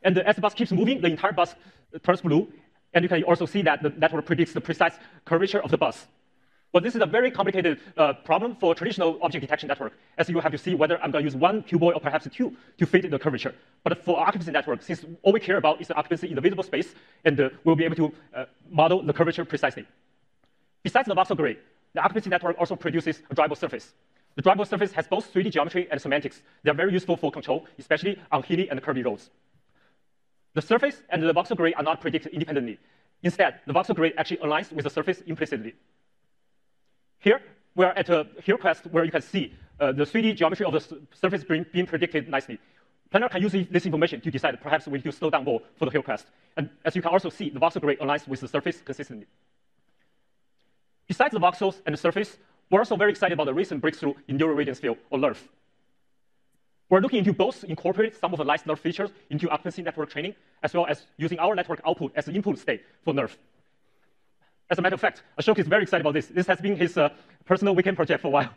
And 0.03 0.17
as 0.19 0.35
the 0.35 0.41
bus 0.41 0.53
keeps 0.53 0.71
moving, 0.71 1.01
the 1.01 1.07
entire 1.07 1.31
bus 1.31 1.55
turns 2.03 2.21
blue, 2.21 2.47
and 2.97 3.03
you 3.03 3.09
can 3.09 3.21
also 3.25 3.45
see 3.45 3.61
that 3.61 3.83
the 3.83 3.89
network 3.89 4.25
predicts 4.25 4.53
the 4.53 4.61
precise 4.61 4.95
curvature 5.23 5.61
of 5.61 5.69
the 5.69 5.77
bus. 5.77 6.07
But 6.71 6.81
this 6.81 6.95
is 6.95 7.01
a 7.01 7.05
very 7.05 7.29
complicated 7.29 7.79
uh, 7.95 8.13
problem 8.13 8.55
for 8.55 8.73
traditional 8.73 9.19
object 9.21 9.41
detection 9.41 9.67
network, 9.67 9.93
as 10.17 10.27
you 10.29 10.39
have 10.39 10.51
to 10.51 10.57
see 10.57 10.73
whether 10.73 10.99
I'm 11.01 11.11
going 11.11 11.23
to 11.23 11.27
use 11.31 11.35
one 11.35 11.61
cuboid 11.61 11.93
or 11.95 11.99
perhaps 11.99 12.27
two 12.33 12.55
to 12.79 12.85
fit 12.87 13.05
in 13.05 13.11
the 13.11 13.19
curvature. 13.19 13.53
But 13.83 14.03
for 14.03 14.19
occupancy 14.19 14.51
network, 14.51 14.81
since 14.81 15.05
all 15.21 15.31
we 15.31 15.39
care 15.39 15.57
about 15.57 15.79
is 15.79 15.89
the 15.89 15.93
occupancy 15.93 16.29
in 16.29 16.35
the 16.35 16.41
visible 16.41 16.63
space, 16.63 16.95
and 17.23 17.39
uh, 17.39 17.49
we'll 17.63 17.75
be 17.75 17.85
able 17.85 17.95
to 17.97 18.13
uh, 18.35 18.45
model 18.71 19.03
the 19.03 19.13
curvature 19.13 19.45
precisely. 19.45 19.85
Besides 20.81 21.07
the 21.07 21.13
voxel 21.13 21.37
grid, 21.37 21.57
the 21.93 22.01
occupancy 22.01 22.31
network 22.31 22.57
also 22.59 22.75
produces 22.75 23.21
a 23.29 23.35
drivable 23.35 23.57
surface. 23.57 23.93
The 24.35 24.41
drivable 24.41 24.67
surface 24.67 24.91
has 24.93 25.07
both 25.07 25.31
3D 25.31 25.51
geometry 25.51 25.87
and 25.91 26.01
semantics. 26.01 26.41
They 26.63 26.71
are 26.71 26.73
very 26.73 26.93
useful 26.93 27.15
for 27.15 27.31
control, 27.31 27.67
especially 27.77 28.19
on 28.31 28.41
hilly 28.41 28.69
and 28.71 28.81
curvy 28.81 29.05
roads. 29.05 29.29
The 30.57 30.63
surface 30.63 31.03
and 31.11 31.21
the 31.21 31.31
voxel 31.35 31.55
grid 31.55 31.75
are 31.77 31.83
not 31.83 32.01
predicted 32.01 32.33
independently. 32.33 32.79
Instead, 33.21 33.59
the 33.67 33.73
voxel 33.73 33.93
grid 33.93 34.13
actually 34.17 34.37
aligns 34.37 34.71
with 34.71 34.85
the 34.85 34.89
surface 34.89 35.21
implicitly. 35.27 35.75
Here, 37.19 37.43
we 37.75 37.85
are 37.85 37.95
at 37.95 38.09
a 38.09 38.25
Hillcrest 38.43 38.87
where 38.87 39.03
you 39.03 39.11
can 39.11 39.21
see 39.21 39.53
uh, 39.79 39.91
the 39.91 40.03
3D 40.03 40.35
geometry 40.35 40.65
of 40.65 40.73
the 40.73 40.99
surface 41.13 41.43
being, 41.43 41.63
being 41.71 41.85
predicted 41.85 42.27
nicely. 42.27 42.57
Planner 43.11 43.29
can 43.29 43.43
use 43.43 43.51
this 43.69 43.85
information 43.85 44.19
to 44.19 44.31
decide 44.31 44.59
perhaps 44.59 44.87
we 44.87 44.93
need 44.93 45.03
to 45.03 45.11
slow 45.11 45.29
down 45.29 45.43
more 45.43 45.61
for 45.75 45.85
the 45.85 45.91
Hillcrest. 45.91 46.25
And 46.57 46.71
as 46.83 46.95
you 46.95 47.03
can 47.03 47.11
also 47.11 47.29
see, 47.29 47.51
the 47.51 47.59
voxel 47.59 47.81
grid 47.81 47.99
aligns 47.99 48.27
with 48.27 48.39
the 48.39 48.47
surface 48.47 48.81
consistently. 48.81 49.27
Besides 51.07 51.33
the 51.33 51.39
voxels 51.39 51.83
and 51.85 51.93
the 51.93 51.99
surface, 51.99 52.35
we're 52.71 52.79
also 52.79 52.95
very 52.95 53.11
excited 53.11 53.33
about 53.33 53.45
the 53.45 53.53
recent 53.53 53.79
breakthrough 53.79 54.15
in 54.27 54.37
neural 54.37 54.55
radiance 54.55 54.79
field, 54.79 54.97
or 55.11 55.19
NeRF. 55.19 55.37
We're 56.89 57.01
looking 57.01 57.19
into 57.19 57.33
both 57.33 57.63
incorporate 57.65 58.15
some 58.15 58.33
of 58.33 58.37
the 58.37 58.45
nice 58.45 58.63
NeRF 58.63 58.79
features 58.79 59.09
into 59.29 59.49
occupancy 59.49 59.81
network 59.81 60.09
training, 60.09 60.35
as 60.63 60.73
well 60.73 60.85
as 60.87 61.05
using 61.17 61.37
our 61.39 61.53
network 61.53 61.81
output 61.85 62.13
as 62.15 62.25
the 62.25 62.31
input 62.31 62.57
state 62.57 62.81
for 63.03 63.13
NeRF. 63.13 63.35
As 64.69 64.77
a 64.77 64.81
matter 64.81 64.95
of 64.95 65.01
fact, 65.01 65.23
Ashok 65.39 65.59
is 65.59 65.67
very 65.67 65.83
excited 65.83 66.01
about 66.01 66.13
this. 66.13 66.27
This 66.27 66.47
has 66.47 66.61
been 66.61 66.77
his 66.77 66.97
uh, 66.97 67.09
personal 67.45 67.75
weekend 67.75 67.97
project 67.97 68.21
for 68.21 68.27
a 68.27 68.31
while. 68.31 68.49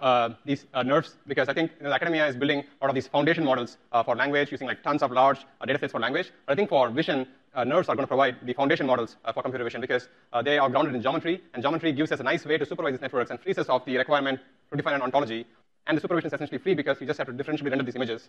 Uh, 0.00 0.30
these 0.44 0.66
uh, 0.74 0.82
NeRFs 0.82 1.12
because 1.28 1.48
I 1.48 1.54
think 1.54 1.70
you 1.78 1.84
know, 1.84 1.92
academia 1.92 2.26
is 2.26 2.34
building 2.34 2.58
a 2.58 2.84
lot 2.84 2.88
of 2.88 2.94
these 2.96 3.06
foundation 3.06 3.44
models 3.44 3.76
uh, 3.92 4.02
for 4.02 4.16
language 4.16 4.50
using 4.50 4.66
like 4.66 4.82
tons 4.82 5.00
of 5.00 5.12
large 5.12 5.38
uh, 5.60 5.64
data 5.64 5.78
sets 5.78 5.92
for 5.92 6.00
language. 6.00 6.32
But 6.44 6.54
I 6.54 6.56
think 6.56 6.70
for 6.70 6.88
vision, 6.90 7.24
uh, 7.54 7.62
NeRFs 7.62 7.88
are 7.88 7.94
going 7.94 7.98
to 7.98 8.08
provide 8.08 8.36
the 8.42 8.52
foundation 8.52 8.86
models 8.86 9.16
for 9.32 9.42
computer 9.42 9.62
vision 9.62 9.80
because 9.80 10.08
they 10.44 10.58
are 10.58 10.68
grounded 10.68 10.94
in 10.96 11.02
geometry, 11.02 11.40
and 11.54 11.62
geometry 11.62 11.92
gives 11.92 12.10
us 12.10 12.18
a 12.18 12.24
nice 12.24 12.44
way 12.44 12.58
to 12.58 12.66
supervise 12.66 12.94
these 12.94 13.00
networks 13.00 13.30
and 13.30 13.38
frees 13.38 13.58
us 13.58 13.68
of 13.68 13.84
the 13.84 13.96
requirement 13.96 14.40
to 14.70 14.76
define 14.76 14.94
an 14.94 15.02
ontology 15.02 15.46
and 15.86 15.96
the 15.96 16.00
supervision 16.00 16.26
is 16.26 16.32
essentially 16.32 16.58
free 16.58 16.74
because 16.74 17.00
you 17.00 17.06
just 17.06 17.18
have 17.18 17.26
to 17.26 17.32
differentially 17.32 17.70
render 17.70 17.84
these 17.84 17.96
images. 17.96 18.28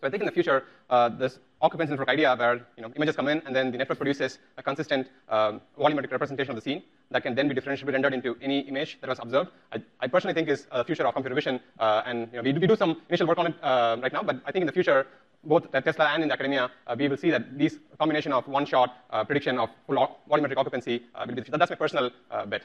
So 0.00 0.08
I 0.08 0.10
think 0.10 0.22
in 0.22 0.26
the 0.26 0.32
future, 0.32 0.64
uh, 0.90 1.08
this 1.08 1.38
occupancy 1.60 1.90
network 1.92 2.08
idea 2.08 2.34
where 2.34 2.66
you 2.76 2.82
know, 2.82 2.92
images 2.96 3.14
come 3.14 3.28
in 3.28 3.40
and 3.46 3.54
then 3.54 3.70
the 3.70 3.78
network 3.78 3.98
produces 3.98 4.40
a 4.58 4.62
consistent 4.62 5.06
um, 5.28 5.60
volumetric 5.78 6.10
representation 6.10 6.50
of 6.50 6.56
the 6.56 6.60
scene 6.60 6.82
that 7.12 7.22
can 7.22 7.36
then 7.36 7.46
be 7.46 7.54
differentially 7.54 7.92
rendered 7.92 8.12
into 8.12 8.36
any 8.42 8.60
image 8.60 8.98
that 9.00 9.08
was 9.08 9.20
observed, 9.20 9.50
I, 9.72 9.80
I 10.00 10.08
personally 10.08 10.34
think 10.34 10.48
is 10.48 10.66
a 10.72 10.82
future 10.82 11.06
of 11.06 11.14
computer 11.14 11.36
vision. 11.36 11.60
Uh, 11.78 12.02
and 12.04 12.28
you 12.32 12.38
know, 12.38 12.42
we, 12.42 12.50
do, 12.50 12.58
we 12.58 12.66
do 12.66 12.74
some 12.74 13.00
initial 13.08 13.28
work 13.28 13.38
on 13.38 13.46
it 13.48 13.54
uh, 13.62 13.96
right 14.02 14.12
now, 14.12 14.24
but 14.24 14.40
I 14.44 14.50
think 14.50 14.62
in 14.62 14.66
the 14.66 14.72
future, 14.72 15.06
both 15.44 15.72
at 15.72 15.84
Tesla 15.84 16.06
and 16.06 16.24
in 16.24 16.32
academia, 16.32 16.68
uh, 16.88 16.96
we 16.98 17.06
will 17.06 17.16
see 17.16 17.30
that 17.30 17.56
these 17.56 17.78
combination 17.96 18.32
of 18.32 18.48
one-shot 18.48 18.96
uh, 19.10 19.22
prediction 19.22 19.58
of 19.58 19.70
volumetric 19.88 20.56
occupancy 20.56 21.04
uh, 21.14 21.24
will 21.26 21.34
be 21.34 21.40
the 21.42 21.44
future. 21.44 21.58
That's 21.58 21.70
my 21.70 21.76
personal 21.76 22.10
bet. 22.48 22.62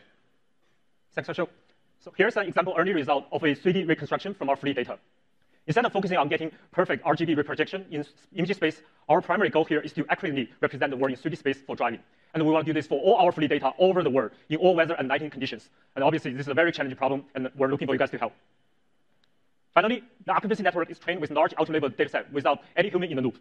Thanks, 1.14 1.30
Ashok. 1.30 1.50
So 2.08 2.14
here's 2.16 2.38
an 2.38 2.48
example 2.48 2.74
early 2.78 2.94
result 2.94 3.26
of 3.34 3.44
a 3.44 3.48
3D 3.48 3.86
reconstruction 3.86 4.34
from 4.34 4.48
our 4.48 4.56
free 4.56 4.72
data. 4.72 4.98
Instead 5.66 5.84
of 5.84 5.92
focusing 5.92 6.16
on 6.16 6.30
getting 6.30 6.50
perfect 6.72 7.04
RGB 7.04 7.36
reprojection 7.36 7.86
in 7.92 8.06
image 8.34 8.56
space, 8.56 8.82
our 9.10 9.20
primary 9.22 9.50
goal 9.50 9.66
here 9.66 9.82
is 9.82 9.92
to 9.92 10.06
accurately 10.08 10.50
represent 10.62 10.90
the 10.92 10.96
world 10.96 11.12
in 11.12 11.18
3D 11.18 11.38
space 11.38 11.58
for 11.68 11.76
driving. 11.76 12.00
And 12.34 12.46
we 12.46 12.50
want 12.50 12.66
to 12.66 12.72
do 12.72 12.80
this 12.80 12.88
for 12.88 12.98
all 13.02 13.16
our 13.18 13.34
free 13.34 13.50
data 13.50 13.74
all 13.78 13.90
over 13.90 14.04
the 14.04 14.10
world 14.10 14.32
in 14.48 14.56
all 14.56 14.74
weather 14.74 14.94
and 14.94 15.10
lighting 15.10 15.30
conditions. 15.30 15.68
And 15.96 16.04
obviously, 16.06 16.32
this 16.32 16.44
is 16.44 16.48
a 16.48 16.54
very 16.54 16.72
challenging 16.72 16.98
problem, 16.98 17.26
and 17.36 17.52
we're 17.58 17.68
looking 17.68 17.88
for 17.88 17.94
you 17.94 18.00
guys 18.00 18.12
to 18.12 18.18
help. 18.18 18.32
Finally, 19.74 20.02
the 20.26 20.32
occupancy 20.32 20.64
network 20.64 20.90
is 20.90 21.00
trained 21.00 21.20
with 21.20 21.30
large 21.32 21.54
auto-labeled 21.58 21.98
dataset 21.98 22.32
without 22.32 22.60
any 22.78 22.88
human 22.88 23.10
in 23.10 23.18
the 23.18 23.22
loop. 23.22 23.38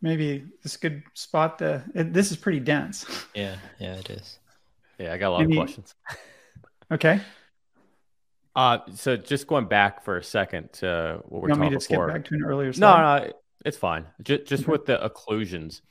Maybe 0.00 0.44
this 0.62 0.76
could 0.76 1.02
spot 1.14 1.58
the. 1.58 1.82
This 1.96 2.30
is 2.30 2.36
pretty 2.36 2.60
dense. 2.60 3.06
Yeah, 3.34 3.56
yeah, 3.80 3.96
it 3.96 4.08
is. 4.08 4.38
Yeah, 5.00 5.14
I 5.14 5.18
got 5.18 5.30
a 5.30 5.32
lot 5.32 5.40
Maybe, 5.40 5.58
of 5.58 5.64
questions. 5.64 5.96
Okay. 6.92 7.20
Uh, 8.56 8.78
so 8.94 9.16
just 9.16 9.46
going 9.46 9.66
back 9.66 10.04
for 10.04 10.16
a 10.16 10.24
second 10.24 10.72
to 10.72 11.20
what 11.28 11.42
we're 11.42 11.48
you 11.48 11.54
talking 11.54 11.60
want 11.62 11.72
me 11.72 11.78
to 11.78 11.88
before. 11.88 12.08
skip 12.08 12.16
back 12.16 12.24
to 12.26 12.34
an 12.34 12.42
earlier 12.44 12.72
slide? 12.72 13.20
No, 13.20 13.26
no, 13.26 13.32
it's 13.64 13.76
fine. 13.76 14.06
Just, 14.22 14.46
just 14.46 14.62
okay. 14.64 14.72
with 14.72 14.86
the 14.86 14.98
occlusions. 14.98 15.82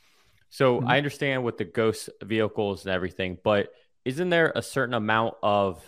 So 0.50 0.80
mm-hmm. 0.80 0.88
I 0.88 0.98
understand 0.98 1.44
with 1.44 1.58
the 1.58 1.66
ghost 1.66 2.10
vehicles 2.24 2.86
and 2.86 2.94
everything, 2.94 3.38
but 3.44 3.70
isn't 4.06 4.30
there 4.30 4.52
a 4.56 4.62
certain 4.62 4.94
amount 4.94 5.36
of 5.44 5.84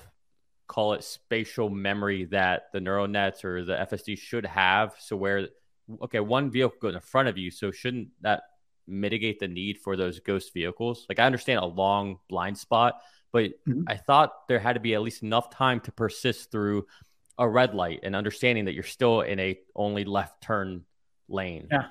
call 0.68 0.94
it 0.94 1.04
spatial 1.04 1.70
memory 1.70 2.26
that 2.26 2.72
the 2.72 2.80
neural 2.80 3.08
nets 3.08 3.44
or 3.44 3.66
the 3.66 3.74
FSD 3.74 4.18
should 4.18 4.46
have? 4.46 4.96
So 5.00 5.16
where 5.16 5.50
okay, 6.04 6.20
one 6.20 6.52
vehicle 6.52 6.78
goes 6.82 6.96
in 6.96 7.02
front 7.02 7.28
of 7.28 7.38
you, 7.38 7.52
so 7.52 7.72
shouldn't 7.72 8.10
that 8.22 8.44
mitigate 8.88 9.40
the 9.40 9.48
need 9.48 9.78
for 9.80 9.98
those 9.98 10.20
ghost 10.20 10.54
vehicles? 10.54 11.06
Like 11.10 11.20
I 11.20 11.26
understand 11.26 11.60
a 11.60 11.66
long 11.66 12.20
blind 12.30 12.58
spot, 12.58 13.02
but 13.32 13.52
mm-hmm. 13.68 13.84
I 13.88 13.98
thought 13.98 14.48
there 14.48 14.60
had 14.60 14.74
to 14.74 14.80
be 14.80 14.94
at 14.94 15.02
least 15.02 15.24
enough 15.24 15.50
time 15.50 15.80
to 15.82 15.92
persist 15.92 16.52
through 16.52 16.86
a 17.38 17.48
red 17.48 17.74
light 17.74 18.02
and 18.04 18.16
understanding 18.16 18.66
that 18.66 18.74
you're 18.74 18.84
still 18.84 19.22
in 19.22 19.40
a 19.40 19.60
only 19.76 20.06
left 20.06 20.42
turn 20.42 20.84
lane. 21.28 21.68
Yeah. 21.72 21.88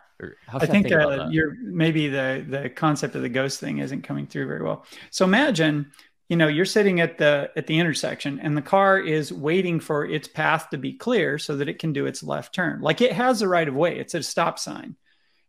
I 0.53 0.59
think, 0.59 0.63
I 0.63 0.67
think 0.67 0.93
uh, 0.93 1.29
you're 1.31 1.57
maybe 1.63 2.09
the 2.09 2.45
the 2.47 2.69
concept 2.69 3.15
of 3.15 3.23
the 3.23 3.31
ghost 3.31 3.59
thing 3.59 3.79
isn't 3.79 4.03
coming 4.03 4.27
through 4.27 4.47
very 4.49 4.63
well. 4.63 4.85
So 5.11 5.25
imagine, 5.25 5.93
you 6.29 6.37
know, 6.37 6.47
you're 6.47 6.67
sitting 6.67 7.01
at 7.01 7.17
the 7.17 7.51
at 7.57 7.67
the 7.67 7.79
intersection 7.79 8.39
and 8.39 8.55
the 8.55 8.63
car 8.63 8.99
is 8.99 9.33
waiting 9.33 9.81
for 9.81 10.05
its 10.05 10.29
path 10.29 10.69
to 10.71 10.79
be 10.79 10.93
clear 10.93 11.39
so 11.39 11.57
that 11.57 11.71
it 11.71 11.79
can 11.79 11.95
do 11.95 12.05
its 12.05 12.23
left 12.23 12.55
turn. 12.55 12.83
Like 12.83 13.01
it 13.01 13.13
has 13.13 13.41
the 13.41 13.49
right 13.49 13.67
of 13.67 13.75
way. 13.75 13.99
It's 13.99 14.13
a 14.13 14.23
stop 14.23 14.59
sign. 14.59 14.97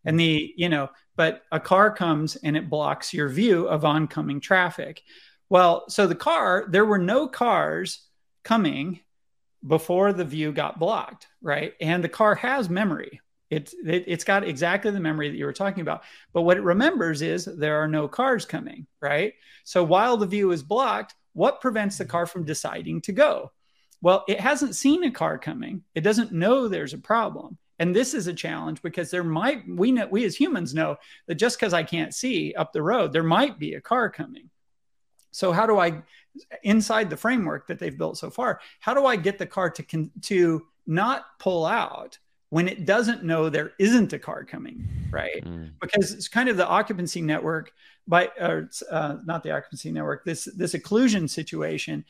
And 0.06 0.20
the, 0.20 0.54
you 0.56 0.70
know, 0.70 0.90
but 1.18 1.44
a 1.52 1.60
car 1.60 1.92
comes 1.92 2.38
and 2.38 2.56
it 2.56 2.70
blocks 2.70 3.14
your 3.14 3.28
view 3.28 3.68
of 3.68 3.84
oncoming 3.84 4.40
traffic. 4.40 5.04
Well, 5.52 5.90
so 5.90 6.08
the 6.08 6.16
car, 6.16 6.64
there 6.70 6.86
were 6.86 6.98
no 6.98 7.28
cars 7.28 8.08
coming 8.42 9.02
before 9.68 10.14
the 10.14 10.24
view 10.24 10.54
got 10.54 10.80
blocked, 10.80 11.28
right? 11.42 11.74
And 11.82 12.02
the 12.02 12.08
car 12.08 12.36
has 12.36 12.70
memory. 12.70 13.20
It's 13.50 13.76
it, 13.86 14.08
has 14.08 14.24
got 14.24 14.48
exactly 14.48 14.92
the 14.92 15.02
memory 15.02 15.30
that 15.30 15.36
you 15.36 15.44
were 15.44 15.52
talking 15.52 15.82
about. 15.82 16.04
But 16.32 16.44
what 16.44 16.56
it 16.56 16.64
remembers 16.64 17.22
is 17.22 17.44
there 17.44 17.84
are 17.84 17.88
no 17.90 18.08
cars 18.08 18.46
coming, 18.46 18.88
right? 19.02 19.34
So 19.66 19.84
while 19.84 20.16
the 20.16 20.26
view 20.26 20.52
is 20.52 20.64
blocked, 20.64 21.16
what 21.34 21.60
prevents 21.60 21.98
the 21.98 22.06
car 22.06 22.26
from 22.26 22.46
deciding 22.46 23.02
to 23.02 23.12
go? 23.12 23.52
Well, 24.02 24.24
it 24.30 24.40
hasn't 24.40 24.78
seen 24.78 25.04
a 25.04 25.12
car 25.12 25.38
coming. 25.38 25.84
It 25.96 26.02
doesn't 26.02 26.32
know 26.32 26.70
there's 26.70 26.94
a 26.94 26.98
problem. 26.98 27.58
And 27.78 27.94
this 27.94 28.14
is 28.14 28.28
a 28.28 28.34
challenge 28.34 28.82
because 28.82 29.12
there 29.12 29.22
might 29.22 29.64
we 29.68 29.92
know 29.92 30.08
we 30.10 30.24
as 30.24 30.38
humans 30.38 30.74
know 30.74 30.96
that 31.28 31.36
just 31.36 31.60
because 31.60 31.74
I 31.74 31.84
can't 31.84 32.16
see 32.16 32.54
up 32.54 32.72
the 32.72 32.82
road, 32.82 33.12
there 33.12 33.22
might 33.22 33.60
be 33.60 33.74
a 33.74 33.82
car 33.82 34.10
coming. 34.10 34.50
So 35.32 35.52
how 35.52 35.66
do 35.66 35.80
I, 35.80 36.02
inside 36.64 37.10
the 37.10 37.18
framework 37.18 37.68
that 37.68 37.80
they've 37.80 37.98
built 37.98 38.18
so 38.18 38.30
far, 38.30 38.62
how 38.80 38.94
do 38.94 39.06
I 39.06 39.16
get 39.16 39.38
the 39.38 39.46
car 39.46 39.70
to 39.70 39.84
con- 39.84 40.12
to 40.24 40.66
not 40.88 41.26
pull 41.40 41.66
out 41.66 42.18
when 42.50 42.68
it 42.68 42.86
doesn't 42.86 43.24
know 43.24 43.50
there 43.50 43.72
isn't 43.80 44.12
a 44.12 44.20
car 44.20 44.44
coming, 44.44 44.88
right? 45.10 45.44
Mm. 45.44 45.72
Because 45.80 46.12
it's 46.12 46.28
kind 46.28 46.50
of 46.50 46.58
the 46.58 46.68
occupancy 46.68 47.22
network 47.22 47.72
by, 48.08 48.30
or 48.40 48.70
uh, 48.90 49.18
not 49.24 49.42
the 49.42 49.52
occupancy 49.52 49.92
network, 49.92 50.26
this 50.26 50.46
this 50.58 50.74
occlusion 50.74 51.30
situation. 51.30 52.04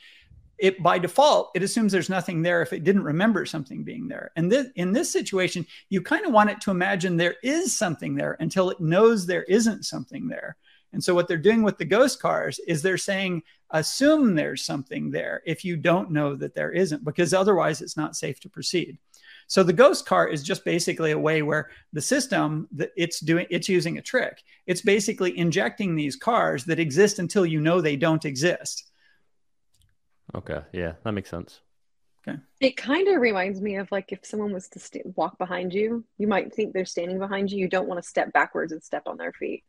It 0.58 0.82
by 0.82 0.98
default 0.98 1.50
it 1.54 1.62
assumes 1.62 1.90
there's 1.90 2.08
nothing 2.08 2.42
there 2.42 2.62
if 2.62 2.72
it 2.72 2.84
didn't 2.84 3.04
remember 3.04 3.46
something 3.46 3.82
being 3.82 4.06
there. 4.08 4.30
And 4.36 4.50
this, 4.50 4.68
in 4.76 4.92
this 4.92 5.10
situation, 5.10 5.66
you 5.88 6.02
kind 6.02 6.26
of 6.26 6.32
want 6.32 6.50
it 6.50 6.60
to 6.62 6.70
imagine 6.70 7.16
there 7.16 7.36
is 7.42 7.76
something 7.76 8.14
there 8.14 8.36
until 8.38 8.70
it 8.70 8.80
knows 8.80 9.26
there 9.26 9.44
isn't 9.44 9.84
something 9.84 10.28
there. 10.28 10.56
And 10.92 11.02
so 11.02 11.14
what 11.14 11.26
they're 11.26 11.38
doing 11.38 11.62
with 11.62 11.78
the 11.78 11.84
ghost 11.84 12.20
cars 12.20 12.58
is 12.66 12.82
they're 12.82 12.98
saying, 12.98 13.42
assume 13.70 14.34
there's 14.34 14.64
something 14.64 15.10
there 15.10 15.42
if 15.46 15.64
you 15.64 15.76
don't 15.76 16.10
know 16.10 16.36
that 16.36 16.54
there 16.54 16.70
isn't, 16.70 17.04
because 17.04 17.32
otherwise 17.32 17.80
it's 17.80 17.96
not 17.96 18.16
safe 18.16 18.40
to 18.40 18.50
proceed. 18.50 18.98
So 19.46 19.62
the 19.62 19.72
ghost 19.72 20.06
car 20.06 20.28
is 20.28 20.42
just 20.42 20.64
basically 20.64 21.10
a 21.10 21.18
way 21.18 21.42
where 21.42 21.70
the 21.92 22.00
system 22.00 22.68
that 22.72 22.92
it's 22.96 23.20
doing, 23.20 23.46
it's 23.50 23.68
using 23.68 23.98
a 23.98 24.02
trick. 24.02 24.42
It's 24.66 24.82
basically 24.82 25.36
injecting 25.36 25.94
these 25.94 26.16
cars 26.16 26.64
that 26.66 26.78
exist 26.78 27.18
until 27.18 27.44
you 27.44 27.60
know 27.60 27.80
they 27.80 27.96
don't 27.96 28.24
exist. 28.24 28.90
Okay. 30.34 30.60
Yeah, 30.72 30.92
that 31.04 31.12
makes 31.12 31.30
sense. 31.30 31.60
Okay. 32.26 32.38
It 32.60 32.76
kind 32.76 33.08
of 33.08 33.20
reminds 33.20 33.60
me 33.60 33.76
of 33.76 33.90
like 33.90 34.12
if 34.12 34.24
someone 34.24 34.52
was 34.52 34.68
to 34.68 34.78
st- 34.78 35.16
walk 35.16 35.38
behind 35.38 35.74
you, 35.74 36.04
you 36.18 36.28
might 36.28 36.54
think 36.54 36.72
they're 36.72 36.84
standing 36.84 37.18
behind 37.18 37.50
you. 37.50 37.58
You 37.58 37.68
don't 37.68 37.88
want 37.88 38.00
to 38.00 38.08
step 38.08 38.32
backwards 38.32 38.70
and 38.72 38.82
step 38.82 39.02
on 39.06 39.16
their 39.16 39.32
feet 39.32 39.64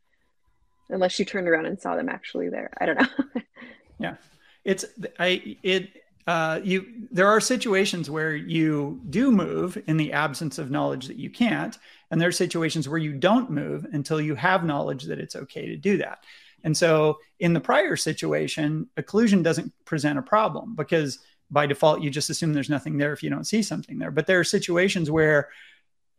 unless 0.88 1.18
you 1.18 1.24
turned 1.24 1.48
around 1.48 1.66
and 1.66 1.80
saw 1.80 1.96
them 1.96 2.08
actually 2.08 2.48
there. 2.48 2.70
I 2.80 2.86
don't 2.86 3.00
know. 3.00 3.42
yeah. 3.98 4.16
It's 4.64 4.84
I 5.18 5.56
it 5.62 5.90
uh, 6.26 6.60
you 6.62 6.86
there 7.10 7.28
are 7.28 7.40
situations 7.40 8.08
where 8.08 8.34
you 8.34 9.00
do 9.10 9.30
move 9.30 9.82
in 9.86 9.96
the 9.96 10.12
absence 10.12 10.58
of 10.58 10.70
knowledge 10.70 11.06
that 11.06 11.18
you 11.18 11.28
can't 11.28 11.78
and 12.10 12.20
there 12.20 12.28
are 12.28 12.32
situations 12.32 12.88
where 12.88 12.98
you 12.98 13.12
don't 13.12 13.50
move 13.50 13.86
until 13.92 14.20
you 14.20 14.34
have 14.34 14.64
knowledge 14.64 15.04
that 15.04 15.18
it's 15.18 15.36
okay 15.36 15.66
to 15.66 15.76
do 15.76 15.98
that 15.98 16.24
and 16.62 16.74
so 16.74 17.18
in 17.40 17.52
the 17.52 17.60
prior 17.60 17.94
situation 17.94 18.88
occlusion 18.96 19.42
doesn't 19.42 19.70
present 19.84 20.18
a 20.18 20.22
problem 20.22 20.74
because 20.74 21.18
by 21.50 21.66
default 21.66 22.00
you 22.00 22.08
just 22.08 22.30
assume 22.30 22.54
there's 22.54 22.70
nothing 22.70 22.96
there 22.96 23.12
if 23.12 23.22
you 23.22 23.28
don't 23.28 23.46
see 23.46 23.62
something 23.62 23.98
there 23.98 24.10
but 24.10 24.26
there 24.26 24.40
are 24.40 24.44
situations 24.44 25.10
where 25.10 25.50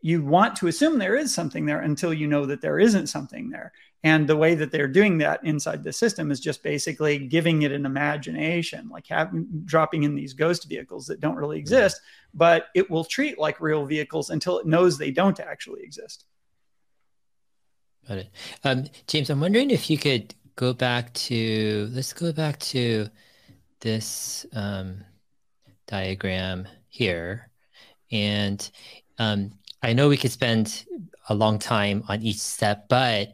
you 0.01 0.22
want 0.22 0.55
to 0.55 0.68
assume 0.68 0.99
there 0.99 1.16
is 1.16 1.34
something 1.34 1.66
there 1.66 1.82
until 1.82 2.13
you 2.13 2.28
know 2.28 2.45
that 2.45 2.61
there 2.61 2.78
isn't 2.80 3.07
something 3.07 3.49
there 3.49 3.74
and 4.06 4.30
the 4.30 4.38
way 4.38 4.53
that 4.53 4.72
they're 4.72 4.88
doing 4.88 5.18
that 5.18 5.43
inside 5.43 5.84
the 5.84 5.91
system 5.91 6.30
is 6.30 6.39
just 6.39 6.62
basically 6.62 7.18
giving 7.18 7.64
it 7.64 7.72
an 7.72 7.88
imagination, 7.88 8.88
like 8.88 9.08
having 9.08 9.47
dropping 9.66 10.03
in 10.03 10.14
these 10.14 10.34
ghost 10.34 10.70
vehicles 10.70 11.08
that 11.08 11.20
don't 11.20 11.36
really 11.36 11.58
exist, 11.58 11.99
but 12.32 12.68
it 12.76 12.88
will 12.91 13.03
treat 13.03 13.39
like 13.39 13.60
real 13.60 13.84
vehicles 13.84 14.30
until 14.30 14.60
it 14.60 14.68
knows 14.68 14.99
they 14.99 15.10
don't 15.10 15.39
actually 15.39 15.82
exist. 15.82 16.26
Got 18.08 18.20
it. 18.20 18.30
Um, 18.64 18.86
James, 19.08 19.32
I'm 19.32 19.41
wondering 19.41 19.72
if 19.72 19.89
you 19.89 19.97
could 19.97 20.36
go 20.56 20.72
back 20.72 21.12
to, 21.14 21.89
let's 21.91 22.14
go 22.14 22.32
back 22.32 22.60
to 22.60 23.08
this 23.80 24.45
um, 24.53 25.03
diagram 25.88 26.68
here. 26.89 27.49
And 28.12 28.70
um, 29.18 29.58
I 29.82 29.93
know 29.93 30.10
we 30.10 30.18
could 30.18 30.32
spend 30.32 30.86
a 31.28 31.34
long 31.34 31.58
time 31.58 32.03
on 32.08 32.22
each 32.22 32.38
step, 32.38 32.88
but 32.88 33.34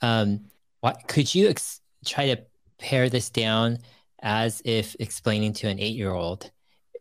um, 0.00 0.46
what 0.80 1.08
could 1.08 1.34
you 1.34 1.48
ex- 1.48 1.80
try 2.04 2.34
to 2.34 2.42
pare 2.78 3.08
this 3.08 3.30
down 3.30 3.78
as 4.20 4.62
if 4.64 4.96
explaining 5.00 5.52
to 5.54 5.68
an 5.68 5.78
eight-year-old 5.78 6.50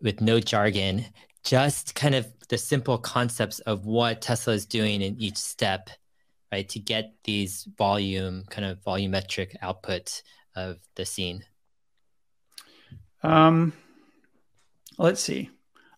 with 0.01 0.21
no 0.21 0.39
jargon, 0.39 1.05
just 1.43 1.95
kind 1.95 2.15
of 2.15 2.27
the 2.49 2.57
simple 2.57 2.97
concepts 2.97 3.59
of 3.59 3.85
what 3.85 4.21
Tesla 4.21 4.53
is 4.53 4.65
doing 4.65 5.01
in 5.01 5.19
each 5.19 5.37
step, 5.37 5.89
right, 6.51 6.67
to 6.69 6.79
get 6.79 7.13
these 7.23 7.67
volume 7.77 8.43
kind 8.49 8.65
of 8.65 8.79
volumetric 8.81 9.55
output 9.61 10.21
of 10.55 10.77
the 10.95 11.05
scene? 11.05 11.43
Um, 13.23 13.73
let's 14.97 15.21
see. 15.21 15.49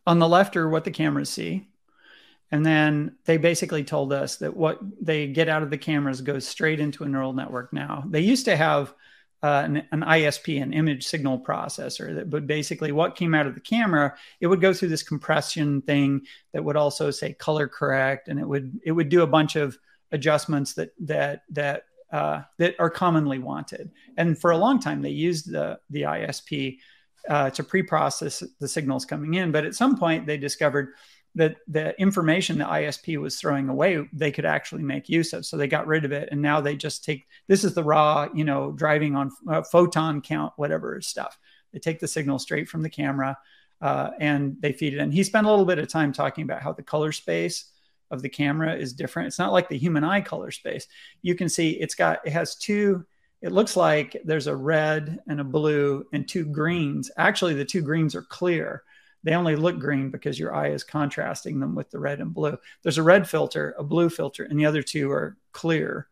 On 0.08 0.20
the 0.20 0.28
left 0.28 0.58
are 0.58 0.70
what 0.70 0.84
the 0.84 0.92
cameras 0.92 1.30
see. 1.30 1.69
And 2.52 2.66
then 2.66 3.16
they 3.26 3.38
basically 3.38 3.84
told 3.84 4.12
us 4.12 4.38
that 4.38 4.56
what 4.56 4.80
they 5.02 5.28
get 5.28 5.50
out 5.50 5.62
of 5.62 5.70
the 5.70 5.78
cameras 5.78 6.22
goes 6.22 6.48
straight 6.48 6.80
into 6.80 7.04
a 7.04 7.08
neural 7.08 7.34
network 7.34 7.72
now. 7.72 8.04
They 8.08 8.22
used 8.22 8.46
to 8.46 8.56
have 8.56 8.94
uh, 9.42 9.62
an, 9.66 9.88
an, 9.92 10.02
ISP, 10.02 10.62
an 10.62 10.74
image 10.74 11.08
signal 11.08 11.40
processor, 11.40 12.14
that 12.16 12.28
would 12.28 12.46
basically 12.46 12.92
what 12.92 13.16
came 13.16 13.34
out 13.34 13.48
of 13.48 13.56
the 13.56 13.62
camera, 13.62 14.14
it 14.42 14.48
would 14.48 14.60
go 14.60 14.74
through 14.74 14.90
this 14.90 15.04
compression 15.04 15.82
thing 15.82 16.22
that 16.52 16.64
would 16.64 16.76
also 16.76 17.10
say 17.10 17.34
color 17.34 17.68
correct, 17.68 18.28
and 18.28 18.40
it 18.40 18.48
would 18.48 18.80
it 18.84 18.92
would 18.92 19.08
do 19.08 19.22
a 19.22 19.28
bunch 19.28 19.56
of 19.56 19.78
adjustments 20.12 20.74
that 20.74 20.94
that 21.00 21.44
that 21.52 21.84
uh, 22.12 22.42
that 22.58 22.76
are 22.80 22.90
commonly 22.90 23.40
wanted. 23.40 23.92
And 24.18 24.38
for 24.38 24.52
a 24.52 24.58
long 24.58 24.80
time, 24.80 25.02
they 25.02 25.10
used 25.10 25.50
the 25.50 25.80
the 25.90 26.02
ISP 26.02 26.80
uh, 27.30 27.50
to 27.52 27.64
pre-process 27.64 28.44
the 28.60 28.68
signals 28.68 29.06
coming 29.06 29.36
in, 29.36 29.52
but 29.52 29.64
at 29.64 29.76
some 29.76 29.98
point 29.98 30.26
they 30.26 30.38
discovered 30.38 30.90
that 31.36 31.58
the 31.68 32.00
information 32.02 32.58
the 32.58 32.66
ISP 32.66 33.18
was 33.18 33.40
throwing 33.40 33.70
away, 33.70 34.08
they 34.12 34.32
could 34.32 34.46
actually 34.46 34.84
make 34.84 35.10
use 35.10 35.34
of. 35.34 35.46
So 35.46 35.58
they 35.58 35.68
got 35.68 35.88
rid 35.88 36.06
of 36.06 36.12
it, 36.12 36.30
and 36.32 36.42
now 36.42 36.60
they 36.60 36.76
just 36.76 37.04
take 37.04 37.28
this 37.48 37.64
is 37.64 37.74
the 37.74 37.84
raw, 37.84 38.28
you 38.34 38.44
know, 38.44 38.72
driving 38.72 39.16
on 39.16 39.32
uh, 39.48 39.62
photon 39.62 40.22
count, 40.22 40.54
whatever 40.58 41.00
stuff. 41.02 41.38
They 41.74 41.80
take 41.80 42.00
the 42.00 42.08
signal 42.08 42.40
straight 42.40 42.68
from 42.68 42.82
the 42.82 42.90
camera 42.90 43.38
uh, 43.82 44.12
and 44.20 44.58
they 44.60 44.74
feed 44.74 44.94
it 44.94 45.00
in. 45.00 45.12
He 45.12 45.24
spent 45.24 45.48
a 45.48 45.50
little 45.50 45.66
bit 45.66 45.80
of 45.80 45.88
time 45.88 46.12
talking 46.12 46.44
about 46.44 46.62
how 46.62 46.74
the 46.74 46.84
color 46.84 47.12
space 47.12 47.66
of 48.12 48.22
the 48.22 48.30
camera 48.30 48.76
is 48.76 48.94
different. 48.94 49.28
It's 49.28 49.40
not 49.40 49.54
like 49.54 49.70
the 49.70 49.78
human 49.78 50.04
eye 50.04 50.22
color 50.22 50.52
space. 50.52 50.88
You 51.22 51.36
can 51.36 51.50
see 51.50 51.72
it's 51.72 51.96
got 51.96 52.26
it 52.26 52.32
has 52.32 52.56
two. 52.56 53.06
It 53.42 53.52
looks 53.52 53.78
like 53.78 54.18
there's 54.26 54.48
a 54.48 54.56
red 54.56 55.20
and 55.28 55.40
a 55.40 55.46
blue 55.46 56.06
and 56.12 56.28
two 56.28 56.46
greens. 56.46 57.10
Actually, 57.18 57.54
the 57.54 57.64
two 57.64 57.82
greens 57.82 58.16
are 58.16 58.24
clear 58.24 58.84
they 59.24 59.34
only 59.34 59.56
look 59.56 59.80
green 59.80 60.10
because 60.10 60.40
your 60.40 60.54
eye 60.54 60.70
is 60.70 60.84
contrasting 60.84 61.60
them 61.60 61.76
with 61.76 61.90
the 61.90 62.00
red 62.00 62.20
and 62.20 62.34
blue. 62.34 62.58
There's 62.84 62.98
a 62.98 63.04
red 63.04 63.30
filter, 63.30 63.76
a 63.78 63.84
blue 63.84 64.10
filter, 64.10 64.44
and 64.44 64.60
the 64.60 64.66
other 64.66 64.82
two 64.82 65.12
are 65.12 65.38
clear. 65.52 66.08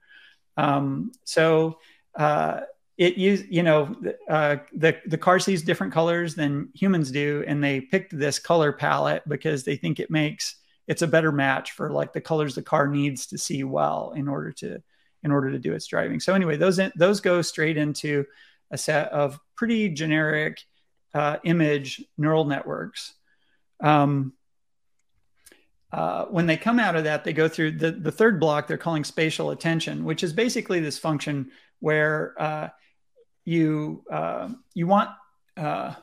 Um, 0.58 1.12
so 1.24 1.80
uh, 2.16 2.62
it 2.98 3.16
use 3.16 3.44
you 3.50 3.64
know 3.64 3.96
uh, 4.30 4.58
the 4.74 4.98
the 5.06 5.18
car 5.18 5.40
sees 5.40 5.62
different 5.62 5.94
colors 5.94 6.36
than 6.36 6.70
humans 6.74 7.12
do, 7.12 7.44
and 7.48 7.64
they 7.64 7.82
picked 7.82 8.18
this 8.18 8.40
color 8.40 8.74
palette 8.74 9.24
because 9.28 9.64
they 9.64 9.78
think 9.78 10.00
it 10.00 10.12
makes 10.12 10.56
it's 10.88 11.02
a 11.02 11.08
better 11.08 11.32
match 11.32 11.72
for 11.72 11.92
like 11.92 12.14
the 12.14 12.22
colors 12.22 12.56
the 12.56 12.62
car 12.62 12.88
needs 12.88 13.28
to 13.28 13.38
see 13.38 13.64
well 13.64 14.14
in 14.16 14.28
order 14.28 14.52
to 14.52 14.82
in 15.24 15.32
order 15.32 15.52
to 15.52 15.60
do 15.60 15.74
its 15.74 15.88
driving. 15.88 16.20
So 16.20 16.34
anyway, 16.34 16.58
those 16.58 16.80
those 16.96 17.22
go 17.22 17.42
straight 17.42 17.78
into 17.78 18.26
a 18.72 18.78
set 18.78 19.10
of 19.12 19.40
pretty 19.56 19.90
generic 19.90 20.64
uh, 21.14 21.38
image 21.44 22.04
neural 22.18 22.46
networks. 22.46 23.14
Um, 23.80 24.34
uh, 25.92 26.26
when 26.26 26.48
they 26.48 26.58
come 26.58 26.80
out 26.80 26.96
of 26.96 27.06
that, 27.06 27.24
they 27.24 27.34
go 27.34 27.48
through 27.48 27.72
the, 27.72 27.92
the 27.92 28.12
third 28.12 28.40
block 28.40 28.68
they're 28.68 28.78
calling 28.78 29.04
spatial 29.04 29.52
attention, 29.52 30.04
which 30.04 30.24
is 30.24 30.34
basically 30.34 30.80
this 30.80 31.00
function 31.00 31.52
where 31.80 32.34
uh, 32.38 32.70
you 33.46 34.04
uh, 34.12 34.50
you 34.74 34.86
want 34.86 35.10
uh, 35.56 35.94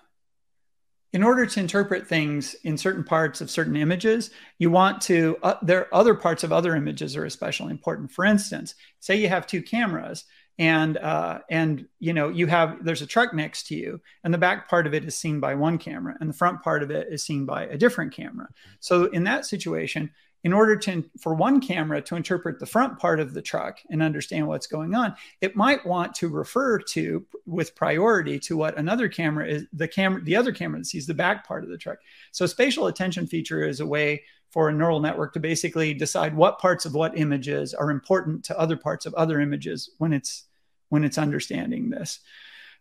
in 1.13 1.23
order 1.23 1.47
to 1.47 1.61
interpret 1.61 2.07
things 2.07 2.55
in 2.65 2.77
certain 2.79 3.05
parts 3.05 3.41
of 3.41 3.51
certain 3.51 3.77
images, 3.77 4.31
you 4.59 4.71
want 4.71 5.03
to 5.03 5.37
uh, 5.43 5.57
there 5.63 5.95
other 5.95 6.15
parts 6.15 6.43
of 6.45 6.53
other 6.53 6.75
images 6.75 7.15
are 7.15 7.27
especially 7.27 7.71
important. 7.71 8.11
For 8.11 8.25
instance, 8.25 8.75
say 9.01 9.17
you 9.17 9.29
have 9.29 9.47
two 9.47 9.63
cameras 9.63 10.25
and 10.59 10.97
uh, 10.99 11.41
and 11.51 11.87
you 11.99 12.13
know 12.13 12.29
you 12.29 12.47
have 12.47 12.85
there's 12.85 13.03
a 13.03 13.07
truck 13.07 13.35
next 13.35 13.67
to 13.69 13.75
you 13.75 14.01
and 14.23 14.33
the 14.33 14.39
back 14.39 14.69
part 14.69 14.87
of 14.87 14.95
it 14.95 15.05
is 15.05 15.17
seen 15.17 15.41
by 15.41 15.55
one 15.55 15.79
camera 15.79 16.17
and 16.21 16.31
the 16.31 16.35
front 16.35 16.63
part 16.63 16.83
of 16.83 16.91
it 16.91 17.09
is 17.11 17.23
seen 17.23 17.45
by 17.45 17.65
a 17.67 17.77
different 17.77 18.13
camera. 18.13 18.49
So 18.81 19.07
in 19.07 19.25
that 19.25 19.47
situation 19.47 20.11
in 20.45 20.53
order 20.53 20.77
to 20.77 21.03
for 21.19 21.35
one 21.35 21.61
camera 21.61 22.01
to 22.03 22.15
interpret 22.15 22.61
the 22.61 22.67
front 22.67 22.99
part 22.99 23.19
of 23.19 23.35
the 23.35 23.43
truck 23.43 23.81
and 23.91 24.03
understand 24.03 24.47
what's 24.47 24.67
going 24.67 24.95
on 24.95 25.15
it 25.41 25.57
might 25.57 25.85
want 25.85 26.15
to 26.15 26.29
refer 26.29 26.79
to 26.79 27.27
with 27.47 27.75
priority 27.75 28.39
to 28.39 28.57
what 28.57 28.77
another 28.79 29.09
camera 29.09 29.47
is 29.47 29.65
the 29.73 29.89
camera 29.89 30.21
the 30.23 30.37
other 30.37 30.53
camera 30.53 30.79
that 30.79 30.87
sees 30.87 31.07
the 31.07 31.15
back 31.15 31.47
part 31.47 31.65
of 31.65 31.71
the 31.71 31.79
truck. 31.79 31.99
So 32.31 32.47
spatial 32.47 32.87
attention 32.87 33.27
feature 33.27 33.67
is 33.67 33.81
a 33.81 33.87
way 33.87 34.23
for 34.51 34.69
a 34.69 34.73
neural 34.73 35.01
network 35.01 35.33
to 35.33 35.41
basically 35.41 35.95
decide 35.95 36.37
what 36.37 36.59
parts 36.59 36.85
of 36.85 36.95
what 36.95 37.19
images 37.19 37.75
are 37.75 37.91
important 37.91 38.45
to 38.45 38.59
other 38.59 38.77
parts 38.77 39.07
of 39.07 39.15
other 39.15 39.41
images 39.41 39.91
when 39.99 40.13
it's 40.13 40.45
when 40.89 41.05
it's 41.05 41.19
understanding 41.19 41.91
this. 41.91 42.21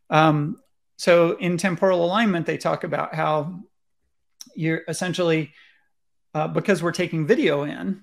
Um, 0.09 0.59
so 0.97 1.35
in 1.37 1.57
temporal 1.57 2.05
alignment, 2.05 2.45
they 2.45 2.57
talk 2.57 2.83
about 2.83 3.15
how 3.15 3.59
you're 4.55 4.83
essentially 4.87 5.51
uh, 6.33 6.47
because 6.47 6.81
we're 6.81 6.91
taking 6.91 7.27
video 7.27 7.63
in, 7.63 8.01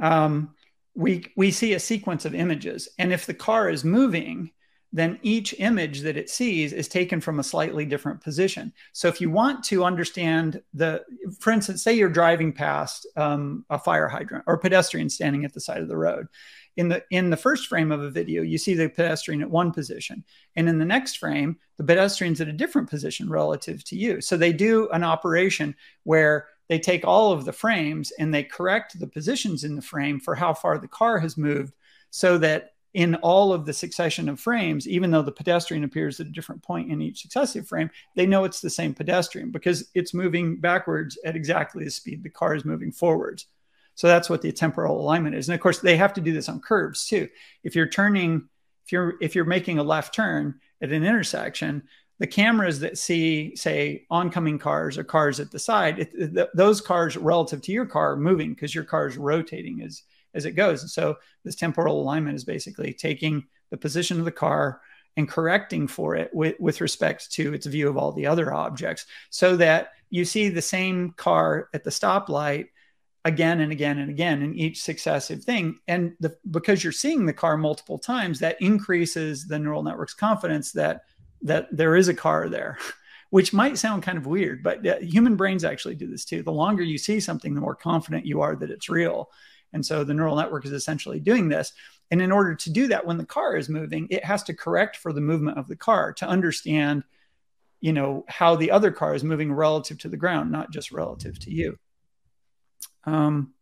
um, 0.00 0.54
we 0.94 1.26
we 1.36 1.50
see 1.50 1.74
a 1.74 1.80
sequence 1.80 2.24
of 2.24 2.34
images, 2.34 2.88
and 2.98 3.12
if 3.12 3.26
the 3.26 3.34
car 3.34 3.70
is 3.70 3.84
moving, 3.84 4.50
then 4.92 5.18
each 5.22 5.54
image 5.58 6.00
that 6.00 6.16
it 6.16 6.30
sees 6.30 6.72
is 6.72 6.88
taken 6.88 7.20
from 7.20 7.38
a 7.38 7.44
slightly 7.44 7.84
different 7.84 8.22
position. 8.22 8.72
So 8.92 9.08
if 9.08 9.20
you 9.20 9.30
want 9.30 9.62
to 9.64 9.84
understand 9.84 10.62
the, 10.72 11.04
for 11.40 11.52
instance, 11.52 11.82
say 11.82 11.94
you're 11.94 12.08
driving 12.08 12.52
past 12.52 13.06
um, 13.16 13.64
a 13.68 13.78
fire 13.78 14.08
hydrant 14.08 14.44
or 14.46 14.56
pedestrian 14.56 15.10
standing 15.10 15.44
at 15.44 15.52
the 15.52 15.60
side 15.60 15.82
of 15.82 15.88
the 15.88 15.96
road. 15.96 16.28
In 16.76 16.88
the 16.88 17.02
in 17.10 17.28
the 17.28 17.36
first 17.36 17.66
frame 17.66 17.90
of 17.90 18.02
a 18.02 18.10
video, 18.10 18.42
you 18.42 18.56
see 18.56 18.74
the 18.74 18.88
pedestrian 18.88 19.42
at 19.42 19.50
one 19.50 19.72
position, 19.72 20.22
and 20.54 20.68
in 20.68 20.78
the 20.78 20.84
next 20.84 21.16
frame, 21.16 21.58
the 21.76 21.82
pedestrian's 21.82 22.40
at 22.40 22.46
a 22.46 22.52
different 22.52 22.88
position 22.88 23.28
relative 23.28 23.82
to 23.86 23.96
you. 23.96 24.20
So 24.20 24.36
they 24.36 24.52
do 24.52 24.88
an 24.90 25.02
operation 25.02 25.74
where 26.04 26.46
they 26.68 26.78
take 26.78 27.04
all 27.04 27.32
of 27.32 27.44
the 27.44 27.52
frames 27.52 28.12
and 28.18 28.32
they 28.32 28.44
correct 28.44 28.98
the 28.98 29.08
positions 29.08 29.64
in 29.64 29.74
the 29.74 29.82
frame 29.82 30.20
for 30.20 30.36
how 30.36 30.54
far 30.54 30.78
the 30.78 30.86
car 30.86 31.18
has 31.18 31.36
moved 31.36 31.74
so 32.10 32.38
that 32.38 32.74
in 32.94 33.14
all 33.16 33.52
of 33.52 33.66
the 33.66 33.72
succession 33.72 34.28
of 34.28 34.40
frames, 34.40 34.88
even 34.88 35.10
though 35.10 35.22
the 35.22 35.32
pedestrian 35.32 35.84
appears 35.84 36.20
at 36.20 36.26
a 36.26 36.32
different 36.32 36.62
point 36.62 36.90
in 36.90 37.02
each 37.02 37.20
successive 37.20 37.68
frame, 37.68 37.90
they 38.16 38.26
know 38.26 38.44
it's 38.44 38.60
the 38.60 38.70
same 38.70 38.94
pedestrian 38.94 39.50
because 39.50 39.90
it's 39.94 40.14
moving 40.14 40.56
backwards 40.56 41.18
at 41.24 41.36
exactly 41.36 41.84
the 41.84 41.90
speed 41.90 42.22
the 42.22 42.30
car 42.30 42.54
is 42.54 42.64
moving 42.64 42.90
forwards. 42.90 43.46
So 43.94 44.06
that's 44.06 44.30
what 44.30 44.42
the 44.42 44.52
temporal 44.52 45.00
alignment 45.00 45.34
is. 45.34 45.48
And 45.48 45.54
of 45.54 45.60
course, 45.60 45.80
they 45.80 45.96
have 45.96 46.14
to 46.14 46.20
do 46.20 46.32
this 46.32 46.48
on 46.48 46.60
curves 46.60 47.06
too. 47.06 47.28
If 47.64 47.74
you're 47.74 47.88
turning, 47.88 48.48
if 48.84 48.92
you're 48.92 49.14
if 49.20 49.34
you're 49.34 49.44
making 49.44 49.78
a 49.78 49.82
left 49.82 50.14
turn 50.14 50.60
at 50.80 50.92
an 50.92 51.04
intersection, 51.04 51.82
the 52.18 52.26
cameras 52.26 52.80
that 52.80 52.98
see, 52.98 53.54
say, 53.54 54.06
oncoming 54.10 54.58
cars 54.58 54.98
or 54.98 55.04
cars 55.04 55.40
at 55.40 55.50
the 55.50 55.58
side, 55.58 55.98
it, 56.00 56.34
th- 56.34 56.48
those 56.54 56.80
cars 56.80 57.16
relative 57.16 57.60
to 57.62 57.72
your 57.72 57.86
car 57.86 58.12
are 58.12 58.16
moving 58.16 58.54
because 58.54 58.74
your 58.74 58.84
car 58.84 59.06
is 59.06 59.16
rotating 59.16 59.82
as 59.82 60.02
as 60.38 60.46
it 60.46 60.52
goes. 60.52 60.80
And 60.80 60.90
so 60.90 61.18
this 61.44 61.54
temporal 61.54 62.00
alignment 62.00 62.36
is 62.36 62.44
basically 62.44 62.94
taking 62.94 63.46
the 63.68 63.76
position 63.76 64.18
of 64.18 64.24
the 64.24 64.32
car 64.32 64.80
and 65.18 65.28
correcting 65.28 65.88
for 65.88 66.14
it 66.14 66.30
with, 66.32 66.54
with 66.60 66.80
respect 66.80 67.30
to 67.32 67.52
its 67.52 67.66
view 67.66 67.88
of 67.88 67.98
all 67.98 68.12
the 68.12 68.26
other 68.26 68.54
objects 68.54 69.04
so 69.30 69.56
that 69.56 69.90
you 70.10 70.24
see 70.24 70.48
the 70.48 70.62
same 70.62 71.10
car 71.12 71.68
at 71.74 71.84
the 71.84 71.90
stoplight 71.90 72.68
again 73.24 73.60
and 73.60 73.72
again 73.72 73.98
and 73.98 74.10
again 74.10 74.42
in 74.42 74.54
each 74.54 74.80
successive 74.80 75.42
thing. 75.42 75.78
And 75.88 76.14
the, 76.20 76.36
because 76.50 76.82
you're 76.82 76.92
seeing 76.92 77.26
the 77.26 77.32
car 77.32 77.56
multiple 77.56 77.98
times 77.98 78.38
that 78.38 78.62
increases 78.62 79.46
the 79.46 79.58
neural 79.58 79.82
network's 79.82 80.14
confidence 80.14 80.72
that 80.72 81.02
that 81.42 81.68
there 81.70 81.94
is 81.94 82.08
a 82.08 82.14
car 82.14 82.48
there 82.48 82.78
which 83.30 83.52
might 83.52 83.78
sound 83.78 84.02
kind 84.02 84.18
of 84.18 84.26
weird 84.26 84.60
but 84.62 84.84
uh, 84.84 84.98
human 84.98 85.36
brains 85.36 85.64
actually 85.64 85.94
do 85.94 86.08
this 86.08 86.24
too. 86.24 86.42
The 86.42 86.52
longer 86.52 86.82
you 86.82 86.98
see 86.98 87.20
something 87.20 87.54
the 87.54 87.60
more 87.60 87.76
confident 87.76 88.24
you 88.24 88.40
are 88.40 88.56
that 88.56 88.70
it's 88.70 88.88
real 88.88 89.30
and 89.72 89.84
so 89.84 90.04
the 90.04 90.14
neural 90.14 90.36
network 90.36 90.64
is 90.64 90.72
essentially 90.72 91.20
doing 91.20 91.48
this 91.48 91.72
and 92.10 92.22
in 92.22 92.32
order 92.32 92.54
to 92.54 92.70
do 92.70 92.86
that 92.88 93.04
when 93.04 93.18
the 93.18 93.26
car 93.26 93.56
is 93.56 93.68
moving 93.68 94.06
it 94.10 94.24
has 94.24 94.42
to 94.42 94.54
correct 94.54 94.96
for 94.96 95.12
the 95.12 95.20
movement 95.20 95.58
of 95.58 95.68
the 95.68 95.76
car 95.76 96.12
to 96.12 96.26
understand 96.26 97.02
you 97.80 97.92
know 97.92 98.24
how 98.28 98.56
the 98.56 98.70
other 98.70 98.90
car 98.90 99.14
is 99.14 99.24
moving 99.24 99.52
relative 99.52 99.98
to 99.98 100.08
the 100.08 100.16
ground 100.16 100.50
not 100.50 100.70
just 100.70 100.90
relative 100.92 101.38
to 101.38 101.50
you 101.50 101.78
um, 103.04 103.54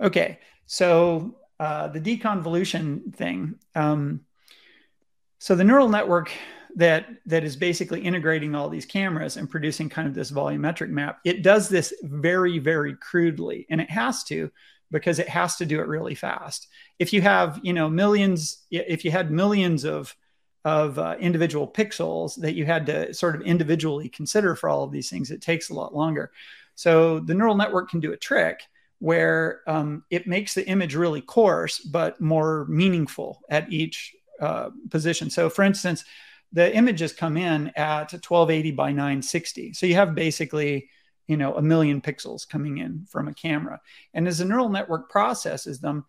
okay, 0.00 0.38
so 0.66 1.36
uh, 1.58 1.88
the 1.88 2.00
deconvolution 2.00 3.14
thing. 3.14 3.56
Um, 3.74 4.22
so 5.38 5.54
the 5.54 5.64
neural 5.64 5.88
network 5.88 6.30
that 6.76 7.06
that 7.26 7.44
is 7.44 7.56
basically 7.56 8.00
integrating 8.02 8.54
all 8.54 8.68
these 8.68 8.86
cameras 8.86 9.36
and 9.36 9.50
producing 9.50 9.88
kind 9.88 10.06
of 10.06 10.14
this 10.14 10.30
volumetric 10.30 10.90
map. 10.90 11.18
It 11.24 11.42
does 11.42 11.68
this 11.68 11.92
very 12.02 12.58
very 12.58 12.94
crudely, 12.94 13.66
and 13.70 13.80
it 13.80 13.90
has 13.90 14.24
to 14.24 14.50
because 14.90 15.18
it 15.18 15.28
has 15.28 15.56
to 15.56 15.66
do 15.66 15.80
it 15.80 15.86
really 15.86 16.14
fast. 16.14 16.68
If 16.98 17.12
you 17.12 17.20
have 17.22 17.60
you 17.62 17.72
know 17.72 17.88
millions, 17.88 18.64
if 18.70 19.04
you 19.04 19.10
had 19.10 19.30
millions 19.30 19.84
of 19.84 20.14
of 20.64 20.98
uh, 20.98 21.16
individual 21.20 21.66
pixels 21.66 22.38
that 22.40 22.54
you 22.54 22.64
had 22.64 22.86
to 22.86 23.14
sort 23.14 23.34
of 23.34 23.42
individually 23.42 24.08
consider 24.08 24.54
for 24.54 24.68
all 24.68 24.82
of 24.82 24.92
these 24.92 25.08
things, 25.08 25.30
it 25.30 25.40
takes 25.40 25.70
a 25.70 25.74
lot 25.74 25.94
longer. 25.94 26.30
So 26.74 27.20
the 27.20 27.34
neural 27.34 27.56
network 27.56 27.90
can 27.90 28.00
do 28.00 28.12
a 28.12 28.16
trick 28.16 28.60
where 28.98 29.62
um, 29.66 30.04
it 30.10 30.26
makes 30.26 30.54
the 30.54 30.66
image 30.66 30.94
really 30.94 31.20
coarse 31.20 31.78
but 31.78 32.20
more 32.20 32.66
meaningful 32.68 33.40
at 33.48 33.72
each 33.72 34.14
uh, 34.40 34.70
position. 34.90 35.30
So, 35.30 35.48
for 35.48 35.62
instance, 35.62 36.04
the 36.52 36.74
images 36.74 37.12
come 37.12 37.36
in 37.36 37.68
at 37.76 38.12
1280 38.12 38.70
by 38.72 38.90
960. 38.90 39.74
So 39.74 39.86
you 39.86 39.94
have 39.94 40.14
basically, 40.14 40.88
you 41.28 41.36
know, 41.36 41.54
a 41.54 41.62
million 41.62 42.00
pixels 42.00 42.48
coming 42.48 42.78
in 42.78 43.06
from 43.08 43.28
a 43.28 43.34
camera. 43.34 43.80
And 44.14 44.26
as 44.26 44.38
the 44.38 44.44
neural 44.44 44.70
network 44.70 45.10
processes 45.10 45.78
them, 45.78 46.06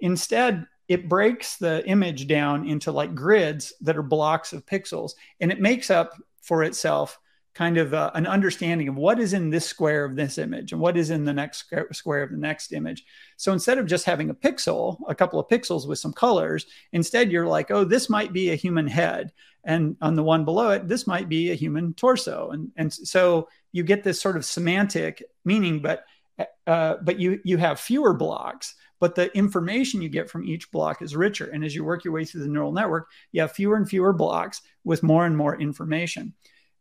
instead 0.00 0.66
it 0.88 1.08
breaks 1.08 1.56
the 1.56 1.86
image 1.86 2.26
down 2.26 2.66
into 2.66 2.92
like 2.92 3.14
grids 3.14 3.72
that 3.82 3.96
are 3.96 4.02
blocks 4.02 4.52
of 4.52 4.66
pixels, 4.66 5.12
and 5.40 5.52
it 5.52 5.60
makes 5.60 5.90
up 5.90 6.14
for 6.40 6.64
itself 6.64 7.18
kind 7.54 7.76
of 7.76 7.92
uh, 7.92 8.10
an 8.14 8.26
understanding 8.26 8.88
of 8.88 8.96
what 8.96 9.20
is 9.20 9.34
in 9.34 9.50
this 9.50 9.66
square 9.66 10.04
of 10.04 10.16
this 10.16 10.38
image 10.38 10.72
and 10.72 10.80
what 10.80 10.96
is 10.96 11.10
in 11.10 11.24
the 11.24 11.32
next 11.32 11.70
square 11.92 12.22
of 12.22 12.30
the 12.30 12.36
next 12.36 12.72
image. 12.72 13.04
So 13.36 13.52
instead 13.52 13.78
of 13.78 13.86
just 13.86 14.06
having 14.06 14.30
a 14.30 14.34
pixel, 14.34 14.98
a 15.06 15.14
couple 15.14 15.38
of 15.38 15.48
pixels 15.48 15.86
with 15.86 15.98
some 15.98 16.14
colors, 16.14 16.66
instead 16.92 17.30
you're 17.30 17.46
like, 17.46 17.70
oh, 17.70 17.84
this 17.84 18.08
might 18.08 18.32
be 18.32 18.50
a 18.50 18.56
human 18.56 18.86
head. 18.86 19.32
And 19.64 19.96
on 20.00 20.14
the 20.14 20.22
one 20.22 20.44
below 20.44 20.70
it, 20.70 20.88
this 20.88 21.06
might 21.06 21.28
be 21.28 21.50
a 21.50 21.54
human 21.54 21.94
torso. 21.94 22.50
And, 22.52 22.72
and 22.76 22.92
so 22.92 23.48
you 23.72 23.82
get 23.82 24.04
this 24.04 24.20
sort 24.20 24.36
of 24.36 24.44
semantic 24.44 25.22
meaning, 25.44 25.80
but 25.80 26.04
uh, 26.66 26.96
but 27.02 27.18
you 27.18 27.40
you 27.44 27.56
have 27.56 27.80
fewer 27.80 28.14
blocks, 28.14 28.74
but 29.00 29.14
the 29.14 29.36
information 29.36 30.02
you 30.02 30.08
get 30.08 30.30
from 30.30 30.44
each 30.44 30.70
block 30.70 31.02
is 31.02 31.16
richer. 31.16 31.46
And 31.46 31.64
as 31.64 31.74
you 31.74 31.84
work 31.84 32.04
your 32.04 32.14
way 32.14 32.24
through 32.24 32.42
the 32.42 32.48
neural 32.48 32.72
network, 32.72 33.08
you 33.32 33.40
have 33.40 33.52
fewer 33.52 33.76
and 33.76 33.88
fewer 33.88 34.12
blocks 34.12 34.62
with 34.84 35.02
more 35.02 35.26
and 35.26 35.36
more 35.36 35.60
information. 35.60 36.34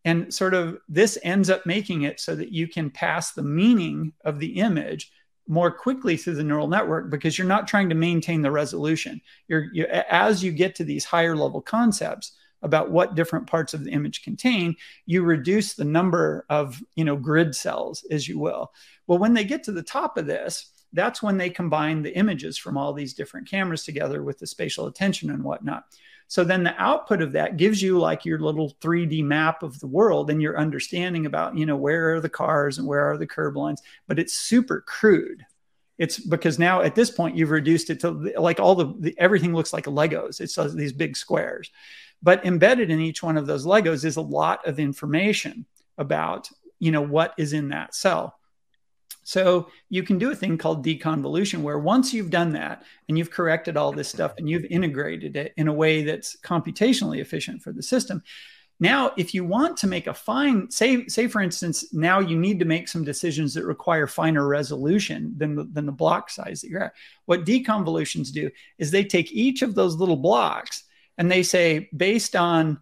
And 0.03 0.33
sort 0.33 0.53
of 0.53 0.77
this 0.89 1.17
ends 1.23 1.49
up 1.49 1.65
making 1.65 2.03
it 2.03 2.19
so 2.19 2.35
that 2.35 2.51
you 2.51 2.67
can 2.67 2.89
pass 2.89 3.31
the 3.31 3.43
meaning 3.43 4.13
of 4.25 4.39
the 4.39 4.59
image 4.59 5.11
more 5.47 5.71
quickly 5.71 6.17
through 6.17 6.35
the 6.35 6.43
neural 6.43 6.67
network 6.67 7.09
because 7.09 7.37
you're 7.37 7.47
not 7.47 7.67
trying 7.67 7.89
to 7.89 7.95
maintain 7.95 8.41
the 8.41 8.51
resolution. 8.51 9.21
You're 9.47 9.67
you, 9.73 9.85
as 9.85 10.43
you 10.43 10.51
get 10.51 10.75
to 10.75 10.83
these 10.83 11.05
higher 11.05 11.35
level 11.35 11.61
concepts 11.61 12.33
about 12.61 12.91
what 12.91 13.15
different 13.15 13.47
parts 13.47 13.73
of 13.73 13.83
the 13.83 13.91
image 13.91 14.23
contain, 14.23 14.75
you 15.05 15.23
reduce 15.23 15.73
the 15.73 15.85
number 15.85 16.45
of 16.49 16.81
you 16.95 17.03
know 17.03 17.15
grid 17.15 17.55
cells, 17.55 18.05
as 18.11 18.27
you 18.27 18.39
will. 18.39 18.71
Well, 19.07 19.19
when 19.19 19.33
they 19.33 19.43
get 19.43 19.63
to 19.65 19.71
the 19.71 19.83
top 19.83 20.17
of 20.17 20.27
this, 20.27 20.71
that's 20.93 21.23
when 21.23 21.37
they 21.37 21.49
combine 21.49 22.01
the 22.01 22.15
images 22.15 22.57
from 22.57 22.77
all 22.77 22.93
these 22.93 23.13
different 23.13 23.49
cameras 23.49 23.83
together 23.83 24.23
with 24.23 24.39
the 24.39 24.47
spatial 24.47 24.87
attention 24.87 25.29
and 25.29 25.43
whatnot. 25.43 25.85
So 26.27 26.45
then 26.45 26.63
the 26.63 26.81
output 26.81 27.21
of 27.21 27.33
that 27.33 27.57
gives 27.57 27.81
you 27.81 27.99
like 27.99 28.23
your 28.23 28.39
little 28.39 28.73
3D 28.79 29.21
map 29.21 29.63
of 29.63 29.77
the 29.81 29.87
world 29.87 30.29
and 30.29 30.41
your 30.41 30.57
understanding 30.57 31.25
about, 31.25 31.57
you 31.57 31.65
know, 31.65 31.75
where 31.75 32.15
are 32.15 32.21
the 32.21 32.29
cars 32.29 32.77
and 32.77 32.87
where 32.87 33.01
are 33.11 33.17
the 33.17 33.27
curb 33.27 33.57
lines, 33.57 33.81
but 34.07 34.17
it's 34.17 34.33
super 34.33 34.79
crude. 34.79 35.45
It's 35.97 36.19
because 36.19 36.57
now 36.57 36.83
at 36.83 36.95
this 36.95 37.11
point 37.11 37.35
you've 37.35 37.51
reduced 37.51 37.89
it 37.89 37.99
to 37.99 38.11
like 38.39 38.61
all 38.61 38.75
the, 38.75 38.93
the 38.97 39.15
everything 39.19 39.53
looks 39.53 39.73
like 39.73 39.85
Legos. 39.85 40.39
It's 40.39 40.55
these 40.73 40.93
big 40.93 41.17
squares. 41.17 41.69
But 42.23 42.45
embedded 42.45 42.89
in 42.89 42.99
each 42.99 43.23
one 43.23 43.37
of 43.37 43.47
those 43.47 43.65
Legos 43.65 44.05
is 44.05 44.17
a 44.17 44.21
lot 44.21 44.67
of 44.67 44.79
information 44.79 45.65
about, 45.97 46.49
you 46.79 46.91
know, 46.91 47.01
what 47.01 47.33
is 47.37 47.53
in 47.53 47.69
that 47.69 47.95
cell. 47.95 48.37
So 49.23 49.69
you 49.89 50.03
can 50.03 50.17
do 50.17 50.31
a 50.31 50.35
thing 50.35 50.57
called 50.57 50.85
deconvolution, 50.85 51.61
where 51.61 51.79
once 51.79 52.13
you've 52.13 52.31
done 52.31 52.53
that 52.53 52.83
and 53.07 53.17
you've 53.17 53.31
corrected 53.31 53.77
all 53.77 53.91
this 53.91 54.09
stuff 54.09 54.33
and 54.37 54.49
you've 54.49 54.65
integrated 54.65 55.35
it 55.35 55.53
in 55.57 55.67
a 55.67 55.73
way 55.73 56.03
that's 56.03 56.35
computationally 56.37 57.19
efficient 57.19 57.61
for 57.61 57.71
the 57.71 57.83
system. 57.83 58.23
Now, 58.79 59.11
if 59.15 59.35
you 59.35 59.45
want 59.45 59.77
to 59.77 59.87
make 59.87 60.07
a 60.07 60.13
fine, 60.13 60.71
say, 60.71 61.05
say 61.05 61.27
for 61.27 61.39
instance, 61.39 61.93
now 61.93 62.19
you 62.19 62.35
need 62.35 62.57
to 62.59 62.65
make 62.65 62.87
some 62.87 63.03
decisions 63.03 63.53
that 63.53 63.65
require 63.65 64.07
finer 64.07 64.47
resolution 64.47 65.35
than 65.37 65.53
the, 65.53 65.65
than 65.65 65.85
the 65.85 65.91
block 65.91 66.31
size 66.31 66.61
that 66.61 66.69
you're 66.69 66.85
at. 66.85 66.95
What 67.25 67.45
deconvolutions 67.45 68.31
do 68.31 68.49
is 68.79 68.89
they 68.89 69.03
take 69.03 69.31
each 69.31 69.61
of 69.61 69.75
those 69.75 69.97
little 69.97 70.17
blocks 70.17 70.85
and 71.21 71.31
they 71.31 71.43
say, 71.43 71.87
based 71.95 72.35
on 72.35 72.79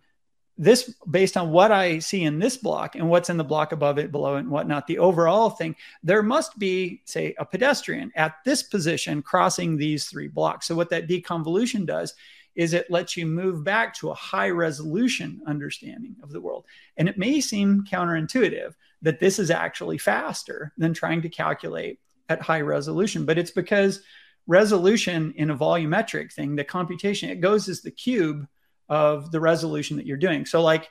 this 0.58 0.96
based 1.12 1.36
on 1.36 1.52
what 1.52 1.74
I 1.74 2.00
see 2.00 2.24
in 2.24 2.40
this 2.40 2.56
block 2.56 2.96
and 2.96 3.10
what's 3.10 3.30
in 3.30 3.36
the 3.36 3.44
block 3.44 3.74
above 3.74 3.98
it, 3.98 4.14
below 4.14 4.38
it, 4.38 4.40
and 4.40 4.50
whatnot, 4.50 4.88
the 4.88 5.00
overall 5.00 5.50
thing, 5.50 5.76
there 6.04 6.24
must 6.24 6.58
be, 6.58 7.02
say, 7.04 7.36
a 7.38 7.44
pedestrian 7.44 8.14
at 8.16 8.36
this 8.46 8.64
position 8.64 9.22
crossing 9.22 9.76
these 9.76 10.06
three 10.06 10.30
blocks. 10.30 10.68
So, 10.68 10.76
what 10.76 10.90
that 10.92 11.10
deconvolution 11.10 11.86
does 11.86 12.14
is 12.56 12.72
it 12.72 12.90
lets 12.90 13.18
you 13.18 13.26
move 13.26 13.66
back 13.66 13.94
to 13.96 14.10
a 14.10 14.16
high 14.16 14.52
resolution 14.52 15.42
understanding 15.46 16.16
of 16.24 16.32
the 16.32 16.40
world. 16.40 16.64
And 16.96 17.10
it 17.10 17.18
may 17.18 17.42
seem 17.42 17.84
counterintuitive 17.92 18.74
that 19.02 19.20
this 19.20 19.38
is 19.38 19.52
actually 19.52 19.98
faster 19.98 20.72
than 20.78 20.94
trying 20.94 21.24
to 21.24 21.30
calculate 21.30 22.00
at 22.30 22.42
high 22.42 22.62
resolution, 22.62 23.26
but 23.26 23.38
it's 23.38 23.52
because 23.52 24.02
resolution 24.50 25.32
in 25.38 25.52
a 25.52 25.56
volumetric 25.56 26.34
thing, 26.34 26.56
the 26.56 26.64
computation, 26.64 27.30
it 27.30 27.40
goes 27.40 27.70
as 27.70 27.82
the 27.82 27.92
cube 27.92 28.48
of 28.90 29.32
the 29.32 29.40
resolution 29.40 29.96
that 29.96 30.08
you're 30.08 30.18
doing. 30.18 30.44
So 30.44 30.64
like, 30.64 30.90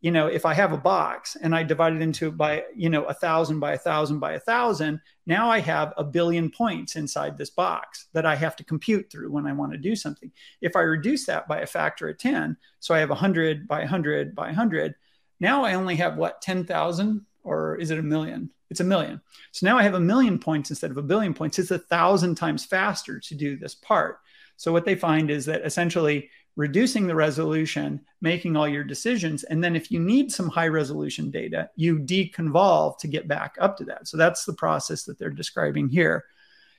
you 0.00 0.10
know, 0.10 0.26
if 0.26 0.44
I 0.44 0.54
have 0.54 0.72
a 0.72 0.76
box 0.76 1.36
and 1.40 1.54
I 1.54 1.62
divide 1.62 1.94
it 1.94 2.02
into 2.02 2.32
by, 2.32 2.64
you 2.74 2.90
know, 2.90 3.04
a 3.04 3.14
thousand 3.14 3.60
by 3.60 3.74
a 3.74 3.78
thousand 3.78 4.18
by 4.18 4.32
a 4.32 4.40
thousand, 4.40 5.00
now 5.24 5.48
I 5.48 5.60
have 5.60 5.94
a 5.96 6.02
billion 6.02 6.50
points 6.50 6.96
inside 6.96 7.38
this 7.38 7.50
box 7.50 8.08
that 8.12 8.26
I 8.26 8.34
have 8.34 8.56
to 8.56 8.64
compute 8.64 9.10
through 9.10 9.30
when 9.30 9.46
I 9.46 9.52
want 9.52 9.70
to 9.70 9.78
do 9.78 9.94
something. 9.94 10.32
If 10.60 10.74
I 10.74 10.80
reduce 10.80 11.26
that 11.26 11.46
by 11.46 11.60
a 11.60 11.66
factor 11.66 12.08
of 12.08 12.18
10, 12.18 12.56
so 12.80 12.92
I 12.92 12.98
have 12.98 13.10
100 13.10 13.68
by 13.68 13.78
100 13.78 14.34
by 14.34 14.46
100, 14.46 14.96
now 15.38 15.64
I 15.64 15.74
only 15.74 15.94
have 15.96 16.16
what, 16.16 16.42
10,000 16.42 17.24
or 17.44 17.76
is 17.76 17.92
it 17.92 17.98
a 18.00 18.02
million? 18.02 18.50
It's 18.70 18.80
a 18.80 18.84
million. 18.84 19.20
So 19.52 19.66
now 19.66 19.78
I 19.78 19.82
have 19.82 19.94
a 19.94 20.00
million 20.00 20.38
points 20.38 20.70
instead 20.70 20.90
of 20.90 20.96
a 20.96 21.02
billion 21.02 21.34
points. 21.34 21.58
It's 21.58 21.70
a 21.70 21.78
thousand 21.78 22.34
times 22.34 22.64
faster 22.64 23.20
to 23.20 23.34
do 23.34 23.56
this 23.56 23.74
part. 23.74 24.18
So 24.56 24.72
what 24.72 24.84
they 24.84 24.94
find 24.94 25.30
is 25.30 25.46
that 25.46 25.64
essentially 25.64 26.30
reducing 26.56 27.06
the 27.06 27.14
resolution, 27.14 28.00
making 28.20 28.56
all 28.56 28.66
your 28.66 28.82
decisions. 28.82 29.44
And 29.44 29.62
then 29.62 29.76
if 29.76 29.90
you 29.90 30.00
need 30.00 30.32
some 30.32 30.48
high 30.48 30.68
resolution 30.68 31.30
data, 31.30 31.70
you 31.76 31.98
deconvolve 31.98 32.98
to 32.98 33.08
get 33.08 33.28
back 33.28 33.56
up 33.60 33.76
to 33.76 33.84
that. 33.84 34.08
So 34.08 34.16
that's 34.16 34.44
the 34.44 34.54
process 34.54 35.04
that 35.04 35.18
they're 35.18 35.30
describing 35.30 35.88
here. 35.88 36.24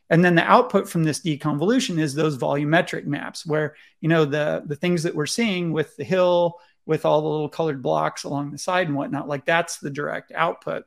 And 0.10 0.24
then 0.26 0.36
the 0.36 0.44
output 0.44 0.90
from 0.90 1.04
this 1.04 1.22
deconvolution 1.22 2.00
is 2.00 2.14
those 2.14 2.38
volumetric 2.38 3.06
maps 3.06 3.46
where, 3.46 3.76
you 4.02 4.10
know, 4.10 4.26
the, 4.26 4.64
the 4.66 4.76
things 4.76 5.04
that 5.04 5.14
we're 5.14 5.26
seeing 5.26 5.74
with 5.74 5.96
the 5.98 6.04
hill, 6.04 6.60
with 6.86 7.06
all 7.06 7.22
the 7.22 7.28
little 7.28 7.50
colored 7.50 7.84
blocks 7.84 8.24
along 8.24 8.52
the 8.52 8.58
side 8.58 8.88
and 8.88 8.96
whatnot, 8.96 9.28
like 9.28 9.46
that's 9.46 9.78
the 9.78 9.90
direct 9.90 10.32
output. 10.32 10.86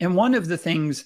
And 0.00 0.16
one 0.16 0.34
of 0.34 0.48
the 0.48 0.58
things 0.58 1.04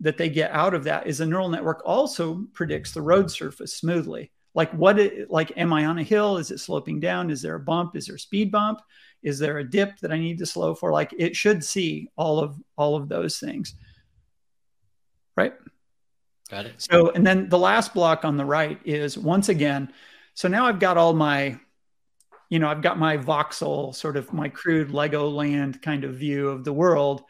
that 0.00 0.16
they 0.16 0.28
get 0.28 0.50
out 0.52 0.74
of 0.74 0.84
that 0.84 1.06
is 1.06 1.20
a 1.20 1.26
neural 1.26 1.48
network 1.48 1.82
also 1.84 2.46
predicts 2.52 2.92
the 2.92 3.02
road 3.02 3.30
surface 3.30 3.74
smoothly 3.74 4.30
like 4.54 4.70
what 4.72 4.98
it, 4.98 5.30
like 5.30 5.56
am 5.56 5.72
i 5.72 5.86
on 5.86 5.98
a 5.98 6.02
hill 6.02 6.36
is 6.36 6.50
it 6.50 6.58
sloping 6.60 7.00
down 7.00 7.30
is 7.30 7.40
there 7.40 7.54
a 7.54 7.60
bump 7.60 7.96
is 7.96 8.06
there 8.06 8.16
a 8.16 8.18
speed 8.18 8.52
bump 8.52 8.82
Is 9.22 9.40
there 9.40 9.58
a 9.58 9.68
dip 9.68 9.98
that 10.00 10.12
I 10.12 10.18
need 10.18 10.38
to 10.38 10.46
slow 10.46 10.74
for? 10.74 10.92
Like 10.92 11.12
it 11.18 11.34
should 11.34 11.64
see 11.64 12.10
all 12.16 12.38
of 12.38 12.60
all 12.76 12.94
of 12.94 13.08
those 13.08 13.38
things. 13.38 13.74
Right? 15.36 15.52
Got 16.48 16.66
it. 16.66 16.74
So, 16.78 17.10
and 17.10 17.26
then 17.26 17.48
the 17.48 17.58
last 17.58 17.92
block 17.92 18.24
on 18.24 18.36
the 18.36 18.44
right 18.44 18.78
is 18.84 19.18
once 19.18 19.48
again, 19.48 19.92
so 20.34 20.46
now 20.46 20.66
I've 20.66 20.78
got 20.78 20.96
all 20.96 21.12
my, 21.12 21.58
you 22.50 22.60
know, 22.60 22.68
I've 22.68 22.82
got 22.82 22.98
my 22.98 23.18
voxel, 23.18 23.92
sort 23.94 24.16
of 24.16 24.32
my 24.32 24.48
crude 24.48 24.92
Lego 24.92 25.28
land 25.28 25.82
kind 25.82 26.04
of 26.04 26.14
view 26.14 26.48
of 26.48 26.62
the 26.62 26.72
world 26.72 27.24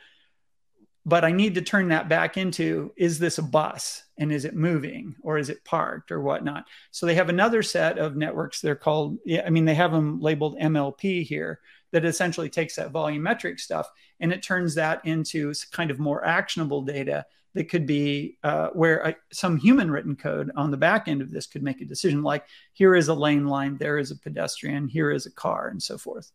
but 1.06 1.24
I 1.24 1.30
need 1.30 1.54
to 1.54 1.62
turn 1.62 1.88
that 1.88 2.08
back 2.08 2.36
into 2.36 2.92
is 2.96 3.20
this 3.20 3.38
a 3.38 3.42
bus 3.42 4.02
and 4.18 4.32
is 4.32 4.44
it 4.44 4.56
moving 4.56 5.14
or 5.22 5.38
is 5.38 5.48
it 5.48 5.64
parked 5.64 6.10
or 6.10 6.20
whatnot? 6.20 6.64
So 6.90 7.06
they 7.06 7.14
have 7.14 7.28
another 7.28 7.62
set 7.62 7.96
of 7.96 8.16
networks. 8.16 8.60
They're 8.60 8.74
called, 8.74 9.18
I 9.44 9.48
mean, 9.50 9.64
they 9.64 9.76
have 9.76 9.92
them 9.92 10.20
labeled 10.20 10.58
MLP 10.58 11.24
here 11.24 11.60
that 11.92 12.04
essentially 12.04 12.50
takes 12.50 12.74
that 12.74 12.92
volumetric 12.92 13.60
stuff 13.60 13.88
and 14.18 14.32
it 14.32 14.42
turns 14.42 14.74
that 14.74 15.06
into 15.06 15.54
kind 15.70 15.92
of 15.92 16.00
more 16.00 16.24
actionable 16.24 16.82
data 16.82 17.24
that 17.54 17.68
could 17.68 17.86
be 17.86 18.36
uh, 18.42 18.70
where 18.70 18.98
a, 18.98 19.16
some 19.32 19.58
human 19.58 19.92
written 19.92 20.16
code 20.16 20.50
on 20.56 20.72
the 20.72 20.76
back 20.76 21.06
end 21.06 21.22
of 21.22 21.30
this 21.30 21.46
could 21.46 21.62
make 21.62 21.80
a 21.80 21.86
decision 21.86 22.24
like 22.24 22.44
here 22.72 22.96
is 22.96 23.06
a 23.06 23.14
lane 23.14 23.46
line, 23.46 23.76
there 23.76 23.98
is 23.98 24.10
a 24.10 24.16
pedestrian, 24.16 24.88
here 24.88 25.12
is 25.12 25.24
a 25.24 25.32
car, 25.32 25.68
and 25.68 25.80
so 25.80 25.96
forth. 25.96 26.32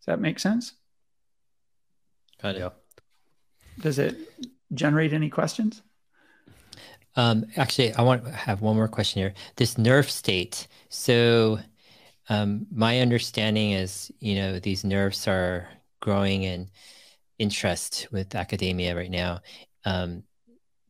Does 0.00 0.06
that 0.06 0.20
make 0.20 0.40
sense? 0.40 0.72
Kind 2.40 2.56
of. 2.56 2.62
Yeah 2.62 2.85
does 3.80 3.98
it 3.98 4.16
generate 4.72 5.12
any 5.12 5.30
questions? 5.30 5.82
Um, 7.16 7.46
actually, 7.56 7.94
I 7.94 8.02
want 8.02 8.24
to 8.24 8.30
have 8.30 8.60
one 8.60 8.76
more 8.76 8.88
question 8.88 9.22
here. 9.22 9.34
This 9.56 9.74
nerf 9.74 10.10
state. 10.10 10.68
So, 10.90 11.58
um, 12.28 12.66
my 12.70 13.00
understanding 13.00 13.72
is, 13.72 14.12
you 14.18 14.34
know, 14.34 14.58
these 14.58 14.84
nerfs 14.84 15.26
are 15.26 15.68
growing 16.00 16.42
in 16.42 16.68
interest 17.38 18.08
with 18.10 18.34
academia 18.34 18.94
right 18.96 19.10
now, 19.10 19.40
um, 19.84 20.24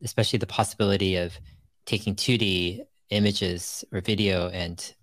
especially 0.03 0.39
the 0.39 0.47
possibility 0.47 1.15
of 1.15 1.37
taking 1.85 2.15
2D 2.15 2.81
images 3.09 3.85
or 3.91 4.01
video 4.01 4.49
and 4.49 4.93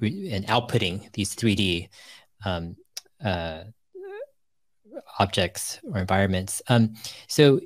and 0.00 0.46
outputting 0.46 1.12
these 1.12 1.36
3D 1.36 1.88
um, 2.46 2.76
uh, 3.22 3.64
objects 5.18 5.80
or 5.84 5.98
environments. 5.98 6.62
Um, 6.68 6.94
so 7.28 7.60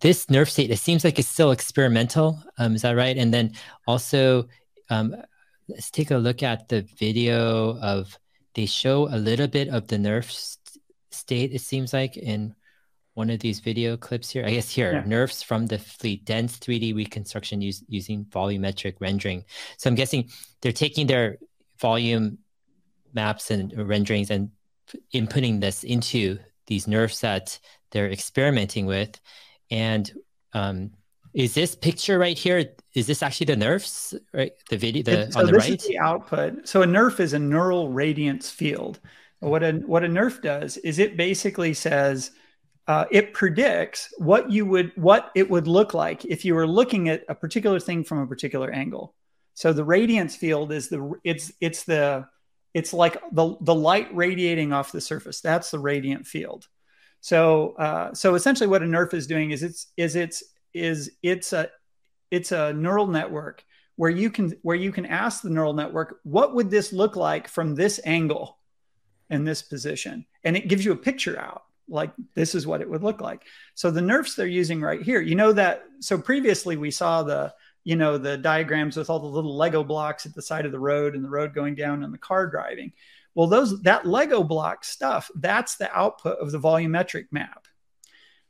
this 0.00 0.26
nerf 0.26 0.50
state, 0.50 0.70
it 0.70 0.78
seems 0.78 1.04
like 1.04 1.18
it's 1.18 1.28
still 1.28 1.50
experimental. 1.50 2.42
Um, 2.58 2.74
is 2.74 2.82
that 2.82 2.96
right? 2.96 3.16
And 3.16 3.32
then 3.32 3.52
also, 3.86 4.48
um, 4.90 5.14
let's 5.68 5.90
take 5.90 6.10
a 6.10 6.16
look 6.16 6.42
at 6.42 6.68
the 6.68 6.82
video 6.98 7.78
of, 7.80 8.18
they 8.54 8.66
show 8.66 9.08
a 9.08 9.16
little 9.16 9.48
bit 9.48 9.68
of 9.68 9.88
the 9.88 9.96
nerf 9.96 10.30
st 10.30 10.58
state, 11.10 11.52
it 11.52 11.60
seems 11.60 11.92
like, 11.92 12.16
in 12.16 12.54
one 13.14 13.30
of 13.30 13.40
these 13.40 13.60
video 13.60 13.96
clips 13.96 14.30
here. 14.30 14.44
I 14.46 14.50
guess 14.50 14.70
here, 14.70 14.92
yeah. 14.92 15.04
nerfs 15.04 15.42
from 15.42 15.66
the 15.66 15.78
fleet, 15.78 16.24
dense 16.24 16.58
3D 16.58 16.94
reconstruction 16.94 17.60
use, 17.60 17.84
using 17.88 18.24
volumetric 18.26 18.94
rendering. 19.00 19.44
So 19.76 19.90
I'm 19.90 19.94
guessing 19.94 20.30
they're 20.60 20.72
taking 20.72 21.06
their 21.06 21.38
volume 21.78 22.38
maps 23.12 23.50
and 23.50 23.72
renderings 23.76 24.30
and 24.30 24.50
inputting 25.14 25.60
this 25.60 25.84
into 25.84 26.38
these 26.72 26.88
nerfs 26.88 27.20
that 27.20 27.58
they're 27.90 28.10
experimenting 28.10 28.86
with. 28.86 29.20
And 29.70 30.10
um, 30.54 30.92
is 31.34 31.54
this 31.54 31.74
picture 31.74 32.18
right 32.18 32.36
here? 32.36 32.74
Is 32.94 33.06
this 33.06 33.22
actually 33.22 33.46
the 33.46 33.56
nerfs, 33.56 34.14
right? 34.32 34.52
The 34.70 34.78
video 34.78 35.02
the, 35.02 35.30
so 35.30 35.40
on 35.40 35.46
the 35.46 35.52
this 35.52 35.68
right? 35.68 35.80
Is 35.80 35.86
the 35.86 35.98
output. 35.98 36.66
So 36.66 36.82
a 36.82 36.86
nerf 36.86 37.20
is 37.20 37.34
a 37.34 37.38
neural 37.38 37.90
radiance 37.90 38.50
field. 38.50 39.00
What 39.40 39.62
a 39.62 39.72
what 39.72 40.04
a 40.04 40.08
nerf 40.08 40.40
does 40.40 40.76
is 40.78 40.98
it 40.98 41.16
basically 41.16 41.74
says 41.74 42.30
uh, 42.86 43.04
it 43.10 43.32
predicts 43.32 44.12
what 44.18 44.50
you 44.50 44.64
would 44.66 44.92
what 44.96 45.30
it 45.34 45.50
would 45.50 45.66
look 45.66 45.94
like 45.94 46.24
if 46.24 46.44
you 46.44 46.54
were 46.54 46.66
looking 46.66 47.08
at 47.08 47.24
a 47.28 47.34
particular 47.34 47.80
thing 47.80 48.04
from 48.04 48.18
a 48.20 48.26
particular 48.26 48.70
angle. 48.70 49.14
So 49.54 49.72
the 49.72 49.84
radiance 49.84 50.36
field 50.36 50.72
is 50.72 50.88
the 50.88 51.12
it's 51.24 51.52
it's 51.60 51.84
the 51.84 52.26
it's 52.74 52.92
like 52.92 53.18
the, 53.32 53.56
the 53.60 53.74
light 53.74 54.14
radiating 54.14 54.72
off 54.72 54.92
the 54.92 55.00
surface. 55.00 55.40
That's 55.40 55.70
the 55.70 55.78
radiant 55.78 56.26
field. 56.26 56.68
So 57.20 57.72
uh, 57.74 58.14
so 58.14 58.34
essentially, 58.34 58.66
what 58.66 58.82
a 58.82 58.86
nerf 58.86 59.14
is 59.14 59.26
doing 59.26 59.52
is 59.52 59.62
it's 59.62 59.86
is 59.96 60.16
it's 60.16 60.42
is 60.74 61.12
it's 61.22 61.52
a 61.52 61.70
it's 62.30 62.50
a 62.50 62.72
neural 62.72 63.06
network 63.06 63.64
where 63.96 64.10
you 64.10 64.28
can 64.30 64.52
where 64.62 64.76
you 64.76 64.90
can 64.90 65.06
ask 65.06 65.42
the 65.42 65.50
neural 65.50 65.72
network 65.72 66.18
what 66.24 66.54
would 66.54 66.70
this 66.70 66.92
look 66.92 67.14
like 67.14 67.46
from 67.46 67.74
this 67.76 68.00
angle 68.04 68.58
in 69.30 69.44
this 69.44 69.62
position, 69.62 70.26
and 70.42 70.56
it 70.56 70.66
gives 70.68 70.84
you 70.84 70.92
a 70.92 70.96
picture 70.96 71.38
out 71.38 71.62
like 71.88 72.12
this 72.34 72.54
is 72.54 72.66
what 72.66 72.80
it 72.80 72.90
would 72.90 73.04
look 73.04 73.20
like. 73.20 73.42
So 73.74 73.90
the 73.90 74.00
nerfs 74.00 74.34
they're 74.34 74.46
using 74.46 74.80
right 74.80 75.00
here, 75.00 75.20
you 75.20 75.36
know 75.36 75.52
that. 75.52 75.84
So 76.00 76.18
previously 76.18 76.76
we 76.76 76.90
saw 76.90 77.22
the 77.22 77.54
you 77.84 77.96
know 77.96 78.18
the 78.18 78.36
diagrams 78.36 78.96
with 78.96 79.10
all 79.10 79.20
the 79.20 79.26
little 79.26 79.56
lego 79.56 79.82
blocks 79.82 80.26
at 80.26 80.34
the 80.34 80.42
side 80.42 80.66
of 80.66 80.72
the 80.72 80.78
road 80.78 81.14
and 81.14 81.24
the 81.24 81.30
road 81.30 81.54
going 81.54 81.74
down 81.74 82.02
and 82.02 82.12
the 82.12 82.18
car 82.18 82.46
driving. 82.46 82.92
Well 83.34 83.46
those 83.46 83.80
that 83.82 84.06
lego 84.06 84.42
block 84.42 84.84
stuff 84.84 85.30
that's 85.36 85.76
the 85.76 85.92
output 85.96 86.38
of 86.38 86.52
the 86.52 86.60
volumetric 86.60 87.26
map. 87.30 87.66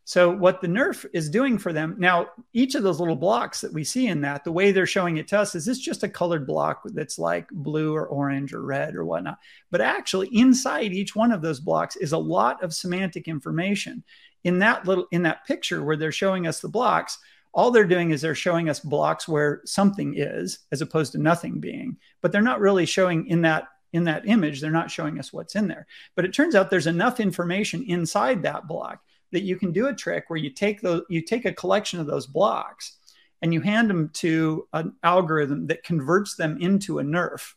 So 0.05 0.31
what 0.31 0.61
the 0.61 0.67
nerf 0.67 1.07
is 1.13 1.31
doing 1.31 1.59
for 1.59 1.73
them 1.73 1.95
now 1.97 2.27
each 2.53 2.75
of 2.75 2.83
those 2.83 2.99
little 2.99 3.17
blocks 3.17 3.61
that 3.61 3.73
we 3.73 3.85
see 3.85 4.09
in 4.09 4.21
that 4.23 4.43
the 4.43 4.53
way 4.53 4.73
they're 4.73 4.85
showing 4.85 5.17
it 5.17 5.29
to 5.29 5.39
us 5.39 5.55
is 5.55 5.65
this 5.65 5.79
just 5.79 6.03
a 6.03 6.09
colored 6.09 6.47
block 6.47 6.83
that's 6.87 7.19
like 7.19 7.49
blue 7.53 7.95
or 7.95 8.07
orange 8.09 8.53
or 8.53 8.63
red 8.63 8.97
or 8.97 9.05
whatnot. 9.05 9.39
But 9.71 9.81
actually 9.81 10.29
inside 10.37 10.93
each 10.93 11.15
one 11.15 11.31
of 11.31 11.41
those 11.41 11.61
blocks 11.61 11.97
is 11.97 12.13
a 12.13 12.19
lot 12.19 12.63
of 12.63 12.75
semantic 12.75 13.29
information. 13.29 14.03
In 14.45 14.59
that 14.59 14.89
little 14.89 15.07
in 15.13 15.23
that 15.23 15.47
picture 15.47 15.85
where 15.85 15.97
they're 15.97 16.11
showing 16.11 16.49
us 16.49 16.59
the 16.59 16.69
blocks 16.69 17.19
all 17.55 17.71
they're 17.71 17.85
doing 17.85 18.11
is 18.11 18.23
they're 18.23 18.35
showing 18.35 18.69
us 18.69 18.81
blocks 18.81 19.29
where 19.29 19.61
something 19.65 20.15
is 20.17 20.61
as 20.73 20.81
opposed 20.81 21.13
to 21.13 21.19
nothing 21.19 21.61
being. 21.61 21.99
But 22.21 22.33
they're 22.33 22.43
not 22.43 22.61
really 22.61 22.87
showing 22.87 23.27
in 23.27 23.43
that 23.43 23.69
in 23.93 24.05
that 24.05 24.27
image. 24.27 24.61
They're 24.61 24.71
not 24.71 24.91
showing 24.91 25.19
us 25.19 25.33
what's 25.33 25.55
in 25.55 25.69
there. 25.69 25.87
But 26.15 26.25
it 26.25 26.33
turns 26.33 26.55
out 26.55 26.71
there's 26.71 26.87
enough 26.87 27.21
information 27.21 27.85
inside 27.87 28.43
that 28.43 28.67
block 28.67 29.03
that 29.33 29.43
you 29.43 29.57
can 29.57 29.73
do 29.73 29.89
a 29.89 29.95
trick 29.95 30.25
where 30.29 30.39
you 30.39 30.51
take 30.51 30.81
those 30.81 31.03
you 31.11 31.21
take 31.21 31.45
a 31.45 31.53
collection 31.53 32.01
of 32.01 32.07
those 32.07 32.27
blocks 32.27 32.97
and 33.43 33.53
you 33.53 33.61
hand 33.61 33.91
them 33.91 34.09
to 34.15 34.67
an 34.73 34.95
algorithm 35.03 35.67
that 35.67 35.83
converts 35.83 36.37
them 36.37 36.59
into 36.61 37.01
a 37.01 37.03
nerf. 37.03 37.53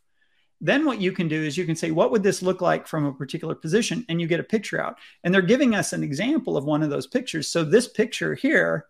Then 0.60 0.86
what 0.86 1.00
you 1.00 1.12
can 1.12 1.28
do 1.28 1.42
is 1.42 1.58
you 1.58 1.66
can 1.66 1.76
say 1.76 1.92
what 1.92 2.12
would 2.12 2.24
this 2.24 2.42
look 2.42 2.60
like 2.60 2.88
from 2.88 3.06
a 3.06 3.14
particular 3.14 3.56
position? 3.56 4.06
And 4.10 4.20
you 4.20 4.28
get 4.28 4.40
a 4.40 4.44
picture 4.44 4.82
out. 4.82 4.98
And 5.24 5.34
they're 5.34 5.42
giving 5.42 5.76
us 5.76 5.94
an 5.94 6.04
example 6.04 6.58
of 6.58 6.66
one 6.66 6.84
of 6.84 6.90
those 6.90 7.08
pictures. 7.08 7.48
So 7.48 7.64
this 7.64 7.88
picture 7.88 8.36
here 8.36 8.88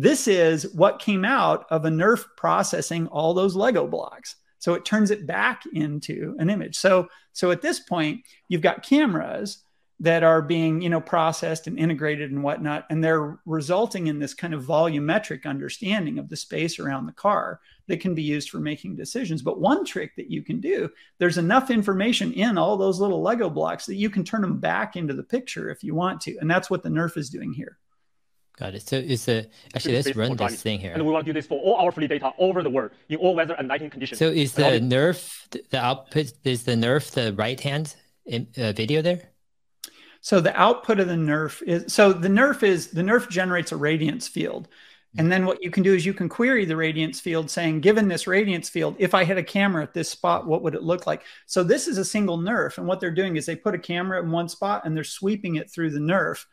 this 0.00 0.26
is 0.26 0.72
what 0.72 0.98
came 0.98 1.26
out 1.26 1.66
of 1.70 1.84
a 1.84 1.90
nerf 1.90 2.24
processing 2.36 3.06
all 3.08 3.34
those 3.34 3.54
Lego 3.54 3.86
blocks. 3.86 4.36
So 4.58 4.72
it 4.72 4.86
turns 4.86 5.10
it 5.10 5.26
back 5.26 5.62
into 5.74 6.34
an 6.38 6.48
image. 6.48 6.76
So 6.76 7.08
so 7.32 7.50
at 7.50 7.62
this 7.62 7.80
point, 7.80 8.22
you've 8.48 8.62
got 8.62 8.82
cameras 8.82 9.58
that 10.02 10.22
are 10.22 10.40
being 10.40 10.80
you 10.80 10.88
know 10.88 11.02
processed 11.02 11.66
and 11.66 11.78
integrated 11.78 12.30
and 12.30 12.42
whatnot, 12.42 12.86
and 12.88 13.04
they're 13.04 13.38
resulting 13.44 14.06
in 14.06 14.18
this 14.18 14.32
kind 14.32 14.54
of 14.54 14.64
volumetric 14.64 15.44
understanding 15.44 16.18
of 16.18 16.30
the 16.30 16.36
space 16.36 16.78
around 16.78 17.04
the 17.04 17.12
car 17.12 17.60
that 17.86 18.00
can 18.00 18.14
be 18.14 18.22
used 18.22 18.48
for 18.48 18.58
making 18.58 18.96
decisions. 18.96 19.42
But 19.42 19.60
one 19.60 19.84
trick 19.84 20.16
that 20.16 20.30
you 20.30 20.42
can 20.42 20.60
do, 20.60 20.88
there's 21.18 21.36
enough 21.36 21.70
information 21.70 22.32
in 22.32 22.56
all 22.56 22.78
those 22.78 23.00
little 23.00 23.20
Lego 23.20 23.50
blocks 23.50 23.84
that 23.84 23.96
you 23.96 24.08
can 24.08 24.24
turn 24.24 24.40
them 24.40 24.60
back 24.60 24.96
into 24.96 25.12
the 25.12 25.22
picture 25.22 25.68
if 25.68 25.84
you 25.84 25.94
want 25.94 26.22
to, 26.22 26.38
and 26.38 26.50
that's 26.50 26.70
what 26.70 26.82
the 26.82 26.88
nerf 26.88 27.18
is 27.18 27.28
doing 27.28 27.52
here. 27.52 27.76
Got 28.60 28.74
it. 28.74 28.86
So 28.86 28.96
it's 28.96 29.26
a 29.26 29.46
actually 29.74 29.94
let's 29.94 30.14
run 30.14 30.36
this 30.36 30.60
thing 30.60 30.80
here. 30.80 30.92
And 30.92 31.06
we 31.06 31.10
want 31.10 31.24
to 31.24 31.32
do 31.32 31.38
this 31.38 31.46
for 31.46 31.58
all 31.58 31.76
our 31.76 31.90
free 31.90 32.06
data 32.06 32.30
over 32.38 32.62
the 32.62 32.68
world 32.68 32.90
in 33.08 33.16
all 33.16 33.34
weather 33.34 33.54
and 33.54 33.68
lighting 33.68 33.88
conditions. 33.88 34.18
So 34.18 34.28
is 34.28 34.52
the 34.52 34.78
nerf 34.80 35.48
the 35.70 35.82
output 35.82 36.34
is 36.44 36.64
the 36.64 36.74
nerf 36.74 37.10
the 37.12 37.32
right 37.32 37.58
hand 37.58 37.96
in, 38.26 38.48
uh, 38.58 38.72
video 38.72 39.00
there? 39.00 39.30
So 40.20 40.42
the 40.42 40.54
output 40.60 41.00
of 41.00 41.08
the 41.08 41.14
nerf 41.14 41.62
is 41.62 41.90
so 41.90 42.12
the 42.12 42.28
nerf 42.28 42.62
is 42.62 42.88
the 42.88 43.00
nerf 43.00 43.30
generates 43.30 43.72
a 43.72 43.76
radiance 43.76 44.28
field. 44.28 44.68
And 45.18 45.32
then 45.32 45.44
what 45.44 45.60
you 45.60 45.70
can 45.72 45.82
do 45.82 45.92
is 45.92 46.06
you 46.06 46.14
can 46.14 46.28
query 46.28 46.64
the 46.64 46.76
radiance 46.76 47.18
field 47.18 47.50
saying, 47.50 47.80
given 47.80 48.06
this 48.06 48.28
radiance 48.28 48.68
field, 48.68 48.94
if 49.00 49.12
I 49.12 49.24
had 49.24 49.38
a 49.38 49.42
camera 49.42 49.82
at 49.82 49.92
this 49.92 50.08
spot, 50.08 50.46
what 50.46 50.62
would 50.62 50.76
it 50.76 50.84
look 50.84 51.04
like? 51.04 51.24
So 51.46 51.64
this 51.64 51.88
is 51.88 51.98
a 51.98 52.04
single 52.04 52.38
nerf. 52.38 52.78
And 52.78 52.86
what 52.86 53.00
they're 53.00 53.10
doing 53.10 53.34
is 53.34 53.44
they 53.44 53.56
put 53.56 53.74
a 53.74 53.78
camera 53.78 54.22
in 54.22 54.30
one 54.30 54.48
spot 54.48 54.82
and 54.84 54.96
they're 54.96 55.02
sweeping 55.02 55.56
it 55.56 55.68
through 55.68 55.90
the 55.90 55.98
nerf 55.98 56.44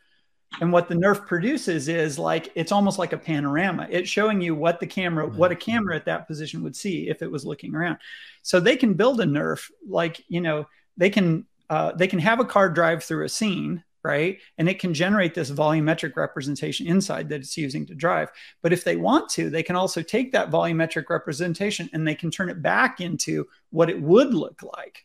and 0.60 0.72
what 0.72 0.88
the 0.88 0.94
nerf 0.94 1.26
produces 1.26 1.88
is 1.88 2.18
like 2.18 2.50
it's 2.54 2.72
almost 2.72 2.98
like 2.98 3.12
a 3.12 3.18
panorama. 3.18 3.86
It's 3.90 4.08
showing 4.08 4.40
you 4.40 4.54
what 4.54 4.80
the 4.80 4.86
camera 4.86 5.26
what 5.26 5.52
a 5.52 5.56
camera 5.56 5.96
at 5.96 6.06
that 6.06 6.26
position 6.26 6.62
would 6.62 6.74
see 6.74 7.08
if 7.08 7.22
it 7.22 7.30
was 7.30 7.44
looking 7.44 7.74
around. 7.74 7.98
So 8.42 8.58
they 8.58 8.76
can 8.76 8.94
build 8.94 9.20
a 9.20 9.24
nerf 9.24 9.70
like 9.86 10.24
you 10.28 10.40
know 10.40 10.66
they 10.96 11.10
can 11.10 11.46
uh, 11.70 11.92
they 11.92 12.06
can 12.06 12.18
have 12.18 12.40
a 12.40 12.44
car 12.44 12.70
drive 12.70 13.04
through 13.04 13.24
a 13.24 13.28
scene 13.28 13.84
right? 14.04 14.38
And 14.56 14.68
it 14.68 14.78
can 14.78 14.94
generate 14.94 15.34
this 15.34 15.50
volumetric 15.50 16.16
representation 16.16 16.86
inside 16.86 17.28
that 17.28 17.40
it's 17.40 17.56
using 17.56 17.84
to 17.86 17.96
drive. 17.96 18.30
But 18.62 18.72
if 18.72 18.84
they 18.84 18.96
want 18.96 19.28
to 19.30 19.50
they 19.50 19.62
can 19.62 19.76
also 19.76 20.02
take 20.02 20.32
that 20.32 20.50
volumetric 20.50 21.10
representation 21.10 21.90
and 21.92 22.06
they 22.06 22.14
can 22.14 22.30
turn 22.30 22.48
it 22.48 22.62
back 22.62 23.00
into 23.00 23.46
what 23.70 23.90
it 23.90 24.00
would 24.00 24.32
look 24.32 24.62
like. 24.62 25.04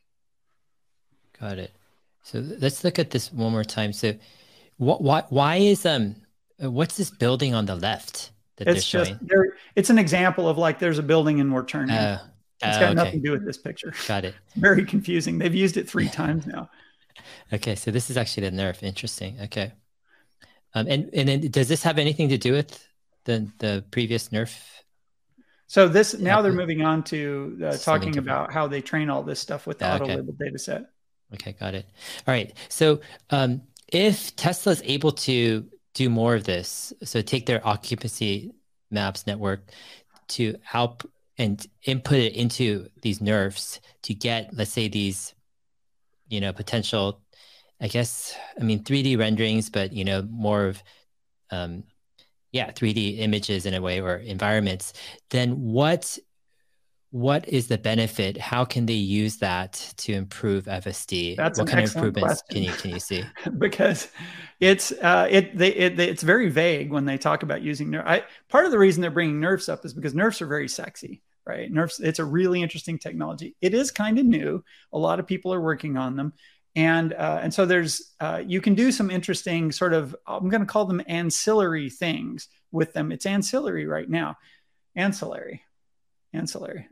Got 1.39 1.57
it. 1.59 1.71
So 2.23 2.39
let's 2.39 2.83
look 2.83 2.99
at 2.99 3.09
this 3.11 3.31
one 3.31 3.51
more 3.51 3.65
time. 3.65 3.91
So, 3.91 4.13
what, 4.83 5.01
why, 5.01 5.23
why 5.29 5.55
is 5.57 5.85
um, 5.85 6.15
what's 6.59 6.97
this 6.97 7.09
building 7.09 7.53
on 7.53 7.65
the 7.65 7.75
left 7.75 8.31
that 8.57 8.67
it's 8.67 8.87
just 8.87 9.11
showing? 9.11 9.51
It's 9.75 9.89
an 9.89 9.97
example 9.97 10.47
of 10.47 10.57
like 10.57 10.79
there's 10.79 10.99
a 10.99 11.03
building 11.03 11.39
and 11.39 11.53
we're 11.53 11.65
turning. 11.65 11.95
Uh, 11.95 12.19
it's 12.61 12.77
got 12.77 12.83
uh, 12.83 12.85
okay. 12.85 12.93
nothing 12.93 13.21
to 13.21 13.27
do 13.27 13.31
with 13.31 13.45
this 13.45 13.57
picture. 13.57 13.93
Got 14.07 14.25
it. 14.25 14.35
It's 14.45 14.55
very 14.55 14.85
confusing. 14.85 15.37
They've 15.37 15.53
used 15.53 15.77
it 15.77 15.89
three 15.89 16.09
times 16.21 16.47
now. 16.47 16.69
Okay, 17.51 17.75
so 17.75 17.91
this 17.91 18.09
is 18.09 18.17
actually 18.17 18.49
the 18.49 18.55
nerf. 18.55 18.81
Interesting. 18.83 19.37
Okay, 19.41 19.73
um, 20.73 20.87
and 20.87 21.09
and 21.13 21.27
then 21.27 21.51
does 21.51 21.67
this 21.67 21.83
have 21.83 21.97
anything 21.97 22.29
to 22.29 22.37
do 22.37 22.53
with 22.53 22.87
the 23.25 23.51
the 23.59 23.83
previous 23.91 24.29
nerf? 24.29 24.57
So 25.67 25.87
this 25.87 26.17
now 26.17 26.41
they're 26.41 26.53
moving 26.53 26.83
on 26.83 27.03
to 27.05 27.59
uh, 27.65 27.77
talking 27.77 28.17
about 28.17 28.53
how 28.53 28.67
they 28.67 28.81
train 28.81 29.09
all 29.09 29.23
this 29.23 29.39
stuff 29.39 29.67
with 29.67 29.79
the 29.79 29.91
oh, 29.91 29.95
auto 29.95 30.05
labeled 30.05 30.37
data 30.37 30.59
set. 30.59 30.85
Okay, 31.33 31.53
got 31.53 31.73
it. 31.73 31.87
All 32.27 32.33
right. 32.33 32.53
So 32.69 33.01
um, 33.31 33.61
if 33.93 34.35
Tesla 34.35 34.73
is 34.73 34.81
able 34.83 35.11
to 35.11 35.69
do 35.93 36.09
more 36.09 36.35
of 36.35 36.43
this, 36.43 36.91
so 37.03 37.21
take 37.21 37.45
their 37.45 37.65
occupancy 37.65 38.51
maps 38.89 39.27
network 39.27 39.69
to 40.29 40.55
help 40.63 41.09
and 41.37 41.65
input 41.83 42.17
it 42.17 42.35
into 42.35 42.87
these 43.01 43.21
nerfs 43.21 43.79
to 44.01 44.13
get, 44.13 44.49
let's 44.53 44.71
say, 44.71 44.87
these, 44.87 45.35
you 46.27 46.41
know, 46.41 46.51
potential, 46.51 47.21
I 47.79 47.87
guess, 47.87 48.35
I 48.59 48.63
mean, 48.63 48.83
3D 48.83 49.17
renderings, 49.17 49.69
but, 49.69 49.93
you 49.93 50.03
know, 50.03 50.23
more 50.23 50.65
of, 50.65 50.83
um, 51.51 51.83
yeah, 52.51 52.71
3D 52.71 53.19
images 53.19 53.65
in 53.67 53.75
a 53.75 53.81
way 53.81 54.01
or 54.01 54.17
environments, 54.17 54.93
then 55.29 55.51
what 55.61 56.17
what 57.13 57.47
is 57.47 57.67
the 57.67 57.77
benefit? 57.77 58.37
How 58.37 58.65
can 58.65 58.87
they 58.87 58.93
use 58.93 59.37
that 59.37 59.73
to 59.97 60.13
improve 60.13 60.65
FSD? 60.65 61.35
That's 61.35 61.59
what 61.59 61.67
kind 61.67 61.85
of 61.85 61.95
improvements 61.95 62.41
question. 62.41 62.63
can 62.63 62.63
you 62.63 62.71
can 62.71 62.89
you 62.89 62.99
see? 62.99 63.23
because 63.59 64.07
it's 64.59 64.91
uh, 64.93 65.27
it, 65.29 65.55
they, 65.55 65.75
it 65.75 65.99
it's 65.99 66.23
very 66.23 66.49
vague 66.49 66.91
when 66.91 67.05
they 67.05 67.19
talk 67.19 67.43
about 67.43 67.61
using 67.61 67.89
nerf. 67.89 68.03
I, 68.03 68.23
part 68.49 68.65
of 68.65 68.71
the 68.71 68.79
reason 68.79 69.03
they're 69.03 69.11
bringing 69.11 69.39
nerfs 69.39 69.69
up 69.69 69.85
is 69.85 69.93
because 69.93 70.15
nerfs 70.15 70.41
are 70.41 70.47
very 70.47 70.67
sexy, 70.67 71.21
right? 71.45 71.71
Nerfs 71.71 71.99
it's 71.99 72.17
a 72.17 72.25
really 72.25 72.63
interesting 72.63 72.97
technology. 72.97 73.55
It 73.61 73.75
is 73.75 73.91
kind 73.91 74.17
of 74.17 74.25
new. 74.25 74.63
A 74.91 74.97
lot 74.97 75.19
of 75.19 75.27
people 75.27 75.53
are 75.53 75.61
working 75.61 75.97
on 75.97 76.15
them. 76.15 76.33
And 76.75 77.13
uh, 77.13 77.41
and 77.43 77.53
so 77.53 77.67
there's 77.67 78.11
uh, 78.21 78.41
you 78.43 78.59
can 78.59 78.73
do 78.73 78.91
some 78.91 79.11
interesting 79.11 79.71
sort 79.71 79.93
of 79.93 80.15
I'm 80.25 80.49
going 80.49 80.61
to 80.61 80.65
call 80.65 80.85
them 80.85 81.03
ancillary 81.05 81.91
things 81.91 82.47
with 82.71 82.91
them. 82.93 83.11
It's 83.11 83.27
ancillary 83.27 83.85
right 83.85 84.09
now, 84.09 84.37
ancillary, 84.95 85.61
ancillary 86.33 86.87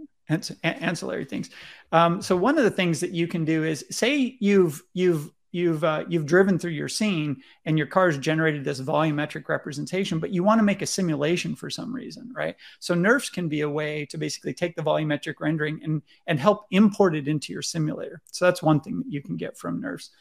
ancillary 0.63 1.25
things. 1.25 1.49
Um, 1.91 2.21
so 2.21 2.35
one 2.35 2.57
of 2.57 2.63
the 2.63 2.71
things 2.71 2.99
that 3.01 3.11
you 3.11 3.27
can 3.27 3.45
do 3.45 3.63
is 3.63 3.85
say 3.89 4.37
you've 4.39 4.81
you've 4.93 5.31
you've 5.51 5.83
uh, 5.83 6.05
you've 6.07 6.25
driven 6.25 6.57
through 6.57 6.71
your 6.71 6.87
scene 6.87 7.41
and 7.65 7.77
your 7.77 7.87
car's 7.87 8.17
generated 8.17 8.63
this 8.63 8.79
volumetric 8.79 9.49
representation, 9.49 10.19
but 10.19 10.31
you 10.31 10.43
want 10.43 10.59
to 10.59 10.63
make 10.63 10.81
a 10.81 10.85
simulation 10.85 11.55
for 11.55 11.69
some 11.69 11.93
reason, 11.93 12.31
right? 12.33 12.55
So 12.79 12.93
nerfs 12.93 13.29
can 13.29 13.49
be 13.49 13.61
a 13.61 13.69
way 13.69 14.05
to 14.07 14.17
basically 14.17 14.53
take 14.53 14.75
the 14.75 14.83
volumetric 14.83 15.35
rendering 15.39 15.81
and 15.83 16.01
and 16.27 16.39
help 16.39 16.65
import 16.71 17.15
it 17.15 17.27
into 17.27 17.53
your 17.53 17.61
simulator. 17.61 18.21
So 18.31 18.45
that's 18.45 18.63
one 18.63 18.81
thing 18.81 18.99
that 18.99 19.11
you 19.11 19.21
can 19.21 19.37
get 19.37 19.57
from 19.57 19.81
nerfs. 19.81 20.11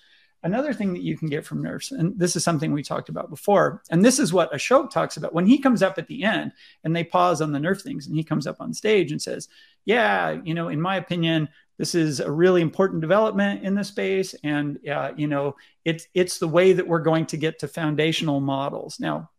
Another 0.42 0.72
thing 0.72 0.94
that 0.94 1.02
you 1.02 1.18
can 1.18 1.28
get 1.28 1.44
from 1.44 1.62
nerfs, 1.62 1.92
and 1.92 2.18
this 2.18 2.34
is 2.34 2.42
something 2.42 2.72
we 2.72 2.82
talked 2.82 3.10
about 3.10 3.28
before, 3.28 3.82
and 3.90 4.02
this 4.02 4.18
is 4.18 4.32
what 4.32 4.52
Ashok 4.52 4.90
talks 4.90 5.18
about 5.18 5.34
when 5.34 5.44
he 5.44 5.58
comes 5.58 5.82
up 5.82 5.98
at 5.98 6.06
the 6.06 6.24
end 6.24 6.52
and 6.82 6.96
they 6.96 7.04
pause 7.04 7.42
on 7.42 7.52
the 7.52 7.58
nerf 7.58 7.82
things, 7.82 8.06
and 8.06 8.16
he 8.16 8.24
comes 8.24 8.46
up 8.46 8.56
on 8.58 8.72
stage 8.72 9.12
and 9.12 9.20
says, 9.20 9.48
"Yeah, 9.84 10.40
you 10.42 10.54
know, 10.54 10.68
in 10.68 10.80
my 10.80 10.96
opinion, 10.96 11.50
this 11.76 11.94
is 11.94 12.20
a 12.20 12.30
really 12.30 12.62
important 12.62 13.02
development 13.02 13.64
in 13.64 13.74
the 13.74 13.84
space, 13.84 14.34
and 14.42 14.78
uh, 14.88 15.12
you 15.14 15.26
know, 15.26 15.56
it's 15.84 16.06
it's 16.14 16.38
the 16.38 16.48
way 16.48 16.72
that 16.72 16.88
we're 16.88 17.00
going 17.00 17.26
to 17.26 17.36
get 17.36 17.58
to 17.58 17.68
foundational 17.68 18.40
models." 18.40 18.98
Now, 18.98 19.30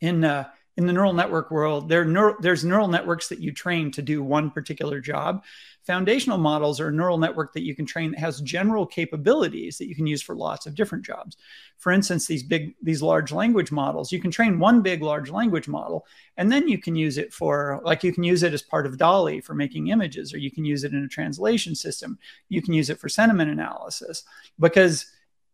in 0.00 0.22
uh, 0.22 0.48
in 0.76 0.86
the 0.86 0.92
neural 0.92 1.12
network 1.12 1.50
world, 1.50 1.88
there 1.88 2.36
there's 2.40 2.64
neural 2.64 2.88
networks 2.88 3.28
that 3.28 3.40
you 3.40 3.52
train 3.52 3.90
to 3.92 4.00
do 4.00 4.22
one 4.22 4.50
particular 4.50 5.00
job. 5.00 5.44
Foundational 5.84 6.38
models 6.38 6.80
are 6.80 6.88
a 6.88 6.92
neural 6.92 7.18
network 7.18 7.52
that 7.52 7.64
you 7.64 7.74
can 7.74 7.84
train 7.84 8.12
that 8.12 8.20
has 8.20 8.40
general 8.40 8.86
capabilities 8.86 9.76
that 9.76 9.88
you 9.88 9.94
can 9.94 10.06
use 10.06 10.22
for 10.22 10.34
lots 10.34 10.64
of 10.64 10.74
different 10.74 11.04
jobs. 11.04 11.36
For 11.76 11.92
instance, 11.92 12.26
these 12.26 12.42
big, 12.42 12.74
these 12.80 13.02
large 13.02 13.32
language 13.32 13.72
models, 13.72 14.12
you 14.12 14.20
can 14.20 14.30
train 14.30 14.58
one 14.58 14.80
big 14.80 15.02
large 15.02 15.28
language 15.28 15.68
model, 15.68 16.06
and 16.36 16.50
then 16.50 16.68
you 16.68 16.78
can 16.78 16.94
use 16.94 17.18
it 17.18 17.34
for, 17.34 17.80
like, 17.84 18.04
you 18.04 18.12
can 18.12 18.22
use 18.22 18.42
it 18.44 18.54
as 18.54 18.62
part 18.62 18.86
of 18.86 18.96
DALL-E 18.96 19.40
for 19.40 19.54
making 19.54 19.88
images, 19.88 20.32
or 20.32 20.38
you 20.38 20.52
can 20.52 20.64
use 20.64 20.84
it 20.84 20.94
in 20.94 21.04
a 21.04 21.08
translation 21.08 21.74
system. 21.74 22.18
You 22.48 22.62
can 22.62 22.72
use 22.72 22.88
it 22.88 23.00
for 23.00 23.08
sentiment 23.08 23.50
analysis 23.50 24.22
because 24.60 25.06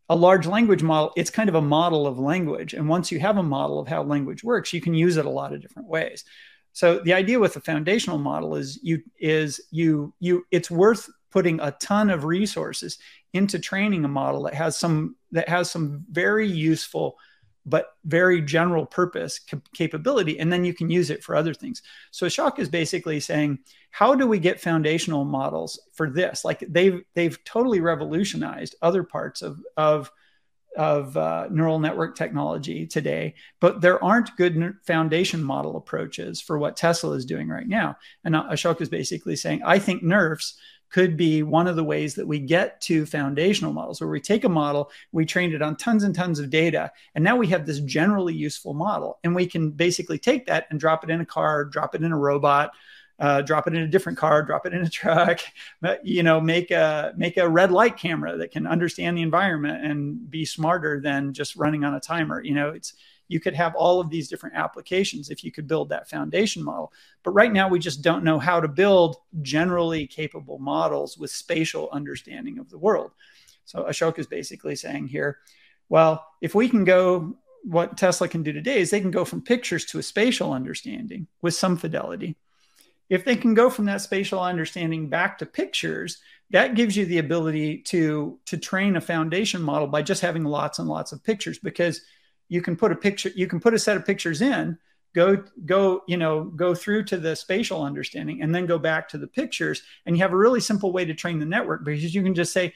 a 0.09 0.17
large 0.17 0.47
language 0.47 0.83
model, 0.83 1.13
it's 1.17 1.31
kind 1.31 1.49
of 1.49 1.55
a 1.55 1.63
model 1.63 2.07
of 2.07 2.19
language. 2.19 2.75
And 2.75 2.89
once 2.89 3.13
you 3.13 3.21
have 3.21 3.37
a 3.37 3.43
model 3.43 3.79
of 3.79 3.89
how 3.89 4.03
language 4.03 4.43
works, 4.43 4.73
you 4.73 4.81
can 4.81 4.95
use 4.95 5.17
it 5.17 5.27
a 5.27 5.31
lot 5.31 5.53
of 5.53 5.61
different 5.61 5.89
ways. 5.89 6.25
So 6.73 7.01
the 7.01 7.15
idea 7.15 7.39
with 7.39 7.57
a 7.57 7.61
foundational 7.61 8.19
model 8.19 8.55
is 8.55 8.79
you 8.83 9.03
is 9.19 9.61
you 9.71 10.15
you 10.21 10.47
it's 10.51 10.71
worth 10.71 11.09
putting 11.31 11.61
a 11.61 11.73
ton 11.73 12.09
of 12.09 12.25
resources 12.25 12.99
into 13.33 13.59
training 13.59 14.05
a 14.05 14.09
model 14.09 14.45
that 14.45 14.55
has 14.55 14.79
some 14.79 15.17
that 15.33 15.49
has 15.49 15.71
some 15.71 16.05
very 16.11 16.49
useful 16.49 17.17
but 17.67 17.97
very 18.05 18.41
general 18.41 18.87
purpose 18.87 19.41
capability 19.75 20.39
and 20.39 20.53
then 20.53 20.65
you 20.65 20.73
can 20.73 20.91
use 20.91 21.11
it 21.11 21.23
for 21.23 21.37
other 21.37 21.55
things 21.55 21.83
so 22.11 22.27
Ashok 22.27 22.59
is 22.59 22.69
basically 22.69 23.21
saying 23.21 23.59
how 23.91 24.15
do 24.15 24.27
we 24.27 24.39
get 24.39 24.61
foundational 24.61 25.25
models 25.25 25.81
for 25.93 26.11
this 26.11 26.45
like 26.45 26.61
they've 26.69 27.03
they've 27.15 27.43
totally 27.45 27.81
revolutionized 27.81 28.75
other 28.83 29.03
parts 29.03 29.43
of 29.43 29.61
of 29.77 30.11
of 30.79 31.17
uh, 31.17 31.49
neural 31.51 31.81
network 31.81 32.17
technology 32.17 32.87
today, 32.87 33.35
but 33.61 33.81
there 33.81 34.03
aren't 34.03 34.37
good 34.37 34.77
foundation 34.87 35.43
model 35.43 35.77
approaches 35.77 36.41
for 36.41 36.57
what 36.57 36.77
Tesla 36.77 37.17
is 37.17 37.25
doing 37.25 37.49
right 37.49 37.67
now. 37.67 37.97
And 38.25 38.37
Ashok 38.37 38.81
is 38.81 38.89
basically 38.89 39.35
saying, 39.35 39.63
I 39.65 39.81
think 39.81 40.05
nerfs 40.05 40.57
could 40.90 41.16
be 41.16 41.43
one 41.43 41.66
of 41.66 41.77
the 41.77 41.85
ways 41.85 42.15
that 42.15 42.27
we 42.27 42.39
get 42.39 42.81
to 42.82 43.06
foundational 43.06 43.73
models 43.73 44.01
where 44.01 44.10
we 44.10 44.20
take 44.20 44.44
a 44.44 44.48
model, 44.48 44.90
we 45.12 45.27
trained 45.27 45.55
it 45.55 45.62
on 45.62 45.77
tons 45.77 46.05
and 46.05 46.15
tons 46.15 46.39
of 46.39 46.51
data, 46.51 46.90
and 47.15 47.23
now 47.23 47.36
we 47.36 47.47
have 47.47 47.66
this 47.66 47.81
generally 47.81 48.35
useful 48.35 48.74
model. 48.74 49.19
And 49.24 49.35
we 49.35 49.47
can 49.47 49.70
basically 49.70 50.19
take 50.19 50.47
that 50.47 50.66
and 50.70 50.81
drop 50.81 51.05
it 51.05 51.10
in 51.10 51.20
a 51.20 51.27
car, 51.27 51.65
drop 51.65 51.94
it 51.94 52.02
in 52.02 52.12
a 52.12 52.19
robot, 52.19 52.70
uh, 53.19 53.43
drop 53.43 53.66
it 53.66 53.74
in 53.74 53.82
a 53.82 53.89
different 53.89 54.16
car, 54.16 54.43
drop 54.43 54.66
it 54.66 54.73
in 54.73 54.82
a 54.82 54.89
truck, 54.90 55.40
you 56.02 56.23
know, 56.23 56.40
make 56.40 56.70
a 56.70 57.12
make 57.16 57.36
a 57.36 57.48
red 57.48 57.70
light 57.70 57.97
camera 57.97 58.36
that 58.36 58.51
can 58.51 58.66
understand 58.66 59.16
the 59.16 59.23
environment 59.23 59.85
and 59.85 60.31
be 60.31 60.44
smarter 60.44 61.01
than 61.01 61.32
just 61.32 61.56
running 61.56 61.85
on 61.85 61.94
a 61.94 62.01
timer. 62.01 62.43
You 62.43 62.55
know, 62.55 62.70
it's 62.70 62.94
you 63.29 63.41
could 63.41 63.55
have 63.55 63.75
all 63.75 64.01
of 64.01 64.11
these 64.11 64.29
different 64.29 64.57
applications 64.57 65.31
if 65.31 65.45
you 65.45 65.53
could 65.53 65.69
build 65.69 65.91
that 65.91 66.09
foundation 66.09 66.65
model. 66.65 66.93
But 67.23 67.33
right 67.33 67.53
now, 67.53 67.69
we 67.69 67.79
just 67.79 68.03
don't 68.03 68.25
know 68.25 68.39
how 68.39 68.61
to 68.61 68.69
build 68.69 69.17
generally 69.43 70.07
capable 70.07 70.59
models 70.59 71.17
with 71.17 71.31
spatial 71.31 71.89
understanding 71.93 72.59
of 72.59 72.71
the 72.71 72.79
world. 72.79 73.13
So 73.65 73.85
Ashok 73.85 74.19
is 74.19 74.27
basically 74.27 74.77
saying 74.77 75.09
here, 75.09 75.39
well, 75.91 76.27
if 76.41 76.55
we 76.55 76.69
can 76.69 76.85
go, 76.85 77.37
what 77.65 77.99
Tesla 77.99 78.29
can 78.29 78.43
do 78.43 78.53
today 78.53 78.81
is 78.81 78.91
they 78.91 79.01
can 79.01 79.11
go 79.11 79.25
from 79.25 79.43
pictures 79.43 79.85
to 79.87 79.99
a 79.99 80.03
spatial 80.03 80.53
understanding 80.53 81.27
with 81.43 81.55
some 81.55 81.77
fidelity. 81.77 82.37
If 83.11 83.25
they 83.25 83.37
can 83.37 83.55
go 83.55 83.71
from 83.71 83.87
that 83.87 84.03
spatial 84.03 84.41
understanding 84.41 85.09
back 85.09 85.39
to 85.39 85.47
pictures, 85.47 86.19
that 86.51 86.75
gives 86.75 86.97
you 86.97 87.05
the 87.05 87.19
ability 87.19 87.79
to 87.79 88.39
to 88.47 88.57
train 88.57 88.97
a 88.97 89.01
foundation 89.01 89.63
model 89.63 89.87
by 89.87 90.03
just 90.03 90.23
having 90.23 90.45
lots 90.45 90.79
and 90.79 90.89
lots 90.89 91.13
of 91.13 91.23
pictures 91.25 91.59
because 91.59 92.03
you 92.49 92.62
can 92.62 92.77
put 92.77 92.93
a 92.93 92.97
picture 92.97 93.31
you 93.35 93.47
can 93.47 93.61
put 93.61 93.75
a 93.75 93.79
set 93.79 93.97
of 93.97 94.07
pictures 94.07 94.41
in 94.43 94.79
go 95.15 95.43
go 95.65 96.03
you 96.07 96.16
know 96.16 96.45
go 96.45 96.75
through 96.75 97.05
to 97.05 97.16
the 97.16 97.35
spatial 97.35 97.83
understanding 97.83 98.43
and 98.43 98.55
then 98.55 98.66
go 98.66 98.79
back 98.79 99.09
to 99.09 99.19
the 99.19 99.27
pictures. 99.27 99.83
And 100.07 100.16
you 100.16 100.23
have 100.23 100.33
a 100.33 100.37
really 100.37 100.61
simple 100.61 100.93
way 100.93 101.05
to 101.05 101.15
train 101.15 101.39
the 101.39 101.47
network 101.47 101.85
because 101.85 102.15
you 102.15 102.23
can 102.23 102.35
just 102.35 102.53
say 102.53 102.73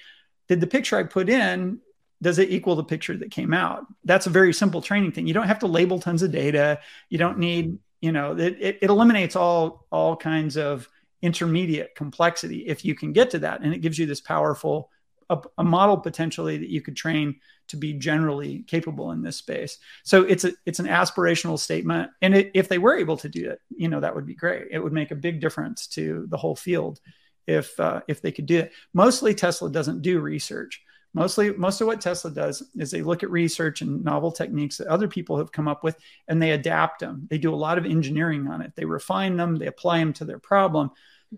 did 0.49 0.61
the 0.61 0.67
picture 0.67 0.97
i 0.97 1.03
put 1.03 1.29
in 1.29 1.79
does 2.21 2.39
it 2.39 2.51
equal 2.51 2.77
the 2.77 2.85
picture 2.85 3.17
that 3.17 3.33
came 3.33 3.53
out? 3.53 3.85
That's 4.05 4.29
a 4.29 4.31
very 4.31 4.55
simple 4.55 4.81
training 4.81 5.11
thing. 5.11 5.27
You 5.27 5.35
don't 5.35 5.49
have 5.49 5.59
to 5.59 5.67
label 5.67 5.99
tons 5.99 6.23
of 6.23 6.31
data. 6.31 6.79
You 7.09 7.19
don't 7.19 7.39
need 7.39 7.79
you 8.01 8.13
know 8.13 8.37
it, 8.37 8.57
it, 8.61 8.79
it 8.83 8.91
eliminates 8.91 9.37
all 9.37 9.87
all 9.91 10.17
kinds 10.17 10.57
of 10.57 10.89
intermediate 11.21 11.95
complexity 11.95 12.67
if 12.67 12.85
you 12.85 12.95
can 12.95 13.13
get 13.13 13.31
to 13.31 13.41
that. 13.41 13.61
And 13.61 13.75
it 13.75 13.79
gives 13.79 13.99
you 13.99 14.07
this 14.07 14.21
powerful 14.21 14.91
a, 15.33 15.41
a, 15.59 15.65
model 15.65 15.97
potentially 15.97 16.59
that 16.59 16.69
you 16.69 16.81
could 16.81 16.97
train 16.97 17.37
to 17.69 17.77
be 17.77 17.93
generally 17.95 18.65
capable 18.67 19.13
in 19.13 19.23
this 19.23 19.37
space. 19.37 19.79
So 20.05 20.23
it's 20.23 20.45
a 20.45 20.53
it's 20.67 20.79
an 20.79 20.87
aspirational 20.87 21.59
statement, 21.59 22.11
and 22.21 22.35
it, 22.35 22.51
if 22.55 22.69
they 22.69 22.79
were 22.79 22.97
able 22.97 23.17
to 23.19 23.29
do 23.29 23.51
it, 23.51 23.61
you 23.71 23.89
know 23.89 24.01
that 24.01 24.15
would 24.15 24.27
be 24.27 24.35
great. 24.35 24.69
It 24.71 24.79
would 24.79 24.93
make 24.93 25.11
a 25.11 25.17
big 25.17 25.41
difference 25.41 25.87
to 25.89 26.27
the 26.29 26.37
whole 26.37 26.57
field 26.57 27.01
if 27.47 27.79
uh, 27.81 28.01
if 28.09 28.21
they 28.21 28.33
could 28.33 28.47
do 28.47 28.61
it. 28.61 28.73
Mostly 28.95 29.35
Tesla 29.35 29.71
doesn't 29.71 30.03
do 30.03 30.21
research. 30.21 30.83
Mostly, 31.15 31.53
most 31.53 31.81
of 31.83 31.87
what 31.87 32.01
Tesla 32.01 32.31
does 32.31 32.63
is 32.75 32.91
they 32.91 33.03
look 33.03 33.23
at 33.23 33.31
research 33.31 33.83
and 33.83 34.03
novel 34.03 34.33
techniques 34.33 34.79
that 34.79 34.87
other 34.87 35.09
people 35.09 35.37
have 35.37 35.53
come 35.53 35.69
up 35.69 35.85
with, 35.85 35.97
and 36.29 36.41
they 36.41 36.53
adapt 36.53 37.01
them. 37.01 37.27
They 37.29 37.37
do 37.37 37.55
a 37.55 37.57
lot 37.57 37.77
of 37.77 37.85
engineering 37.85 38.49
on 38.49 38.63
it. 38.63 38.73
They 38.77 38.87
refine 38.87 39.37
them. 39.37 39.57
They 39.57 39.67
apply 39.67 39.99
them 39.99 40.15
to 40.15 40.25
their 40.25 40.39
problem 40.39 40.91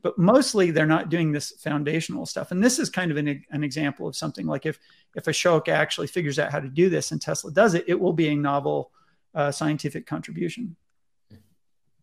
but 0.02 0.18
mostly 0.18 0.70
they're 0.70 0.86
not 0.86 1.08
doing 1.08 1.32
this 1.32 1.52
foundational 1.52 2.26
stuff. 2.26 2.50
And 2.50 2.62
this 2.62 2.78
is 2.78 2.90
kind 2.90 3.10
of 3.10 3.16
an, 3.16 3.44
an 3.50 3.62
example 3.62 4.08
of 4.08 4.16
something 4.16 4.46
like 4.46 4.66
if 4.66 4.78
if 5.14 5.24
Ashok 5.24 5.68
actually 5.68 6.08
figures 6.08 6.38
out 6.38 6.50
how 6.50 6.60
to 6.60 6.68
do 6.68 6.88
this 6.88 7.12
and 7.12 7.20
Tesla 7.20 7.52
does 7.52 7.74
it, 7.74 7.84
it 7.86 7.98
will 7.98 8.12
be 8.12 8.28
a 8.28 8.36
novel 8.36 8.90
uh, 9.34 9.52
scientific 9.52 10.06
contribution. 10.06 10.76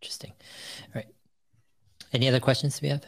Interesting. 0.01 0.31
All 0.87 0.91
right. 0.95 1.07
Any 2.13 2.27
other 2.27 2.39
questions 2.39 2.81
we 2.81 2.89
have? 2.89 3.05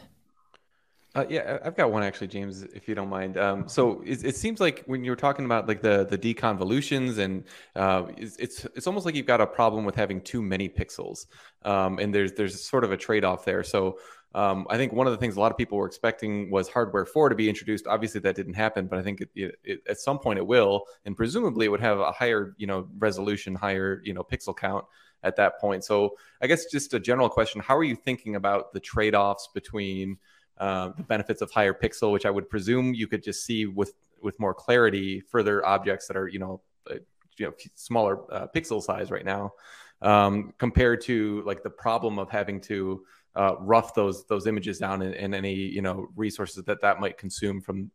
Uh, 1.15 1.25
yeah, 1.29 1.59
I've 1.63 1.75
got 1.75 1.91
one 1.91 2.01
actually, 2.01 2.27
James, 2.27 2.63
if 2.63 2.87
you 2.87 2.95
don't 2.95 3.09
mind. 3.09 3.37
Um, 3.37 3.67
so 3.67 4.01
it, 4.03 4.23
it, 4.23 4.35
seems 4.35 4.59
like 4.59 4.83
when 4.87 5.03
you're 5.03 5.15
talking 5.15 5.45
about 5.45 5.67
like 5.67 5.79
the 5.79 6.05
the 6.05 6.17
deconvolutions, 6.17 7.19
and 7.19 7.43
uh, 7.75 8.05
it's, 8.17 8.35
it's, 8.37 8.65
it's 8.75 8.87
almost 8.87 9.05
like 9.05 9.13
you've 9.13 9.27
got 9.27 9.39
a 9.39 9.45
problem 9.45 9.85
with 9.85 9.93
having 9.93 10.21
too 10.21 10.41
many 10.41 10.67
pixels, 10.67 11.27
um, 11.65 11.99
and 11.99 12.15
there's 12.15 12.33
there's 12.33 12.59
sort 12.59 12.83
of 12.83 12.91
a 12.91 12.97
trade 12.97 13.23
off 13.23 13.45
there. 13.45 13.63
So 13.63 13.99
um, 14.35 14.65
I 14.69 14.77
think 14.77 14.93
one 14.93 15.05
of 15.05 15.11
the 15.11 15.17
things 15.17 15.35
a 15.35 15.39
lot 15.39 15.51
of 15.51 15.57
people 15.57 15.77
were 15.77 15.85
expecting 15.85 16.49
was 16.49 16.67
hardware 16.67 17.05
four 17.05 17.29
to 17.29 17.35
be 17.35 17.47
introduced. 17.47 17.85
Obviously, 17.85 18.19
that 18.21 18.35
didn't 18.35 18.55
happen, 18.55 18.87
but 18.87 18.97
I 18.97 19.03
think 19.03 19.21
it, 19.21 19.55
it, 19.63 19.83
at 19.87 19.99
some 19.99 20.17
point 20.17 20.39
it 20.39 20.47
will, 20.47 20.85
and 21.05 21.15
presumably 21.15 21.67
it 21.67 21.69
would 21.69 21.81
have 21.81 21.99
a 21.99 22.11
higher 22.11 22.55
you 22.57 22.65
know 22.65 22.87
resolution, 22.97 23.53
higher 23.53 24.01
you 24.03 24.13
know 24.13 24.23
pixel 24.23 24.55
count 24.55 24.85
at 25.23 25.35
that 25.35 25.59
point. 25.59 25.83
So 25.83 26.15
I 26.41 26.47
guess 26.47 26.65
just 26.65 26.93
a 26.95 26.99
general 26.99 27.29
question: 27.29 27.61
How 27.61 27.77
are 27.77 27.83
you 27.83 27.95
thinking 27.95 28.35
about 28.35 28.73
the 28.73 28.79
trade 28.79 29.13
offs 29.13 29.49
between 29.53 30.17
uh, 30.57 30.89
the 30.97 31.03
benefits 31.03 31.41
of 31.41 31.51
higher 31.51 31.73
pixel, 31.73 32.11
which 32.11 32.25
I 32.25 32.31
would 32.31 32.49
presume 32.49 32.93
you 32.93 33.07
could 33.07 33.23
just 33.23 33.45
see 33.45 33.67
with 33.67 33.93
with 34.21 34.39
more 34.39 34.53
clarity 34.53 35.19
further 35.19 35.63
objects 35.65 36.07
that 36.07 36.17
are 36.17 36.27
you 36.27 36.39
know 36.39 36.61
uh, 36.89 36.95
you 37.37 37.45
know 37.45 37.53
smaller 37.75 38.19
uh, 38.33 38.47
pixel 38.55 38.81
size 38.81 39.11
right 39.11 39.25
now, 39.25 39.53
um, 40.01 40.53
compared 40.57 41.01
to 41.01 41.43
like 41.45 41.61
the 41.61 41.69
problem 41.69 42.17
of 42.17 42.31
having 42.31 42.59
to 42.61 43.03
uh, 43.35 43.55
rough 43.59 43.93
those 43.93 44.25
those 44.25 44.47
images 44.47 44.77
down 44.79 45.01
and, 45.01 45.15
in, 45.15 45.33
any 45.33 45.53
you 45.53 45.81
know 45.81 46.07
resources 46.15 46.63
that 46.65 46.81
that 46.81 46.99
might 46.99 47.17
consume 47.17 47.61
from 47.61 47.91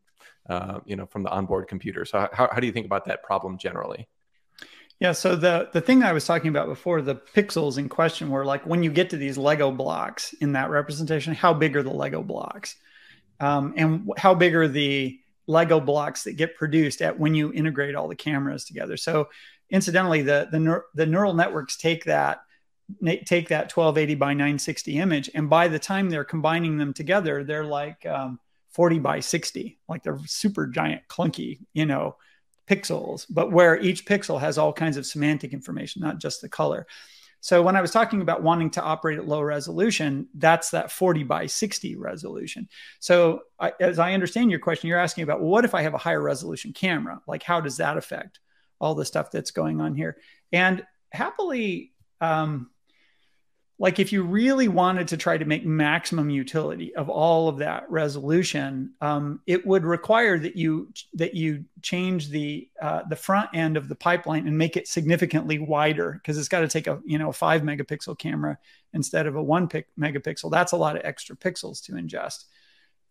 uh, 0.48 0.80
you 0.84 0.96
know 0.96 1.06
from 1.06 1.22
the 1.22 1.30
onboard 1.30 1.68
computer. 1.68 2.04
So 2.04 2.28
how 2.32 2.48
how 2.50 2.60
do 2.60 2.66
you 2.66 2.72
think 2.72 2.86
about 2.86 3.04
that 3.06 3.22
problem 3.22 3.58
generally? 3.58 4.08
Yeah, 5.00 5.12
so 5.12 5.36
the 5.36 5.68
the 5.72 5.80
thing 5.80 6.02
I 6.02 6.12
was 6.12 6.26
talking 6.26 6.48
about 6.48 6.66
before, 6.66 7.02
the 7.02 7.14
pixels 7.14 7.78
in 7.78 7.88
question 7.88 8.30
were 8.30 8.44
like 8.44 8.66
when 8.66 8.82
you 8.82 8.90
get 8.90 9.10
to 9.10 9.16
these 9.16 9.38
Lego 9.38 9.70
blocks 9.70 10.32
in 10.34 10.52
that 10.52 10.70
representation, 10.70 11.34
how 11.34 11.54
big 11.54 11.76
are 11.76 11.84
the 11.84 11.92
Lego 11.92 12.22
blocks, 12.22 12.74
um, 13.38 13.74
and 13.76 14.10
how 14.16 14.34
big 14.34 14.56
are 14.56 14.66
the 14.66 15.20
Lego 15.46 15.78
blocks 15.78 16.24
that 16.24 16.32
get 16.32 16.56
produced 16.56 17.00
at 17.00 17.18
when 17.18 17.34
you 17.34 17.52
integrate 17.52 17.94
all 17.94 18.08
the 18.08 18.16
cameras 18.16 18.64
together. 18.64 18.96
So, 18.96 19.28
incidentally, 19.70 20.22
the 20.22 20.48
the 20.50 20.82
the 20.94 21.06
neural 21.06 21.34
networks 21.34 21.76
take 21.76 22.04
that 22.06 22.40
take 23.26 23.48
that 23.48 23.70
1280 23.74 24.14
by 24.14 24.32
960 24.32 24.98
image, 24.98 25.30
and 25.34 25.50
by 25.50 25.68
the 25.68 25.78
time 25.78 26.08
they're 26.08 26.24
combining 26.24 26.78
them 26.78 26.92
together, 26.92 27.44
they're 27.44 27.64
like 27.64 28.04
um, 28.06 28.38
40 28.70 28.98
by 28.98 29.20
60, 29.20 29.78
like 29.88 30.02
they're 30.02 30.18
super 30.26 30.66
giant, 30.66 31.02
clunky, 31.08 31.60
you 31.72 31.86
know 31.86 32.16
pixels, 32.68 33.26
but 33.30 33.50
where 33.50 33.80
each 33.80 34.04
pixel 34.04 34.38
has 34.38 34.58
all 34.58 34.72
kinds 34.72 34.96
of 34.96 35.06
semantic 35.06 35.52
information, 35.52 36.02
not 36.02 36.18
just 36.18 36.42
the 36.42 36.48
color. 36.48 36.86
So 37.40 37.62
when 37.62 37.76
I 37.76 37.80
was 37.80 37.92
talking 37.92 38.20
about 38.20 38.42
wanting 38.42 38.70
to 38.72 38.82
operate 38.82 39.18
at 39.18 39.28
low 39.28 39.40
resolution, 39.40 40.28
that's 40.34 40.70
that 40.70 40.90
40 40.90 41.22
by 41.24 41.46
60 41.46 41.96
resolution. 41.96 42.68
So 42.98 43.42
I, 43.58 43.72
as 43.80 43.98
I 43.98 44.12
understand 44.12 44.50
your 44.50 44.60
question, 44.60 44.88
you're 44.88 44.98
asking 44.98 45.24
about 45.24 45.40
well, 45.40 45.50
what 45.50 45.64
if 45.64 45.74
I 45.74 45.82
have 45.82 45.94
a 45.94 45.98
higher 45.98 46.20
resolution 46.20 46.72
camera? 46.72 47.22
Like 47.26 47.42
how 47.42 47.60
does 47.60 47.76
that 47.76 47.96
affect 47.96 48.40
all 48.80 48.94
the 48.94 49.04
stuff 49.04 49.30
that's 49.30 49.52
going 49.52 49.80
on 49.80 49.94
here? 49.94 50.18
And 50.52 50.84
happily, 51.10 51.92
um, 52.20 52.70
like 53.80 54.00
if 54.00 54.12
you 54.12 54.24
really 54.24 54.66
wanted 54.66 55.08
to 55.08 55.16
try 55.16 55.38
to 55.38 55.44
make 55.44 55.64
maximum 55.64 56.30
utility 56.30 56.94
of 56.96 57.08
all 57.08 57.48
of 57.48 57.58
that 57.58 57.88
resolution 57.90 58.92
um, 59.00 59.40
it 59.46 59.64
would 59.66 59.84
require 59.84 60.38
that 60.38 60.56
you 60.56 60.88
that 61.14 61.34
you 61.34 61.64
change 61.82 62.28
the 62.28 62.68
uh, 62.82 63.02
the 63.08 63.16
front 63.16 63.48
end 63.54 63.76
of 63.76 63.88
the 63.88 63.94
pipeline 63.94 64.46
and 64.46 64.56
make 64.56 64.76
it 64.76 64.88
significantly 64.88 65.58
wider 65.58 66.12
because 66.12 66.38
it's 66.38 66.48
got 66.48 66.60
to 66.60 66.68
take 66.68 66.86
a 66.86 67.00
you 67.04 67.18
know 67.18 67.30
a 67.30 67.32
five 67.32 67.62
megapixel 67.62 68.18
camera 68.18 68.58
instead 68.92 69.26
of 69.26 69.36
a 69.36 69.42
one 69.42 69.68
pic 69.68 69.86
megapixel. 69.98 70.50
That's 70.50 70.72
a 70.72 70.76
lot 70.76 70.96
of 70.96 71.02
extra 71.04 71.36
pixels 71.36 71.82
to 71.84 71.92
ingest. 71.92 72.44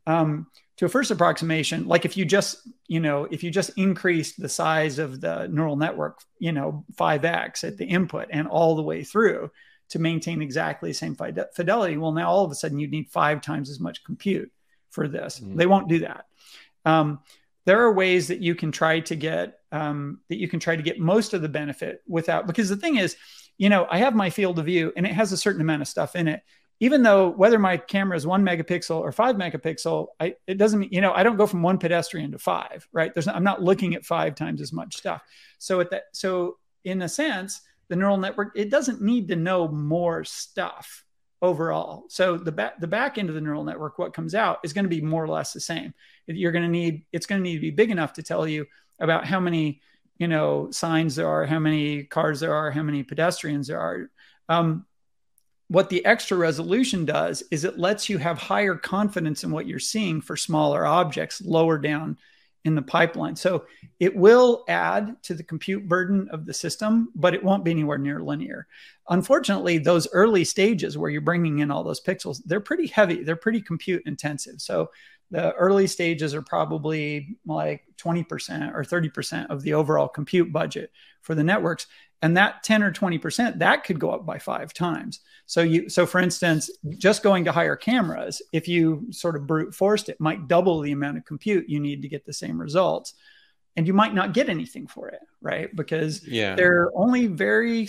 Um, 0.05 0.47
to 0.77 0.85
a 0.85 0.89
first 0.89 1.11
approximation 1.11 1.87
like 1.87 2.05
if 2.05 2.15
you 2.15 2.23
just 2.23 2.69
you 2.87 2.99
know 2.99 3.27
if 3.29 3.43
you 3.43 3.51
just 3.51 3.71
increased 3.77 4.39
the 4.39 4.47
size 4.47 4.99
of 4.99 5.19
the 5.19 5.47
neural 5.47 5.75
network 5.75 6.21
you 6.39 6.51
know 6.51 6.85
5x 6.95 7.63
at 7.63 7.77
the 7.77 7.85
input 7.85 8.27
and 8.31 8.47
all 8.47 8.75
the 8.75 8.83
way 8.83 9.03
through 9.03 9.51
to 9.89 9.99
maintain 9.99 10.41
exactly 10.41 10.91
the 10.91 10.95
same 10.95 11.15
fidelity. 11.15 11.97
Well, 11.97 12.11
now 12.11 12.29
all 12.29 12.43
of 12.43 12.51
a 12.51 12.55
sudden 12.55 12.79
you 12.79 12.87
need 12.87 13.09
five 13.09 13.41
times 13.41 13.69
as 13.69 13.79
much 13.79 14.03
compute 14.03 14.51
for 14.89 15.07
this. 15.07 15.39
Mm. 15.39 15.55
They 15.55 15.65
won't 15.65 15.89
do 15.89 15.99
that. 15.99 16.25
Um, 16.85 17.19
there 17.65 17.81
are 17.81 17.91
ways 17.91 18.29
that 18.29 18.39
you 18.39 18.55
can 18.55 18.71
try 18.71 19.01
to 19.01 19.15
get 19.15 19.59
um, 19.73 20.21
that 20.29 20.37
you 20.37 20.47
can 20.47 20.59
try 20.59 20.75
to 20.75 20.81
get 20.81 20.99
most 20.99 21.33
of 21.33 21.41
the 21.41 21.49
benefit 21.49 22.01
without 22.07 22.47
because 22.47 22.69
the 22.69 22.77
thing 22.77 22.95
is, 22.95 23.17
you 23.57 23.67
know, 23.67 23.85
I 23.89 23.97
have 23.97 24.15
my 24.15 24.29
field 24.29 24.57
of 24.57 24.65
view 24.65 24.93
and 24.95 25.05
it 25.05 25.11
has 25.11 25.33
a 25.33 25.37
certain 25.37 25.59
amount 25.59 25.81
of 25.81 25.89
stuff 25.89 26.15
in 26.15 26.29
it. 26.29 26.41
Even 26.79 27.03
though 27.03 27.29
whether 27.29 27.59
my 27.59 27.75
camera 27.75 28.15
is 28.15 28.25
one 28.25 28.43
megapixel 28.43 28.97
or 28.97 29.11
five 29.11 29.35
megapixel, 29.35 30.07
I, 30.19 30.35
it 30.45 30.57
doesn't 30.57 30.79
mean 30.79 30.89
you 30.91 31.01
know 31.01 31.11
I 31.11 31.23
don't 31.23 31.35
go 31.35 31.47
from 31.47 31.61
one 31.61 31.77
pedestrian 31.77 32.31
to 32.31 32.39
five, 32.39 32.87
right? 32.93 33.13
There's 33.13 33.27
I'm 33.27 33.43
not 33.43 33.61
looking 33.61 33.95
at 33.95 34.05
five 34.05 34.35
times 34.35 34.61
as 34.61 34.71
much 34.71 34.95
stuff. 34.95 35.21
So 35.57 35.81
at 35.81 35.89
that, 35.91 36.03
so 36.13 36.57
in 36.85 37.01
a 37.01 37.09
sense, 37.09 37.61
the 37.89 37.95
neural 37.95 38.17
network 38.17 38.51
it 38.55 38.69
doesn't 38.69 39.01
need 39.01 39.29
to 39.29 39.35
know 39.35 39.67
more 39.67 40.23
stuff 40.23 41.03
overall. 41.41 42.05
So 42.09 42.37
the 42.37 42.51
back 42.51 42.79
the 42.79 42.87
back 42.87 43.17
end 43.17 43.29
of 43.29 43.35
the 43.35 43.41
neural 43.41 43.63
network 43.63 43.99
what 43.99 44.13
comes 44.13 44.35
out 44.35 44.59
is 44.63 44.73
going 44.73 44.85
to 44.85 44.89
be 44.89 45.01
more 45.01 45.23
or 45.23 45.29
less 45.29 45.53
the 45.53 45.59
same. 45.59 45.93
You're 46.25 46.51
going 46.51 46.65
to 46.65 46.69
need 46.71 47.05
it's 47.11 47.25
going 47.25 47.41
to 47.41 47.43
need 47.43 47.55
to 47.55 47.61
be 47.61 47.71
big 47.71 47.91
enough 47.91 48.13
to 48.13 48.23
tell 48.23 48.47
you 48.47 48.65
about 48.99 49.25
how 49.25 49.39
many 49.39 49.81
you 50.17 50.27
know 50.27 50.71
signs 50.71 51.15
there 51.15 51.27
are 51.27 51.45
how 51.45 51.59
many 51.59 52.03
cars 52.03 52.39
there 52.39 52.53
are 52.53 52.71
how 52.71 52.83
many 52.83 53.03
pedestrians 53.03 53.67
there 53.67 53.79
are. 53.79 54.09
Um, 54.49 54.85
what 55.69 55.89
the 55.89 56.05
extra 56.05 56.37
resolution 56.37 57.03
does 57.03 57.43
is 57.51 57.65
it 57.65 57.77
lets 57.77 58.07
you 58.07 58.17
have 58.17 58.37
higher 58.37 58.75
confidence 58.75 59.43
in 59.43 59.51
what 59.51 59.67
you're 59.67 59.79
seeing 59.79 60.21
for 60.21 60.37
smaller 60.37 60.85
objects 60.85 61.41
lower 61.41 61.77
down 61.77 62.17
in 62.67 62.75
the 62.75 62.81
pipeline. 62.81 63.35
So 63.35 63.65
it 63.99 64.15
will 64.15 64.63
add 64.67 65.15
to 65.23 65.33
the 65.33 65.43
compute 65.43 65.87
burden 65.87 66.27
of 66.31 66.45
the 66.45 66.53
system, 66.53 67.09
but 67.15 67.33
it 67.33 67.43
won't 67.43 67.65
be 67.65 67.71
anywhere 67.71 67.97
near 67.97 68.19
linear. 68.19 68.67
Unfortunately, 69.09 69.77
those 69.77 70.07
early 70.11 70.43
stages 70.43 70.97
where 70.97 71.09
you're 71.09 71.21
bringing 71.21 71.59
in 71.59 71.71
all 71.71 71.83
those 71.83 72.01
pixels, 72.01 72.41
they're 72.45 72.59
pretty 72.59 72.87
heavy, 72.87 73.23
they're 73.23 73.35
pretty 73.35 73.61
compute 73.61 74.03
intensive. 74.05 74.61
So 74.61 74.89
the 75.31 75.53
early 75.53 75.87
stages 75.87 76.33
are 76.33 76.41
probably 76.41 77.37
like 77.45 77.83
20% 77.97 78.73
or 78.73 78.83
30% 78.83 79.49
of 79.49 79.61
the 79.61 79.73
overall 79.73 80.07
compute 80.07 80.51
budget 80.51 80.91
for 81.21 81.35
the 81.35 81.43
networks 81.43 81.87
and 82.21 82.35
that 82.35 82.63
10 82.63 82.81
or 82.83 82.91
20% 82.91 83.59
that 83.59 83.83
could 83.83 83.99
go 83.99 84.11
up 84.11 84.25
by 84.25 84.39
five 84.39 84.73
times 84.73 85.19
so 85.45 85.61
you 85.61 85.89
so 85.89 86.05
for 86.05 86.19
instance 86.19 86.69
just 86.97 87.23
going 87.23 87.45
to 87.45 87.51
higher 87.51 87.75
cameras 87.75 88.41
if 88.53 88.67
you 88.67 89.05
sort 89.11 89.35
of 89.35 89.45
brute 89.45 89.73
forced 89.73 90.09
it 90.09 90.19
might 90.19 90.47
double 90.47 90.79
the 90.81 90.91
amount 90.91 91.17
of 91.17 91.25
compute 91.25 91.69
you 91.69 91.79
need 91.79 92.01
to 92.01 92.07
get 92.07 92.25
the 92.25 92.33
same 92.33 92.59
results 92.59 93.13
and 93.75 93.85
you 93.85 93.93
might 93.93 94.15
not 94.15 94.33
get 94.33 94.49
anything 94.49 94.87
for 94.87 95.09
it 95.09 95.19
right 95.41 95.75
because 95.75 96.25
yeah. 96.27 96.55
there 96.55 96.81
are 96.81 96.91
only 96.95 97.27
very 97.27 97.87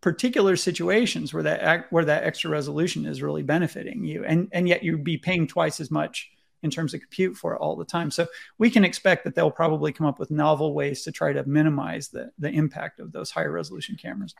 particular 0.00 0.56
situations 0.56 1.34
where 1.34 1.42
that 1.42 1.86
where 1.90 2.04
that 2.04 2.24
extra 2.24 2.50
resolution 2.50 3.04
is 3.04 3.20
really 3.20 3.42
benefiting 3.42 4.04
you 4.04 4.24
and 4.24 4.48
and 4.52 4.68
yet 4.68 4.82
you'd 4.82 5.02
be 5.02 5.18
paying 5.18 5.46
twice 5.46 5.80
as 5.80 5.90
much 5.90 6.30
in 6.62 6.70
terms 6.70 6.94
of 6.94 7.00
compute 7.00 7.36
for 7.36 7.54
it 7.54 7.58
all 7.58 7.76
the 7.76 7.84
time. 7.84 8.10
So 8.10 8.26
we 8.58 8.70
can 8.70 8.84
expect 8.84 9.24
that 9.24 9.34
they'll 9.34 9.50
probably 9.50 9.92
come 9.92 10.06
up 10.06 10.18
with 10.18 10.30
novel 10.30 10.74
ways 10.74 11.02
to 11.04 11.12
try 11.12 11.32
to 11.32 11.44
minimize 11.44 12.08
the, 12.08 12.30
the 12.38 12.50
impact 12.50 13.00
of 13.00 13.12
those 13.12 13.30
higher 13.30 13.52
resolution 13.52 13.96
cameras. 13.96 14.34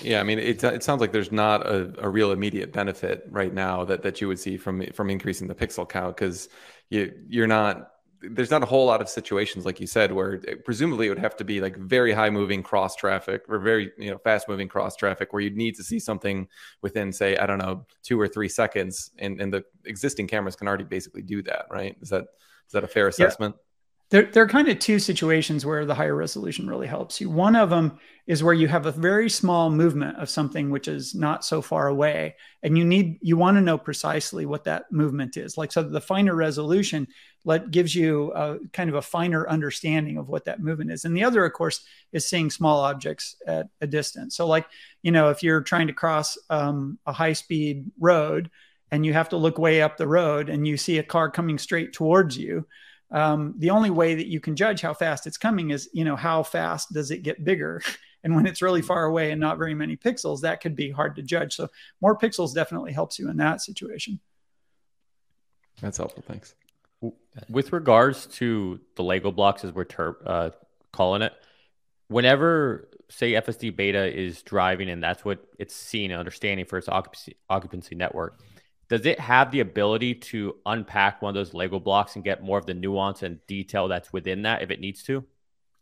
Yeah, 0.00 0.20
I 0.20 0.24
mean, 0.24 0.38
it, 0.38 0.62
it 0.62 0.82
sounds 0.82 1.00
like 1.00 1.12
there's 1.12 1.32
not 1.32 1.66
a, 1.66 1.92
a 1.98 2.08
real 2.08 2.32
immediate 2.32 2.72
benefit 2.72 3.26
right 3.30 3.52
now 3.52 3.84
that, 3.84 4.02
that 4.02 4.20
you 4.20 4.28
would 4.28 4.38
see 4.38 4.58
from 4.58 4.84
from 4.92 5.08
increasing 5.08 5.48
the 5.48 5.54
pixel 5.54 5.88
count 5.88 6.16
because 6.16 6.50
you 6.90 7.14
you're 7.28 7.46
not 7.46 7.92
there's 8.30 8.50
not 8.50 8.62
a 8.62 8.66
whole 8.66 8.86
lot 8.86 9.00
of 9.00 9.08
situations 9.08 9.64
like 9.64 9.80
you 9.80 9.86
said 9.86 10.12
where 10.12 10.34
it, 10.34 10.64
presumably 10.64 11.06
it 11.06 11.08
would 11.08 11.18
have 11.18 11.36
to 11.36 11.44
be 11.44 11.60
like 11.60 11.76
very 11.76 12.12
high 12.12 12.30
moving 12.30 12.62
cross 12.62 12.96
traffic 12.96 13.42
or 13.48 13.58
very 13.58 13.92
you 13.98 14.10
know 14.10 14.18
fast 14.18 14.48
moving 14.48 14.68
cross 14.68 14.96
traffic 14.96 15.32
where 15.32 15.42
you'd 15.42 15.56
need 15.56 15.74
to 15.74 15.82
see 15.82 15.98
something 15.98 16.46
within 16.82 17.12
say 17.12 17.36
i 17.36 17.46
don't 17.46 17.58
know 17.58 17.84
two 18.02 18.20
or 18.20 18.28
three 18.28 18.48
seconds 18.48 19.10
and 19.18 19.40
and 19.40 19.52
the 19.52 19.64
existing 19.84 20.26
cameras 20.26 20.56
can 20.56 20.68
already 20.68 20.84
basically 20.84 21.22
do 21.22 21.42
that 21.42 21.66
right 21.70 21.96
is 22.00 22.08
that 22.08 22.22
is 22.66 22.72
that 22.72 22.84
a 22.84 22.88
fair 22.88 23.08
assessment 23.08 23.54
yeah. 23.56 23.62
There, 24.10 24.22
there 24.22 24.44
are 24.44 24.48
kind 24.48 24.68
of 24.68 24.78
two 24.78 25.00
situations 25.00 25.66
where 25.66 25.84
the 25.84 25.94
higher 25.94 26.14
resolution 26.14 26.68
really 26.68 26.86
helps 26.86 27.20
you. 27.20 27.28
One 27.28 27.56
of 27.56 27.70
them 27.70 27.98
is 28.28 28.42
where 28.42 28.54
you 28.54 28.68
have 28.68 28.86
a 28.86 28.92
very 28.92 29.28
small 29.28 29.68
movement 29.68 30.16
of 30.18 30.30
something 30.30 30.70
which 30.70 30.86
is 30.86 31.12
not 31.12 31.44
so 31.44 31.60
far 31.60 31.88
away, 31.88 32.36
and 32.62 32.78
you 32.78 32.84
need 32.84 33.18
you 33.20 33.36
want 33.36 33.56
to 33.56 33.60
know 33.60 33.76
precisely 33.76 34.46
what 34.46 34.62
that 34.64 34.92
movement 34.92 35.36
is. 35.36 35.58
Like 35.58 35.72
so, 35.72 35.82
the 35.82 36.00
finer 36.00 36.36
resolution 36.36 37.08
let 37.44 37.72
gives 37.72 37.96
you 37.96 38.32
a, 38.34 38.58
kind 38.72 38.88
of 38.88 38.94
a 38.94 39.02
finer 39.02 39.48
understanding 39.48 40.18
of 40.18 40.28
what 40.28 40.44
that 40.44 40.60
movement 40.60 40.92
is. 40.92 41.04
And 41.04 41.16
the 41.16 41.24
other, 41.24 41.44
of 41.44 41.52
course, 41.52 41.84
is 42.12 42.28
seeing 42.28 42.48
small 42.48 42.80
objects 42.80 43.34
at 43.46 43.68
a 43.80 43.88
distance. 43.88 44.36
So, 44.36 44.46
like 44.46 44.66
you 45.02 45.10
know, 45.10 45.30
if 45.30 45.42
you're 45.42 45.62
trying 45.62 45.88
to 45.88 45.92
cross 45.92 46.38
um, 46.48 47.00
a 47.06 47.12
high 47.12 47.32
speed 47.32 47.90
road 47.98 48.50
and 48.92 49.04
you 49.04 49.12
have 49.14 49.30
to 49.30 49.36
look 49.36 49.58
way 49.58 49.82
up 49.82 49.96
the 49.96 50.06
road 50.06 50.48
and 50.48 50.64
you 50.64 50.76
see 50.76 50.98
a 50.98 51.02
car 51.02 51.28
coming 51.28 51.58
straight 51.58 51.92
towards 51.92 52.38
you 52.38 52.66
um, 53.10 53.54
the 53.58 53.70
only 53.70 53.90
way 53.90 54.14
that 54.14 54.26
you 54.26 54.40
can 54.40 54.56
judge 54.56 54.80
how 54.80 54.94
fast 54.94 55.26
it's 55.26 55.38
coming 55.38 55.70
is 55.70 55.88
you 55.92 56.04
know 56.04 56.16
how 56.16 56.42
fast 56.42 56.92
does 56.92 57.10
it 57.10 57.22
get 57.22 57.44
bigger? 57.44 57.82
And 58.24 58.34
when 58.34 58.44
it's 58.44 58.60
really 58.60 58.82
far 58.82 59.04
away 59.04 59.30
and 59.30 59.40
not 59.40 59.56
very 59.56 59.74
many 59.74 59.96
pixels 59.96 60.40
that 60.40 60.60
could 60.60 60.74
be 60.74 60.90
hard 60.90 61.14
to 61.14 61.22
judge. 61.22 61.54
So 61.54 61.68
more 62.00 62.18
pixels 62.18 62.52
definitely 62.52 62.92
helps 62.92 63.20
you 63.20 63.30
in 63.30 63.36
that 63.36 63.60
situation. 63.60 64.18
That's 65.80 65.98
helpful. 65.98 66.24
Thanks. 66.26 66.56
With 67.48 67.72
regards 67.72 68.26
to 68.38 68.80
the 68.96 69.04
lego 69.04 69.30
blocks 69.30 69.64
as 69.64 69.72
we're 69.72 69.84
ter- 69.84 70.18
uh, 70.26 70.50
calling 70.90 71.22
it 71.22 71.34
whenever 72.08 72.88
say 73.08 73.32
fsd 73.32 73.74
beta 73.74 74.12
is 74.18 74.42
driving 74.42 74.88
and 74.88 75.02
that's 75.02 75.24
what 75.24 75.44
it's 75.58 75.74
seeing 75.74 76.10
and 76.10 76.18
understanding 76.18 76.66
for 76.66 76.78
its 76.78 76.88
occupancy, 76.88 77.36
occupancy 77.48 77.94
network 77.94 78.40
does 78.88 79.06
it 79.06 79.18
have 79.18 79.50
the 79.50 79.60
ability 79.60 80.14
to 80.14 80.56
unpack 80.64 81.20
one 81.20 81.30
of 81.30 81.34
those 81.34 81.54
lego 81.54 81.80
blocks 81.80 82.14
and 82.14 82.24
get 82.24 82.42
more 82.42 82.58
of 82.58 82.66
the 82.66 82.74
nuance 82.74 83.22
and 83.22 83.44
detail 83.46 83.88
that's 83.88 84.12
within 84.12 84.42
that 84.42 84.62
if 84.62 84.70
it 84.70 84.80
needs 84.80 85.02
to? 85.04 85.24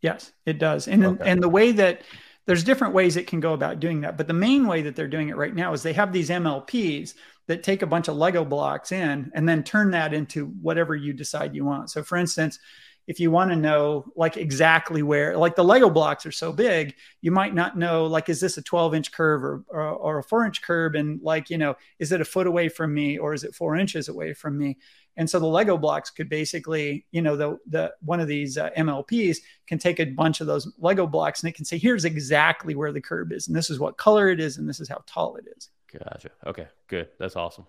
Yes 0.01 0.33
it 0.45 0.59
does. 0.59 0.87
And 0.87 1.05
okay. 1.05 1.29
and 1.29 1.41
the 1.41 1.49
way 1.49 1.71
that 1.73 2.01
there's 2.45 2.63
different 2.63 2.93
ways 2.93 3.15
it 3.15 3.27
can 3.27 3.39
go 3.39 3.53
about 3.53 3.79
doing 3.79 4.01
that 4.01 4.17
but 4.17 4.27
the 4.27 4.33
main 4.33 4.67
way 4.67 4.83
that 4.83 4.95
they're 4.95 5.07
doing 5.07 5.29
it 5.29 5.37
right 5.37 5.55
now 5.55 5.73
is 5.73 5.81
they 5.81 5.93
have 5.93 6.13
these 6.13 6.29
mlps 6.29 7.15
that 7.47 7.63
take 7.63 7.81
a 7.81 7.87
bunch 7.87 8.07
of 8.07 8.15
lego 8.15 8.43
blocks 8.43 8.91
in 8.91 9.31
and 9.33 9.47
then 9.47 9.63
turn 9.63 9.91
that 9.91 10.13
into 10.13 10.47
whatever 10.61 10.95
you 10.95 11.13
decide 11.13 11.55
you 11.55 11.65
want. 11.65 11.89
So 11.89 12.03
for 12.03 12.17
instance 12.17 12.59
if 13.07 13.19
you 13.19 13.31
want 13.31 13.51
to 13.51 13.55
know 13.55 14.05
like 14.15 14.37
exactly 14.37 15.03
where 15.03 15.37
like 15.37 15.55
the 15.55 15.63
lego 15.63 15.89
blocks 15.89 16.25
are 16.25 16.31
so 16.31 16.51
big 16.51 16.95
you 17.21 17.31
might 17.31 17.53
not 17.53 17.77
know 17.77 18.05
like 18.05 18.29
is 18.29 18.39
this 18.39 18.57
a 18.57 18.61
12 18.61 18.95
inch 18.95 19.11
curve 19.11 19.43
or, 19.43 19.63
or, 19.69 19.81
or, 19.81 20.17
a 20.19 20.23
four 20.23 20.45
inch 20.45 20.61
curve? 20.61 20.95
And 20.95 21.21
like 21.21 21.49
you 21.49 21.57
know 21.57 21.75
is 21.99 22.11
it 22.11 22.21
a 22.21 22.25
foot 22.25 22.47
away 22.47 22.69
from 22.69 22.93
me 22.93 23.17
or 23.17 23.33
is 23.33 23.43
it 23.43 23.55
four 23.55 23.75
inches 23.75 24.09
away 24.09 24.33
from 24.33 24.57
me? 24.57 24.77
And 25.17 25.29
so 25.29 25.39
the 25.39 25.45
lego 25.45 25.77
blocks 25.77 26.09
could 26.09 26.29
basically 26.29 27.05
you 27.11 27.21
know 27.21 27.35
the 27.35 27.57
the 27.67 27.93
one 28.01 28.19
of 28.19 28.27
these 28.27 28.57
uh, 28.57 28.69
mlps 28.77 29.37
can 29.67 29.79
take 29.79 29.99
a 29.99 30.05
bunch 30.05 30.41
of 30.41 30.47
those 30.47 30.71
lego 30.77 31.07
blocks 31.07 31.41
and 31.41 31.49
it 31.49 31.55
can 31.55 31.65
say 31.65 31.77
here's 31.77 32.05
exactly 32.05 32.75
where 32.75 32.91
the 32.91 33.01
curve 33.01 33.31
is 33.31 33.47
and 33.47 33.55
this 33.55 33.69
is 33.69 33.79
what 33.79 33.97
color 33.97 34.29
it 34.29 34.39
is 34.39 34.57
and 34.57 34.67
this 34.67 34.79
is 34.79 34.89
how 34.89 35.01
tall 35.05 35.35
it 35.37 35.45
is. 35.57 35.69
Gotcha. 35.91 36.29
Okay 36.45 36.67
good. 36.87 37.09
That's 37.19 37.35
awesome. 37.35 37.65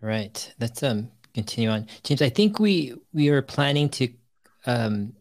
Right. 0.00 0.54
That's 0.58 0.82
um 0.82 1.10
continue 1.34 1.70
on. 1.70 1.86
James, 2.02 2.22
I 2.22 2.28
think 2.28 2.58
we 2.58 2.94
we 3.12 3.30
were 3.30 3.42
planning 3.42 3.88
to 3.90 4.08
um 4.66 5.14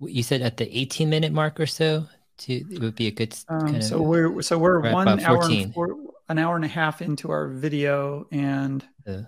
you 0.00 0.22
said 0.22 0.42
at 0.42 0.56
the 0.56 0.78
18 0.78 1.10
minute 1.10 1.32
mark 1.32 1.58
or 1.58 1.66
so 1.66 2.06
to 2.38 2.52
it 2.52 2.80
would 2.80 2.94
be 2.94 3.08
a 3.08 3.10
good 3.10 3.36
um, 3.48 3.60
kind 3.60 3.76
of, 3.76 3.84
so 3.84 4.00
we're 4.00 4.40
so 4.42 4.56
we're 4.58 4.80
one 4.92 5.20
hour 5.20 5.42
and 5.44 5.74
four, 5.74 5.96
an 6.28 6.38
hour 6.38 6.54
and 6.54 6.64
a 6.64 6.68
half 6.68 7.02
into 7.02 7.30
our 7.30 7.48
video 7.48 8.26
and 8.30 8.84
uh, 9.06 9.22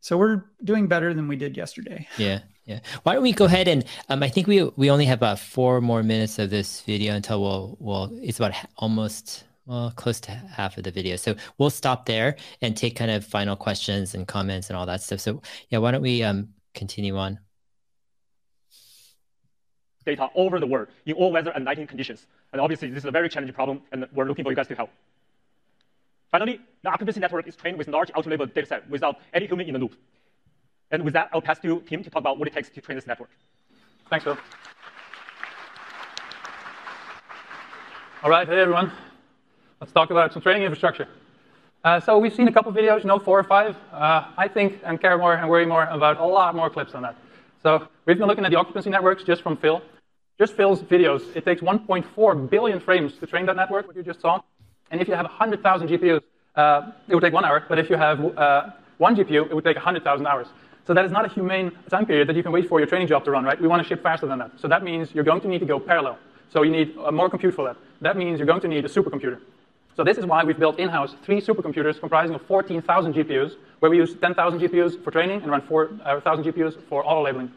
so 0.00 0.16
we're 0.16 0.44
doing 0.64 0.88
better 0.88 1.12
than 1.12 1.28
we 1.28 1.36
did 1.36 1.56
yesterday. 1.56 2.08
Yeah. 2.16 2.40
Yeah. 2.64 2.80
Why 3.02 3.14
don't 3.14 3.22
we 3.22 3.32
go 3.32 3.46
ahead 3.46 3.68
and 3.68 3.84
um, 4.08 4.22
I 4.22 4.28
think 4.28 4.46
we 4.46 4.64
we 4.76 4.90
only 4.90 5.04
have 5.06 5.18
about 5.18 5.38
four 5.38 5.80
more 5.80 6.02
minutes 6.02 6.38
of 6.38 6.50
this 6.50 6.80
video 6.82 7.14
until 7.14 7.42
we'll 7.42 7.76
we'll 7.80 8.18
it's 8.22 8.38
about 8.38 8.54
almost 8.76 9.44
well, 9.66 9.92
close 9.94 10.20
to 10.20 10.30
half 10.30 10.76
of 10.78 10.84
the 10.84 10.90
video. 10.90 11.16
So 11.16 11.34
we'll 11.58 11.70
stop 11.70 12.06
there 12.06 12.36
and 12.62 12.76
take 12.76 12.96
kind 12.96 13.10
of 13.10 13.24
final 13.24 13.56
questions 13.56 14.14
and 14.14 14.26
comments 14.26 14.68
and 14.68 14.76
all 14.76 14.86
that 14.86 15.02
stuff. 15.02 15.20
So 15.20 15.42
yeah, 15.68 15.78
why 15.78 15.90
don't 15.92 16.02
we 16.02 16.22
um, 16.22 16.48
continue 16.74 17.16
on? 17.16 17.38
Data 20.04 20.30
over 20.34 20.58
the 20.58 20.66
world 20.66 20.88
in 21.04 21.14
all 21.14 21.30
weather 21.30 21.50
and 21.50 21.64
lighting 21.64 21.86
conditions. 21.86 22.26
And 22.52 22.60
obviously, 22.60 22.88
this 22.88 23.04
is 23.04 23.04
a 23.04 23.10
very 23.10 23.28
challenging 23.28 23.54
problem, 23.54 23.82
and 23.92 24.06
we're 24.12 24.24
looking 24.24 24.44
for 24.44 24.50
you 24.50 24.56
guys 24.56 24.66
to 24.68 24.74
help. 24.74 24.90
Finally, 26.30 26.60
the 26.82 26.88
occupancy 26.88 27.20
network 27.20 27.46
is 27.46 27.54
trained 27.54 27.76
with 27.76 27.86
large 27.88 28.10
auto-label 28.14 28.46
dataset 28.46 28.88
without 28.88 29.16
any 29.34 29.46
human 29.46 29.66
in 29.66 29.74
the 29.74 29.78
loop. 29.78 29.94
And 30.90 31.04
with 31.04 31.14
that, 31.14 31.28
I'll 31.32 31.42
pass 31.42 31.58
to 31.60 31.80
Tim 31.82 32.02
to 32.02 32.10
talk 32.10 32.20
about 32.20 32.38
what 32.38 32.48
it 32.48 32.54
takes 32.54 32.70
to 32.70 32.80
train 32.80 32.96
this 32.96 33.06
network. 33.06 33.30
Thanks, 34.08 34.24
Phil. 34.24 34.38
All 38.22 38.30
right, 38.30 38.46
hey 38.46 38.60
everyone. 38.60 38.92
Let's 39.80 39.94
talk 39.94 40.10
about 40.10 40.34
some 40.34 40.42
training 40.42 40.64
infrastructure. 40.64 41.08
Uh, 41.82 42.00
so 42.00 42.18
we've 42.18 42.34
seen 42.34 42.48
a 42.48 42.52
couple 42.52 42.70
videos, 42.70 42.98
you 42.98 43.06
know, 43.06 43.18
four 43.18 43.38
or 43.38 43.44
five. 43.44 43.74
Uh, 43.90 44.24
I 44.36 44.46
think 44.46 44.78
and 44.84 45.00
care 45.00 45.16
more 45.16 45.32
and 45.32 45.48
worry 45.48 45.64
more 45.64 45.84
about 45.84 46.18
a 46.18 46.26
lot 46.26 46.54
more 46.54 46.68
clips 46.68 46.94
on 46.94 47.00
that. 47.00 47.16
So 47.62 47.88
we've 48.04 48.18
been 48.18 48.28
looking 48.28 48.44
at 48.44 48.50
the 48.50 48.58
occupancy 48.58 48.90
networks 48.90 49.24
just 49.24 49.40
from 49.40 49.56
Phil. 49.56 49.80
Just 50.38 50.54
Phil's 50.54 50.82
videos, 50.82 51.34
it 51.34 51.46
takes 51.46 51.62
1.4 51.62 52.50
billion 52.50 52.78
frames 52.78 53.14
to 53.20 53.26
train 53.26 53.46
that 53.46 53.56
network, 53.56 53.86
what 53.86 53.96
you 53.96 54.02
just 54.02 54.20
saw. 54.20 54.42
And 54.90 55.00
if 55.00 55.08
you 55.08 55.14
have 55.14 55.24
100,000 55.24 55.88
GPUs, 55.88 56.20
uh, 56.56 56.92
it 57.08 57.14
would 57.14 57.22
take 57.22 57.32
one 57.32 57.46
hour. 57.46 57.64
But 57.66 57.78
if 57.78 57.88
you 57.88 57.96
have 57.96 58.22
uh, 58.36 58.70
one 58.98 59.16
GPU, 59.16 59.46
it 59.46 59.54
would 59.54 59.64
take 59.64 59.76
100,000 59.76 60.26
hours. 60.26 60.48
So 60.86 60.92
that 60.92 61.06
is 61.06 61.10
not 61.10 61.24
a 61.24 61.28
humane 61.28 61.72
time 61.88 62.04
period 62.04 62.28
that 62.28 62.36
you 62.36 62.42
can 62.42 62.52
wait 62.52 62.68
for 62.68 62.80
your 62.80 62.86
training 62.86 63.08
job 63.08 63.24
to 63.24 63.30
run, 63.30 63.44
right? 63.44 63.58
We 63.58 63.66
want 63.66 63.82
to 63.82 63.88
ship 63.88 64.02
faster 64.02 64.26
than 64.26 64.40
that. 64.40 64.60
So 64.60 64.68
that 64.68 64.84
means 64.84 65.14
you're 65.14 65.24
going 65.24 65.40
to 65.40 65.48
need 65.48 65.60
to 65.60 65.66
go 65.66 65.80
parallel. 65.80 66.18
So 66.50 66.64
you 66.64 66.70
need 66.70 66.96
more 66.96 67.30
compute 67.30 67.54
for 67.54 67.64
that. 67.64 67.78
That 68.02 68.18
means 68.18 68.38
you're 68.38 68.46
going 68.46 68.60
to 68.60 68.68
need 68.68 68.84
a 68.84 68.88
supercomputer. 68.88 69.40
So 69.96 70.04
this 70.04 70.18
is 70.18 70.26
why 70.26 70.44
we've 70.44 70.58
built 70.58 70.78
in-house 70.78 71.14
three 71.24 71.40
supercomputers 71.40 71.98
comprising 71.98 72.34
of 72.34 72.42
14,000 72.42 73.14
GPUs, 73.14 73.56
where 73.80 73.90
we 73.90 73.96
use 73.96 74.14
10,000 74.14 74.60
GPUs 74.60 75.02
for 75.02 75.10
training 75.10 75.42
and 75.42 75.50
run 75.50 75.60
4,000 75.62 76.02
uh, 76.04 76.20
GPUs 76.20 76.80
for 76.88 77.04
auto-labeling. 77.04 77.50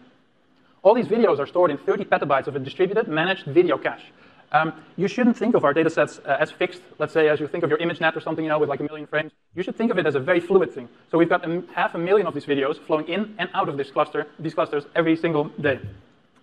All 0.81 0.93
these 0.93 1.07
videos 1.07 1.39
are 1.39 1.47
stored 1.47 1.71
in 1.71 1.77
30 1.77 2.05
petabytes 2.05 2.47
of 2.47 2.55
a 2.55 2.59
distributed, 2.59 3.07
managed 3.07 3.45
video 3.45 3.77
cache. 3.77 4.03
Um, 4.51 4.73
you 4.97 5.07
shouldn't 5.07 5.37
think 5.37 5.55
of 5.55 5.63
our 5.63 5.73
datasets 5.73 6.19
uh, 6.27 6.37
as 6.39 6.51
fixed, 6.51 6.81
let's 6.99 7.13
say, 7.13 7.27
as 7.27 7.39
you 7.39 7.47
think 7.47 7.63
of 7.63 7.69
your 7.69 7.79
ImageNet 7.79 8.15
or 8.15 8.21
something, 8.21 8.45
you 8.45 8.49
know, 8.49 8.59
with 8.59 8.69
like 8.69 8.81
a 8.81 8.83
million 8.83 9.07
frames. 9.07 9.31
You 9.55 9.63
should 9.63 9.75
think 9.75 9.89
of 9.89 9.97
it 9.97 10.05
as 10.05 10.13
a 10.15 10.19
very 10.19 10.39
fluid 10.39 10.71
thing. 10.71 10.89
So 11.09 11.17
we've 11.17 11.29
got 11.29 11.47
a, 11.47 11.63
half 11.73 11.95
a 11.95 11.97
million 11.97 12.27
of 12.27 12.35
these 12.35 12.45
videos 12.45 12.77
flowing 12.77 13.07
in 13.07 13.33
and 13.39 13.49
out 13.53 13.67
of 13.67 13.77
this 13.77 13.89
cluster, 13.89 14.27
these 14.37 14.53
clusters 14.53 14.85
every 14.95 15.15
single 15.15 15.45
day. 15.45 15.79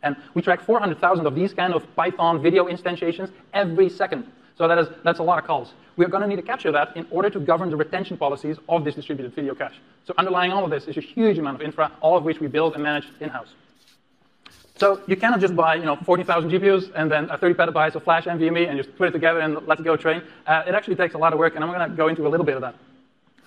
And 0.02 0.16
we 0.34 0.42
track 0.42 0.60
400,000 0.60 1.26
of 1.26 1.34
these 1.34 1.54
kind 1.54 1.72
of 1.72 1.84
Python 1.94 2.42
video 2.42 2.64
instantiations 2.66 3.30
every 3.52 3.88
second. 3.88 4.26
So 4.60 4.68
that 4.68 4.76
is, 4.76 4.88
that's 5.04 5.20
a 5.20 5.22
lot 5.22 5.38
of 5.38 5.46
calls. 5.46 5.72
We're 5.96 6.08
going 6.08 6.20
to 6.20 6.28
need 6.28 6.36
to 6.36 6.42
capture 6.42 6.70
that 6.70 6.94
in 6.94 7.06
order 7.10 7.30
to 7.30 7.40
govern 7.40 7.70
the 7.70 7.76
retention 7.76 8.18
policies 8.18 8.58
of 8.68 8.84
this 8.84 8.94
distributed 8.94 9.34
video 9.34 9.54
cache. 9.54 9.80
So 10.04 10.12
underlying 10.18 10.52
all 10.52 10.62
of 10.62 10.70
this 10.70 10.84
is 10.84 10.98
a 10.98 11.00
huge 11.00 11.38
amount 11.38 11.56
of 11.56 11.62
infra, 11.62 11.90
all 12.02 12.14
of 12.14 12.24
which 12.24 12.40
we 12.40 12.46
build 12.46 12.74
and 12.74 12.82
manage 12.82 13.08
in-house. 13.20 13.48
So 14.76 15.00
you 15.06 15.16
cannot 15.16 15.40
just 15.40 15.56
buy, 15.56 15.76
you 15.76 15.86
know, 15.86 15.96
14,000 15.96 16.50
GPUs 16.50 16.92
and 16.94 17.10
then 17.10 17.28
30 17.28 17.54
petabytes 17.54 17.94
of 17.94 18.04
flash 18.04 18.26
NVMe 18.26 18.68
and 18.68 18.76
just 18.76 18.94
put 18.98 19.08
it 19.08 19.12
together 19.12 19.40
and 19.40 19.66
let 19.66 19.80
it 19.80 19.82
go 19.82 19.96
train. 19.96 20.22
Uh, 20.46 20.62
it 20.66 20.74
actually 20.74 20.96
takes 20.96 21.14
a 21.14 21.18
lot 21.18 21.32
of 21.32 21.38
work, 21.38 21.54
and 21.54 21.64
I'm 21.64 21.72
going 21.72 21.88
to 21.88 21.96
go 21.96 22.08
into 22.08 22.26
a 22.26 22.28
little 22.28 22.44
bit 22.44 22.56
of 22.56 22.60
that. 22.60 22.74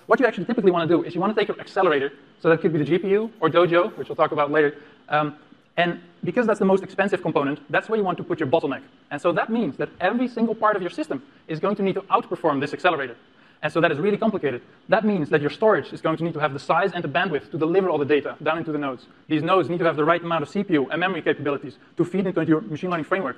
What 0.08 0.20
you 0.20 0.26
actually 0.26 0.46
typically 0.46 0.72
want 0.72 0.90
to 0.90 0.98
do 0.98 1.04
is 1.04 1.14
you 1.14 1.22
want 1.22 1.36
to 1.36 1.40
take 1.40 1.48
your 1.48 1.60
accelerator, 1.60 2.12
so 2.40 2.50
that 2.50 2.60
could 2.60 2.74
be 2.74 2.84
the 2.84 2.98
GPU 2.98 3.30
or 3.40 3.50
Dojo, 3.50 3.96
which 3.98 4.10
we'll 4.10 4.16
talk 4.16 4.32
about 4.32 4.50
later, 4.50 4.78
um, 5.10 5.36
and 5.78 6.00
because 6.24 6.46
that's 6.46 6.60
the 6.60 6.66
most 6.66 6.84
expensive 6.84 7.22
component, 7.22 7.60
that's 7.72 7.90
where 7.90 7.98
you 7.98 8.04
want 8.04 8.18
to 8.20 8.24
put 8.24 8.40
your 8.40 8.48
bottleneck. 8.48 8.84
And 9.12 9.22
so 9.22 9.32
that 9.32 9.50
means 9.50 9.76
that 9.78 9.90
every 10.00 10.28
single 10.28 10.54
part 10.54 10.76
of 10.76 10.82
your 10.82 10.92
system 10.92 11.24
is 11.48 11.60
going 11.60 11.76
to 11.78 11.84
need 11.84 11.96
to 11.96 12.02
outperform 12.04 12.60
this 12.62 12.74
accelerator. 12.74 13.18
And 13.64 13.72
so 13.72 13.80
that 13.80 13.92
is 13.92 13.98
really 13.98 14.18
complicated. 14.18 14.62
That 14.90 15.06
means 15.06 15.30
that 15.30 15.42
your 15.42 15.50
storage 15.50 15.94
is 15.94 16.02
going 16.02 16.18
to 16.18 16.24
need 16.24 16.34
to 16.34 16.40
have 16.40 16.54
the 16.54 16.60
size 16.60 16.92
and 16.94 17.04
the 17.04 17.08
bandwidth 17.08 17.50
to 17.52 17.58
deliver 17.58 17.90
all 17.90 17.98
the 17.98 18.06
data 18.06 18.36
down 18.44 18.58
into 18.58 18.74
the 18.74 18.78
nodes. 18.78 19.08
These 19.30 19.42
nodes 19.42 19.70
need 19.70 19.80
to 19.80 19.86
have 19.86 19.96
the 19.96 20.04
right 20.04 20.22
amount 20.22 20.44
of 20.44 20.50
CPU 20.50 20.88
and 20.92 21.00
memory 21.00 21.22
capabilities 21.22 21.78
to 21.98 22.04
feed 22.04 22.28
into 22.28 22.46
your 22.46 22.62
machine 22.62 22.90
learning 22.90 23.06
framework. 23.06 23.38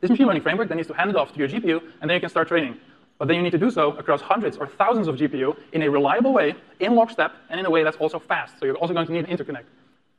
This 0.00 0.10
machine 0.10 0.26
learning 0.26 0.42
framework 0.42 0.68
then 0.68 0.76
needs 0.76 0.88
to 0.88 0.94
hand 0.94 1.08
it 1.08 1.16
off 1.16 1.32
to 1.32 1.38
your 1.38 1.48
GPU, 1.48 1.80
and 2.02 2.10
then 2.10 2.14
you 2.14 2.20
can 2.20 2.28
start 2.28 2.46
training. 2.46 2.76
But 3.18 3.28
then 3.28 3.38
you 3.38 3.42
need 3.42 3.52
to 3.52 3.58
do 3.58 3.70
so 3.70 3.92
across 3.92 4.20
hundreds 4.20 4.58
or 4.58 4.66
thousands 4.66 5.08
of 5.08 5.16
GPU 5.16 5.56
in 5.72 5.80
a 5.82 5.88
reliable 5.88 6.34
way, 6.34 6.54
in 6.80 6.94
lockstep, 6.94 7.32
and 7.48 7.58
in 7.58 7.64
a 7.64 7.70
way 7.70 7.82
that's 7.82 7.96
also 7.96 8.18
fast. 8.18 8.58
So 8.58 8.66
you're 8.66 8.76
also 8.76 8.92
going 8.92 9.06
to 9.06 9.12
need 9.12 9.26
an 9.26 9.34
interconnect. 9.34 9.64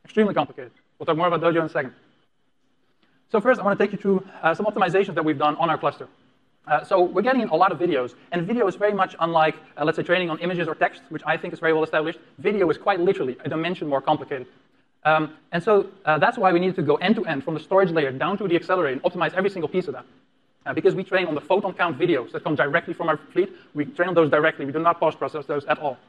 Extremely 0.03 0.33
complicated. 0.33 0.71
We'll 0.97 1.05
talk 1.05 1.17
more 1.17 1.27
about 1.27 1.41
Dojo 1.41 1.59
in 1.59 1.65
a 1.65 1.69
second. 1.69 1.93
So 3.31 3.41
first, 3.41 3.59
I 3.59 3.63
want 3.63 3.77
to 3.77 3.83
take 3.83 3.91
you 3.91 3.97
through 3.97 4.25
uh, 4.41 4.53
some 4.53 4.65
optimizations 4.65 5.15
that 5.15 5.25
we've 5.25 5.37
done 5.37 5.55
on 5.57 5.69
our 5.69 5.77
cluster. 5.77 6.07
Uh, 6.67 6.83
so 6.83 7.01
we're 7.01 7.21
getting 7.21 7.41
in 7.41 7.49
a 7.49 7.55
lot 7.55 7.71
of 7.71 7.77
videos, 7.77 8.15
and 8.31 8.47
video 8.47 8.65
is 8.67 8.75
very 8.75 8.93
much 8.93 9.15
unlike, 9.19 9.55
uh, 9.77 9.85
let's 9.85 9.97
say, 9.97 10.03
training 10.03 10.29
on 10.29 10.39
images 10.39 10.67
or 10.67 10.73
text, 10.73 11.01
which 11.09 11.21
I 11.25 11.37
think 11.37 11.53
is 11.53 11.59
very 11.59 11.73
well 11.73 11.83
established. 11.83 12.19
Video 12.39 12.69
is 12.69 12.77
quite 12.77 12.99
literally 12.99 13.37
a 13.45 13.49
dimension 13.49 13.87
more 13.87 14.01
complicated. 14.01 14.47
Um, 15.03 15.35
and 15.51 15.61
so 15.61 15.87
uh, 16.05 16.17
that's 16.17 16.37
why 16.37 16.51
we 16.51 16.59
needed 16.59 16.75
to 16.77 16.81
go 16.81 16.95
end-to-end 16.95 17.43
from 17.43 17.53
the 17.53 17.59
storage 17.59 17.91
layer 17.91 18.11
down 18.11 18.37
to 18.39 18.47
the 18.47 18.55
accelerator 18.55 18.93
and 18.93 19.03
optimize 19.03 19.33
every 19.35 19.51
single 19.51 19.67
piece 19.69 19.87
of 19.87 19.93
that. 19.93 20.05
Uh, 20.65 20.73
because 20.73 20.95
we 20.95 21.03
train 21.03 21.27
on 21.27 21.35
the 21.35 21.41
photon 21.41 21.73
count 21.73 21.99
videos 21.99 22.31
that 22.31 22.43
come 22.43 22.55
directly 22.55 22.93
from 22.93 23.09
our 23.09 23.17
fleet, 23.17 23.53
we 23.75 23.85
train 23.85 24.09
on 24.09 24.15
those 24.15 24.31
directly. 24.31 24.65
We 24.65 24.71
do 24.71 24.79
not 24.79 24.99
post-process 24.99 25.45
those 25.45 25.65
at 25.65 25.77
all. 25.77 25.99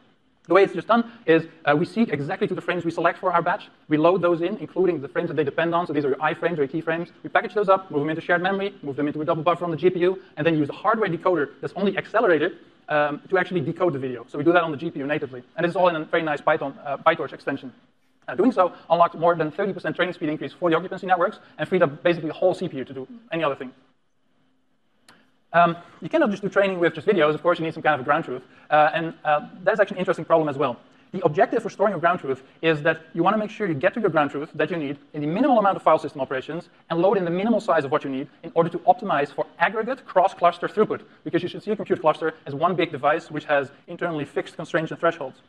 The 0.46 0.54
way 0.54 0.62
it's 0.62 0.72
just 0.72 0.86
done 0.86 1.10
is 1.26 1.46
uh, 1.64 1.74
we 1.76 1.84
seek 1.84 2.10
exactly 2.10 2.46
to 2.46 2.54
the 2.54 2.60
frames 2.60 2.84
we 2.84 2.90
select 2.90 3.18
for 3.18 3.32
our 3.32 3.42
batch. 3.42 3.68
We 3.88 3.96
load 3.96 4.22
those 4.22 4.42
in, 4.42 4.56
including 4.58 5.00
the 5.00 5.08
frames 5.08 5.28
that 5.28 5.34
they 5.34 5.44
depend 5.44 5.74
on. 5.74 5.86
So 5.86 5.92
these 5.92 6.04
are 6.04 6.08
your 6.08 6.18
iframes 6.18 6.58
or 6.58 6.64
your 6.64 6.68
keyframes. 6.68 7.10
We 7.22 7.30
package 7.30 7.54
those 7.54 7.68
up, 7.68 7.90
move 7.90 8.00
them 8.00 8.10
into 8.10 8.22
shared 8.22 8.42
memory, 8.42 8.74
move 8.82 8.96
them 8.96 9.08
into 9.08 9.20
a 9.20 9.24
double 9.24 9.42
buffer 9.42 9.64
on 9.64 9.72
the 9.72 9.76
GPU, 9.76 10.18
and 10.36 10.46
then 10.46 10.56
use 10.56 10.68
a 10.68 10.72
hardware 10.72 11.08
decoder 11.08 11.50
that's 11.60 11.74
only 11.74 11.98
accelerated 11.98 12.58
um, 12.88 13.20
to 13.28 13.38
actually 13.38 13.60
decode 13.60 13.92
the 13.92 13.98
video. 13.98 14.24
So 14.28 14.38
we 14.38 14.44
do 14.44 14.52
that 14.52 14.62
on 14.62 14.70
the 14.70 14.78
GPU 14.78 15.04
natively. 15.06 15.42
And 15.56 15.66
it's 15.66 15.74
all 15.74 15.88
in 15.88 15.96
a 15.96 16.04
very 16.04 16.22
nice 16.22 16.40
Python, 16.40 16.78
uh, 16.84 16.96
PyTorch 16.98 17.32
extension. 17.32 17.72
Uh, 18.28 18.34
doing 18.34 18.50
so 18.50 18.72
unlocked 18.90 19.14
more 19.14 19.34
than 19.36 19.52
30% 19.52 19.94
training 19.94 20.12
speed 20.12 20.28
increase 20.28 20.52
for 20.52 20.68
the 20.68 20.76
occupancy 20.76 21.06
networks 21.06 21.38
and 21.58 21.68
freed 21.68 21.82
up 21.82 22.02
basically 22.02 22.28
the 22.28 22.34
whole 22.34 22.54
CPU 22.54 22.84
to 22.86 22.92
do 22.92 23.06
any 23.32 23.44
other 23.44 23.54
thing. 23.54 23.72
Um, 25.56 25.74
you 26.02 26.10
cannot 26.10 26.30
just 26.30 26.42
do 26.42 26.50
training 26.50 26.78
with 26.78 26.92
just 26.94 27.06
videos. 27.06 27.34
Of 27.34 27.42
course, 27.42 27.58
you 27.58 27.64
need 27.64 27.72
some 27.72 27.82
kind 27.82 27.94
of 27.94 28.00
a 28.00 28.04
ground 28.04 28.26
truth. 28.26 28.42
Uh, 28.68 28.90
and 28.92 29.14
uh, 29.24 29.48
that's 29.64 29.80
actually 29.80 29.96
an 29.96 30.00
interesting 30.00 30.26
problem 30.26 30.50
as 30.50 30.58
well. 30.58 30.76
The 31.12 31.24
objective 31.24 31.62
for 31.62 31.70
storing 31.70 31.92
your 31.92 32.00
ground 32.00 32.20
truth 32.20 32.42
is 32.60 32.82
that 32.82 33.06
you 33.14 33.22
want 33.22 33.32
to 33.32 33.38
make 33.38 33.48
sure 33.48 33.66
you 33.66 33.72
get 33.72 33.94
to 33.94 34.00
your 34.00 34.10
ground 34.10 34.32
truth 34.32 34.50
that 34.54 34.70
you 34.70 34.76
need 34.76 34.98
in 35.14 35.22
the 35.22 35.26
minimal 35.26 35.58
amount 35.58 35.76
of 35.76 35.82
file 35.82 35.98
system 35.98 36.20
operations 36.20 36.68
and 36.90 37.00
load 37.00 37.16
in 37.16 37.24
the 37.24 37.30
minimal 37.30 37.60
size 37.60 37.84
of 37.84 37.90
what 37.90 38.04
you 38.04 38.10
need 38.10 38.28
in 38.42 38.52
order 38.54 38.68
to 38.68 38.78
optimize 38.80 39.32
for 39.34 39.46
aggregate 39.58 40.04
cross-cluster 40.04 40.68
throughput. 40.68 41.00
Because 41.24 41.42
you 41.42 41.48
should 41.48 41.62
see 41.62 41.70
a 41.70 41.76
compute 41.76 42.02
cluster 42.02 42.34
as 42.44 42.54
one 42.54 42.74
big 42.74 42.90
device 42.92 43.30
which 43.30 43.46
has 43.46 43.70
internally 43.86 44.26
fixed 44.26 44.56
constraints 44.56 44.90
and 44.90 45.00
thresholds. 45.00 45.40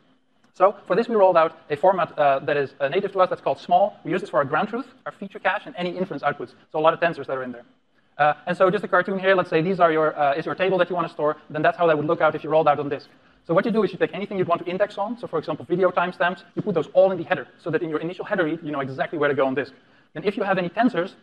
So 0.54 0.74
for 0.86 0.96
this, 0.96 1.06
we 1.06 1.16
rolled 1.16 1.36
out 1.36 1.58
a 1.68 1.76
format 1.76 2.18
uh, 2.18 2.38
that 2.38 2.56
is 2.56 2.72
uh, 2.80 2.88
native 2.88 3.12
to 3.12 3.20
us 3.20 3.28
that's 3.28 3.42
called 3.42 3.58
smol. 3.58 3.92
We 4.04 4.12
use 4.12 4.22
this 4.22 4.30
for 4.30 4.38
our 4.38 4.46
ground 4.46 4.70
truth, 4.70 4.86
our 5.04 5.12
feature 5.12 5.38
cache, 5.38 5.66
and 5.66 5.74
any 5.76 5.90
inference 5.90 6.22
outputs. 6.22 6.54
So 6.72 6.78
a 6.78 6.80
lot 6.80 6.94
of 6.94 7.00
tensors 7.00 7.26
that 7.26 7.36
are 7.36 7.42
in 7.42 7.52
there. 7.52 7.64
Uh, 8.18 8.34
and 8.46 8.56
so 8.56 8.68
just 8.68 8.82
a 8.82 8.88
cartoon 8.88 9.18
here, 9.18 9.34
let's 9.34 9.48
say 9.48 9.62
these 9.62 9.78
are 9.78 9.92
your, 9.92 10.18
uh, 10.18 10.34
is 10.34 10.44
your 10.44 10.54
table 10.54 10.76
that 10.78 10.90
you 10.90 10.96
want 10.96 11.06
to 11.06 11.12
store, 11.12 11.36
then 11.50 11.62
that's 11.62 11.78
how 11.78 11.86
that 11.86 11.96
would 11.96 12.06
look 12.06 12.20
out 12.20 12.34
if 12.34 12.42
you 12.42 12.50
rolled 12.50 12.66
out 12.66 12.80
on 12.80 12.88
disk. 12.88 13.08
So 13.46 13.54
what 13.54 13.64
you 13.64 13.70
do 13.70 13.82
is 13.84 13.92
you 13.92 13.98
take 13.98 14.12
anything 14.12 14.36
you'd 14.36 14.48
want 14.48 14.64
to 14.64 14.70
index 14.70 14.98
on, 14.98 15.16
so 15.16 15.26
for 15.26 15.38
example, 15.38 15.64
video 15.64 15.90
timestamps, 15.90 16.42
you 16.54 16.62
put 16.62 16.74
those 16.74 16.88
all 16.92 17.12
in 17.12 17.18
the 17.18 17.24
header, 17.24 17.46
so 17.62 17.70
that 17.70 17.80
in 17.80 17.88
your 17.88 18.00
initial 18.00 18.24
header 18.24 18.44
read, 18.44 18.58
you 18.62 18.72
know 18.72 18.80
exactly 18.80 19.18
where 19.18 19.28
to 19.28 19.34
go 19.34 19.46
on 19.46 19.54
disk. 19.54 19.72
Then 20.14 20.24
if 20.24 20.36
you 20.36 20.42
have 20.42 20.58
any 20.58 20.68
tensors, 20.68 21.14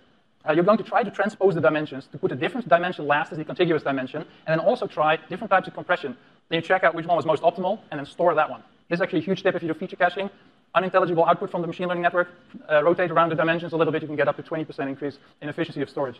uh, 0.47 0.53
you're 0.53 0.63
going 0.63 0.77
to 0.77 0.83
try 0.83 1.03
to 1.03 1.11
transpose 1.11 1.53
the 1.55 1.61
dimensions 1.61 2.07
to 2.11 2.17
put 2.17 2.31
a 2.31 2.35
different 2.35 2.67
dimension 2.69 3.07
last 3.07 3.31
as 3.31 3.37
the 3.37 3.43
contiguous 3.43 3.83
dimension, 3.83 4.21
and 4.47 4.59
then 4.59 4.59
also 4.59 4.87
try 4.87 5.17
different 5.29 5.51
types 5.51 5.67
of 5.67 5.73
compression. 5.73 6.15
Then 6.49 6.57
you 6.57 6.61
check 6.61 6.83
out 6.83 6.95
which 6.95 7.05
one 7.05 7.17
was 7.17 7.25
most 7.25 7.43
optimal, 7.43 7.79
and 7.91 7.99
then 7.99 8.05
store 8.05 8.33
that 8.35 8.49
one. 8.49 8.63
This 8.89 8.97
is 8.97 9.01
actually 9.01 9.19
a 9.19 9.23
huge 9.23 9.43
tip 9.43 9.53
if 9.55 9.61
you 9.61 9.67
do 9.67 9.73
feature 9.73 9.97
caching. 9.97 10.29
Unintelligible 10.75 11.25
output 11.25 11.51
from 11.51 11.61
the 11.61 11.67
machine 11.67 11.87
learning 11.87 12.03
network, 12.03 12.29
uh, 12.71 12.83
rotate 12.83 13.11
around 13.11 13.29
the 13.29 13.35
dimensions 13.35 13.73
a 13.73 13.77
little 13.77 13.93
bit, 13.93 14.01
you 14.01 14.07
can 14.07 14.15
get 14.15 14.27
up 14.27 14.35
to 14.35 14.43
20% 14.43 14.87
increase 14.87 15.17
in 15.41 15.49
efficiency 15.49 15.81
of 15.81 15.89
storage. 15.89 16.19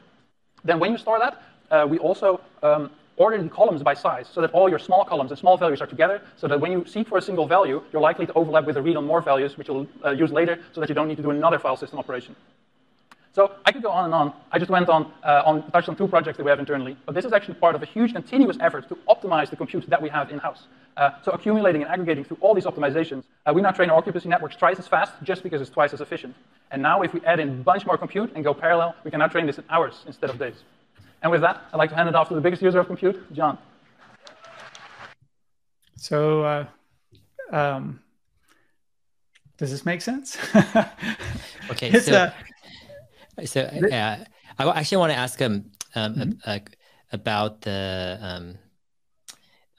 Then 0.65 0.79
when 0.79 0.91
you 0.91 0.97
store 0.97 1.19
that, 1.19 1.41
uh, 1.71 1.87
we 1.87 1.97
also 1.99 2.41
um, 2.63 2.91
order 3.17 3.41
the 3.41 3.49
columns 3.49 3.81
by 3.81 3.93
size 3.93 4.27
so 4.31 4.41
that 4.41 4.51
all 4.51 4.67
your 4.67 4.79
small 4.79 5.05
columns 5.05 5.31
and 5.31 5.39
small 5.39 5.57
values 5.57 5.81
are 5.81 5.87
together 5.87 6.21
so 6.35 6.47
that 6.47 6.59
when 6.59 6.71
you 6.71 6.85
seek 6.85 7.07
for 7.07 7.17
a 7.17 7.21
single 7.21 7.47
value, 7.47 7.81
you're 7.93 8.01
likely 8.01 8.25
to 8.25 8.33
overlap 8.33 8.65
with 8.65 8.77
a 8.77 8.81
read 8.81 8.97
on 8.97 9.05
more 9.05 9.21
values, 9.21 9.57
which 9.57 9.67
you'll 9.67 9.87
uh, 10.03 10.11
use 10.11 10.31
later 10.31 10.59
so 10.73 10.81
that 10.81 10.89
you 10.89 10.95
don't 10.95 11.07
need 11.07 11.17
to 11.17 11.23
do 11.23 11.29
another 11.29 11.59
file 11.59 11.77
system 11.77 11.99
operation. 11.99 12.35
So 13.33 13.51
I 13.65 13.71
could 13.73 13.83
go 13.83 13.89
on 13.89 14.05
and 14.05 14.13
on. 14.13 14.33
I 14.51 14.59
just 14.59 14.71
went 14.71 14.87
on, 14.87 15.11
uh, 15.23 15.43
on 15.45 15.69
touched 15.71 15.89
on 15.89 15.95
two 15.97 16.07
projects 16.07 16.37
that 16.37 16.43
we 16.43 16.49
have 16.49 16.59
internally, 16.59 16.95
but 17.05 17.13
this 17.15 17.25
is 17.25 17.33
actually 17.33 17.55
part 17.55 17.75
of 17.75 17.83
a 17.83 17.85
huge 17.85 18.13
continuous 18.13 18.57
effort 18.61 18.87
to 18.89 18.95
optimize 19.09 19.49
the 19.49 19.57
compute 19.57 19.89
that 19.89 20.01
we 20.01 20.09
have 20.09 20.31
in-house. 20.31 20.67
Uh, 20.97 21.11
so 21.23 21.31
accumulating 21.31 21.81
and 21.83 21.91
aggregating 21.91 22.23
through 22.23 22.37
all 22.39 22.53
these 22.53 22.65
optimizations, 22.65 23.23
uh, 23.45 23.51
we 23.53 23.61
now 23.61 23.71
train 23.71 23.89
our 23.89 23.97
occupancy 23.97 24.29
networks 24.29 24.55
twice 24.55 24.79
as 24.79 24.87
fast 24.87 25.11
just 25.23 25.43
because 25.43 25.61
it's 25.61 25.69
twice 25.69 25.93
as 25.93 25.99
efficient. 25.99 26.33
And 26.71 26.81
now 26.81 27.01
if 27.01 27.13
we 27.13 27.21
add 27.25 27.39
in 27.39 27.49
a 27.49 27.51
bunch 27.51 27.85
more 27.85 27.97
compute 27.97 28.31
and 28.33 28.43
go 28.43 28.53
parallel, 28.53 28.95
we 29.03 29.11
can 29.11 29.19
now 29.19 29.27
train 29.27 29.45
this 29.45 29.57
in 29.57 29.65
hours 29.69 30.03
instead 30.07 30.29
of 30.29 30.39
days. 30.39 30.55
And 31.21 31.31
with 31.31 31.41
that, 31.41 31.63
I'd 31.73 31.77
like 31.77 31.89
to 31.89 31.95
hand 31.95 32.07
it 32.07 32.15
off 32.15 32.29
to 32.29 32.35
the 32.35 32.41
biggest 32.41 32.61
user 32.61 32.79
of 32.79 32.87
compute, 32.87 33.33
John. 33.33 33.57
So, 35.97 36.43
uh, 36.43 36.65
um, 37.51 37.99
does 39.57 39.71
this 39.71 39.85
make 39.85 40.01
sense? 40.01 40.37
okay, 41.71 41.89
it's, 41.89 42.05
so, 42.05 42.31
uh, 43.37 43.45
so 43.45 43.61
uh, 43.61 44.17
I 44.59 44.79
actually 44.79 44.97
want 44.97 45.11
to 45.13 45.17
ask 45.17 45.39
him 45.39 45.71
um, 45.95 46.13
mm 46.13 46.39
-hmm. 46.43 46.61
about 47.11 47.61
the 47.61 48.17
um, 48.21 48.57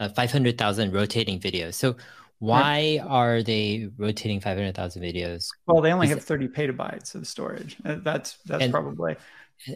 uh, 0.01 0.09
500,000 0.09 0.93
rotating 0.93 1.39
videos. 1.39 1.75
So 1.75 1.97
why 2.39 3.01
are 3.07 3.43
they 3.43 3.89
rotating 3.97 4.41
500,000 4.41 5.03
videos? 5.03 5.49
Well, 5.67 5.81
they 5.81 5.93
only 5.93 6.09
Is 6.09 6.15
have 6.15 6.25
30 6.25 6.49
petabytes 6.49 7.15
of 7.15 7.27
storage. 7.27 7.77
Uh, 7.85 7.97
that's 8.03 8.39
that's 8.45 8.65
and, 8.65 8.73
probably. 8.73 9.17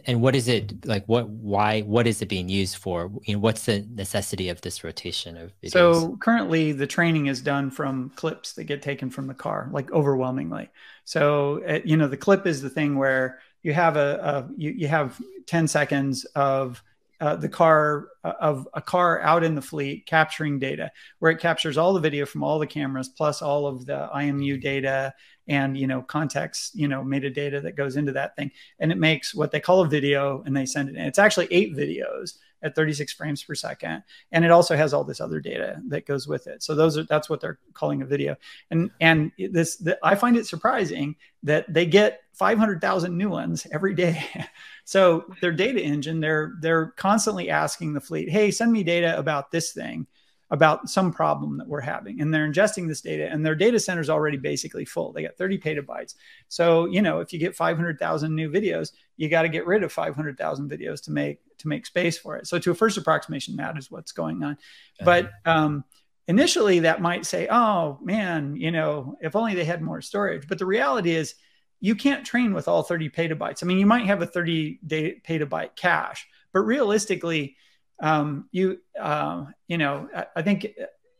And 0.05 0.21
what 0.21 0.35
is 0.35 0.47
it 0.47 0.85
like? 0.85 1.05
What 1.07 1.27
why? 1.27 1.81
What 1.81 2.05
is 2.05 2.21
it 2.21 2.29
being 2.29 2.49
used 2.49 2.77
for? 2.77 3.11
You 3.23 3.33
know, 3.33 3.39
what's 3.39 3.65
the 3.65 3.83
necessity 3.95 4.49
of 4.49 4.61
this 4.61 4.83
rotation 4.83 5.37
of 5.37 5.51
videos? 5.59 5.71
So 5.71 6.17
currently, 6.17 6.71
the 6.71 6.85
training 6.85 7.25
is 7.25 7.41
done 7.41 7.71
from 7.71 8.11
clips 8.15 8.53
that 8.53 8.65
get 8.65 8.83
taken 8.83 9.09
from 9.09 9.25
the 9.25 9.33
car, 9.33 9.69
like 9.71 9.91
overwhelmingly. 9.91 10.69
So 11.03 11.63
uh, 11.67 11.79
you 11.83 11.97
know, 11.97 12.07
the 12.07 12.17
clip 12.17 12.45
is 12.45 12.61
the 12.61 12.69
thing 12.69 12.95
where 12.95 13.39
you 13.63 13.73
have 13.73 13.97
a, 13.97 14.17
a 14.17 14.49
you, 14.55 14.69
you 14.69 14.87
have 14.87 15.19
10 15.47 15.67
seconds 15.67 16.25
of 16.35 16.83
uh, 17.21 17.35
the 17.35 17.47
car 17.47 18.07
uh, 18.23 18.33
of 18.39 18.67
a 18.73 18.81
car 18.81 19.21
out 19.21 19.43
in 19.43 19.53
the 19.53 19.61
fleet 19.61 20.05
capturing 20.07 20.57
data 20.57 20.91
where 21.19 21.31
it 21.31 21.39
captures 21.39 21.77
all 21.77 21.93
the 21.93 21.99
video 21.99 22.25
from 22.25 22.43
all 22.43 22.57
the 22.57 22.67
cameras 22.67 23.07
plus 23.07 23.41
all 23.43 23.67
of 23.67 23.85
the 23.85 24.09
imu 24.15 24.59
data 24.59 25.13
and 25.47 25.77
you 25.77 25.85
know 25.85 26.01
context 26.01 26.73
you 26.75 26.87
know 26.87 27.03
metadata 27.03 27.61
that 27.61 27.75
goes 27.75 27.95
into 27.95 28.11
that 28.11 28.35
thing. 28.35 28.51
And 28.79 28.91
it 28.91 28.97
makes 28.97 29.35
what 29.35 29.51
they 29.51 29.59
call 29.59 29.81
a 29.81 29.87
video 29.87 30.41
and 30.45 30.57
they 30.57 30.65
send 30.65 30.89
it 30.89 30.95
in. 30.95 31.01
It's 31.01 31.19
actually 31.19 31.47
eight 31.51 31.75
videos 31.75 32.37
at 32.63 32.75
36 32.75 33.13
frames 33.13 33.43
per 33.43 33.55
second. 33.55 34.03
And 34.31 34.45
it 34.45 34.51
also 34.51 34.75
has 34.75 34.93
all 34.93 35.03
this 35.03 35.21
other 35.21 35.39
data 35.39 35.81
that 35.87 36.05
goes 36.05 36.27
with 36.27 36.47
it. 36.47 36.63
So 36.63 36.75
those 36.75 36.97
are 36.97 37.03
that's 37.03 37.29
what 37.29 37.41
they're 37.41 37.59
calling 37.73 38.01
a 38.01 38.05
video. 38.05 38.35
And 38.69 38.91
and 38.99 39.31
this 39.37 39.77
the, 39.77 39.97
i 40.03 40.15
find 40.15 40.37
it 40.37 40.45
surprising 40.45 41.15
that 41.43 41.71
they 41.71 41.85
get 41.85 42.21
500000 42.33 43.17
new 43.17 43.29
ones 43.29 43.67
every 43.71 43.93
day. 43.93 44.23
So 44.83 45.25
their 45.39 45.53
data 45.53 45.79
engine 45.79 46.19
they're 46.19 46.55
they're 46.59 46.87
constantly 46.97 47.49
asking 47.49 47.93
the 47.93 48.01
fleet 48.01 48.29
hey 48.29 48.51
send 48.51 48.73
me 48.73 48.83
data 48.83 49.17
about 49.17 49.49
this 49.51 49.71
thing 49.71 50.07
about 50.49 50.89
some 50.89 51.13
problem 51.13 51.57
that 51.57 51.67
we're 51.67 51.79
having. 51.79 52.19
And 52.19 52.33
they're 52.33 52.45
ingesting 52.45 52.85
this 52.87 52.99
data 52.99 53.29
and 53.31 53.45
their 53.45 53.55
data 53.55 53.79
center 53.79 54.01
is 54.01 54.09
already 54.09 54.35
basically 54.35 54.83
full. 54.83 55.13
They 55.13 55.21
got 55.21 55.37
30 55.37 55.59
petabytes. 55.59 56.15
So 56.49 56.87
you 56.87 57.01
know 57.01 57.21
if 57.21 57.31
you 57.31 57.39
get 57.39 57.55
500000 57.55 58.35
new 58.35 58.49
videos 58.49 58.91
you 59.21 59.29
got 59.29 59.43
to 59.43 59.49
get 59.49 59.67
rid 59.67 59.83
of 59.83 59.93
500000 59.93 60.69
videos 60.69 60.99
to 61.03 61.11
make 61.11 61.39
to 61.61 61.67
make 61.67 61.85
space 61.85 62.17
for 62.17 62.37
it. 62.37 62.47
So 62.47 62.59
to 62.59 62.71
a 62.71 62.75
first 62.75 62.97
approximation 62.97 63.55
that 63.57 63.77
is 63.77 63.89
what's 63.89 64.11
going 64.11 64.43
on. 64.43 64.53
Uh-huh. 64.53 65.05
but 65.05 65.31
um, 65.45 65.83
initially 66.27 66.79
that 66.79 67.01
might 67.01 67.25
say 67.25 67.47
oh 67.49 67.97
man 68.01 68.55
you 68.55 68.71
know 68.71 69.17
if 69.21 69.35
only 69.35 69.55
they 69.55 69.65
had 69.65 69.81
more 69.81 70.01
storage. 70.01 70.47
But 70.47 70.59
the 70.59 70.65
reality 70.65 71.11
is 71.11 71.35
you 71.79 71.95
can't 71.95 72.25
train 72.25 72.53
with 72.53 72.67
all 72.67 72.83
30 72.83 73.09
petabytes. 73.09 73.63
I 73.63 73.65
mean 73.65 73.79
you 73.79 73.85
might 73.85 74.05
have 74.05 74.21
a 74.21 74.27
30 74.27 74.79
day 74.85 75.21
petabyte 75.25 75.75
cache 75.75 76.27
but 76.53 76.61
realistically 76.61 77.55
um, 78.01 78.49
you 78.51 78.79
uh, 78.99 79.45
you 79.67 79.77
know 79.77 80.09
I, 80.15 80.25
I 80.37 80.41
think 80.41 80.67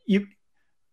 you 0.06 0.26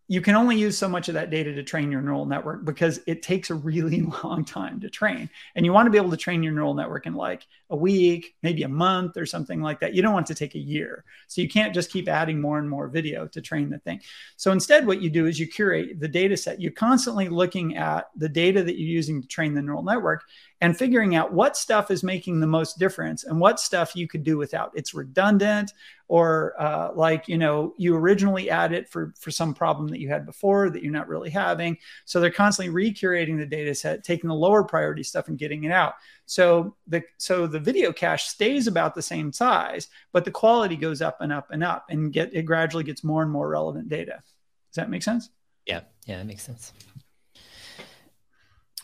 you 0.09 0.21
can 0.21 0.33
only 0.33 0.57
use 0.57 0.75
so 0.75 0.89
much 0.89 1.07
of 1.07 1.13
that 1.13 1.29
data 1.29 1.53
to 1.53 1.61
train 1.61 1.91
your 1.91 2.01
neural 2.01 2.25
network 2.25 2.65
because 2.65 2.99
it 3.05 3.21
takes 3.21 3.51
a 3.51 3.53
really 3.53 4.01
long 4.23 4.43
time 4.43 4.79
to 4.79 4.89
train. 4.89 5.29
And 5.53 5.63
you 5.63 5.71
want 5.71 5.85
to 5.85 5.91
be 5.91 5.99
able 5.99 6.09
to 6.09 6.17
train 6.17 6.41
your 6.41 6.51
neural 6.51 6.73
network 6.73 7.05
in 7.05 7.13
like 7.13 7.45
a 7.69 7.75
week, 7.75 8.33
maybe 8.41 8.63
a 8.63 8.67
month 8.67 9.17
or 9.17 9.27
something 9.27 9.61
like 9.61 9.79
that. 9.81 9.93
You 9.93 10.01
don't 10.01 10.15
want 10.15 10.25
to 10.25 10.33
take 10.33 10.55
a 10.55 10.59
year. 10.59 11.03
So 11.27 11.41
you 11.41 11.47
can't 11.47 11.75
just 11.75 11.91
keep 11.91 12.09
adding 12.09 12.41
more 12.41 12.57
and 12.57 12.67
more 12.67 12.87
video 12.87 13.27
to 13.27 13.39
train 13.39 13.69
the 13.69 13.77
thing. 13.77 14.01
So 14.35 14.51
instead, 14.51 14.87
what 14.87 14.99
you 14.99 15.11
do 15.11 15.27
is 15.27 15.39
you 15.39 15.45
curate 15.45 15.99
the 15.99 16.07
data 16.07 16.35
set. 16.35 16.59
You're 16.59 16.71
constantly 16.71 17.29
looking 17.29 17.77
at 17.77 18.09
the 18.15 18.29
data 18.29 18.63
that 18.63 18.79
you're 18.79 18.89
using 18.89 19.21
to 19.21 19.27
train 19.27 19.53
the 19.53 19.61
neural 19.61 19.83
network 19.83 20.23
and 20.59 20.75
figuring 20.75 21.15
out 21.15 21.31
what 21.31 21.55
stuff 21.55 21.91
is 21.91 22.03
making 22.03 22.39
the 22.39 22.47
most 22.47 22.79
difference 22.79 23.25
and 23.25 23.39
what 23.39 23.59
stuff 23.59 23.95
you 23.95 24.07
could 24.07 24.23
do 24.23 24.37
without. 24.37 24.71
It's 24.73 24.95
redundant 24.95 25.71
or 26.09 26.59
uh, 26.59 26.91
like, 26.95 27.27
you 27.27 27.37
know, 27.37 27.75
you 27.77 27.95
originally 27.95 28.49
add 28.49 28.73
it 28.73 28.89
for, 28.89 29.13
for 29.19 29.29
some 29.29 29.53
problem 29.53 29.87
that 29.87 29.99
you 29.99 30.09
had 30.09 30.25
before 30.25 30.71
that 30.71 30.81
you're 30.81 30.91
not 30.91 31.07
really 31.07 31.29
having. 31.29 31.77
So 32.05 32.19
they're 32.19 32.31
constantly 32.31 32.73
recurating 32.73 33.37
the 33.37 33.45
data 33.45 33.75
set, 33.75 34.03
taking 34.03 34.27
the 34.27 34.35
lower 34.35 34.63
priority 34.63 35.03
stuff 35.03 35.27
and 35.27 35.37
getting 35.37 35.65
it 35.65 35.71
out. 35.71 35.93
So 36.25 36.75
the 36.87 37.03
so 37.17 37.45
the 37.45 37.59
video 37.59 37.93
cache 37.93 38.27
stays 38.27 38.65
about 38.65 38.95
the 38.95 39.03
same 39.03 39.31
size, 39.31 39.87
but 40.11 40.25
the 40.25 40.31
quality 40.31 40.75
goes 40.75 40.99
up 40.99 41.21
and 41.21 41.31
up 41.31 41.51
and 41.51 41.63
up 41.63 41.85
and 41.89 42.11
get 42.11 42.33
it 42.33 42.41
gradually 42.43 42.83
gets 42.83 43.03
more 43.03 43.21
and 43.21 43.31
more 43.31 43.47
relevant 43.47 43.87
data. 43.87 44.23
Does 44.71 44.75
that 44.75 44.89
make 44.89 45.03
sense? 45.03 45.29
Yeah, 45.67 45.81
yeah, 46.07 46.17
that 46.17 46.25
makes 46.25 46.41
sense. 46.43 46.73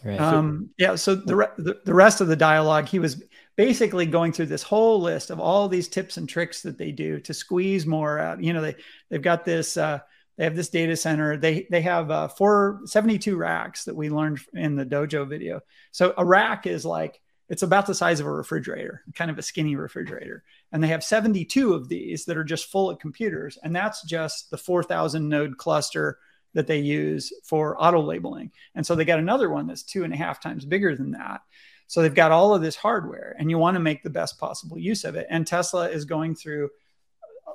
Right. 0.03 0.21
Um, 0.21 0.69
yeah. 0.77 0.93
So 0.95 1.15
the, 1.15 1.35
re- 1.35 1.47
the, 1.57 1.81
the 1.83 1.93
rest 1.93 2.21
of 2.21 2.27
the 2.27 2.35
dialogue, 2.35 2.87
he 2.87 2.99
was 2.99 3.23
basically 3.55 4.05
going 4.05 4.31
through 4.31 4.47
this 4.47 4.63
whole 4.63 5.01
list 5.01 5.29
of 5.29 5.39
all 5.39 5.67
these 5.67 5.87
tips 5.87 6.17
and 6.17 6.27
tricks 6.27 6.61
that 6.61 6.77
they 6.77 6.91
do 6.91 7.19
to 7.21 7.33
squeeze 7.33 7.85
more 7.85 8.19
out. 8.19 8.43
You 8.43 8.53
know, 8.53 8.61
they 8.61 8.75
they've 9.09 9.21
got 9.21 9.45
this. 9.45 9.77
Uh, 9.77 9.99
they 10.37 10.43
have 10.43 10.55
this 10.55 10.69
data 10.69 10.97
center. 10.97 11.37
They 11.37 11.65
they 11.71 11.81
have 11.81 12.11
uh, 12.11 12.27
four, 12.27 12.81
72 12.85 13.37
racks 13.37 13.85
that 13.85 13.95
we 13.95 14.09
learned 14.09 14.39
in 14.53 14.75
the 14.75 14.85
dojo 14.85 15.27
video. 15.27 15.61
So 15.91 16.13
a 16.17 16.25
rack 16.25 16.67
is 16.67 16.85
like 16.85 17.21
it's 17.47 17.63
about 17.63 17.85
the 17.85 17.93
size 17.93 18.19
of 18.19 18.25
a 18.25 18.31
refrigerator, 18.31 19.03
kind 19.13 19.29
of 19.29 19.37
a 19.37 19.43
skinny 19.43 19.75
refrigerator. 19.75 20.43
And 20.71 20.83
they 20.83 20.87
have 20.87 21.03
72 21.03 21.73
of 21.73 21.87
these 21.87 22.25
that 22.25 22.37
are 22.37 22.43
just 22.43 22.71
full 22.71 22.89
of 22.89 22.99
computers. 22.99 23.57
And 23.63 23.75
that's 23.75 24.03
just 24.03 24.49
the 24.49 24.57
4,000 24.57 25.29
node 25.29 25.57
cluster 25.57 26.17
that 26.53 26.65
they 26.65 26.79
use 26.79 27.31
for 27.43 27.81
auto 27.81 28.01
labeling. 28.01 28.51
And 28.73 28.85
so 28.85 28.95
they 28.95 29.05
got 29.05 29.19
another 29.19 29.49
one 29.49 29.67
that's 29.67 29.83
two 29.83 30.03
and 30.03 30.13
a 30.13 30.17
half 30.17 30.41
times 30.41 30.65
bigger 30.65 30.95
than 30.95 31.11
that. 31.11 31.41
So 31.87 32.01
they've 32.01 32.13
got 32.13 32.31
all 32.31 32.53
of 32.53 32.61
this 32.61 32.75
hardware 32.75 33.35
and 33.37 33.49
you 33.49 33.57
want 33.57 33.75
to 33.75 33.81
make 33.81 34.03
the 34.03 34.09
best 34.09 34.39
possible 34.39 34.77
use 34.77 35.03
of 35.03 35.15
it. 35.15 35.27
And 35.29 35.45
Tesla 35.45 35.89
is 35.89 36.05
going 36.05 36.35
through 36.35 36.69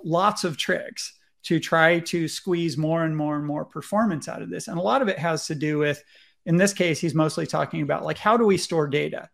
lots 0.05 0.44
of 0.44 0.57
tricks 0.57 1.15
to 1.43 1.59
try 1.59 2.01
to 2.01 2.28
squeeze 2.28 2.77
more 2.77 3.05
and 3.05 3.16
more 3.16 3.36
and 3.36 3.47
more 3.47 3.65
performance 3.65 4.28
out 4.28 4.43
of 4.43 4.51
this. 4.51 4.69
And 4.69 4.78
a 4.78 4.82
lot 4.82 5.02
of 5.02 5.09
it 5.09 5.19
has 5.19 5.47
to 5.47 5.55
do 5.55 5.78
with, 5.78 6.02
in 6.47 6.57
this 6.57 6.73
case, 6.73 7.01
he's 7.01 7.15
mostly 7.15 7.47
talking 7.47 7.82
about 7.82 8.05
like, 8.05 8.19
how 8.19 8.36
do 8.36 8.44
we 8.44 8.57
store 8.57 8.86
data? 8.86 9.28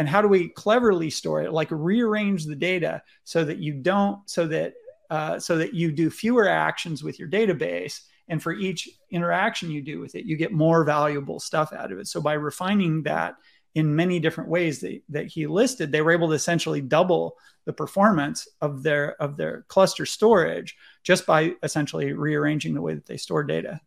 and 0.00 0.08
how 0.08 0.22
do 0.22 0.28
we 0.28 0.48
cleverly 0.48 1.10
store 1.10 1.42
it 1.42 1.52
like 1.52 1.68
rearrange 1.70 2.46
the 2.46 2.56
data 2.56 3.02
so 3.24 3.44
that 3.44 3.58
you 3.58 3.74
don't 3.74 4.18
so 4.28 4.46
that 4.46 4.72
uh, 5.10 5.38
so 5.38 5.58
that 5.58 5.74
you 5.74 5.92
do 5.92 6.08
fewer 6.08 6.48
actions 6.48 7.02
with 7.02 7.18
your 7.18 7.28
database 7.28 8.00
and 8.28 8.42
for 8.42 8.52
each 8.52 8.88
interaction 9.10 9.70
you 9.70 9.82
do 9.82 10.00
with 10.00 10.14
it 10.14 10.24
you 10.24 10.36
get 10.36 10.52
more 10.52 10.84
valuable 10.84 11.38
stuff 11.38 11.72
out 11.74 11.92
of 11.92 11.98
it 11.98 12.06
so 12.06 12.18
by 12.20 12.32
refining 12.32 13.02
that 13.02 13.34
in 13.74 13.94
many 13.94 14.18
different 14.18 14.50
ways 14.50 14.80
that, 14.80 15.00
that 15.08 15.26
he 15.26 15.46
listed 15.46 15.92
they 15.92 16.02
were 16.02 16.10
able 16.10 16.28
to 16.28 16.34
essentially 16.34 16.80
double 16.80 17.36
the 17.66 17.72
performance 17.72 18.48
of 18.60 18.82
their 18.82 19.20
of 19.22 19.36
their 19.36 19.64
cluster 19.68 20.06
storage 20.06 20.76
just 21.02 21.26
by 21.26 21.52
essentially 21.62 22.12
rearranging 22.12 22.74
the 22.74 22.80
way 22.80 22.94
that 22.94 23.06
they 23.06 23.16
store 23.16 23.44
data. 23.44 23.80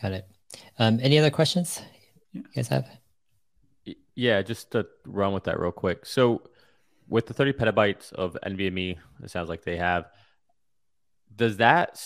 Got 0.00 0.12
it. 0.12 0.26
Um, 0.78 0.98
any 1.02 1.18
other 1.18 1.30
questions 1.30 1.82
you 2.32 2.44
guys 2.54 2.68
have? 2.68 2.88
Yeah 4.14 4.42
just 4.42 4.70
to 4.72 4.86
run 5.04 5.32
with 5.32 5.44
that 5.44 5.58
real 5.58 5.72
quick. 5.72 6.06
So 6.06 6.42
with 7.08 7.26
the 7.26 7.34
30 7.34 7.54
petabytes 7.54 8.12
of 8.12 8.36
nvme 8.46 8.96
it 9.22 9.30
sounds 9.30 9.48
like 9.48 9.64
they 9.64 9.76
have 9.76 10.06
does 11.34 11.56
that 11.56 12.00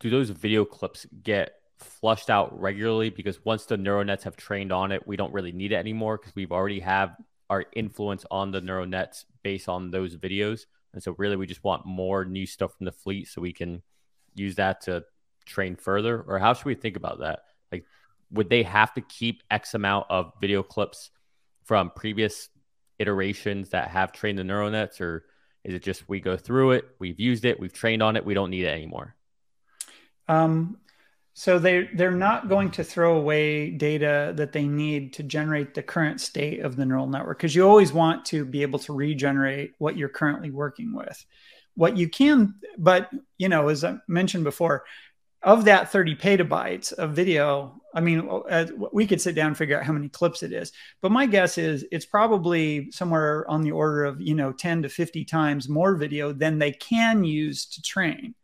do 0.00 0.08
those 0.08 0.30
video 0.30 0.64
clips 0.64 1.06
get 1.22 1.61
flushed 1.84 2.30
out 2.30 2.58
regularly 2.58 3.10
because 3.10 3.44
once 3.44 3.66
the 3.66 3.76
neural 3.76 4.04
nets 4.04 4.24
have 4.24 4.36
trained 4.36 4.72
on 4.72 4.92
it, 4.92 5.06
we 5.06 5.16
don't 5.16 5.32
really 5.32 5.52
need 5.52 5.72
it 5.72 5.76
anymore 5.76 6.18
because 6.18 6.34
we've 6.34 6.52
already 6.52 6.80
have 6.80 7.16
our 7.50 7.64
influence 7.74 8.24
on 8.30 8.50
the 8.50 8.60
neural 8.60 8.86
nets 8.86 9.26
based 9.42 9.68
on 9.68 9.90
those 9.90 10.16
videos. 10.16 10.66
And 10.94 11.02
so 11.02 11.14
really 11.18 11.36
we 11.36 11.46
just 11.46 11.64
want 11.64 11.86
more 11.86 12.24
new 12.24 12.46
stuff 12.46 12.76
from 12.76 12.86
the 12.86 12.92
fleet 12.92 13.28
so 13.28 13.40
we 13.40 13.52
can 13.52 13.82
use 14.34 14.56
that 14.56 14.82
to 14.82 15.04
train 15.44 15.76
further 15.76 16.22
or 16.22 16.38
how 16.38 16.54
should 16.54 16.66
we 16.66 16.74
think 16.74 16.96
about 16.96 17.20
that? 17.20 17.40
Like 17.70 17.84
would 18.30 18.48
they 18.48 18.62
have 18.62 18.94
to 18.94 19.00
keep 19.00 19.42
X 19.50 19.74
amount 19.74 20.06
of 20.08 20.32
video 20.40 20.62
clips 20.62 21.10
from 21.64 21.90
previous 21.94 22.48
iterations 22.98 23.70
that 23.70 23.88
have 23.88 24.12
trained 24.12 24.38
the 24.38 24.44
neural 24.44 24.70
nets 24.70 25.00
or 25.00 25.24
is 25.64 25.74
it 25.74 25.82
just 25.82 26.08
we 26.08 26.20
go 26.20 26.36
through 26.36 26.72
it, 26.72 26.84
we've 26.98 27.20
used 27.20 27.44
it, 27.44 27.60
we've 27.60 27.72
trained 27.72 28.02
on 28.02 28.16
it, 28.16 28.24
we 28.24 28.34
don't 28.34 28.50
need 28.50 28.64
it 28.64 28.68
anymore? 28.68 29.14
Um, 30.28 30.78
so 31.34 31.58
they 31.58 31.88
they're 31.94 32.10
not 32.10 32.48
going 32.48 32.70
to 32.72 32.84
throw 32.84 33.16
away 33.16 33.70
data 33.70 34.32
that 34.36 34.52
they 34.52 34.66
need 34.66 35.14
to 35.14 35.22
generate 35.22 35.74
the 35.74 35.82
current 35.82 36.20
state 36.20 36.60
of 36.60 36.76
the 36.76 36.84
neural 36.84 37.06
network 37.06 37.38
because 37.38 37.54
you 37.54 37.66
always 37.66 37.92
want 37.92 38.24
to 38.26 38.44
be 38.44 38.62
able 38.62 38.78
to 38.80 38.92
regenerate 38.92 39.72
what 39.78 39.96
you're 39.96 40.08
currently 40.08 40.50
working 40.50 40.94
with. 40.94 41.24
What 41.74 41.96
you 41.96 42.08
can, 42.08 42.56
but 42.76 43.08
you 43.38 43.48
know, 43.48 43.68
as 43.68 43.82
I 43.82 43.96
mentioned 44.06 44.44
before, 44.44 44.84
of 45.42 45.64
that 45.64 45.90
30 45.90 46.16
petabytes 46.16 46.92
of 46.92 47.14
video, 47.14 47.80
I 47.94 48.00
mean, 48.00 48.28
uh, 48.28 48.66
we 48.92 49.06
could 49.06 49.20
sit 49.20 49.34
down 49.34 49.48
and 49.48 49.56
figure 49.56 49.78
out 49.78 49.84
how 49.84 49.92
many 49.94 50.10
clips 50.10 50.42
it 50.42 50.52
is, 50.52 50.70
but 51.00 51.10
my 51.10 51.24
guess 51.24 51.56
is 51.56 51.86
it's 51.90 52.04
probably 52.04 52.90
somewhere 52.90 53.50
on 53.50 53.62
the 53.62 53.72
order 53.72 54.04
of 54.04 54.20
you 54.20 54.34
know 54.34 54.52
10 54.52 54.82
to 54.82 54.90
50 54.90 55.24
times 55.24 55.66
more 55.66 55.96
video 55.96 56.32
than 56.34 56.58
they 56.58 56.72
can 56.72 57.24
use 57.24 57.64
to 57.66 57.80
train. 57.80 58.34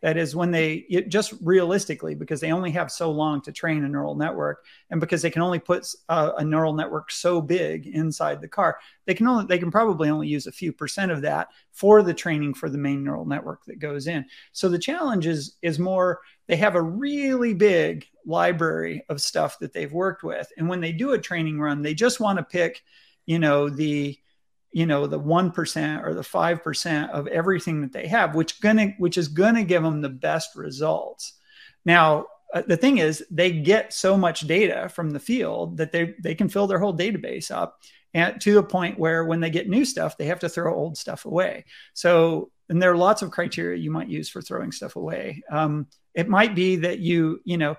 That 0.00 0.16
is 0.16 0.36
when 0.36 0.52
they 0.52 1.04
just 1.08 1.34
realistically, 1.42 2.14
because 2.14 2.40
they 2.40 2.52
only 2.52 2.70
have 2.70 2.90
so 2.90 3.10
long 3.10 3.42
to 3.42 3.52
train 3.52 3.82
a 3.82 3.88
neural 3.88 4.14
network, 4.14 4.64
and 4.90 5.00
because 5.00 5.22
they 5.22 5.30
can 5.30 5.42
only 5.42 5.58
put 5.58 5.88
a, 6.08 6.12
uh, 6.12 6.34
a, 6.38 6.44
neural 6.44 6.72
network 6.72 7.10
so 7.10 7.40
big 7.40 7.88
inside 7.88 8.40
the 8.40 8.46
car, 8.46 8.78
they 9.06 9.14
can 9.14 9.26
only 9.26 9.46
they 9.46 9.58
can 9.58 9.72
probably 9.72 10.08
only 10.08 10.28
use 10.28 10.46
a 10.46 10.52
few 10.52 10.72
percent 10.72 11.10
of 11.10 11.22
that 11.22 11.48
for 11.72 12.02
the 12.02 12.14
training 12.14 12.54
for 12.54 12.70
the 12.70 12.78
main 12.78 13.02
neural 13.02 13.24
network 13.24 13.64
that 13.64 13.80
goes 13.80 14.06
in. 14.06 14.24
So 14.52 14.68
the 14.68 14.78
challenge 14.78 15.26
is 15.26 15.56
is 15.62 15.80
more 15.80 16.20
they 16.46 16.56
have 16.56 16.76
a 16.76 16.82
really 16.82 17.54
big 17.54 18.06
library 18.24 19.04
of 19.08 19.20
stuff 19.20 19.58
that 19.58 19.72
they've 19.72 19.92
worked 19.92 20.22
with, 20.22 20.52
and 20.56 20.68
when 20.68 20.80
they 20.80 20.92
do 20.92 21.12
a 21.12 21.18
training 21.18 21.58
run, 21.58 21.82
they 21.82 21.94
just 21.94 22.20
want 22.20 22.38
to 22.38 22.44
pick, 22.44 22.84
you 23.26 23.40
know, 23.40 23.68
the 23.68 24.16
you 24.78 24.86
know 24.86 25.08
the 25.08 25.18
1% 25.18 26.06
or 26.06 26.14
the 26.14 26.20
5% 26.20 27.10
of 27.10 27.26
everything 27.26 27.80
that 27.80 27.92
they 27.92 28.06
have 28.06 28.36
which 28.36 28.60
gonna 28.60 28.94
which 28.98 29.18
is 29.18 29.26
gonna 29.26 29.64
give 29.64 29.82
them 29.82 30.00
the 30.00 30.08
best 30.08 30.54
results. 30.54 31.34
Now 31.84 32.26
uh, 32.54 32.62
the 32.64 32.76
thing 32.76 32.98
is 32.98 33.24
they 33.28 33.50
get 33.50 33.92
so 33.92 34.16
much 34.16 34.42
data 34.42 34.88
from 34.88 35.10
the 35.10 35.18
field 35.18 35.78
that 35.78 35.90
they 35.90 36.14
they 36.22 36.36
can 36.36 36.48
fill 36.48 36.68
their 36.68 36.78
whole 36.78 36.96
database 36.96 37.50
up 37.50 37.80
and 38.14 38.40
to 38.40 38.54
the 38.54 38.62
point 38.62 39.00
where 39.00 39.24
when 39.24 39.40
they 39.40 39.50
get 39.50 39.68
new 39.68 39.84
stuff 39.84 40.16
they 40.16 40.26
have 40.26 40.38
to 40.40 40.48
throw 40.48 40.72
old 40.72 40.96
stuff 40.96 41.24
away. 41.24 41.64
So 41.92 42.52
and 42.68 42.80
there 42.80 42.92
are 42.92 42.96
lots 42.96 43.22
of 43.22 43.32
criteria 43.32 43.78
you 43.78 43.90
might 43.90 44.08
use 44.08 44.28
for 44.28 44.40
throwing 44.40 44.70
stuff 44.70 44.94
away. 44.94 45.42
Um, 45.50 45.88
it 46.14 46.28
might 46.28 46.54
be 46.54 46.76
that 46.76 47.00
you 47.00 47.40
you 47.44 47.58
know 47.58 47.74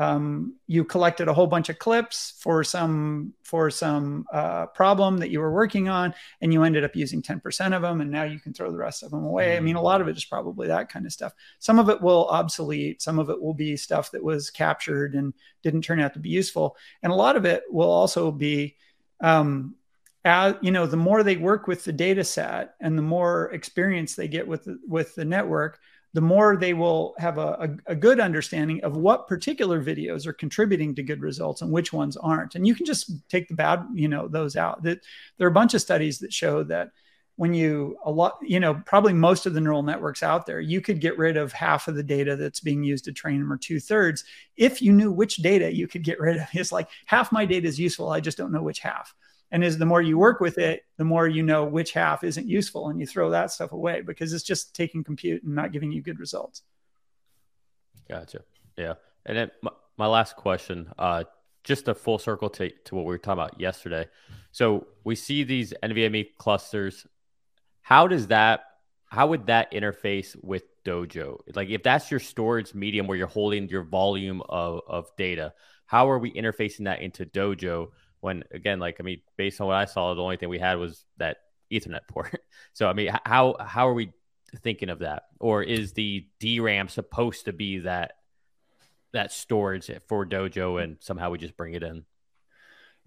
um, 0.00 0.54
you 0.66 0.82
collected 0.82 1.28
a 1.28 1.34
whole 1.34 1.46
bunch 1.46 1.68
of 1.68 1.78
clips 1.78 2.32
for 2.38 2.64
some 2.64 3.34
for 3.42 3.70
some 3.70 4.24
uh, 4.32 4.64
problem 4.68 5.18
that 5.18 5.28
you 5.28 5.40
were 5.40 5.52
working 5.52 5.90
on 5.90 6.14
and 6.40 6.54
you 6.54 6.62
ended 6.62 6.84
up 6.84 6.96
using 6.96 7.20
10% 7.20 7.76
of 7.76 7.82
them 7.82 8.00
and 8.00 8.10
now 8.10 8.22
you 8.22 8.40
can 8.40 8.54
throw 8.54 8.72
the 8.72 8.78
rest 8.78 9.02
of 9.02 9.10
them 9.10 9.24
away. 9.24 9.58
I 9.58 9.60
mean 9.60 9.76
a 9.76 9.82
lot 9.82 10.00
of 10.00 10.08
it 10.08 10.16
is 10.16 10.24
probably 10.24 10.68
that 10.68 10.90
kind 10.90 11.04
of 11.04 11.12
stuff. 11.12 11.34
Some 11.58 11.78
of 11.78 11.90
it 11.90 12.00
will 12.00 12.26
obsolete. 12.28 13.02
Some 13.02 13.18
of 13.18 13.28
it 13.28 13.42
will 13.42 13.52
be 13.52 13.76
stuff 13.76 14.10
that 14.12 14.24
was 14.24 14.48
captured 14.48 15.14
and 15.14 15.34
didn't 15.62 15.82
turn 15.82 16.00
out 16.00 16.14
to 16.14 16.18
be 16.18 16.30
useful. 16.30 16.78
And 17.02 17.12
a 17.12 17.16
lot 17.16 17.36
of 17.36 17.44
it 17.44 17.64
will 17.70 17.90
also 17.90 18.32
be 18.32 18.76
um, 19.20 19.74
as 20.24 20.54
you 20.62 20.70
know 20.70 20.86
the 20.86 20.96
more 20.96 21.22
they 21.22 21.36
work 21.36 21.66
with 21.66 21.84
the 21.84 21.92
data 21.92 22.24
set 22.24 22.74
and 22.80 22.96
the 22.96 23.02
more 23.02 23.52
experience 23.52 24.14
they 24.14 24.28
get 24.28 24.48
with 24.48 24.64
the, 24.64 24.78
with 24.88 25.14
the 25.14 25.26
network 25.26 25.78
the 26.12 26.20
more 26.20 26.56
they 26.56 26.74
will 26.74 27.14
have 27.18 27.38
a, 27.38 27.76
a, 27.86 27.92
a, 27.92 27.94
good 27.94 28.18
understanding 28.18 28.82
of 28.82 28.96
what 28.96 29.28
particular 29.28 29.82
videos 29.82 30.26
are 30.26 30.32
contributing 30.32 30.94
to 30.94 31.02
good 31.02 31.20
results 31.20 31.62
and 31.62 31.70
which 31.70 31.92
ones 31.92 32.16
aren't. 32.16 32.56
And 32.56 32.66
you 32.66 32.74
can 32.74 32.84
just 32.84 33.12
take 33.28 33.46
the 33.48 33.54
bad, 33.54 33.86
you 33.94 34.08
know, 34.08 34.26
those 34.26 34.56
out. 34.56 34.82
That 34.82 35.00
there 35.38 35.46
are 35.46 35.50
a 35.50 35.54
bunch 35.54 35.74
of 35.74 35.80
studies 35.80 36.18
that 36.18 36.32
show 36.32 36.64
that 36.64 36.90
when 37.36 37.54
you 37.54 37.96
a 38.04 38.10
lot, 38.10 38.38
you 38.42 38.58
know, 38.58 38.74
probably 38.84 39.12
most 39.12 39.46
of 39.46 39.54
the 39.54 39.60
neural 39.60 39.82
networks 39.82 40.22
out 40.22 40.46
there, 40.46 40.60
you 40.60 40.80
could 40.80 41.00
get 41.00 41.16
rid 41.16 41.36
of 41.36 41.52
half 41.52 41.86
of 41.86 41.94
the 41.94 42.02
data 42.02 42.34
that's 42.36 42.60
being 42.60 42.82
used 42.82 43.04
to 43.04 43.12
train 43.12 43.38
them 43.38 43.52
or 43.52 43.56
two 43.56 43.78
thirds 43.78 44.24
if 44.56 44.82
you 44.82 44.92
knew 44.92 45.12
which 45.12 45.36
data 45.36 45.74
you 45.74 45.86
could 45.86 46.02
get 46.02 46.20
rid 46.20 46.36
of. 46.36 46.48
It's 46.52 46.72
like 46.72 46.88
half 47.06 47.30
my 47.30 47.46
data 47.46 47.68
is 47.68 47.78
useful. 47.78 48.10
I 48.10 48.20
just 48.20 48.36
don't 48.36 48.52
know 48.52 48.62
which 48.62 48.80
half 48.80 49.14
and 49.50 49.64
is 49.64 49.78
the 49.78 49.86
more 49.86 50.02
you 50.02 50.18
work 50.18 50.40
with 50.40 50.58
it 50.58 50.84
the 50.96 51.04
more 51.04 51.26
you 51.26 51.42
know 51.42 51.64
which 51.64 51.92
half 51.92 52.24
isn't 52.24 52.46
useful 52.46 52.88
and 52.88 53.00
you 53.00 53.06
throw 53.06 53.30
that 53.30 53.50
stuff 53.50 53.72
away 53.72 54.00
because 54.00 54.32
it's 54.32 54.44
just 54.44 54.74
taking 54.74 55.02
compute 55.02 55.42
and 55.42 55.54
not 55.54 55.72
giving 55.72 55.90
you 55.90 56.02
good 56.02 56.18
results. 56.18 56.62
Gotcha. 58.08 58.42
Yeah. 58.76 58.94
And 59.26 59.36
then 59.36 59.50
my, 59.62 59.70
my 59.96 60.06
last 60.06 60.36
question 60.36 60.92
uh, 60.98 61.24
just 61.64 61.88
a 61.88 61.94
full 61.94 62.18
circle 62.18 62.48
to, 62.50 62.70
to 62.84 62.94
what 62.94 63.04
we 63.04 63.08
were 63.08 63.18
talking 63.18 63.42
about 63.42 63.60
yesterday. 63.60 64.08
So 64.52 64.86
we 65.04 65.14
see 65.14 65.44
these 65.44 65.74
nvme 65.82 66.28
clusters. 66.38 67.06
How 67.82 68.06
does 68.06 68.28
that 68.28 68.64
how 69.06 69.26
would 69.26 69.46
that 69.46 69.72
interface 69.72 70.36
with 70.40 70.62
dojo? 70.84 71.40
Like 71.54 71.68
if 71.68 71.82
that's 71.82 72.10
your 72.10 72.20
storage 72.20 72.74
medium 72.74 73.06
where 73.06 73.18
you're 73.18 73.26
holding 73.26 73.68
your 73.68 73.82
volume 73.82 74.42
of, 74.48 74.82
of 74.86 75.10
data 75.16 75.52
how 75.90 76.08
are 76.08 76.20
we 76.20 76.32
interfacing 76.34 76.84
that 76.84 77.02
into 77.02 77.26
dojo 77.26 77.88
when 78.20 78.44
again, 78.52 78.78
like 78.78 78.96
I 79.00 79.02
mean, 79.02 79.20
based 79.36 79.60
on 79.60 79.66
what 79.66 79.76
I 79.76 79.84
saw, 79.84 80.14
the 80.14 80.22
only 80.22 80.36
thing 80.36 80.48
we 80.48 80.58
had 80.58 80.78
was 80.78 81.04
that 81.18 81.38
Ethernet 81.72 82.06
port. 82.08 82.40
So 82.72 82.88
I 82.88 82.92
mean, 82.92 83.10
how 83.24 83.56
how 83.58 83.88
are 83.88 83.94
we 83.94 84.12
thinking 84.62 84.90
of 84.90 85.00
that, 85.00 85.24
or 85.40 85.62
is 85.62 85.92
the 85.92 86.26
DRAM 86.38 86.88
supposed 86.88 87.46
to 87.46 87.52
be 87.52 87.80
that 87.80 88.12
that 89.12 89.32
storage 89.32 89.90
for 90.08 90.24
Dojo, 90.24 90.82
and 90.82 90.98
somehow 91.00 91.30
we 91.30 91.38
just 91.38 91.56
bring 91.56 91.74
it 91.74 91.82
in? 91.82 92.04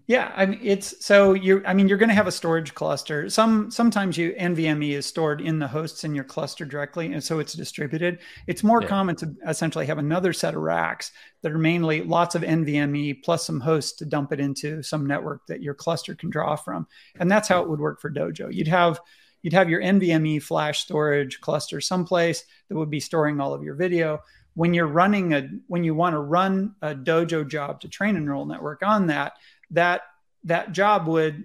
Yeah, 0.06 0.32
I 0.36 0.44
mean 0.44 0.60
it's 0.62 1.02
so 1.04 1.32
you're 1.32 1.66
I 1.66 1.72
mean 1.72 1.88
you're 1.88 1.96
going 1.96 2.10
to 2.10 2.14
have 2.14 2.26
a 2.26 2.32
storage 2.32 2.74
cluster. 2.74 3.30
Some 3.30 3.70
sometimes 3.70 4.18
you 4.18 4.34
NVMe 4.38 4.90
is 4.90 5.06
stored 5.06 5.40
in 5.40 5.58
the 5.58 5.66
hosts 5.66 6.04
in 6.04 6.14
your 6.14 6.24
cluster 6.24 6.66
directly 6.66 7.12
and 7.12 7.24
so 7.24 7.38
it's 7.38 7.54
distributed. 7.54 8.18
It's 8.46 8.62
more 8.62 8.82
yeah. 8.82 8.88
common 8.88 9.16
to 9.16 9.34
essentially 9.48 9.86
have 9.86 9.96
another 9.96 10.34
set 10.34 10.54
of 10.54 10.60
racks 10.60 11.10
that 11.40 11.52
are 11.52 11.58
mainly 11.58 12.02
lots 12.02 12.34
of 12.34 12.42
NVMe 12.42 13.22
plus 13.22 13.46
some 13.46 13.60
hosts 13.60 13.92
to 13.98 14.04
dump 14.04 14.32
it 14.32 14.40
into 14.40 14.82
some 14.82 15.06
network 15.06 15.46
that 15.46 15.62
your 15.62 15.74
cluster 15.74 16.14
can 16.14 16.28
draw 16.28 16.54
from. 16.54 16.86
And 17.18 17.30
that's 17.30 17.48
how 17.48 17.62
it 17.62 17.68
would 17.70 17.80
work 17.80 18.02
for 18.02 18.10
Dojo. 18.10 18.52
You'd 18.52 18.68
have 18.68 19.00
you'd 19.40 19.54
have 19.54 19.70
your 19.70 19.80
NVMe 19.80 20.42
flash 20.42 20.80
storage 20.80 21.40
cluster 21.40 21.80
someplace 21.80 22.44
that 22.68 22.76
would 22.76 22.90
be 22.90 23.00
storing 23.00 23.40
all 23.40 23.54
of 23.54 23.62
your 23.62 23.74
video 23.74 24.20
when 24.54 24.72
you're 24.72 24.86
running 24.86 25.34
a 25.34 25.48
when 25.66 25.84
you 25.84 25.94
want 25.94 26.14
to 26.14 26.18
run 26.18 26.74
a 26.82 26.94
dojo 26.94 27.46
job 27.46 27.80
to 27.80 27.88
train 27.88 28.16
a 28.16 28.20
neural 28.20 28.46
network 28.46 28.82
on 28.82 29.06
that 29.08 29.34
that 29.74 30.02
that 30.44 30.72
job 30.72 31.06
would 31.06 31.44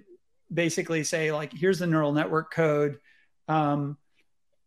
basically 0.52 1.04
say 1.04 1.32
like 1.32 1.52
here's 1.52 1.78
the 1.78 1.86
neural 1.86 2.12
network 2.12 2.52
code 2.52 2.98
um, 3.48 3.96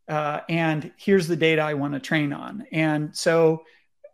uh, 0.08 0.42
and 0.50 0.92
here's 0.98 1.28
the 1.28 1.36
data 1.36 1.62
i 1.62 1.74
want 1.74 1.94
to 1.94 2.00
train 2.00 2.34
on. 2.34 2.66
And 2.72 3.16
so 3.16 3.64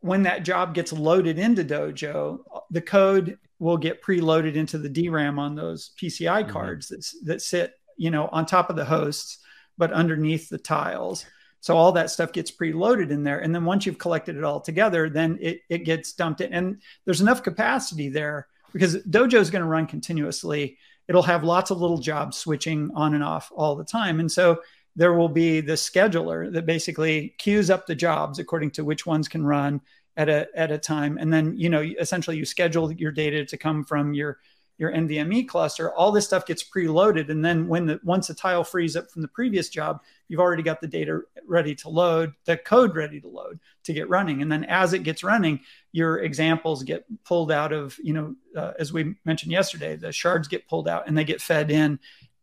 when 0.01 0.23
that 0.23 0.43
job 0.43 0.73
gets 0.73 0.93
loaded 0.93 1.37
into 1.37 1.63
dojo 1.63 2.39
the 2.69 2.81
code 2.81 3.37
will 3.59 3.77
get 3.77 4.01
preloaded 4.01 4.55
into 4.55 4.77
the 4.77 4.89
dram 4.89 5.37
on 5.37 5.55
those 5.55 5.91
pci 6.01 6.25
mm-hmm. 6.25 6.49
cards 6.49 6.87
that, 6.87 7.05
that 7.25 7.41
sit 7.41 7.73
you 7.97 8.09
know 8.11 8.29
on 8.31 8.45
top 8.45 8.69
of 8.69 8.75
the 8.75 8.85
hosts 8.85 9.39
but 9.77 9.93
underneath 9.93 10.49
the 10.49 10.57
tiles. 10.57 11.25
So 11.61 11.75
all 11.75 11.91
that 11.93 12.09
stuff 12.09 12.31
gets 12.31 12.51
preloaded 12.51 13.11
in 13.11 13.23
there 13.23 13.39
and 13.39 13.53
then 13.53 13.65
once 13.65 13.85
you've 13.85 13.97
collected 13.97 14.37
it 14.37 14.43
all 14.43 14.61
together 14.61 15.09
then 15.09 15.37
it, 15.41 15.61
it 15.69 15.79
gets 15.79 16.13
dumped 16.13 16.41
in. 16.41 16.53
And 16.53 16.81
there's 17.05 17.21
enough 17.21 17.43
capacity 17.43 18.09
there 18.09 18.47
because 18.73 18.97
Dojo 19.03 19.39
is 19.39 19.49
going 19.49 19.61
to 19.61 19.67
run 19.67 19.87
continuously. 19.87 20.77
It'll 21.07 21.23
have 21.23 21.43
lots 21.43 21.71
of 21.71 21.81
little 21.81 21.97
jobs 21.97 22.37
switching 22.37 22.91
on 22.95 23.13
and 23.15 23.23
off 23.23 23.51
all 23.55 23.75
the 23.75 23.83
time. 23.83 24.19
And 24.19 24.31
so 24.31 24.61
there 24.95 25.13
will 25.13 25.29
be 25.29 25.61
the 25.61 25.73
scheduler 25.73 26.51
that 26.51 26.65
basically 26.65 27.35
queues 27.37 27.69
up 27.69 27.87
the 27.87 27.95
jobs 27.95 28.39
according 28.39 28.71
to 28.71 28.83
which 28.83 29.05
ones 29.05 29.27
can 29.27 29.45
run 29.45 29.81
at 30.17 30.29
a 30.29 30.47
at 30.55 30.71
a 30.71 30.77
time. 30.77 31.17
And 31.17 31.31
then, 31.31 31.57
you 31.57 31.69
know, 31.69 31.81
essentially 31.81 32.37
you 32.37 32.45
schedule 32.45 32.91
your 32.91 33.11
data 33.11 33.45
to 33.45 33.57
come 33.57 33.83
from 33.83 34.13
your 34.13 34.39
your 34.79 34.93
NVMe 34.93 35.45
cluster, 35.45 35.93
all 35.93 36.11
this 36.11 36.25
stuff 36.25 36.45
gets 36.45 36.63
preloaded. 36.63 37.29
And 37.29 37.43
then 37.43 37.67
when 37.67 37.85
the 37.85 37.99
once 38.01 38.27
the 38.27 38.33
tile 38.33 38.63
frees 38.63 38.95
up 38.95 39.11
from 39.11 39.21
the 39.21 39.27
previous 39.27 39.67
job, 39.67 40.01
you've 40.29 40.39
already 40.39 40.63
got 40.63 40.79
the 40.79 40.87
data 40.87 41.19
ready 41.45 41.75
to 41.75 41.89
load, 41.89 42.33
the 42.45 42.55
code 42.55 42.95
ready 42.95 43.19
to 43.19 43.27
load 43.27 43.59
to 43.83 43.93
get 43.93 44.07
running. 44.07 44.41
And 44.41 44.49
then 44.49 44.63
as 44.63 44.93
it 44.93 45.03
gets 45.03 45.21
running, 45.21 45.59
your 45.91 46.19
examples 46.19 46.83
get 46.83 47.05
pulled 47.25 47.51
out 47.51 47.73
of, 47.73 47.97
you 48.01 48.13
know, 48.13 48.35
uh, 48.55 48.71
as 48.79 48.93
we 48.93 49.15
mentioned 49.25 49.51
yesterday, 49.51 49.97
the 49.97 50.13
shards 50.13 50.47
get 50.47 50.67
pulled 50.67 50.87
out 50.87 51.07
and 51.07 51.17
they 51.17 51.25
get 51.25 51.41
fed 51.41 51.69
in 51.69 51.99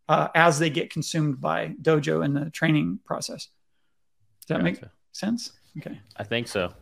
uh, 0.07 0.29
as 0.35 0.59
they 0.59 0.69
get 0.69 0.91
consumed 0.91 1.41
by 1.41 1.75
Dojo 1.81 2.23
in 2.23 2.35
the 2.35 2.51
training 2.51 3.01
process. 3.07 3.49
Does 4.43 4.49
that 4.49 4.55
gotcha. 4.57 4.65
make 4.65 4.81
sense? 5.13 5.53
Okay. 5.79 5.99
I 6.19 6.25
think 6.25 6.49
so. 6.49 6.75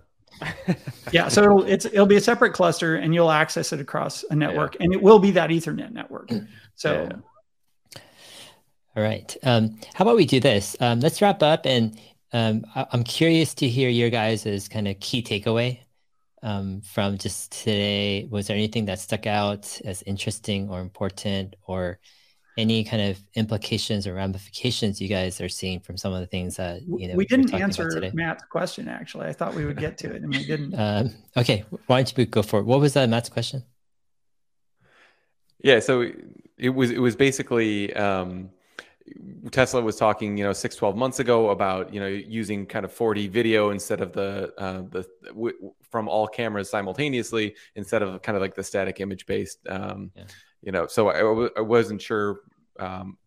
Yeah, 1.13 1.29
so 1.29 1.43
it'll 1.45 1.65
it's 1.65 1.85
it'll 1.87 2.07
be 2.07 2.17
a 2.17 2.21
separate 2.21 2.53
cluster, 2.53 2.97
and 2.97 3.15
you'll 3.15 3.31
access 3.31 3.73
it 3.73 3.81
across 3.81 4.25
a 4.31 4.37
network, 4.37 4.75
yeah. 4.75 4.85
and 4.85 4.95
it 4.95 5.03
will 5.03 5.19
be 5.19 5.31
that 5.33 5.51
Ethernet 5.51 5.93
network. 5.93 6.31
So. 6.75 7.09
Yeah. 7.11 7.19
All 8.97 9.03
right. 9.03 9.37
Um, 9.43 9.81
how 9.93 10.05
about 10.05 10.15
we 10.15 10.25
do 10.25 10.39
this? 10.39 10.77
Um, 10.79 11.01
let's 11.01 11.21
wrap 11.21 11.43
up, 11.43 11.67
and 11.67 11.99
um, 12.33 12.65
I- 12.77 12.87
am 12.93 13.03
curious 13.03 13.55
to 13.55 13.69
hear 13.69 13.89
your 13.89 14.09
guys' 14.09 14.69
kind 14.69 14.87
of 14.87 15.01
key 15.01 15.21
takeaway 15.21 15.81
um, 16.45 16.81
from 16.83 17.19
just 17.19 17.51
today. 17.51 18.29
Was 18.31 18.47
there 18.47 18.57
anything 18.57 18.85
that 18.85 19.01
stuck 19.01 19.27
out 19.27 19.81
as 19.85 20.03
interesting 20.03 20.71
or 20.71 20.81
important, 20.81 21.57
or 21.67 21.99
any 22.57 22.85
kind 22.85 23.03
of 23.03 23.21
implications 23.35 24.07
or 24.07 24.15
ramifications 24.15 25.01
you 25.01 25.09
guys 25.09 25.41
are 25.41 25.49
seeing 25.49 25.81
from 25.81 25.97
some 25.97 26.13
of 26.13 26.21
the 26.21 26.27
things 26.27 26.57
that 26.57 26.83
you 26.83 27.09
know 27.09 27.15
we 27.15 27.27
didn't 27.27 27.53
answer 27.53 28.11
matt's 28.15 28.45
question 28.45 28.89
actually. 28.89 29.27
I 29.27 29.33
thought 29.33 29.55
we 29.55 29.65
would 29.65 29.79
get 29.79 29.99
to 29.99 30.15
it 30.15 30.23
and 30.23 30.31
we 30.31 30.45
didn't. 30.45 30.75
Um, 30.85 31.15
okay. 31.37 31.65
Why 31.87 32.03
don't 32.03 32.19
you 32.19 32.27
go 32.27 32.43
for 32.43 32.61
it? 32.61 32.65
What 32.65 32.81
was 32.81 32.93
that 32.95 33.09
matt's 33.09 33.29
question? 33.29 33.65
Yeah 35.63 35.81
so 35.81 36.11
it 36.59 36.69
was 36.71 36.91
it 36.91 36.99
was 36.99 37.17
basically 37.17 37.95
um, 37.95 38.51
Tesla 39.51 39.83
was 39.83 39.97
talking, 39.97 40.39
you 40.39 40.45
know, 40.45 40.53
six, 40.55 40.77
12 40.77 40.97
months 40.97 41.21
ago 41.21 41.51
about, 41.51 41.93
you 41.93 42.01
know, 42.01 42.07
using 42.07 42.65
kind 42.65 42.87
of 42.87 42.95
4D 42.95 43.29
video 43.29 43.71
instead 43.71 44.01
of 44.01 44.13
the, 44.15 44.55
uh, 44.57 44.83
the, 44.91 45.07
w- 45.29 45.75
from 45.91 46.09
all 46.09 46.27
cameras 46.27 46.71
simultaneously 46.71 47.55
instead 47.75 48.03
of 48.03 48.23
kind 48.23 48.35
of 48.35 48.41
like 48.41 48.55
the 48.55 48.65
static 48.65 49.01
image 49.01 49.27
based, 49.27 49.59
um, 49.69 50.11
yeah 50.17 50.25
you 50.65 50.73
know, 50.73 50.87
so 50.87 51.09
I 51.57 51.61
wasn't 51.61 52.01
sure 52.01 52.41
um, 52.81 53.19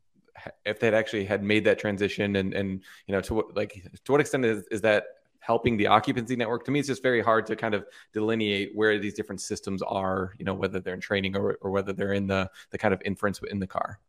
if 0.66 0.80
they'd 0.80 0.94
actually 0.94 1.26
had 1.26 1.44
made 1.44 1.64
that 1.66 1.80
transition 1.80 2.36
and, 2.36 2.54
and, 2.54 2.82
you 3.06 3.14
know, 3.14 3.22
to 3.22 3.34
what, 3.34 3.56
like, 3.56 3.74
to 4.06 4.12
what 4.12 4.22
extent 4.22 4.46
is, 4.46 4.64
is 4.72 4.82
that 4.82 5.04
helping 5.40 5.78
the 5.78 5.88
occupancy 5.88 6.36
network? 6.36 6.66
To 6.66 6.72
me, 6.72 6.80
it's 6.80 6.88
just 6.88 7.04
very 7.04 7.22
hard 7.22 7.46
to 7.46 7.56
kind 7.56 7.74
of 7.74 7.86
delineate 8.12 8.72
where 8.74 9.00
these 9.00 9.14
different 9.14 9.42
systems 9.42 9.82
are, 9.82 10.34
you 10.40 10.46
know, 10.46 10.54
whether 10.54 10.80
they're 10.80 10.96
in 10.96 11.00
training 11.00 11.38
or, 11.38 11.58
or 11.62 11.72
whether 11.72 11.94
they're 11.94 12.14
in 12.14 12.28
the, 12.28 12.50
the 12.72 12.78
kind 12.78 12.94
of 12.94 13.02
inference 13.06 13.40
in 13.50 13.60
the 13.60 13.68
car. 13.68 14.00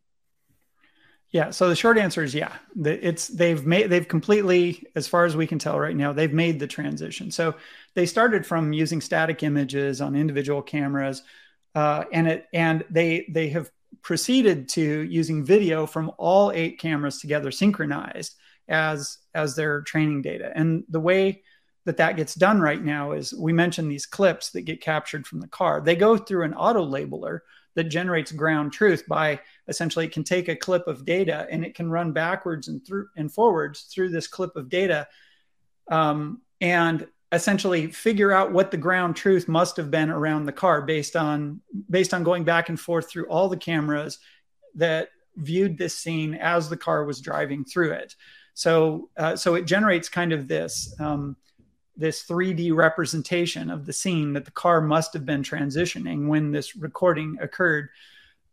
Yeah. 1.31 1.51
So 1.51 1.69
the 1.69 1.77
short 1.77 1.99
answer 1.99 2.23
is 2.23 2.35
yeah. 2.35 2.55
It's 2.83 3.29
they've 3.29 3.65
made 3.67 3.91
they've 3.91 4.09
completely, 4.09 4.87
as 4.95 5.07
far 5.07 5.27
as 5.27 5.37
we 5.37 5.47
can 5.47 5.59
tell 5.59 5.79
right 5.79 5.95
now, 5.95 6.11
they've 6.15 6.33
made 6.33 6.59
the 6.59 6.67
transition. 6.67 7.31
So 7.31 7.55
they 7.93 8.07
started 8.07 8.47
from 8.47 8.73
using 8.73 9.03
static 9.03 9.43
images 9.43 10.01
on 10.01 10.17
individual 10.17 10.63
cameras 10.63 11.23
uh, 11.79 12.05
and 12.11 12.27
it 12.27 12.47
and 12.53 12.85
they 12.91 13.25
they 13.29 13.49
have 13.51 13.71
proceeded 14.03 14.69
to 14.69 15.03
using 15.03 15.45
video 15.45 15.87
from 15.87 16.11
all 16.19 16.51
eight 16.51 16.81
cameras 16.81 17.21
together 17.21 17.53
synchronized 17.53 18.35
as 18.67 19.19
as 19.33 19.55
their 19.55 19.83
training 19.83 20.21
data. 20.21 20.51
And 20.57 20.83
the 20.89 20.99
way 20.99 21.45
that 21.85 21.99
that 21.99 22.17
gets 22.17 22.35
done 22.35 22.61
right 22.61 22.83
now 22.83 23.13
is 23.13 23.33
we 23.33 23.53
mentioned 23.53 23.89
these 23.89 24.07
clips 24.07 24.51
that 24.51 24.63
get 24.63 24.81
captured 24.81 25.25
from 25.25 25.39
the 25.41 25.47
car. 25.47 25.81
They 25.81 25.95
go 25.95 26.17
through 26.17 26.43
an 26.47 26.55
auto 26.55 26.85
labeler 26.85 27.41
that 27.77 27.85
generates 27.85 28.33
ground 28.33 28.73
truth 28.73 29.05
by 29.07 29.39
essentially 29.69 30.07
it 30.07 30.13
can 30.13 30.25
take 30.25 30.49
a 30.49 30.57
clip 30.57 30.89
of 30.89 31.05
data 31.05 31.47
and 31.49 31.65
it 31.65 31.77
can 31.77 31.89
run 31.89 32.11
backwards 32.11 32.67
and 32.67 32.85
through 32.85 33.07
and 33.17 33.33
forwards 33.33 33.83
through 33.83 34.09
this 34.09 34.27
clip 34.27 34.57
of 34.57 34.69
data. 34.69 35.07
Um, 35.89 36.43
and 36.61 37.07
essentially 37.33 37.89
figure 37.89 38.33
out 38.33 38.53
what 38.53 38.71
the 38.71 38.77
ground 38.77 39.15
truth 39.15 39.49
must 39.49 39.77
have 39.77 39.91
been 39.91 40.11
around 40.11 40.47
the 40.47 40.53
car 40.53 40.83
based 40.83 41.15
on 41.15 41.61
based 41.91 42.15
on 42.15 42.25
going 42.25 42.45
back 42.45 42.69
and 42.69 42.81
forth 42.81 43.09
through 43.11 43.27
all 43.27 43.49
the 43.49 43.57
cameras 43.57 44.19
that 44.75 45.09
viewed 45.37 45.77
this 45.77 45.95
scene 45.95 46.35
as 46.35 46.69
the 46.69 46.77
car 46.77 47.05
was 47.05 47.21
driving 47.21 47.65
through 47.65 47.93
it. 47.93 48.15
So 48.55 49.11
uh, 49.17 49.37
so 49.37 49.55
it 49.55 49.67
generates 49.67 50.09
kind 50.09 50.33
of 50.33 50.49
this 50.49 50.95
um, 50.99 51.37
this 51.97 52.25
3d 52.25 52.75
representation 52.75 53.71
of 53.71 53.85
the 53.85 53.93
scene 53.93 54.33
that 54.33 54.45
the 54.45 54.51
car 54.53 54.81
must 54.81 55.13
have 55.13 55.27
been 55.27 55.43
transitioning 55.43 56.29
when 56.29 56.53
this 56.53 56.77
recording 56.77 57.37
occurred 57.41 57.89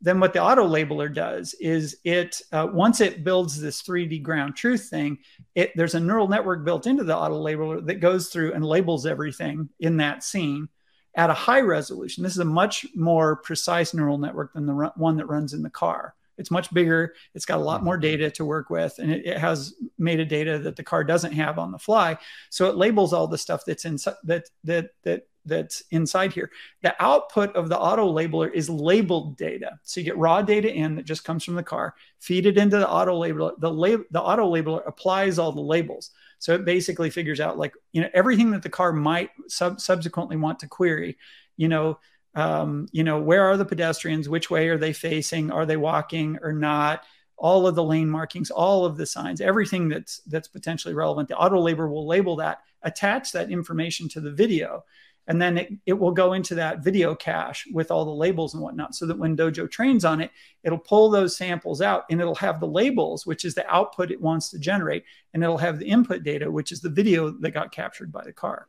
then 0.01 0.19
what 0.19 0.33
the 0.33 0.41
auto 0.41 0.67
labeler 0.67 1.13
does 1.13 1.55
is 1.59 1.97
it 2.03 2.41
uh, 2.51 2.67
once 2.71 3.01
it 3.01 3.23
builds 3.23 3.59
this 3.59 3.81
3d 3.81 4.21
ground 4.21 4.55
truth 4.55 4.89
thing 4.89 5.17
it 5.55 5.71
there's 5.75 5.95
a 5.95 5.99
neural 5.99 6.27
network 6.27 6.65
built 6.65 6.85
into 6.85 7.03
the 7.03 7.15
auto 7.15 7.41
labeler 7.41 7.85
that 7.85 7.95
goes 7.95 8.29
through 8.29 8.53
and 8.53 8.65
labels 8.65 9.05
everything 9.05 9.69
in 9.79 9.97
that 9.97 10.23
scene 10.23 10.67
at 11.15 11.29
a 11.29 11.33
high 11.33 11.61
resolution. 11.61 12.23
This 12.23 12.33
is 12.33 12.39
a 12.39 12.45
much 12.45 12.85
more 12.95 13.37
precise 13.37 13.93
neural 13.93 14.17
network 14.17 14.53
than 14.53 14.65
the 14.65 14.91
one 14.95 15.17
that 15.17 15.27
runs 15.27 15.53
in 15.53 15.63
the 15.63 15.69
car. 15.69 16.13
It's 16.37 16.51
much 16.51 16.73
bigger. 16.73 17.13
It's 17.33 17.45
got 17.45 17.59
a 17.59 17.63
lot 17.63 17.83
more 17.83 17.97
data 17.97 18.29
to 18.31 18.43
work 18.43 18.69
with 18.69 18.99
and 18.99 19.09
it, 19.09 19.25
it 19.25 19.37
has 19.37 19.73
metadata 19.99 20.61
that 20.63 20.75
the 20.75 20.83
car 20.83 21.05
doesn't 21.05 21.31
have 21.31 21.57
on 21.57 21.71
the 21.71 21.79
fly. 21.79 22.17
So 22.49 22.69
it 22.69 22.75
labels 22.75 23.13
all 23.13 23.27
the 23.27 23.37
stuff 23.37 23.63
that's 23.65 23.85
in 23.85 23.97
that 24.25 24.49
that 24.65 24.89
that 25.03 25.27
that's 25.45 25.83
inside 25.91 26.33
here. 26.33 26.51
The 26.81 26.95
output 26.99 27.55
of 27.55 27.69
the 27.69 27.79
auto 27.79 28.11
labeler 28.11 28.51
is 28.51 28.69
labeled 28.69 29.37
data. 29.37 29.79
So 29.83 29.99
you 29.99 30.05
get 30.05 30.17
raw 30.17 30.41
data 30.41 30.73
in 30.73 30.95
that 30.95 31.05
just 31.05 31.23
comes 31.23 31.43
from 31.43 31.55
the 31.55 31.63
car, 31.63 31.95
feed 32.19 32.45
it 32.45 32.57
into 32.57 32.77
the 32.77 32.89
auto 32.89 33.19
labeler. 33.19 33.51
The, 33.59 33.71
lab, 33.71 34.03
the 34.11 34.21
auto 34.21 34.51
labeler 34.51 34.85
applies 34.87 35.39
all 35.39 35.51
the 35.51 35.61
labels. 35.61 36.11
So 36.39 36.53
it 36.53 36.65
basically 36.65 37.09
figures 37.09 37.39
out 37.39 37.57
like, 37.57 37.73
you 37.91 38.01
know, 38.01 38.09
everything 38.13 38.51
that 38.51 38.63
the 38.63 38.69
car 38.69 38.91
might 38.91 39.29
sub- 39.47 39.79
subsequently 39.79 40.35
want 40.35 40.59
to 40.59 40.67
query, 40.67 41.17
you 41.57 41.67
know, 41.67 41.99
um, 42.35 42.87
you 42.91 43.03
know, 43.03 43.21
where 43.21 43.45
are 43.45 43.57
the 43.57 43.65
pedestrians? 43.65 44.27
Which 44.27 44.49
way 44.49 44.67
are 44.67 44.77
they 44.77 44.93
facing? 44.93 45.51
Are 45.51 45.65
they 45.65 45.77
walking 45.77 46.37
or 46.41 46.51
not? 46.51 47.03
All 47.37 47.67
of 47.67 47.75
the 47.75 47.83
lane 47.83 48.09
markings, 48.09 48.51
all 48.51 48.85
of 48.85 48.97
the 48.97 49.05
signs, 49.05 49.41
everything 49.41 49.89
that's 49.89 50.19
that's 50.19 50.47
potentially 50.47 50.93
relevant. 50.93 51.27
The 51.29 51.37
auto 51.37 51.61
labeler 51.61 51.89
will 51.89 52.07
label 52.07 52.37
that, 52.37 52.59
attach 52.81 53.31
that 53.31 53.51
information 53.51 54.07
to 54.09 54.21
the 54.21 54.31
video 54.31 54.83
and 55.27 55.41
then 55.41 55.57
it, 55.57 55.73
it 55.85 55.93
will 55.93 56.11
go 56.11 56.33
into 56.33 56.55
that 56.55 56.83
video 56.83 57.15
cache 57.15 57.65
with 57.71 57.91
all 57.91 58.05
the 58.05 58.11
labels 58.11 58.53
and 58.53 58.61
whatnot 58.61 58.95
so 58.95 59.05
that 59.05 59.17
when 59.17 59.35
dojo 59.35 59.69
trains 59.69 60.05
on 60.05 60.21
it 60.21 60.31
it'll 60.63 60.77
pull 60.77 61.09
those 61.09 61.35
samples 61.35 61.81
out 61.81 62.05
and 62.09 62.21
it'll 62.21 62.35
have 62.35 62.59
the 62.59 62.67
labels 62.67 63.25
which 63.25 63.45
is 63.45 63.55
the 63.55 63.67
output 63.73 64.11
it 64.11 64.21
wants 64.21 64.49
to 64.49 64.59
generate 64.59 65.03
and 65.33 65.43
it'll 65.43 65.57
have 65.57 65.79
the 65.79 65.87
input 65.87 66.23
data 66.23 66.49
which 66.49 66.71
is 66.71 66.81
the 66.81 66.89
video 66.89 67.29
that 67.29 67.51
got 67.51 67.71
captured 67.71 68.11
by 68.11 68.23
the 68.23 68.33
car. 68.33 68.67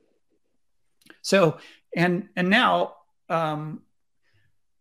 So 1.22 1.58
and 1.94 2.28
and 2.36 2.48
now 2.48 2.96
um, 3.28 3.82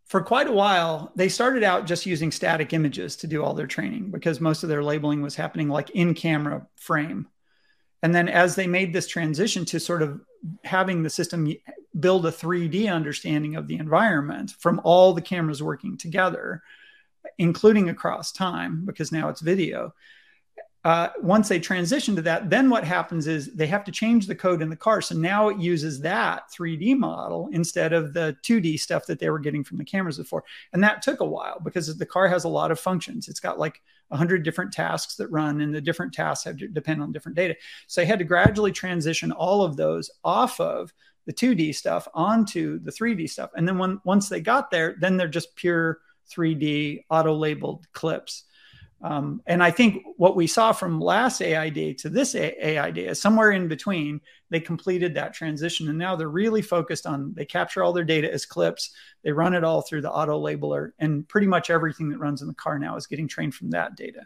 for 0.06 0.22
quite 0.22 0.48
a 0.48 0.52
while 0.52 1.12
they 1.16 1.30
started 1.30 1.64
out 1.64 1.88
just 1.88 2.06
using 2.06 2.32
static 2.32 2.74
images 2.74 3.16
to 3.18 3.28
do 3.28 3.44
all 3.44 3.54
their 3.54 3.68
training 3.68 4.12
because 4.12 4.40
most 4.40 4.64
of 4.64 4.70
their 4.70 4.84
labeling 4.84 5.22
was 5.22 5.36
happening 5.36 5.70
like 5.70 5.90
in 5.92 6.14
camera 6.14 6.68
frame. 6.76 7.28
And 8.04 8.14
then 8.14 8.30
as 8.30 8.56
they 8.56 8.68
made 8.68 8.94
this 8.94 9.08
transition 9.08 9.66
to 9.66 9.80
sort 9.80 10.04
of 10.04 10.22
having 10.64 11.04
the 11.04 11.10
system 11.10 11.52
build 12.00 12.26
a 12.26 12.32
3D 12.32 12.92
understanding 12.92 13.56
of 13.56 13.68
the 13.68 13.78
environment 13.78 14.52
from 14.60 14.82
all 14.84 15.14
the 15.14 15.22
cameras 15.22 15.64
working 15.64 15.98
together, 15.98 16.62
including 17.38 17.90
across 17.90 18.32
time, 18.32 18.86
because 18.86 19.12
now 19.12 19.30
it's 19.30 19.42
video. 19.42 19.94
Uh, 20.84 21.10
once 21.20 21.48
they 21.48 21.60
transition 21.60 22.16
to 22.16 22.22
that, 22.22 22.48
then 22.48 22.70
what 22.70 22.84
happens 22.84 23.26
is 23.26 23.56
they 23.56 23.66
have 23.66 23.84
to 23.84 23.92
change 23.92 24.28
the 24.28 24.36
code 24.36 24.62
in 24.62 24.70
the 24.70 24.76
car. 24.76 25.02
So 25.02 25.16
now 25.16 25.50
it 25.50 25.58
uses 25.58 26.00
that 26.02 26.44
3D 26.52 26.96
model 26.96 27.50
instead 27.52 27.92
of 27.92 28.14
the 28.14 28.38
2D 28.44 28.80
stuff 28.80 29.08
that 29.08 29.20
they 29.20 29.32
were 29.32 29.40
getting 29.40 29.64
from 29.64 29.78
the 29.78 29.84
cameras 29.84 30.20
before. 30.20 30.44
And 30.74 30.84
that 30.84 31.02
took 31.02 31.22
a 31.22 31.26
while 31.26 31.60
because 31.60 31.98
the 31.98 32.06
car 32.06 32.28
has 32.28 32.44
a 32.44 32.50
lot 32.50 32.70
of 32.70 32.80
functions. 32.80 33.28
It's 33.28 33.40
got 33.40 33.58
like 33.58 33.82
100 34.10 34.44
different 34.44 34.72
tasks 34.72 35.16
that 35.16 35.32
run, 35.32 35.62
and 35.62 35.74
the 35.74 35.82
different 35.82 36.14
tasks 36.14 36.46
have 36.46 36.58
to 36.58 36.68
depend 36.68 37.02
on 37.02 37.12
different 37.12 37.36
data. 37.36 37.56
So 37.88 38.02
they 38.02 38.06
had 38.06 38.20
to 38.20 38.26
gradually 38.26 38.72
transition 38.72 39.32
all 39.32 39.64
of 39.64 39.78
those 39.78 40.10
off 40.24 40.60
of 40.60 40.94
the 41.26 41.34
2D 41.34 41.74
stuff 41.74 42.08
onto 42.14 42.80
the 42.80 42.92
3D 42.92 43.30
stuff. 43.30 43.50
And 43.56 43.68
then 43.68 43.78
when 43.78 44.00
once 44.04 44.30
they 44.30 44.42
got 44.42 44.70
there, 44.70 44.96
then 45.00 45.18
they're 45.18 45.28
just 45.28 45.56
pure 45.56 46.00
3D 46.30 47.06
auto 47.10 47.34
labeled 47.34 47.88
clips. 47.94 48.44
Um, 49.02 49.42
and 49.46 49.62
I 49.62 49.72
think 49.72 50.04
what 50.18 50.36
we 50.36 50.48
saw 50.48 50.72
from 50.72 51.00
last 51.00 51.42
AI 51.42 51.70
day 51.70 51.94
to 51.96 52.10
this 52.10 52.34
AI 52.34 52.92
day 52.92 53.06
is 53.06 53.22
somewhere 53.22 53.52
in 53.52 53.68
between, 53.68 54.22
they 54.50 54.60
completed 54.60 55.14
that 55.14 55.34
transition. 55.34 55.90
And 55.90 55.98
now 55.98 56.16
they're 56.16 56.30
really 56.30 56.62
focused 56.62 57.06
on, 57.06 57.34
they 57.36 57.46
capture 57.46 57.84
all 57.84 57.94
their 57.94 58.04
data 58.04 58.32
as 58.32 58.46
clips, 58.46 58.92
they 59.24 59.32
run 59.32 59.54
it 59.54 59.64
all 59.64 59.82
through 59.82 60.02
the 60.02 60.12
auto 60.12 60.42
labeler, 60.42 60.92
and 60.98 61.28
pretty 61.28 61.48
much 61.48 61.70
everything 61.70 62.10
that 62.10 62.20
runs 62.20 62.42
in 62.42 62.48
the 62.48 62.54
car 62.54 62.80
now 62.80 62.96
is 62.96 63.06
getting 63.06 63.28
trained 63.28 63.54
from 63.54 63.72
that 63.72 63.96
data. 63.96 64.22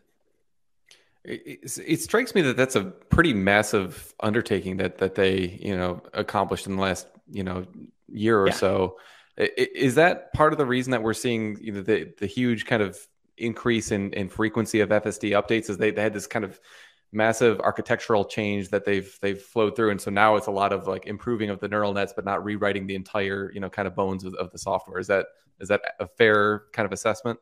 It, 1.26 1.60
it, 1.86 2.02
strikes 2.02 2.34
me 2.34 2.42
that 2.44 2.56
that's 2.56 2.78
a 2.78 2.86
pretty 2.86 3.34
massive 3.34 4.16
undertaking 4.22 4.78
that 4.78 5.00
that 5.00 5.16
they 5.16 5.60
you 5.62 5.76
know 5.76 6.02
accomplished 6.14 6.66
in 6.66 6.78
the 6.78 6.82
last 6.82 7.08
you 7.30 7.44
know 7.44 7.66
year 8.08 8.40
or 8.40 8.48
yeah. 8.48 8.54
so. 8.54 8.98
Is 9.38 9.96
that 9.96 10.34
part 10.34 10.54
of 10.54 10.58
the 10.58 10.66
reason 10.66 10.92
that 10.92 11.04
we're 11.04 11.14
seeing 11.14 11.58
you 11.62 11.74
know, 11.74 11.82
the 11.82 12.14
the 12.20 12.26
huge 12.26 12.66
kind 12.66 12.82
of 12.82 12.98
increase 13.40 13.92
in, 13.92 14.14
in 14.14 14.30
frequency 14.30 14.80
of 14.82 14.90
FSD 14.90 15.32
updates? 15.32 15.70
Is 15.70 15.78
they, 15.78 15.92
they 15.92 16.02
had 16.02 16.14
this 16.14 16.28
kind 16.28 16.46
of 16.46 16.60
massive 17.12 17.60
architectural 17.62 18.26
change 18.26 18.70
that 18.70 18.86
they've 18.86 19.18
they've 19.22 19.42
flowed 19.42 19.76
through, 19.76 19.92
and 19.92 20.02
so 20.02 20.12
now 20.12 20.36
it's 20.36 20.48
a 20.48 20.52
lot 20.52 20.74
of 20.74 20.88
like 20.88 21.08
improving 21.08 21.50
of 21.50 21.60
the 21.60 21.68
neural 21.68 21.94
nets, 21.94 22.14
but 22.16 22.26
not 22.26 22.44
rewriting 22.44 22.88
the 22.88 22.96
entire 22.96 23.52
you 23.54 23.60
know 23.60 23.70
kind 23.70 23.88
of 23.88 23.96
bones 23.96 24.24
of, 24.24 24.34
of 24.36 24.52
the 24.52 24.58
software. 24.58 25.00
Is 25.00 25.08
that 25.08 25.28
is 25.60 25.68
that 25.70 25.82
a 26.00 26.08
fair 26.08 26.64
kind 26.74 26.86
of 26.86 26.92
assessment? 26.92 27.40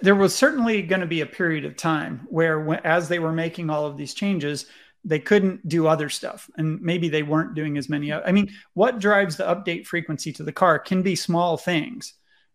There 0.00 0.14
was 0.14 0.34
certainly 0.34 0.80
going 0.80 1.02
to 1.02 1.06
be 1.06 1.20
a 1.20 1.26
period 1.26 1.66
of 1.66 1.76
time 1.76 2.26
where, 2.30 2.80
as 2.86 3.08
they 3.08 3.18
were 3.18 3.32
making 3.32 3.68
all 3.68 3.84
of 3.84 3.98
these 3.98 4.14
changes, 4.14 4.64
they 5.04 5.18
couldn't 5.18 5.68
do 5.68 5.86
other 5.86 6.08
stuff 6.08 6.50
and 6.56 6.80
maybe 6.80 7.08
they 7.08 7.22
weren't 7.22 7.54
doing 7.54 7.76
as 7.76 7.88
many 7.88 8.12
i 8.12 8.32
mean 8.32 8.50
what 8.72 8.98
drives 8.98 9.36
the 9.36 9.44
update 9.44 9.86
frequency 9.86 10.32
to 10.32 10.42
the 10.42 10.52
car 10.52 10.78
can 10.78 11.02
be 11.02 11.14
small 11.14 11.56
things 11.56 12.14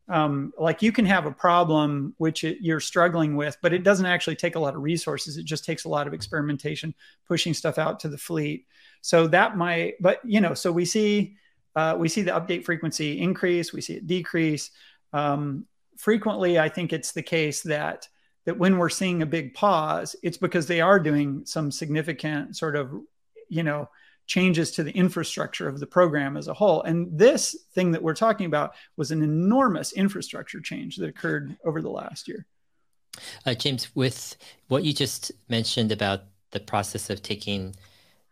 um, 0.09 0.53
like 0.57 0.81
you 0.81 0.91
can 0.91 1.05
have 1.05 1.25
a 1.25 1.31
problem 1.31 2.13
which 2.17 2.43
it, 2.43 2.57
you're 2.61 2.79
struggling 2.79 3.35
with 3.35 3.57
but 3.61 3.73
it 3.73 3.83
doesn't 3.83 4.05
actually 4.05 4.35
take 4.35 4.55
a 4.55 4.59
lot 4.59 4.75
of 4.75 4.81
resources. 4.81 5.37
It 5.37 5.45
just 5.45 5.65
takes 5.65 5.85
a 5.85 5.89
lot 5.89 6.07
of 6.07 6.13
experimentation 6.13 6.93
pushing 7.27 7.53
stuff 7.53 7.77
out 7.77 7.99
to 8.01 8.09
the 8.09 8.17
fleet. 8.17 8.65
So 9.01 9.27
that 9.27 9.57
might 9.57 9.95
but 10.01 10.19
you 10.23 10.41
know 10.41 10.53
so 10.53 10.71
we 10.71 10.85
see 10.85 11.35
uh, 11.75 11.95
we 11.97 12.09
see 12.09 12.23
the 12.23 12.31
update 12.31 12.65
frequency 12.65 13.19
increase 13.19 13.71
we 13.71 13.81
see 13.81 13.93
it 13.93 14.07
decrease. 14.07 14.71
Um, 15.13 15.65
frequently 15.97 16.57
i 16.57 16.69
think 16.69 16.93
it's 16.93 17.11
the 17.11 17.21
case 17.21 17.61
that 17.63 18.07
that 18.49 18.57
when 18.57 18.77
we're 18.77 18.89
seeing 18.89 19.21
a 19.21 19.27
big 19.27 19.53
pause, 19.53 20.15
it's 20.23 20.37
because 20.37 20.65
they 20.65 20.81
are 20.81 20.99
doing 20.99 21.45
some 21.45 21.71
significant 21.71 22.57
sort 22.57 22.75
of, 22.75 22.91
you 23.47 23.61
know, 23.61 23.87
changes 24.29 24.71
to 24.71 24.83
the 24.83 24.91
infrastructure 24.91 25.67
of 25.67 25.79
the 25.79 25.87
program 25.87 26.37
as 26.37 26.47
a 26.47 26.53
whole. 26.53 26.81
And 26.83 27.09
this 27.11 27.55
thing 27.73 27.91
that 27.91 28.01
we're 28.01 28.13
talking 28.13 28.45
about 28.45 28.75
was 28.95 29.11
an 29.11 29.21
enormous 29.21 29.91
infrastructure 29.91 30.61
change 30.61 30.95
that 30.97 31.09
occurred 31.09 31.57
over 31.65 31.81
the 31.81 31.89
last 31.89 32.27
year. 32.27 32.45
Uh, 33.45 33.53
James, 33.53 33.93
with 33.95 34.37
what 34.67 34.83
you 34.83 34.93
just 34.93 35.31
mentioned 35.49 35.91
about 35.91 36.21
the 36.51 36.59
process 36.61 37.09
of 37.09 37.21
taking, 37.21 37.75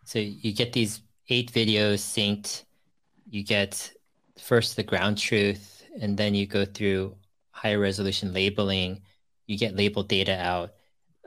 so 0.06 0.20
you 0.20 0.54
get 0.54 0.72
these 0.72 1.02
eight 1.30 1.52
videos 1.52 2.00
synced, 2.00 2.64
you 3.30 3.44
get 3.44 3.92
first 4.40 4.78
the 4.78 4.84
ground 4.84 5.18
truth, 5.18 5.84
and 6.00 6.16
then 6.16 6.34
you 6.34 6.46
go 6.46 6.64
through 6.64 7.16
higher 7.52 7.80
resolution 7.80 8.32
labeling 8.32 9.02
you 9.48 9.58
get 9.58 9.76
labeled 9.76 10.10
data 10.10 10.38
out. 10.38 10.74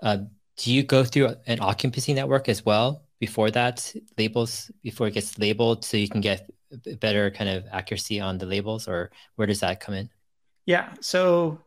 Uh, 0.01 0.19
do 0.57 0.73
you 0.73 0.83
go 0.83 1.03
through 1.03 1.35
an 1.47 1.59
occupancy 1.61 2.15
network 2.15 2.49
as 2.49 2.65
well 2.65 3.03
before 3.21 3.51
that 3.51 3.95
labels 4.19 4.71
before 4.83 5.07
it 5.07 5.15
gets 5.15 5.39
labeled 5.39 5.85
so 5.85 5.97
you 5.97 6.09
can 6.09 6.21
get 6.21 6.51
better 6.99 7.31
kind 7.31 7.51
of 7.51 7.65
accuracy 7.71 8.19
on 8.19 8.39
the 8.39 8.47
labels 8.47 8.89
or 8.89 9.11
where 9.37 9.47
does 9.47 9.61
that 9.61 9.81
come 9.81 9.95
in? 9.95 10.11
Yeah 10.67 10.93
so 11.01 11.61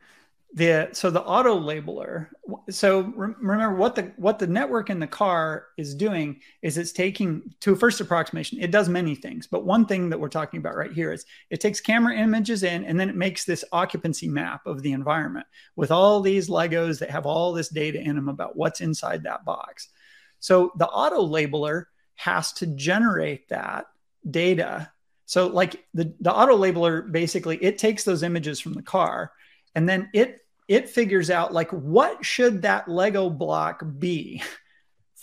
the 0.55 0.89
so 0.91 1.09
the 1.09 1.21
auto 1.21 1.59
labeler 1.59 2.27
so 2.69 3.01
re- 3.15 3.33
remember 3.41 3.75
what 3.75 3.95
the 3.95 4.13
what 4.17 4.37
the 4.37 4.45
network 4.45 4.91
in 4.91 4.99
the 4.99 5.07
car 5.07 5.65
is 5.79 5.95
doing 5.95 6.39
is 6.61 6.77
it's 6.77 6.91
taking 6.91 7.41
to 7.59 7.73
a 7.73 7.75
first 7.75 7.99
approximation 7.99 8.61
it 8.61 8.69
does 8.69 8.87
many 8.87 9.15
things 9.15 9.47
but 9.47 9.65
one 9.65 9.85
thing 9.85 10.09
that 10.09 10.19
we're 10.19 10.29
talking 10.29 10.59
about 10.59 10.75
right 10.75 10.93
here 10.93 11.11
is 11.11 11.25
it 11.49 11.59
takes 11.59 11.81
camera 11.81 12.15
images 12.15 12.61
in 12.61 12.85
and 12.85 12.99
then 12.99 13.09
it 13.09 13.15
makes 13.15 13.45
this 13.45 13.65
occupancy 13.71 14.27
map 14.27 14.61
of 14.67 14.83
the 14.83 14.91
environment 14.91 15.47
with 15.75 15.89
all 15.89 16.21
these 16.21 16.49
legos 16.49 16.99
that 16.99 17.09
have 17.09 17.25
all 17.25 17.51
this 17.51 17.69
data 17.69 17.99
in 17.99 18.15
them 18.15 18.29
about 18.29 18.55
what's 18.55 18.81
inside 18.81 19.23
that 19.23 19.43
box 19.45 19.89
so 20.43 20.73
the 20.75 20.89
auto 20.89 21.25
labeler 21.25 21.85
has 22.15 22.51
to 22.51 22.67
generate 22.67 23.47
that 23.47 23.85
data. 24.29 24.91
So 25.23 25.47
like 25.47 25.85
the, 25.93 26.13
the 26.19 26.33
auto 26.33 26.57
labeler 26.57 27.09
basically 27.09 27.55
it 27.63 27.77
takes 27.77 28.03
those 28.03 28.23
images 28.23 28.59
from 28.59 28.73
the 28.73 28.81
car 28.81 29.31
and 29.73 29.87
then 29.87 30.09
it 30.13 30.39
it 30.67 30.89
figures 30.89 31.29
out 31.29 31.53
like 31.53 31.71
what 31.71 32.25
should 32.25 32.63
that 32.63 32.89
lego 32.89 33.29
block 33.29 33.83
be 33.97 34.43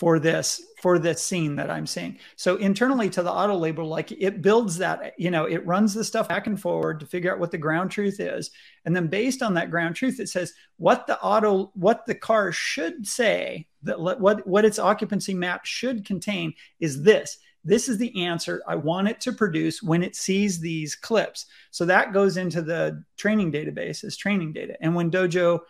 for 0.00 0.18
this 0.18 0.62
for 0.80 0.98
this 0.98 1.22
scene 1.22 1.54
that 1.54 1.70
i'm 1.70 1.86
seeing 1.86 2.18
so 2.34 2.56
internally 2.56 3.10
to 3.10 3.22
the 3.22 3.30
auto 3.30 3.54
label 3.54 3.86
like 3.86 4.10
it 4.12 4.40
builds 4.40 4.78
that 4.78 5.12
you 5.18 5.30
know 5.30 5.44
it 5.44 5.64
runs 5.66 5.92
the 5.92 6.02
stuff 6.02 6.26
back 6.26 6.46
and 6.46 6.58
forward 6.58 6.98
to 6.98 7.04
figure 7.04 7.30
out 7.30 7.38
what 7.38 7.50
the 7.50 7.58
ground 7.58 7.90
truth 7.90 8.18
is 8.18 8.50
and 8.86 8.96
then 8.96 9.08
based 9.08 9.42
on 9.42 9.52
that 9.52 9.70
ground 9.70 9.94
truth 9.94 10.18
it 10.18 10.30
says 10.30 10.54
what 10.78 11.06
the 11.06 11.20
auto 11.20 11.70
what 11.74 12.06
the 12.06 12.14
car 12.14 12.50
should 12.50 13.06
say 13.06 13.68
that 13.82 14.00
what 14.00 14.46
what 14.46 14.64
its 14.64 14.78
occupancy 14.78 15.34
map 15.34 15.66
should 15.66 16.02
contain 16.06 16.54
is 16.80 17.02
this 17.02 17.36
this 17.62 17.90
is 17.90 17.98
the 17.98 18.24
answer 18.24 18.62
I 18.66 18.76
want 18.76 19.08
it 19.08 19.20
to 19.20 19.32
produce 19.32 19.82
when 19.82 20.02
it 20.02 20.16
sees 20.16 20.58
these 20.60 20.96
clips. 20.96 21.44
So 21.70 21.84
that 21.84 22.14
goes 22.14 22.38
into 22.38 22.62
the 22.62 23.04
training 23.18 23.52
database 23.52 24.02
as 24.02 24.16
training 24.16 24.54
data. 24.54 24.78
And 24.80 24.94
when 24.94 25.10
Dojo, 25.10 25.60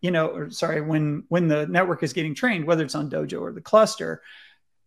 you 0.00 0.10
know, 0.10 0.28
or 0.28 0.50
sorry, 0.50 0.80
when 0.80 1.24
when 1.28 1.48
the 1.48 1.66
network 1.66 2.02
is 2.02 2.12
getting 2.12 2.34
trained, 2.34 2.64
whether 2.64 2.84
it's 2.84 2.94
on 2.94 3.10
Dojo 3.10 3.40
or 3.40 3.52
the 3.52 3.60
cluster, 3.60 4.22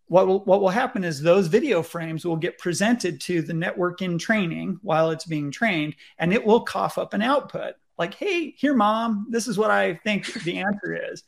what 0.08 0.28
will, 0.28 0.44
what 0.46 0.62
will 0.62 0.70
happen 0.70 1.04
is 1.04 1.22
those 1.22 1.48
video 1.48 1.82
frames 1.82 2.26
will 2.26 2.38
get 2.38 2.58
presented 2.58 3.22
to 3.22 3.42
the 3.42 3.54
network 3.54 4.02
in 4.02 4.18
training 4.18 4.80
while 4.82 5.12
it's 5.12 5.26
being 5.26 5.52
trained, 5.52 5.96
and 6.20 6.34
it 6.34 6.44
will 6.44 6.62
cough 6.62 6.98
up 6.98 7.14
an 7.14 7.22
output 7.22 7.76
like, 7.98 8.14
"Hey, 8.14 8.52
here, 8.58 8.74
mom, 8.76 9.28
this 9.30 9.48
is 9.48 9.58
what 9.58 9.72
I 9.72 9.96
think 10.04 10.32
the 10.44 10.60
answer 10.60 11.12
is," 11.12 11.24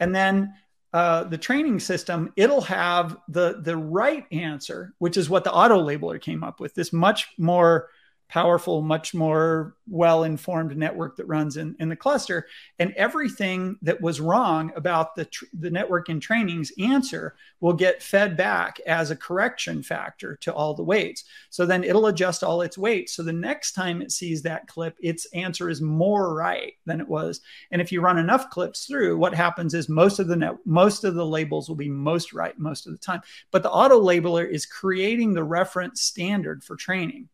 and 0.00 0.14
then 0.14 0.54
uh, 0.92 1.24
the 1.24 1.38
training 1.38 1.78
system, 1.78 2.32
it'll 2.36 2.62
have 2.62 3.16
the 3.28 3.60
the 3.62 3.76
right 3.76 4.26
answer, 4.32 4.92
which 4.98 5.16
is 5.16 5.30
what 5.30 5.44
the 5.44 5.52
auto 5.52 5.80
labeler 5.80 6.20
came 6.20 6.42
up 6.42 6.58
with. 6.60 6.74
This 6.74 6.92
much 6.92 7.28
more 7.38 7.88
powerful, 8.30 8.80
much 8.80 9.12
more 9.12 9.74
well 9.88 10.22
informed 10.22 10.76
network 10.76 11.16
that 11.16 11.26
runs 11.26 11.56
in, 11.56 11.74
in 11.80 11.88
the 11.88 11.96
cluster. 11.96 12.46
And 12.78 12.94
everything 12.96 13.76
that 13.82 14.00
was 14.00 14.20
wrong 14.20 14.72
about 14.76 15.16
the, 15.16 15.24
tr- 15.24 15.46
the 15.52 15.70
network 15.70 16.08
in 16.08 16.20
training's 16.20 16.70
answer 16.78 17.34
will 17.58 17.72
get 17.72 18.02
fed 18.02 18.36
back 18.36 18.78
as 18.86 19.10
a 19.10 19.16
correction 19.16 19.82
factor 19.82 20.36
to 20.36 20.54
all 20.54 20.74
the 20.74 20.84
weights. 20.84 21.24
So 21.50 21.66
then 21.66 21.82
it'll 21.82 22.06
adjust 22.06 22.44
all 22.44 22.62
its 22.62 22.78
weights. 22.78 23.14
So 23.14 23.24
the 23.24 23.32
next 23.32 23.72
time 23.72 24.00
it 24.00 24.12
sees 24.12 24.42
that 24.42 24.68
clip, 24.68 24.96
its 25.00 25.26
answer 25.34 25.68
is 25.68 25.82
more 25.82 26.32
right 26.32 26.74
than 26.86 27.00
it 27.00 27.08
was. 27.08 27.40
And 27.72 27.82
if 27.82 27.90
you 27.90 28.00
run 28.00 28.18
enough 28.18 28.48
clips 28.50 28.86
through, 28.86 29.18
what 29.18 29.34
happens 29.34 29.74
is 29.74 29.88
most 29.88 30.20
of 30.20 30.28
the 30.28 30.36
net, 30.36 30.54
most 30.64 31.02
of 31.02 31.16
the 31.16 31.26
labels 31.26 31.68
will 31.68 31.76
be 31.76 31.90
most 31.90 32.32
right 32.32 32.56
most 32.58 32.86
of 32.86 32.92
the 32.92 32.98
time. 32.98 33.22
But 33.50 33.64
the 33.64 33.70
auto 33.70 34.00
labeler 34.00 34.48
is 34.48 34.66
creating 34.66 35.34
the 35.34 35.44
reference 35.44 36.02
standard 36.02 36.62
for 36.62 36.76
training. 36.76 37.28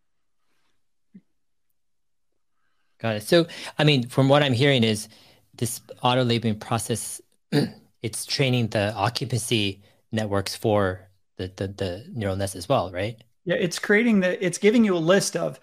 Got 2.99 3.17
it. 3.17 3.23
So, 3.23 3.47
I 3.79 3.85
mean, 3.85 4.09
from 4.09 4.29
what 4.29 4.43
I'm 4.43 4.53
hearing 4.53 4.85
is 4.85 5.09
this 5.55 5.81
auto 6.03 6.25
labeling 6.25 6.59
process, 6.59 7.21
it's 8.03 8.25
training 8.25 8.69
the 8.69 8.93
occupancy 8.95 9.83
networks 10.13 10.55
for 10.55 11.09
the, 11.37 11.53
the, 11.57 11.69
the 11.69 12.07
neural 12.13 12.37
nets 12.37 12.57
as 12.57 12.69
well, 12.69 12.91
right? 12.91 13.23
Yeah, 13.45 13.57
it's 13.57 13.79
creating 13.79 14.21
the, 14.21 14.45
it's 14.45 14.59
giving 14.59 14.85
you 14.85 14.97
a 14.97 14.99
list 14.99 15.37
of 15.37 15.61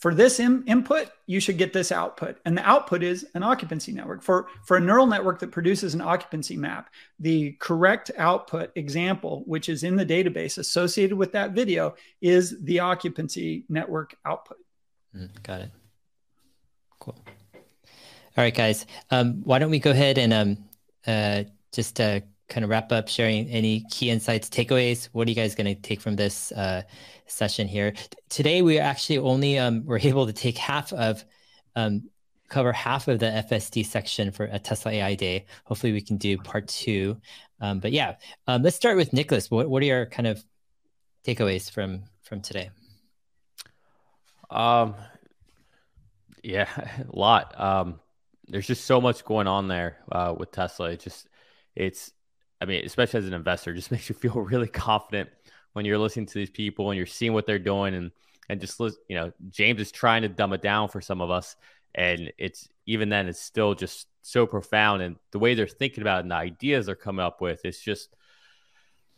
for 0.00 0.14
this 0.14 0.40
in, 0.40 0.64
input, 0.64 1.10
you 1.26 1.40
should 1.40 1.58
get 1.58 1.74
this 1.74 1.92
output. 1.92 2.38
And 2.46 2.56
the 2.56 2.66
output 2.66 3.02
is 3.02 3.26
an 3.34 3.42
occupancy 3.42 3.92
network. 3.92 4.22
For, 4.22 4.46
for 4.64 4.78
a 4.78 4.80
neural 4.80 5.06
network 5.06 5.40
that 5.40 5.52
produces 5.52 5.92
an 5.92 6.00
occupancy 6.00 6.56
map, 6.56 6.88
the 7.18 7.52
correct 7.60 8.10
output 8.16 8.72
example, 8.76 9.42
which 9.46 9.68
is 9.68 9.82
in 9.82 9.96
the 9.96 10.06
database 10.06 10.56
associated 10.56 11.18
with 11.18 11.32
that 11.32 11.52
video, 11.52 11.94
is 12.22 12.62
the 12.62 12.80
occupancy 12.80 13.66
network 13.68 14.16
output. 14.24 14.56
Mm, 15.14 15.42
got 15.42 15.60
it. 15.60 15.70
Cool. 17.00 17.16
All 17.54 18.44
right, 18.44 18.54
guys. 18.54 18.86
Um, 19.10 19.42
why 19.42 19.58
don't 19.58 19.70
we 19.70 19.80
go 19.80 19.90
ahead 19.90 20.18
and 20.18 20.32
um, 20.32 20.58
uh, 21.06 21.44
just 21.72 22.00
uh, 22.00 22.20
kind 22.48 22.62
of 22.64 22.70
wrap 22.70 22.92
up 22.92 23.08
sharing 23.08 23.48
any 23.48 23.84
key 23.90 24.10
insights, 24.10 24.48
takeaways. 24.48 25.08
What 25.12 25.26
are 25.26 25.30
you 25.30 25.36
guys 25.36 25.54
going 25.54 25.74
to 25.74 25.80
take 25.80 26.00
from 26.00 26.16
this 26.16 26.52
uh, 26.52 26.82
session 27.26 27.66
here? 27.66 27.94
Today, 28.28 28.62
we 28.62 28.78
actually 28.78 29.18
only 29.18 29.58
um, 29.58 29.84
were 29.84 29.98
able 30.02 30.26
to 30.26 30.32
take 30.32 30.58
half 30.58 30.92
of, 30.92 31.24
um, 31.74 32.08
cover 32.48 32.72
half 32.72 33.08
of 33.08 33.18
the 33.18 33.26
FSD 33.50 33.86
section 33.86 34.30
for 34.30 34.44
a 34.44 34.58
Tesla 34.58 34.92
AI 34.92 35.14
Day. 35.14 35.46
Hopefully, 35.64 35.92
we 35.92 36.00
can 36.00 36.16
do 36.16 36.36
part 36.38 36.68
two. 36.68 37.16
Um, 37.60 37.80
but 37.80 37.92
yeah, 37.92 38.16
um, 38.46 38.62
let's 38.62 38.76
start 38.76 38.96
with 38.96 39.12
Nicholas. 39.12 39.50
What, 39.50 39.68
what 39.68 39.82
are 39.82 39.86
your 39.86 40.06
kind 40.06 40.26
of 40.26 40.44
takeaways 41.24 41.70
from 41.70 42.04
from 42.22 42.40
today? 42.40 42.70
Um, 44.50 44.94
yeah, 46.42 46.68
a 46.76 47.04
lot. 47.16 47.58
Um, 47.60 48.00
there's 48.48 48.66
just 48.66 48.84
so 48.84 49.00
much 49.00 49.24
going 49.24 49.46
on 49.46 49.68
there 49.68 49.98
uh, 50.10 50.34
with 50.36 50.50
Tesla. 50.50 50.90
It 50.90 51.00
just 51.00 51.28
it's 51.76 52.12
I 52.60 52.66
mean, 52.66 52.84
especially 52.84 53.18
as 53.18 53.26
an 53.26 53.34
investor, 53.34 53.74
just 53.74 53.90
makes 53.92 54.08
you 54.08 54.14
feel 54.14 54.34
really 54.34 54.68
confident 54.68 55.30
when 55.72 55.84
you're 55.84 55.98
listening 55.98 56.26
to 56.26 56.34
these 56.34 56.50
people 56.50 56.90
and 56.90 56.96
you're 56.96 57.06
seeing 57.06 57.32
what 57.32 57.46
they're 57.46 57.58
doing 57.58 57.94
and 57.94 58.10
and 58.48 58.60
just 58.60 58.80
you 58.80 59.16
know 59.16 59.32
James 59.48 59.80
is 59.80 59.92
trying 59.92 60.22
to 60.22 60.28
dumb 60.28 60.52
it 60.52 60.62
down 60.62 60.88
for 60.88 61.00
some 61.00 61.20
of 61.20 61.30
us 61.30 61.56
and 61.94 62.32
it's 62.38 62.68
even 62.86 63.08
then 63.08 63.28
it's 63.28 63.40
still 63.40 63.74
just 63.74 64.08
so 64.22 64.46
profound 64.46 65.02
and 65.02 65.16
the 65.30 65.38
way 65.38 65.54
they're 65.54 65.66
thinking 65.66 66.02
about 66.02 66.18
it 66.18 66.22
and 66.22 66.30
the 66.30 66.36
ideas 66.36 66.86
they're 66.86 66.94
coming 66.94 67.24
up 67.24 67.40
with 67.40 67.64
it's 67.64 67.80
just 67.80 68.14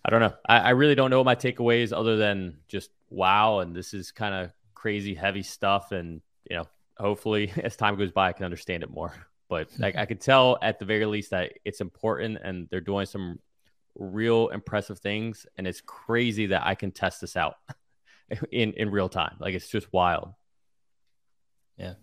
I 0.05 0.11
don't 0.11 0.21
know 0.21 0.35
I, 0.47 0.59
I 0.59 0.71
really 0.71 0.95
don't 0.95 1.11
know 1.11 1.19
what 1.19 1.25
my 1.25 1.35
takeaways 1.35 1.97
other 1.97 2.17
than 2.17 2.59
just 2.69 2.91
wow 3.09 3.61
and 3.61 3.75
this 3.75 3.95
is 3.95 4.13
kind 4.13 4.35
of 4.35 4.53
crazy 4.75 5.15
heavy 5.15 5.43
stuff 5.43 5.93
and 5.93 6.21
you 6.49 6.57
know 6.57 6.67
hopefully 7.03 7.53
as 7.63 7.77
time 7.77 7.97
goes 7.97 8.13
by 8.13 8.29
I 8.29 8.33
can 8.33 8.45
understand 8.45 8.83
it 8.83 8.91
more. 8.91 9.13
But 9.49 9.69
like 9.79 9.97
I 9.97 10.07
could 10.07 10.23
tell 10.23 10.57
at 10.63 10.79
the 10.79 10.87
very 10.87 11.05
least 11.05 11.33
that 11.33 11.53
it's 11.63 11.83
important 11.83 12.39
and 12.43 12.69
they're 12.71 12.81
doing 12.81 13.05
some 13.05 13.39
real 13.95 14.49
impressive 14.49 14.99
things. 14.99 15.45
And 15.59 15.67
it's 15.67 15.83
crazy 15.83 16.47
that 16.47 16.67
I 16.67 16.75
can 16.75 16.91
test 16.91 17.21
this 17.21 17.37
out 17.37 17.57
in 18.51 18.73
in 18.73 18.91
real 18.91 19.11
time. 19.11 19.37
Like 19.39 19.55
it's 19.55 19.69
just 19.69 19.93
wild. 19.93 20.33
Yeah. 21.77 21.97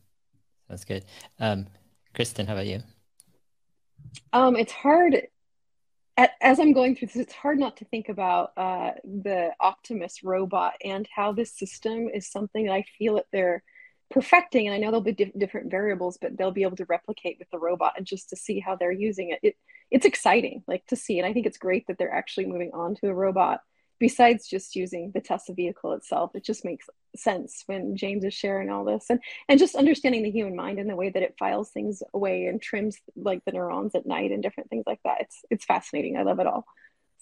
That's 0.69 0.85
good. 0.85 1.05
Um 1.39 1.65
Kristen 2.13 2.45
how 2.45 2.53
about 2.53 2.67
you? 2.67 2.83
Um 4.31 4.55
it's 4.55 4.71
hard 4.71 5.19
as 6.41 6.59
I'm 6.59 6.73
going 6.73 6.95
through 6.95 7.07
this, 7.07 7.15
it's 7.15 7.33
hard 7.33 7.57
not 7.57 7.77
to 7.77 7.85
think 7.85 8.09
about 8.09 8.51
uh, 8.57 8.91
the 9.03 9.51
Optimus 9.59 10.23
robot 10.23 10.73
and 10.83 11.07
how 11.15 11.31
this 11.31 11.57
system 11.57 12.09
is 12.13 12.27
something 12.27 12.65
that 12.65 12.73
I 12.73 12.83
feel 12.97 13.15
that 13.15 13.27
they're 13.31 13.63
perfecting. 14.09 14.67
And 14.67 14.75
I 14.75 14.77
know 14.77 14.87
there'll 14.87 15.01
be 15.01 15.13
di- 15.13 15.33
different 15.37 15.71
variables, 15.71 16.17
but 16.21 16.37
they'll 16.37 16.51
be 16.51 16.63
able 16.63 16.77
to 16.77 16.85
replicate 16.85 17.37
with 17.39 17.49
the 17.51 17.59
robot 17.59 17.93
and 17.97 18.05
just 18.05 18.29
to 18.29 18.35
see 18.35 18.59
how 18.59 18.75
they're 18.75 18.91
using 18.91 19.29
it. 19.31 19.39
it. 19.43 19.55
It's 19.91 20.05
exciting, 20.05 20.63
like 20.67 20.85
to 20.87 20.95
see. 20.95 21.19
And 21.19 21.27
I 21.27 21.33
think 21.33 21.45
it's 21.45 21.57
great 21.57 21.87
that 21.87 21.97
they're 21.97 22.13
actually 22.13 22.45
moving 22.45 22.71
on 22.73 22.95
to 22.95 23.07
a 23.07 23.13
robot 23.13 23.61
besides 23.99 24.47
just 24.47 24.75
using 24.75 25.11
the 25.13 25.19
Tesla 25.19 25.53
vehicle 25.53 25.93
itself, 25.93 26.31
it 26.33 26.43
just 26.43 26.65
makes 26.65 26.89
sense 27.15 27.63
when 27.65 27.95
James 27.95 28.23
is 28.23 28.33
sharing 28.33 28.69
all 28.69 28.85
this 28.85 29.07
and 29.09 29.19
and 29.47 29.59
just 29.59 29.75
understanding 29.75 30.23
the 30.23 30.31
human 30.31 30.55
mind 30.55 30.79
and 30.79 30.89
the 30.89 30.95
way 30.95 31.09
that 31.09 31.23
it 31.23 31.35
files 31.37 31.69
things 31.69 32.01
away 32.13 32.45
and 32.45 32.61
trims 32.61 32.97
like 33.15 33.43
the 33.45 33.51
neurons 33.51 33.95
at 33.95 34.05
night 34.05 34.31
and 34.31 34.41
different 34.41 34.69
things 34.69 34.85
like 34.87 34.99
that. 35.03 35.21
It's 35.21 35.43
it's 35.49 35.65
fascinating. 35.65 36.17
I 36.17 36.23
love 36.23 36.39
it 36.39 36.47
all. 36.47 36.65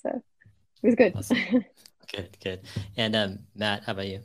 So 0.04 0.10
it 0.10 0.88
was 0.88 0.96
good. 0.96 1.16
Awesome. 1.16 1.38
good, 2.14 2.38
good. 2.44 2.62
And 2.96 3.16
um, 3.16 3.40
Matt, 3.56 3.84
how 3.84 3.94
about 3.94 4.08
you? 4.08 4.22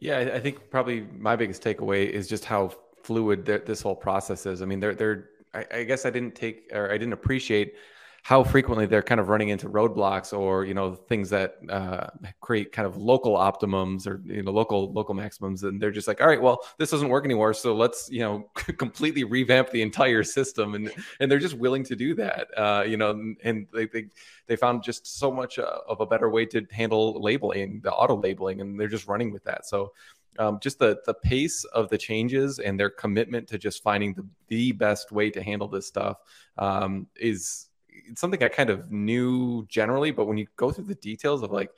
Yeah, 0.00 0.30
I 0.34 0.40
think 0.40 0.70
probably 0.70 1.06
my 1.18 1.36
biggest 1.36 1.62
takeaway 1.62 2.08
is 2.08 2.26
just 2.26 2.46
how 2.46 2.72
fluid 3.02 3.44
this 3.44 3.82
whole 3.82 3.94
process 3.94 4.46
is. 4.46 4.62
I 4.62 4.64
mean, 4.64 4.80
they're 4.80 4.94
they're. 4.94 5.28
I, 5.52 5.66
I 5.72 5.84
guess 5.84 6.06
I 6.06 6.10
didn't 6.10 6.34
take 6.34 6.70
or 6.72 6.90
I 6.90 6.96
didn't 6.96 7.12
appreciate 7.12 7.74
how 8.22 8.44
frequently 8.44 8.86
they're 8.86 9.02
kind 9.02 9.20
of 9.20 9.28
running 9.28 9.48
into 9.48 9.68
roadblocks 9.68 10.36
or 10.36 10.64
you 10.64 10.74
know 10.74 10.94
things 10.94 11.30
that 11.30 11.56
uh, 11.68 12.08
create 12.40 12.72
kind 12.72 12.86
of 12.86 12.96
local 12.96 13.36
optimums 13.36 14.06
or 14.06 14.20
you 14.24 14.42
know 14.42 14.50
local 14.50 14.92
local 14.92 15.14
maximums. 15.14 15.62
And 15.62 15.80
they're 15.80 15.90
just 15.90 16.08
like 16.08 16.20
all 16.20 16.26
right 16.26 16.40
well 16.40 16.60
this 16.78 16.90
doesn't 16.90 17.08
work 17.08 17.24
anymore. 17.24 17.54
So 17.54 17.74
let's 17.74 18.08
you 18.10 18.20
know 18.20 18.50
completely 18.54 19.24
revamp 19.24 19.70
the 19.70 19.82
entire 19.82 20.22
system. 20.22 20.74
And 20.74 20.90
and 21.20 21.30
they're 21.30 21.38
just 21.38 21.54
willing 21.54 21.84
to 21.84 21.96
do 21.96 22.14
that 22.16 22.48
uh, 22.56 22.84
you 22.86 22.96
know 22.96 23.10
and 23.42 23.66
they, 23.72 23.86
they 23.86 24.06
they 24.46 24.56
found 24.56 24.82
just 24.82 25.18
so 25.18 25.30
much 25.30 25.58
uh, 25.58 25.78
of 25.88 26.00
a 26.00 26.06
better 26.06 26.28
way 26.30 26.46
to 26.46 26.66
handle 26.70 27.20
labeling 27.20 27.80
the 27.82 27.92
auto 27.92 28.16
labeling 28.16 28.60
and 28.60 28.78
they're 28.78 28.88
just 28.88 29.08
running 29.08 29.32
with 29.32 29.44
that. 29.44 29.66
So 29.66 29.92
um, 30.38 30.58
just 30.60 30.78
the 30.78 31.00
the 31.06 31.14
pace 31.14 31.64
of 31.64 31.88
the 31.88 31.98
changes 31.98 32.58
and 32.58 32.78
their 32.78 32.90
commitment 32.90 33.48
to 33.48 33.58
just 33.58 33.82
finding 33.82 34.14
the, 34.14 34.26
the 34.48 34.72
best 34.72 35.10
way 35.10 35.30
to 35.30 35.42
handle 35.42 35.68
this 35.68 35.86
stuff 35.86 36.18
um, 36.56 37.06
is 37.16 37.69
it's 38.06 38.20
something 38.20 38.42
I 38.42 38.48
kind 38.48 38.70
of 38.70 38.90
knew 38.90 39.66
generally, 39.68 40.10
but 40.10 40.26
when 40.26 40.38
you 40.38 40.46
go 40.56 40.70
through 40.70 40.84
the 40.84 40.94
details 40.94 41.42
of 41.42 41.50
like 41.50 41.70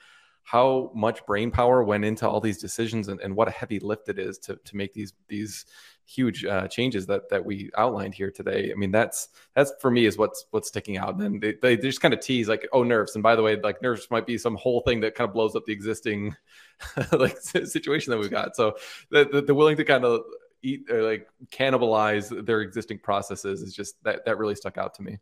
how 0.45 0.91
much 0.95 1.25
brain 1.25 1.51
power 1.51 1.85
went 1.85 2.05
into 2.05 2.29
all 2.29 2.41
these 2.41 2.59
decisions 2.59 3.09
and, 3.09 3.21
and 3.21 3.37
what 3.37 3.49
a 3.49 3.53
heavy 3.53 3.79
lift 3.79 4.09
it 4.09 4.19
is 4.19 4.39
to 4.39 4.57
to 4.65 4.77
make 4.77 4.93
these 4.93 5.13
these 5.29 5.67
huge 6.05 6.45
uh, 6.45 6.69
changes 6.69 7.07
that 7.07 7.29
that 7.31 7.45
we 7.45 7.71
outlined 7.77 8.15
here 8.15 8.31
today. 8.31 8.71
I 8.73 8.75
mean, 8.75 8.91
that's 8.91 9.29
that's 9.55 9.73
for 9.81 9.91
me 9.91 10.07
is 10.07 10.19
what's 10.19 10.47
what's 10.51 10.69
sticking 10.69 10.99
out. 10.99 11.15
And 11.15 11.21
then 11.21 11.41
they, 11.41 11.55
they 11.61 11.77
just 11.77 12.01
kind 12.01 12.15
of 12.15 12.21
tease 12.21 12.49
like, 12.49 12.69
oh, 12.73 12.83
nerfs. 12.83 13.15
And 13.15 13.23
by 13.23 13.37
the 13.37 13.43
way, 13.43 13.57
like 13.61 13.83
nerfs 13.83 14.11
might 14.11 14.27
be 14.27 14.39
some 14.39 14.57
whole 14.57 14.81
thing 14.81 15.01
that 15.01 15.15
kind 15.15 15.29
of 15.29 15.35
blows 15.35 15.55
up 15.57 15.65
the 15.67 15.73
existing 15.73 16.35
like 17.13 17.39
situation 17.39 18.11
that 18.11 18.19
we've 18.19 18.31
got. 18.31 18.57
So 18.57 18.77
the, 19.11 19.43
the, 19.47 19.55
willing 19.55 19.77
to 19.77 19.85
kind 19.85 20.05
of 20.05 20.23
eat 20.63 20.91
or 20.91 21.03
like 21.03 21.29
cannibalize 21.51 22.45
their 22.47 22.61
existing 22.61 22.99
processes 22.99 23.63
is 23.63 23.75
just 23.75 24.03
that 24.05 24.25
that 24.25 24.39
really 24.39 24.55
stuck 24.55 24.79
out 24.79 24.95
to 24.95 25.03
me. 25.03 25.19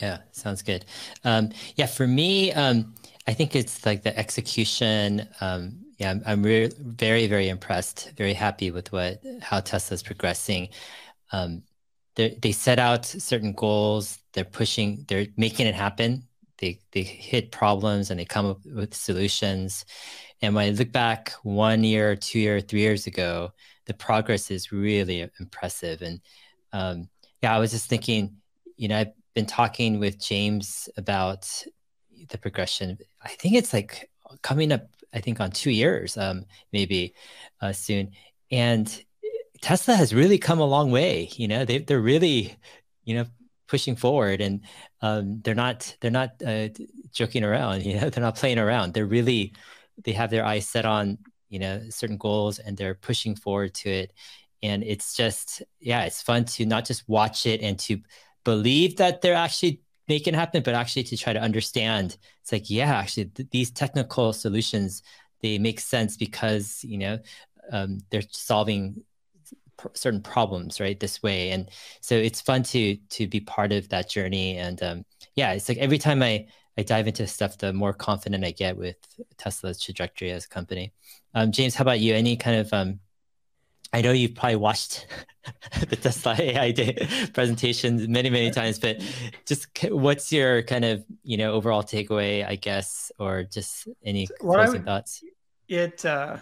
Yeah, 0.00 0.18
sounds 0.32 0.62
good. 0.62 0.84
Um, 1.24 1.50
yeah, 1.76 1.86
for 1.86 2.06
me, 2.06 2.52
um, 2.52 2.94
I 3.26 3.34
think 3.34 3.54
it's 3.54 3.84
like 3.84 4.02
the 4.02 4.16
execution. 4.18 5.28
Um, 5.40 5.84
yeah, 5.98 6.10
I'm, 6.10 6.22
I'm 6.26 6.42
re- 6.42 6.72
very, 6.78 7.26
very 7.26 7.48
impressed. 7.48 8.12
Very 8.16 8.32
happy 8.32 8.70
with 8.70 8.90
what 8.92 9.22
how 9.42 9.60
Tesla's 9.60 10.02
progressing. 10.02 10.68
Um, 11.32 11.62
they 12.16 12.52
set 12.52 12.78
out 12.78 13.06
certain 13.06 13.52
goals. 13.54 14.18
They're 14.34 14.44
pushing. 14.44 15.04
They're 15.08 15.28
making 15.36 15.66
it 15.66 15.74
happen. 15.74 16.28
They 16.58 16.80
they 16.92 17.02
hit 17.02 17.52
problems 17.52 18.10
and 18.10 18.20
they 18.20 18.24
come 18.24 18.46
up 18.46 18.60
with 18.66 18.94
solutions. 18.94 19.84
And 20.40 20.54
when 20.54 20.66
I 20.66 20.70
look 20.70 20.92
back 20.92 21.32
one 21.42 21.84
year, 21.84 22.16
two 22.16 22.38
year, 22.40 22.60
three 22.60 22.80
years 22.80 23.06
ago, 23.06 23.52
the 23.86 23.94
progress 23.94 24.50
is 24.50 24.72
really 24.72 25.28
impressive. 25.40 26.02
And 26.02 26.20
um, 26.72 27.08
yeah, 27.42 27.54
I 27.54 27.58
was 27.58 27.70
just 27.72 27.88
thinking, 27.88 28.36
you 28.76 28.88
know, 28.88 28.98
I've 28.98 29.12
been 29.34 29.46
talking 29.46 29.98
with 29.98 30.20
James 30.20 30.88
about 30.96 31.50
the 32.28 32.38
progression. 32.38 32.98
I 33.22 33.28
think 33.28 33.54
it's 33.54 33.72
like 33.72 34.10
coming 34.42 34.72
up, 34.72 34.88
I 35.12 35.20
think 35.20 35.40
on 35.40 35.50
two 35.50 35.70
years, 35.70 36.16
um, 36.16 36.46
maybe 36.72 37.14
uh, 37.60 37.72
soon. 37.72 38.12
And 38.50 39.04
Tesla 39.60 39.94
has 39.94 40.14
really 40.14 40.38
come 40.38 40.58
a 40.60 40.64
long 40.64 40.90
way. 40.90 41.30
You 41.36 41.48
know, 41.48 41.64
they 41.64 41.78
they're 41.78 42.00
really, 42.00 42.56
you 43.04 43.14
know, 43.14 43.26
pushing 43.68 43.96
forward, 43.96 44.40
and 44.40 44.60
um, 45.00 45.40
they're 45.42 45.54
not 45.54 45.96
they're 46.00 46.10
not 46.10 46.42
uh, 46.44 46.68
joking 47.12 47.44
around. 47.44 47.82
You 47.86 48.00
know, 48.00 48.10
they're 48.10 48.22
not 48.24 48.36
playing 48.36 48.58
around. 48.58 48.92
They're 48.94 49.06
really 49.06 49.54
they 50.04 50.12
have 50.12 50.30
their 50.30 50.44
eyes 50.44 50.66
set 50.66 50.84
on 50.84 51.18
you 51.48 51.58
know 51.58 51.80
certain 51.90 52.18
goals, 52.18 52.58
and 52.58 52.76
they're 52.76 52.94
pushing 52.94 53.34
forward 53.36 53.74
to 53.76 53.90
it. 53.90 54.12
And 54.62 54.82
it's 54.84 55.14
just 55.16 55.62
yeah, 55.80 56.04
it's 56.04 56.22
fun 56.22 56.44
to 56.56 56.66
not 56.66 56.84
just 56.84 57.08
watch 57.08 57.46
it 57.46 57.62
and 57.62 57.78
to 57.80 58.00
believe 58.44 58.96
that 58.96 59.22
they're 59.22 59.34
actually 59.34 59.80
making 60.08 60.34
happen, 60.34 60.62
but 60.62 60.74
actually 60.74 61.04
to 61.04 61.16
try 61.16 61.32
to 61.32 61.40
understand. 61.40 62.16
It's 62.40 62.52
like, 62.52 62.68
yeah, 62.68 62.94
actually, 62.94 63.26
th- 63.26 63.50
these 63.50 63.70
technical 63.70 64.32
solutions 64.32 65.02
they 65.42 65.58
make 65.58 65.80
sense 65.80 66.16
because 66.16 66.84
you 66.84 66.98
know 66.98 67.18
um, 67.72 67.98
they're 68.10 68.22
solving 68.30 69.02
pr- 69.76 69.88
certain 69.94 70.22
problems 70.22 70.80
right 70.80 70.98
this 70.98 71.22
way, 71.22 71.50
and 71.50 71.68
so 72.00 72.14
it's 72.14 72.40
fun 72.40 72.62
to 72.64 72.96
to 72.96 73.26
be 73.26 73.40
part 73.40 73.72
of 73.72 73.88
that 73.90 74.08
journey. 74.08 74.56
And 74.56 74.82
um, 74.82 75.04
yeah, 75.34 75.52
it's 75.52 75.68
like 75.68 75.78
every 75.78 75.98
time 75.98 76.22
I 76.22 76.46
I 76.78 76.82
dive 76.82 77.08
into 77.08 77.26
stuff, 77.26 77.58
the 77.58 77.72
more 77.72 77.92
confident 77.92 78.44
I 78.44 78.52
get 78.52 78.76
with 78.76 78.96
Tesla's 79.36 79.80
trajectory 79.80 80.30
as 80.30 80.46
a 80.46 80.48
company. 80.48 80.92
Um, 81.34 81.52
James, 81.52 81.74
how 81.74 81.82
about 81.82 82.00
you? 82.00 82.14
Any 82.14 82.36
kind 82.36 82.56
of 82.58 82.72
um, 82.72 83.00
I 83.92 84.00
know 84.00 84.12
you've 84.12 84.34
probably 84.34 84.56
watched 84.56 85.06
the 85.88 85.96
Tesla 85.96 86.36
AI 86.38 86.70
Day 86.70 87.06
presentations 87.32 88.08
many, 88.08 88.30
many 88.30 88.50
times, 88.50 88.78
but 88.78 89.02
just 89.46 89.66
what's 89.90 90.32
your 90.32 90.62
kind 90.62 90.84
of 90.84 91.04
you 91.22 91.36
know 91.36 91.52
overall 91.52 91.82
takeaway, 91.82 92.46
I 92.46 92.56
guess, 92.56 93.12
or 93.18 93.42
just 93.42 93.88
any 94.04 94.28
what 94.40 94.56
closing 94.56 94.72
would, 94.80 94.84
thoughts? 94.86 95.22
It 95.68 96.04
uh, 96.04 96.38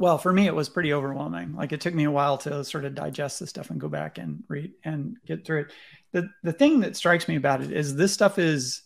well, 0.00 0.18
for 0.18 0.32
me, 0.32 0.46
it 0.46 0.54
was 0.54 0.70
pretty 0.70 0.92
overwhelming. 0.92 1.54
Like 1.54 1.72
it 1.72 1.80
took 1.82 1.94
me 1.94 2.04
a 2.04 2.10
while 2.10 2.38
to 2.38 2.64
sort 2.64 2.86
of 2.86 2.94
digest 2.94 3.40
this 3.40 3.50
stuff 3.50 3.70
and 3.70 3.78
go 3.78 3.88
back 3.88 4.18
and 4.18 4.42
read 4.48 4.72
and 4.82 5.16
get 5.26 5.44
through 5.44 5.60
it. 5.60 5.72
The 6.12 6.30
the 6.42 6.52
thing 6.52 6.80
that 6.80 6.96
strikes 6.96 7.28
me 7.28 7.36
about 7.36 7.62
it 7.62 7.70
is 7.70 7.96
this 7.96 8.12
stuff 8.12 8.38
is, 8.38 8.82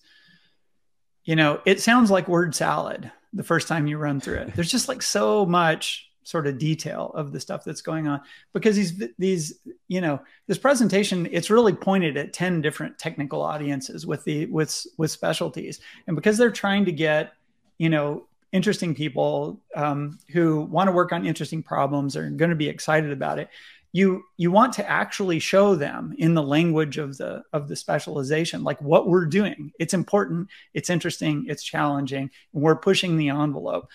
you 1.25 1.37
know, 1.37 1.61
it 1.65 1.81
sounds 1.81 2.11
like 2.11 2.29
word 2.29 2.55
salad 2.55 3.11
the 3.33 3.45
first 3.45 3.67
time 3.67 3.87
you 3.87 3.97
run 3.97 4.21
through 4.21 4.39
it. 4.39 4.55
There's 4.55 4.71
just 4.71 4.89
like 4.89 5.03
so 5.03 5.47
much 5.47 6.11
sort 6.25 6.47
of 6.47 6.59
detail 6.59 7.13
of 7.15 7.33
the 7.33 7.41
stuff 7.41 7.65
that's 7.65 7.83
going 7.83 8.09
on. 8.09 8.21
Because 8.53 8.77
these 8.77 9.03
these 9.19 9.55
you 9.89 10.01
know 10.01 10.21
this 10.47 10.59
presentation 10.59 11.29
it's 11.31 11.51
really 11.51 11.73
pointed 11.73 12.17
at 12.17 12.33
10 12.33 12.61
different 12.61 12.99
technical 12.99 13.43
audiences 13.43 14.07
with 14.07 14.25
the 14.25 14.47
with 14.47 14.87
with 14.99 15.11
specialties. 15.11 15.81
And 16.07 16.17
because 16.17 16.37
they're 16.37 16.51
trying 16.51 16.85
to 16.87 16.93
get 16.93 17.35
you 17.79 17.89
know 17.89 18.27
interesting 18.53 18.95
people 18.95 19.61
um, 19.75 20.19
who 20.31 20.63
want 20.63 20.89
to 20.89 20.93
work 20.93 21.13
on 21.13 21.27
interesting 21.27 21.63
problems 21.63 22.17
are 22.17 22.31
going 22.31 22.51
to 22.51 22.57
be 22.57 22.69
excited 22.69 23.11
about 23.11 23.39
it 23.39 23.49
you 23.95 24.25
you 24.37 24.51
want 24.51 24.73
to 24.73 24.91
actually 24.91 25.39
show 25.39 25.77
them 25.77 26.13
in 26.19 26.35
the 26.35 26.43
language 26.43 26.99
of 26.99 27.17
the 27.17 27.45
of 27.53 27.69
the 27.69 27.77
specialization 27.77 28.65
like 28.65 28.83
what 28.83 29.07
we're 29.07 29.25
doing. 29.25 29.71
It's 29.79 29.95
important 29.95 30.49
it's 30.75 30.91
interesting 30.91 31.47
it's 31.49 31.63
challenging 31.63 32.29
and 32.53 32.63
we're 32.63 32.75
pushing 32.75 33.17
the 33.17 33.29
envelope 33.29 33.89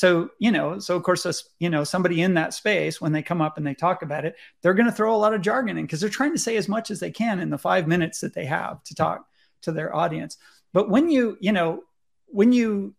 So, 0.00 0.30
you 0.38 0.50
know, 0.50 0.78
so 0.78 0.96
of 0.96 1.02
course, 1.02 1.44
you 1.58 1.68
know, 1.68 1.84
somebody 1.84 2.22
in 2.22 2.32
that 2.32 2.54
space, 2.54 3.02
when 3.02 3.12
they 3.12 3.20
come 3.20 3.42
up 3.42 3.58
and 3.58 3.66
they 3.66 3.74
talk 3.74 4.00
about 4.00 4.24
it, 4.24 4.34
they're 4.62 4.72
going 4.72 4.86
to 4.88 4.92
throw 4.92 5.14
a 5.14 5.18
lot 5.18 5.34
of 5.34 5.42
jargon 5.42 5.76
in 5.76 5.84
because 5.84 6.00
they're 6.00 6.08
trying 6.08 6.32
to 6.32 6.38
say 6.38 6.56
as 6.56 6.70
much 6.70 6.90
as 6.90 7.00
they 7.00 7.10
can 7.10 7.38
in 7.38 7.50
the 7.50 7.58
five 7.58 7.86
minutes 7.86 8.20
that 8.20 8.32
they 8.32 8.46
have 8.46 8.82
to 8.84 8.94
talk 8.94 9.26
to 9.60 9.72
their 9.72 9.94
audience. 9.94 10.38
But 10.72 10.88
when 10.88 11.10
you, 11.10 11.36
you 11.42 11.52
know, 11.52 11.82
when 12.28 12.50
you 12.50 12.94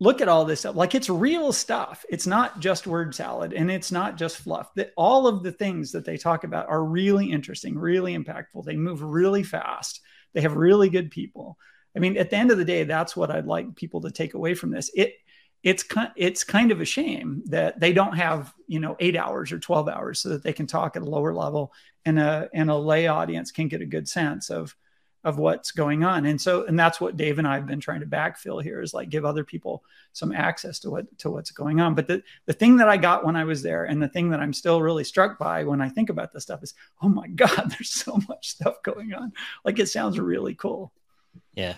look 0.00 0.20
at 0.20 0.26
all 0.26 0.44
this 0.44 0.58
stuff, 0.58 0.74
like 0.74 0.96
it's 0.96 1.08
real 1.08 1.52
stuff. 1.52 2.04
It's 2.08 2.26
not 2.26 2.58
just 2.58 2.88
word 2.88 3.14
salad 3.14 3.52
and 3.52 3.70
it's 3.70 3.92
not 3.92 4.16
just 4.16 4.38
fluff. 4.38 4.74
That 4.74 4.90
all 4.96 5.28
of 5.28 5.44
the 5.44 5.52
things 5.52 5.92
that 5.92 6.04
they 6.04 6.16
talk 6.16 6.42
about 6.42 6.68
are 6.68 6.82
really 6.82 7.30
interesting, 7.30 7.78
really 7.78 8.18
impactful. 8.18 8.64
They 8.64 8.74
move 8.74 9.02
really 9.02 9.44
fast. 9.44 10.00
They 10.32 10.40
have 10.40 10.56
really 10.56 10.88
good 10.88 11.12
people. 11.12 11.58
I 11.94 12.00
mean, 12.00 12.16
at 12.16 12.30
the 12.30 12.36
end 12.36 12.50
of 12.50 12.58
the 12.58 12.64
day, 12.64 12.82
that's 12.82 13.16
what 13.16 13.30
I'd 13.30 13.46
like 13.46 13.76
people 13.76 14.00
to 14.00 14.10
take 14.10 14.34
away 14.34 14.54
from 14.54 14.72
this. 14.72 14.90
It 14.96 15.14
it's 15.62 15.82
kind 15.82 16.10
it's 16.16 16.42
kind 16.42 16.72
of 16.72 16.80
a 16.80 16.84
shame 16.84 17.42
that 17.46 17.78
they 17.78 17.92
don't 17.92 18.16
have 18.16 18.54
you 18.66 18.80
know 18.80 18.96
eight 18.98 19.16
hours 19.16 19.52
or 19.52 19.58
12 19.58 19.88
hours 19.88 20.18
so 20.20 20.30
that 20.30 20.42
they 20.42 20.52
can 20.52 20.66
talk 20.66 20.96
at 20.96 21.02
a 21.02 21.04
lower 21.04 21.34
level 21.34 21.72
and 22.06 22.18
a 22.18 22.48
and 22.54 22.70
a 22.70 22.76
lay 22.76 23.06
audience 23.08 23.50
can 23.50 23.68
get 23.68 23.82
a 23.82 23.86
good 23.86 24.08
sense 24.08 24.50
of 24.50 24.74
of 25.22 25.36
what's 25.36 25.70
going 25.70 26.02
on. 26.02 26.24
And 26.24 26.40
so 26.40 26.64
and 26.64 26.78
that's 26.78 26.98
what 26.98 27.18
dave 27.18 27.38
and 27.38 27.46
i've 27.46 27.66
been 27.66 27.80
trying 27.80 28.00
to 28.00 28.06
backfill 28.06 28.62
here 28.62 28.80
is 28.80 28.94
like 28.94 29.10
give 29.10 29.26
other 29.26 29.44
people 29.44 29.84
some 30.14 30.32
access 30.32 30.78
to 30.80 30.90
what 30.90 31.18
to 31.18 31.30
what's 31.30 31.50
going 31.50 31.78
on. 31.78 31.94
But 31.94 32.08
the 32.08 32.22
the 32.46 32.54
thing 32.54 32.78
that 32.78 32.88
i 32.88 32.96
got 32.96 33.24
when 33.24 33.36
i 33.36 33.44
was 33.44 33.62
there 33.62 33.84
and 33.84 34.02
the 34.02 34.08
thing 34.08 34.30
that 34.30 34.40
i'm 34.40 34.54
still 34.54 34.80
really 34.80 35.04
struck 35.04 35.38
by 35.38 35.64
when 35.64 35.82
i 35.82 35.90
think 35.90 36.08
about 36.08 36.32
this 36.32 36.44
stuff 36.44 36.62
is 36.62 36.72
oh 37.02 37.08
my 37.08 37.26
god 37.42 37.70
there's 37.70 37.90
so 37.90 38.18
much 38.28 38.48
stuff 38.48 38.82
going 38.82 39.12
on. 39.12 39.32
Like 39.62 39.78
it 39.78 39.88
sounds 39.88 40.18
really 40.18 40.54
cool. 40.54 40.92
Yeah 41.54 41.74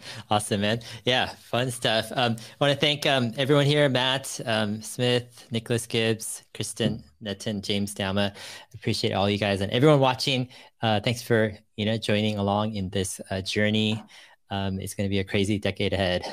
awesome, 0.30 0.60
man. 0.60 0.80
Yeah, 1.04 1.30
fun 1.40 1.70
stuff. 1.70 2.10
Um, 2.14 2.36
I 2.38 2.64
want 2.64 2.72
to 2.72 2.78
thank 2.78 3.06
um, 3.06 3.32
everyone 3.36 3.66
here 3.66 3.88
Matt, 3.88 4.40
um, 4.46 4.82
Smith, 4.82 5.46
Nicholas 5.50 5.86
Gibbs, 5.86 6.42
Kristen, 6.54 7.02
Netan, 7.22 7.62
James 7.62 7.94
Douma. 7.94 8.34
Appreciate 8.74 9.12
all 9.12 9.28
you 9.28 9.38
guys 9.38 9.60
and 9.60 9.72
everyone 9.72 10.00
watching. 10.00 10.48
Uh, 10.80 11.00
thanks 11.00 11.22
for 11.22 11.52
you 11.76 11.86
know 11.86 11.96
joining 11.96 12.38
along 12.38 12.74
in 12.74 12.88
this 12.90 13.20
uh, 13.30 13.40
journey. 13.40 14.02
Um, 14.50 14.78
it's 14.80 14.94
going 14.94 15.08
to 15.08 15.10
be 15.10 15.20
a 15.20 15.24
crazy 15.24 15.58
decade 15.58 15.94
ahead 15.94 16.26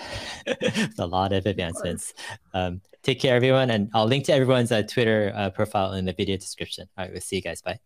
a 0.99 1.07
lot 1.07 1.31
of 1.31 1.45
advancements. 1.45 2.13
Um, 2.53 2.81
take 3.01 3.21
care, 3.21 3.33
everyone. 3.33 3.69
And 3.69 3.89
I'll 3.93 4.07
link 4.07 4.25
to 4.25 4.33
everyone's 4.33 4.73
uh, 4.73 4.83
Twitter 4.83 5.31
uh, 5.33 5.49
profile 5.51 5.93
in 5.93 6.03
the 6.03 6.13
video 6.13 6.35
description. 6.35 6.89
All 6.97 7.05
right, 7.05 7.11
we'll 7.13 7.21
see 7.21 7.37
you 7.37 7.41
guys. 7.41 7.61
Bye. 7.61 7.79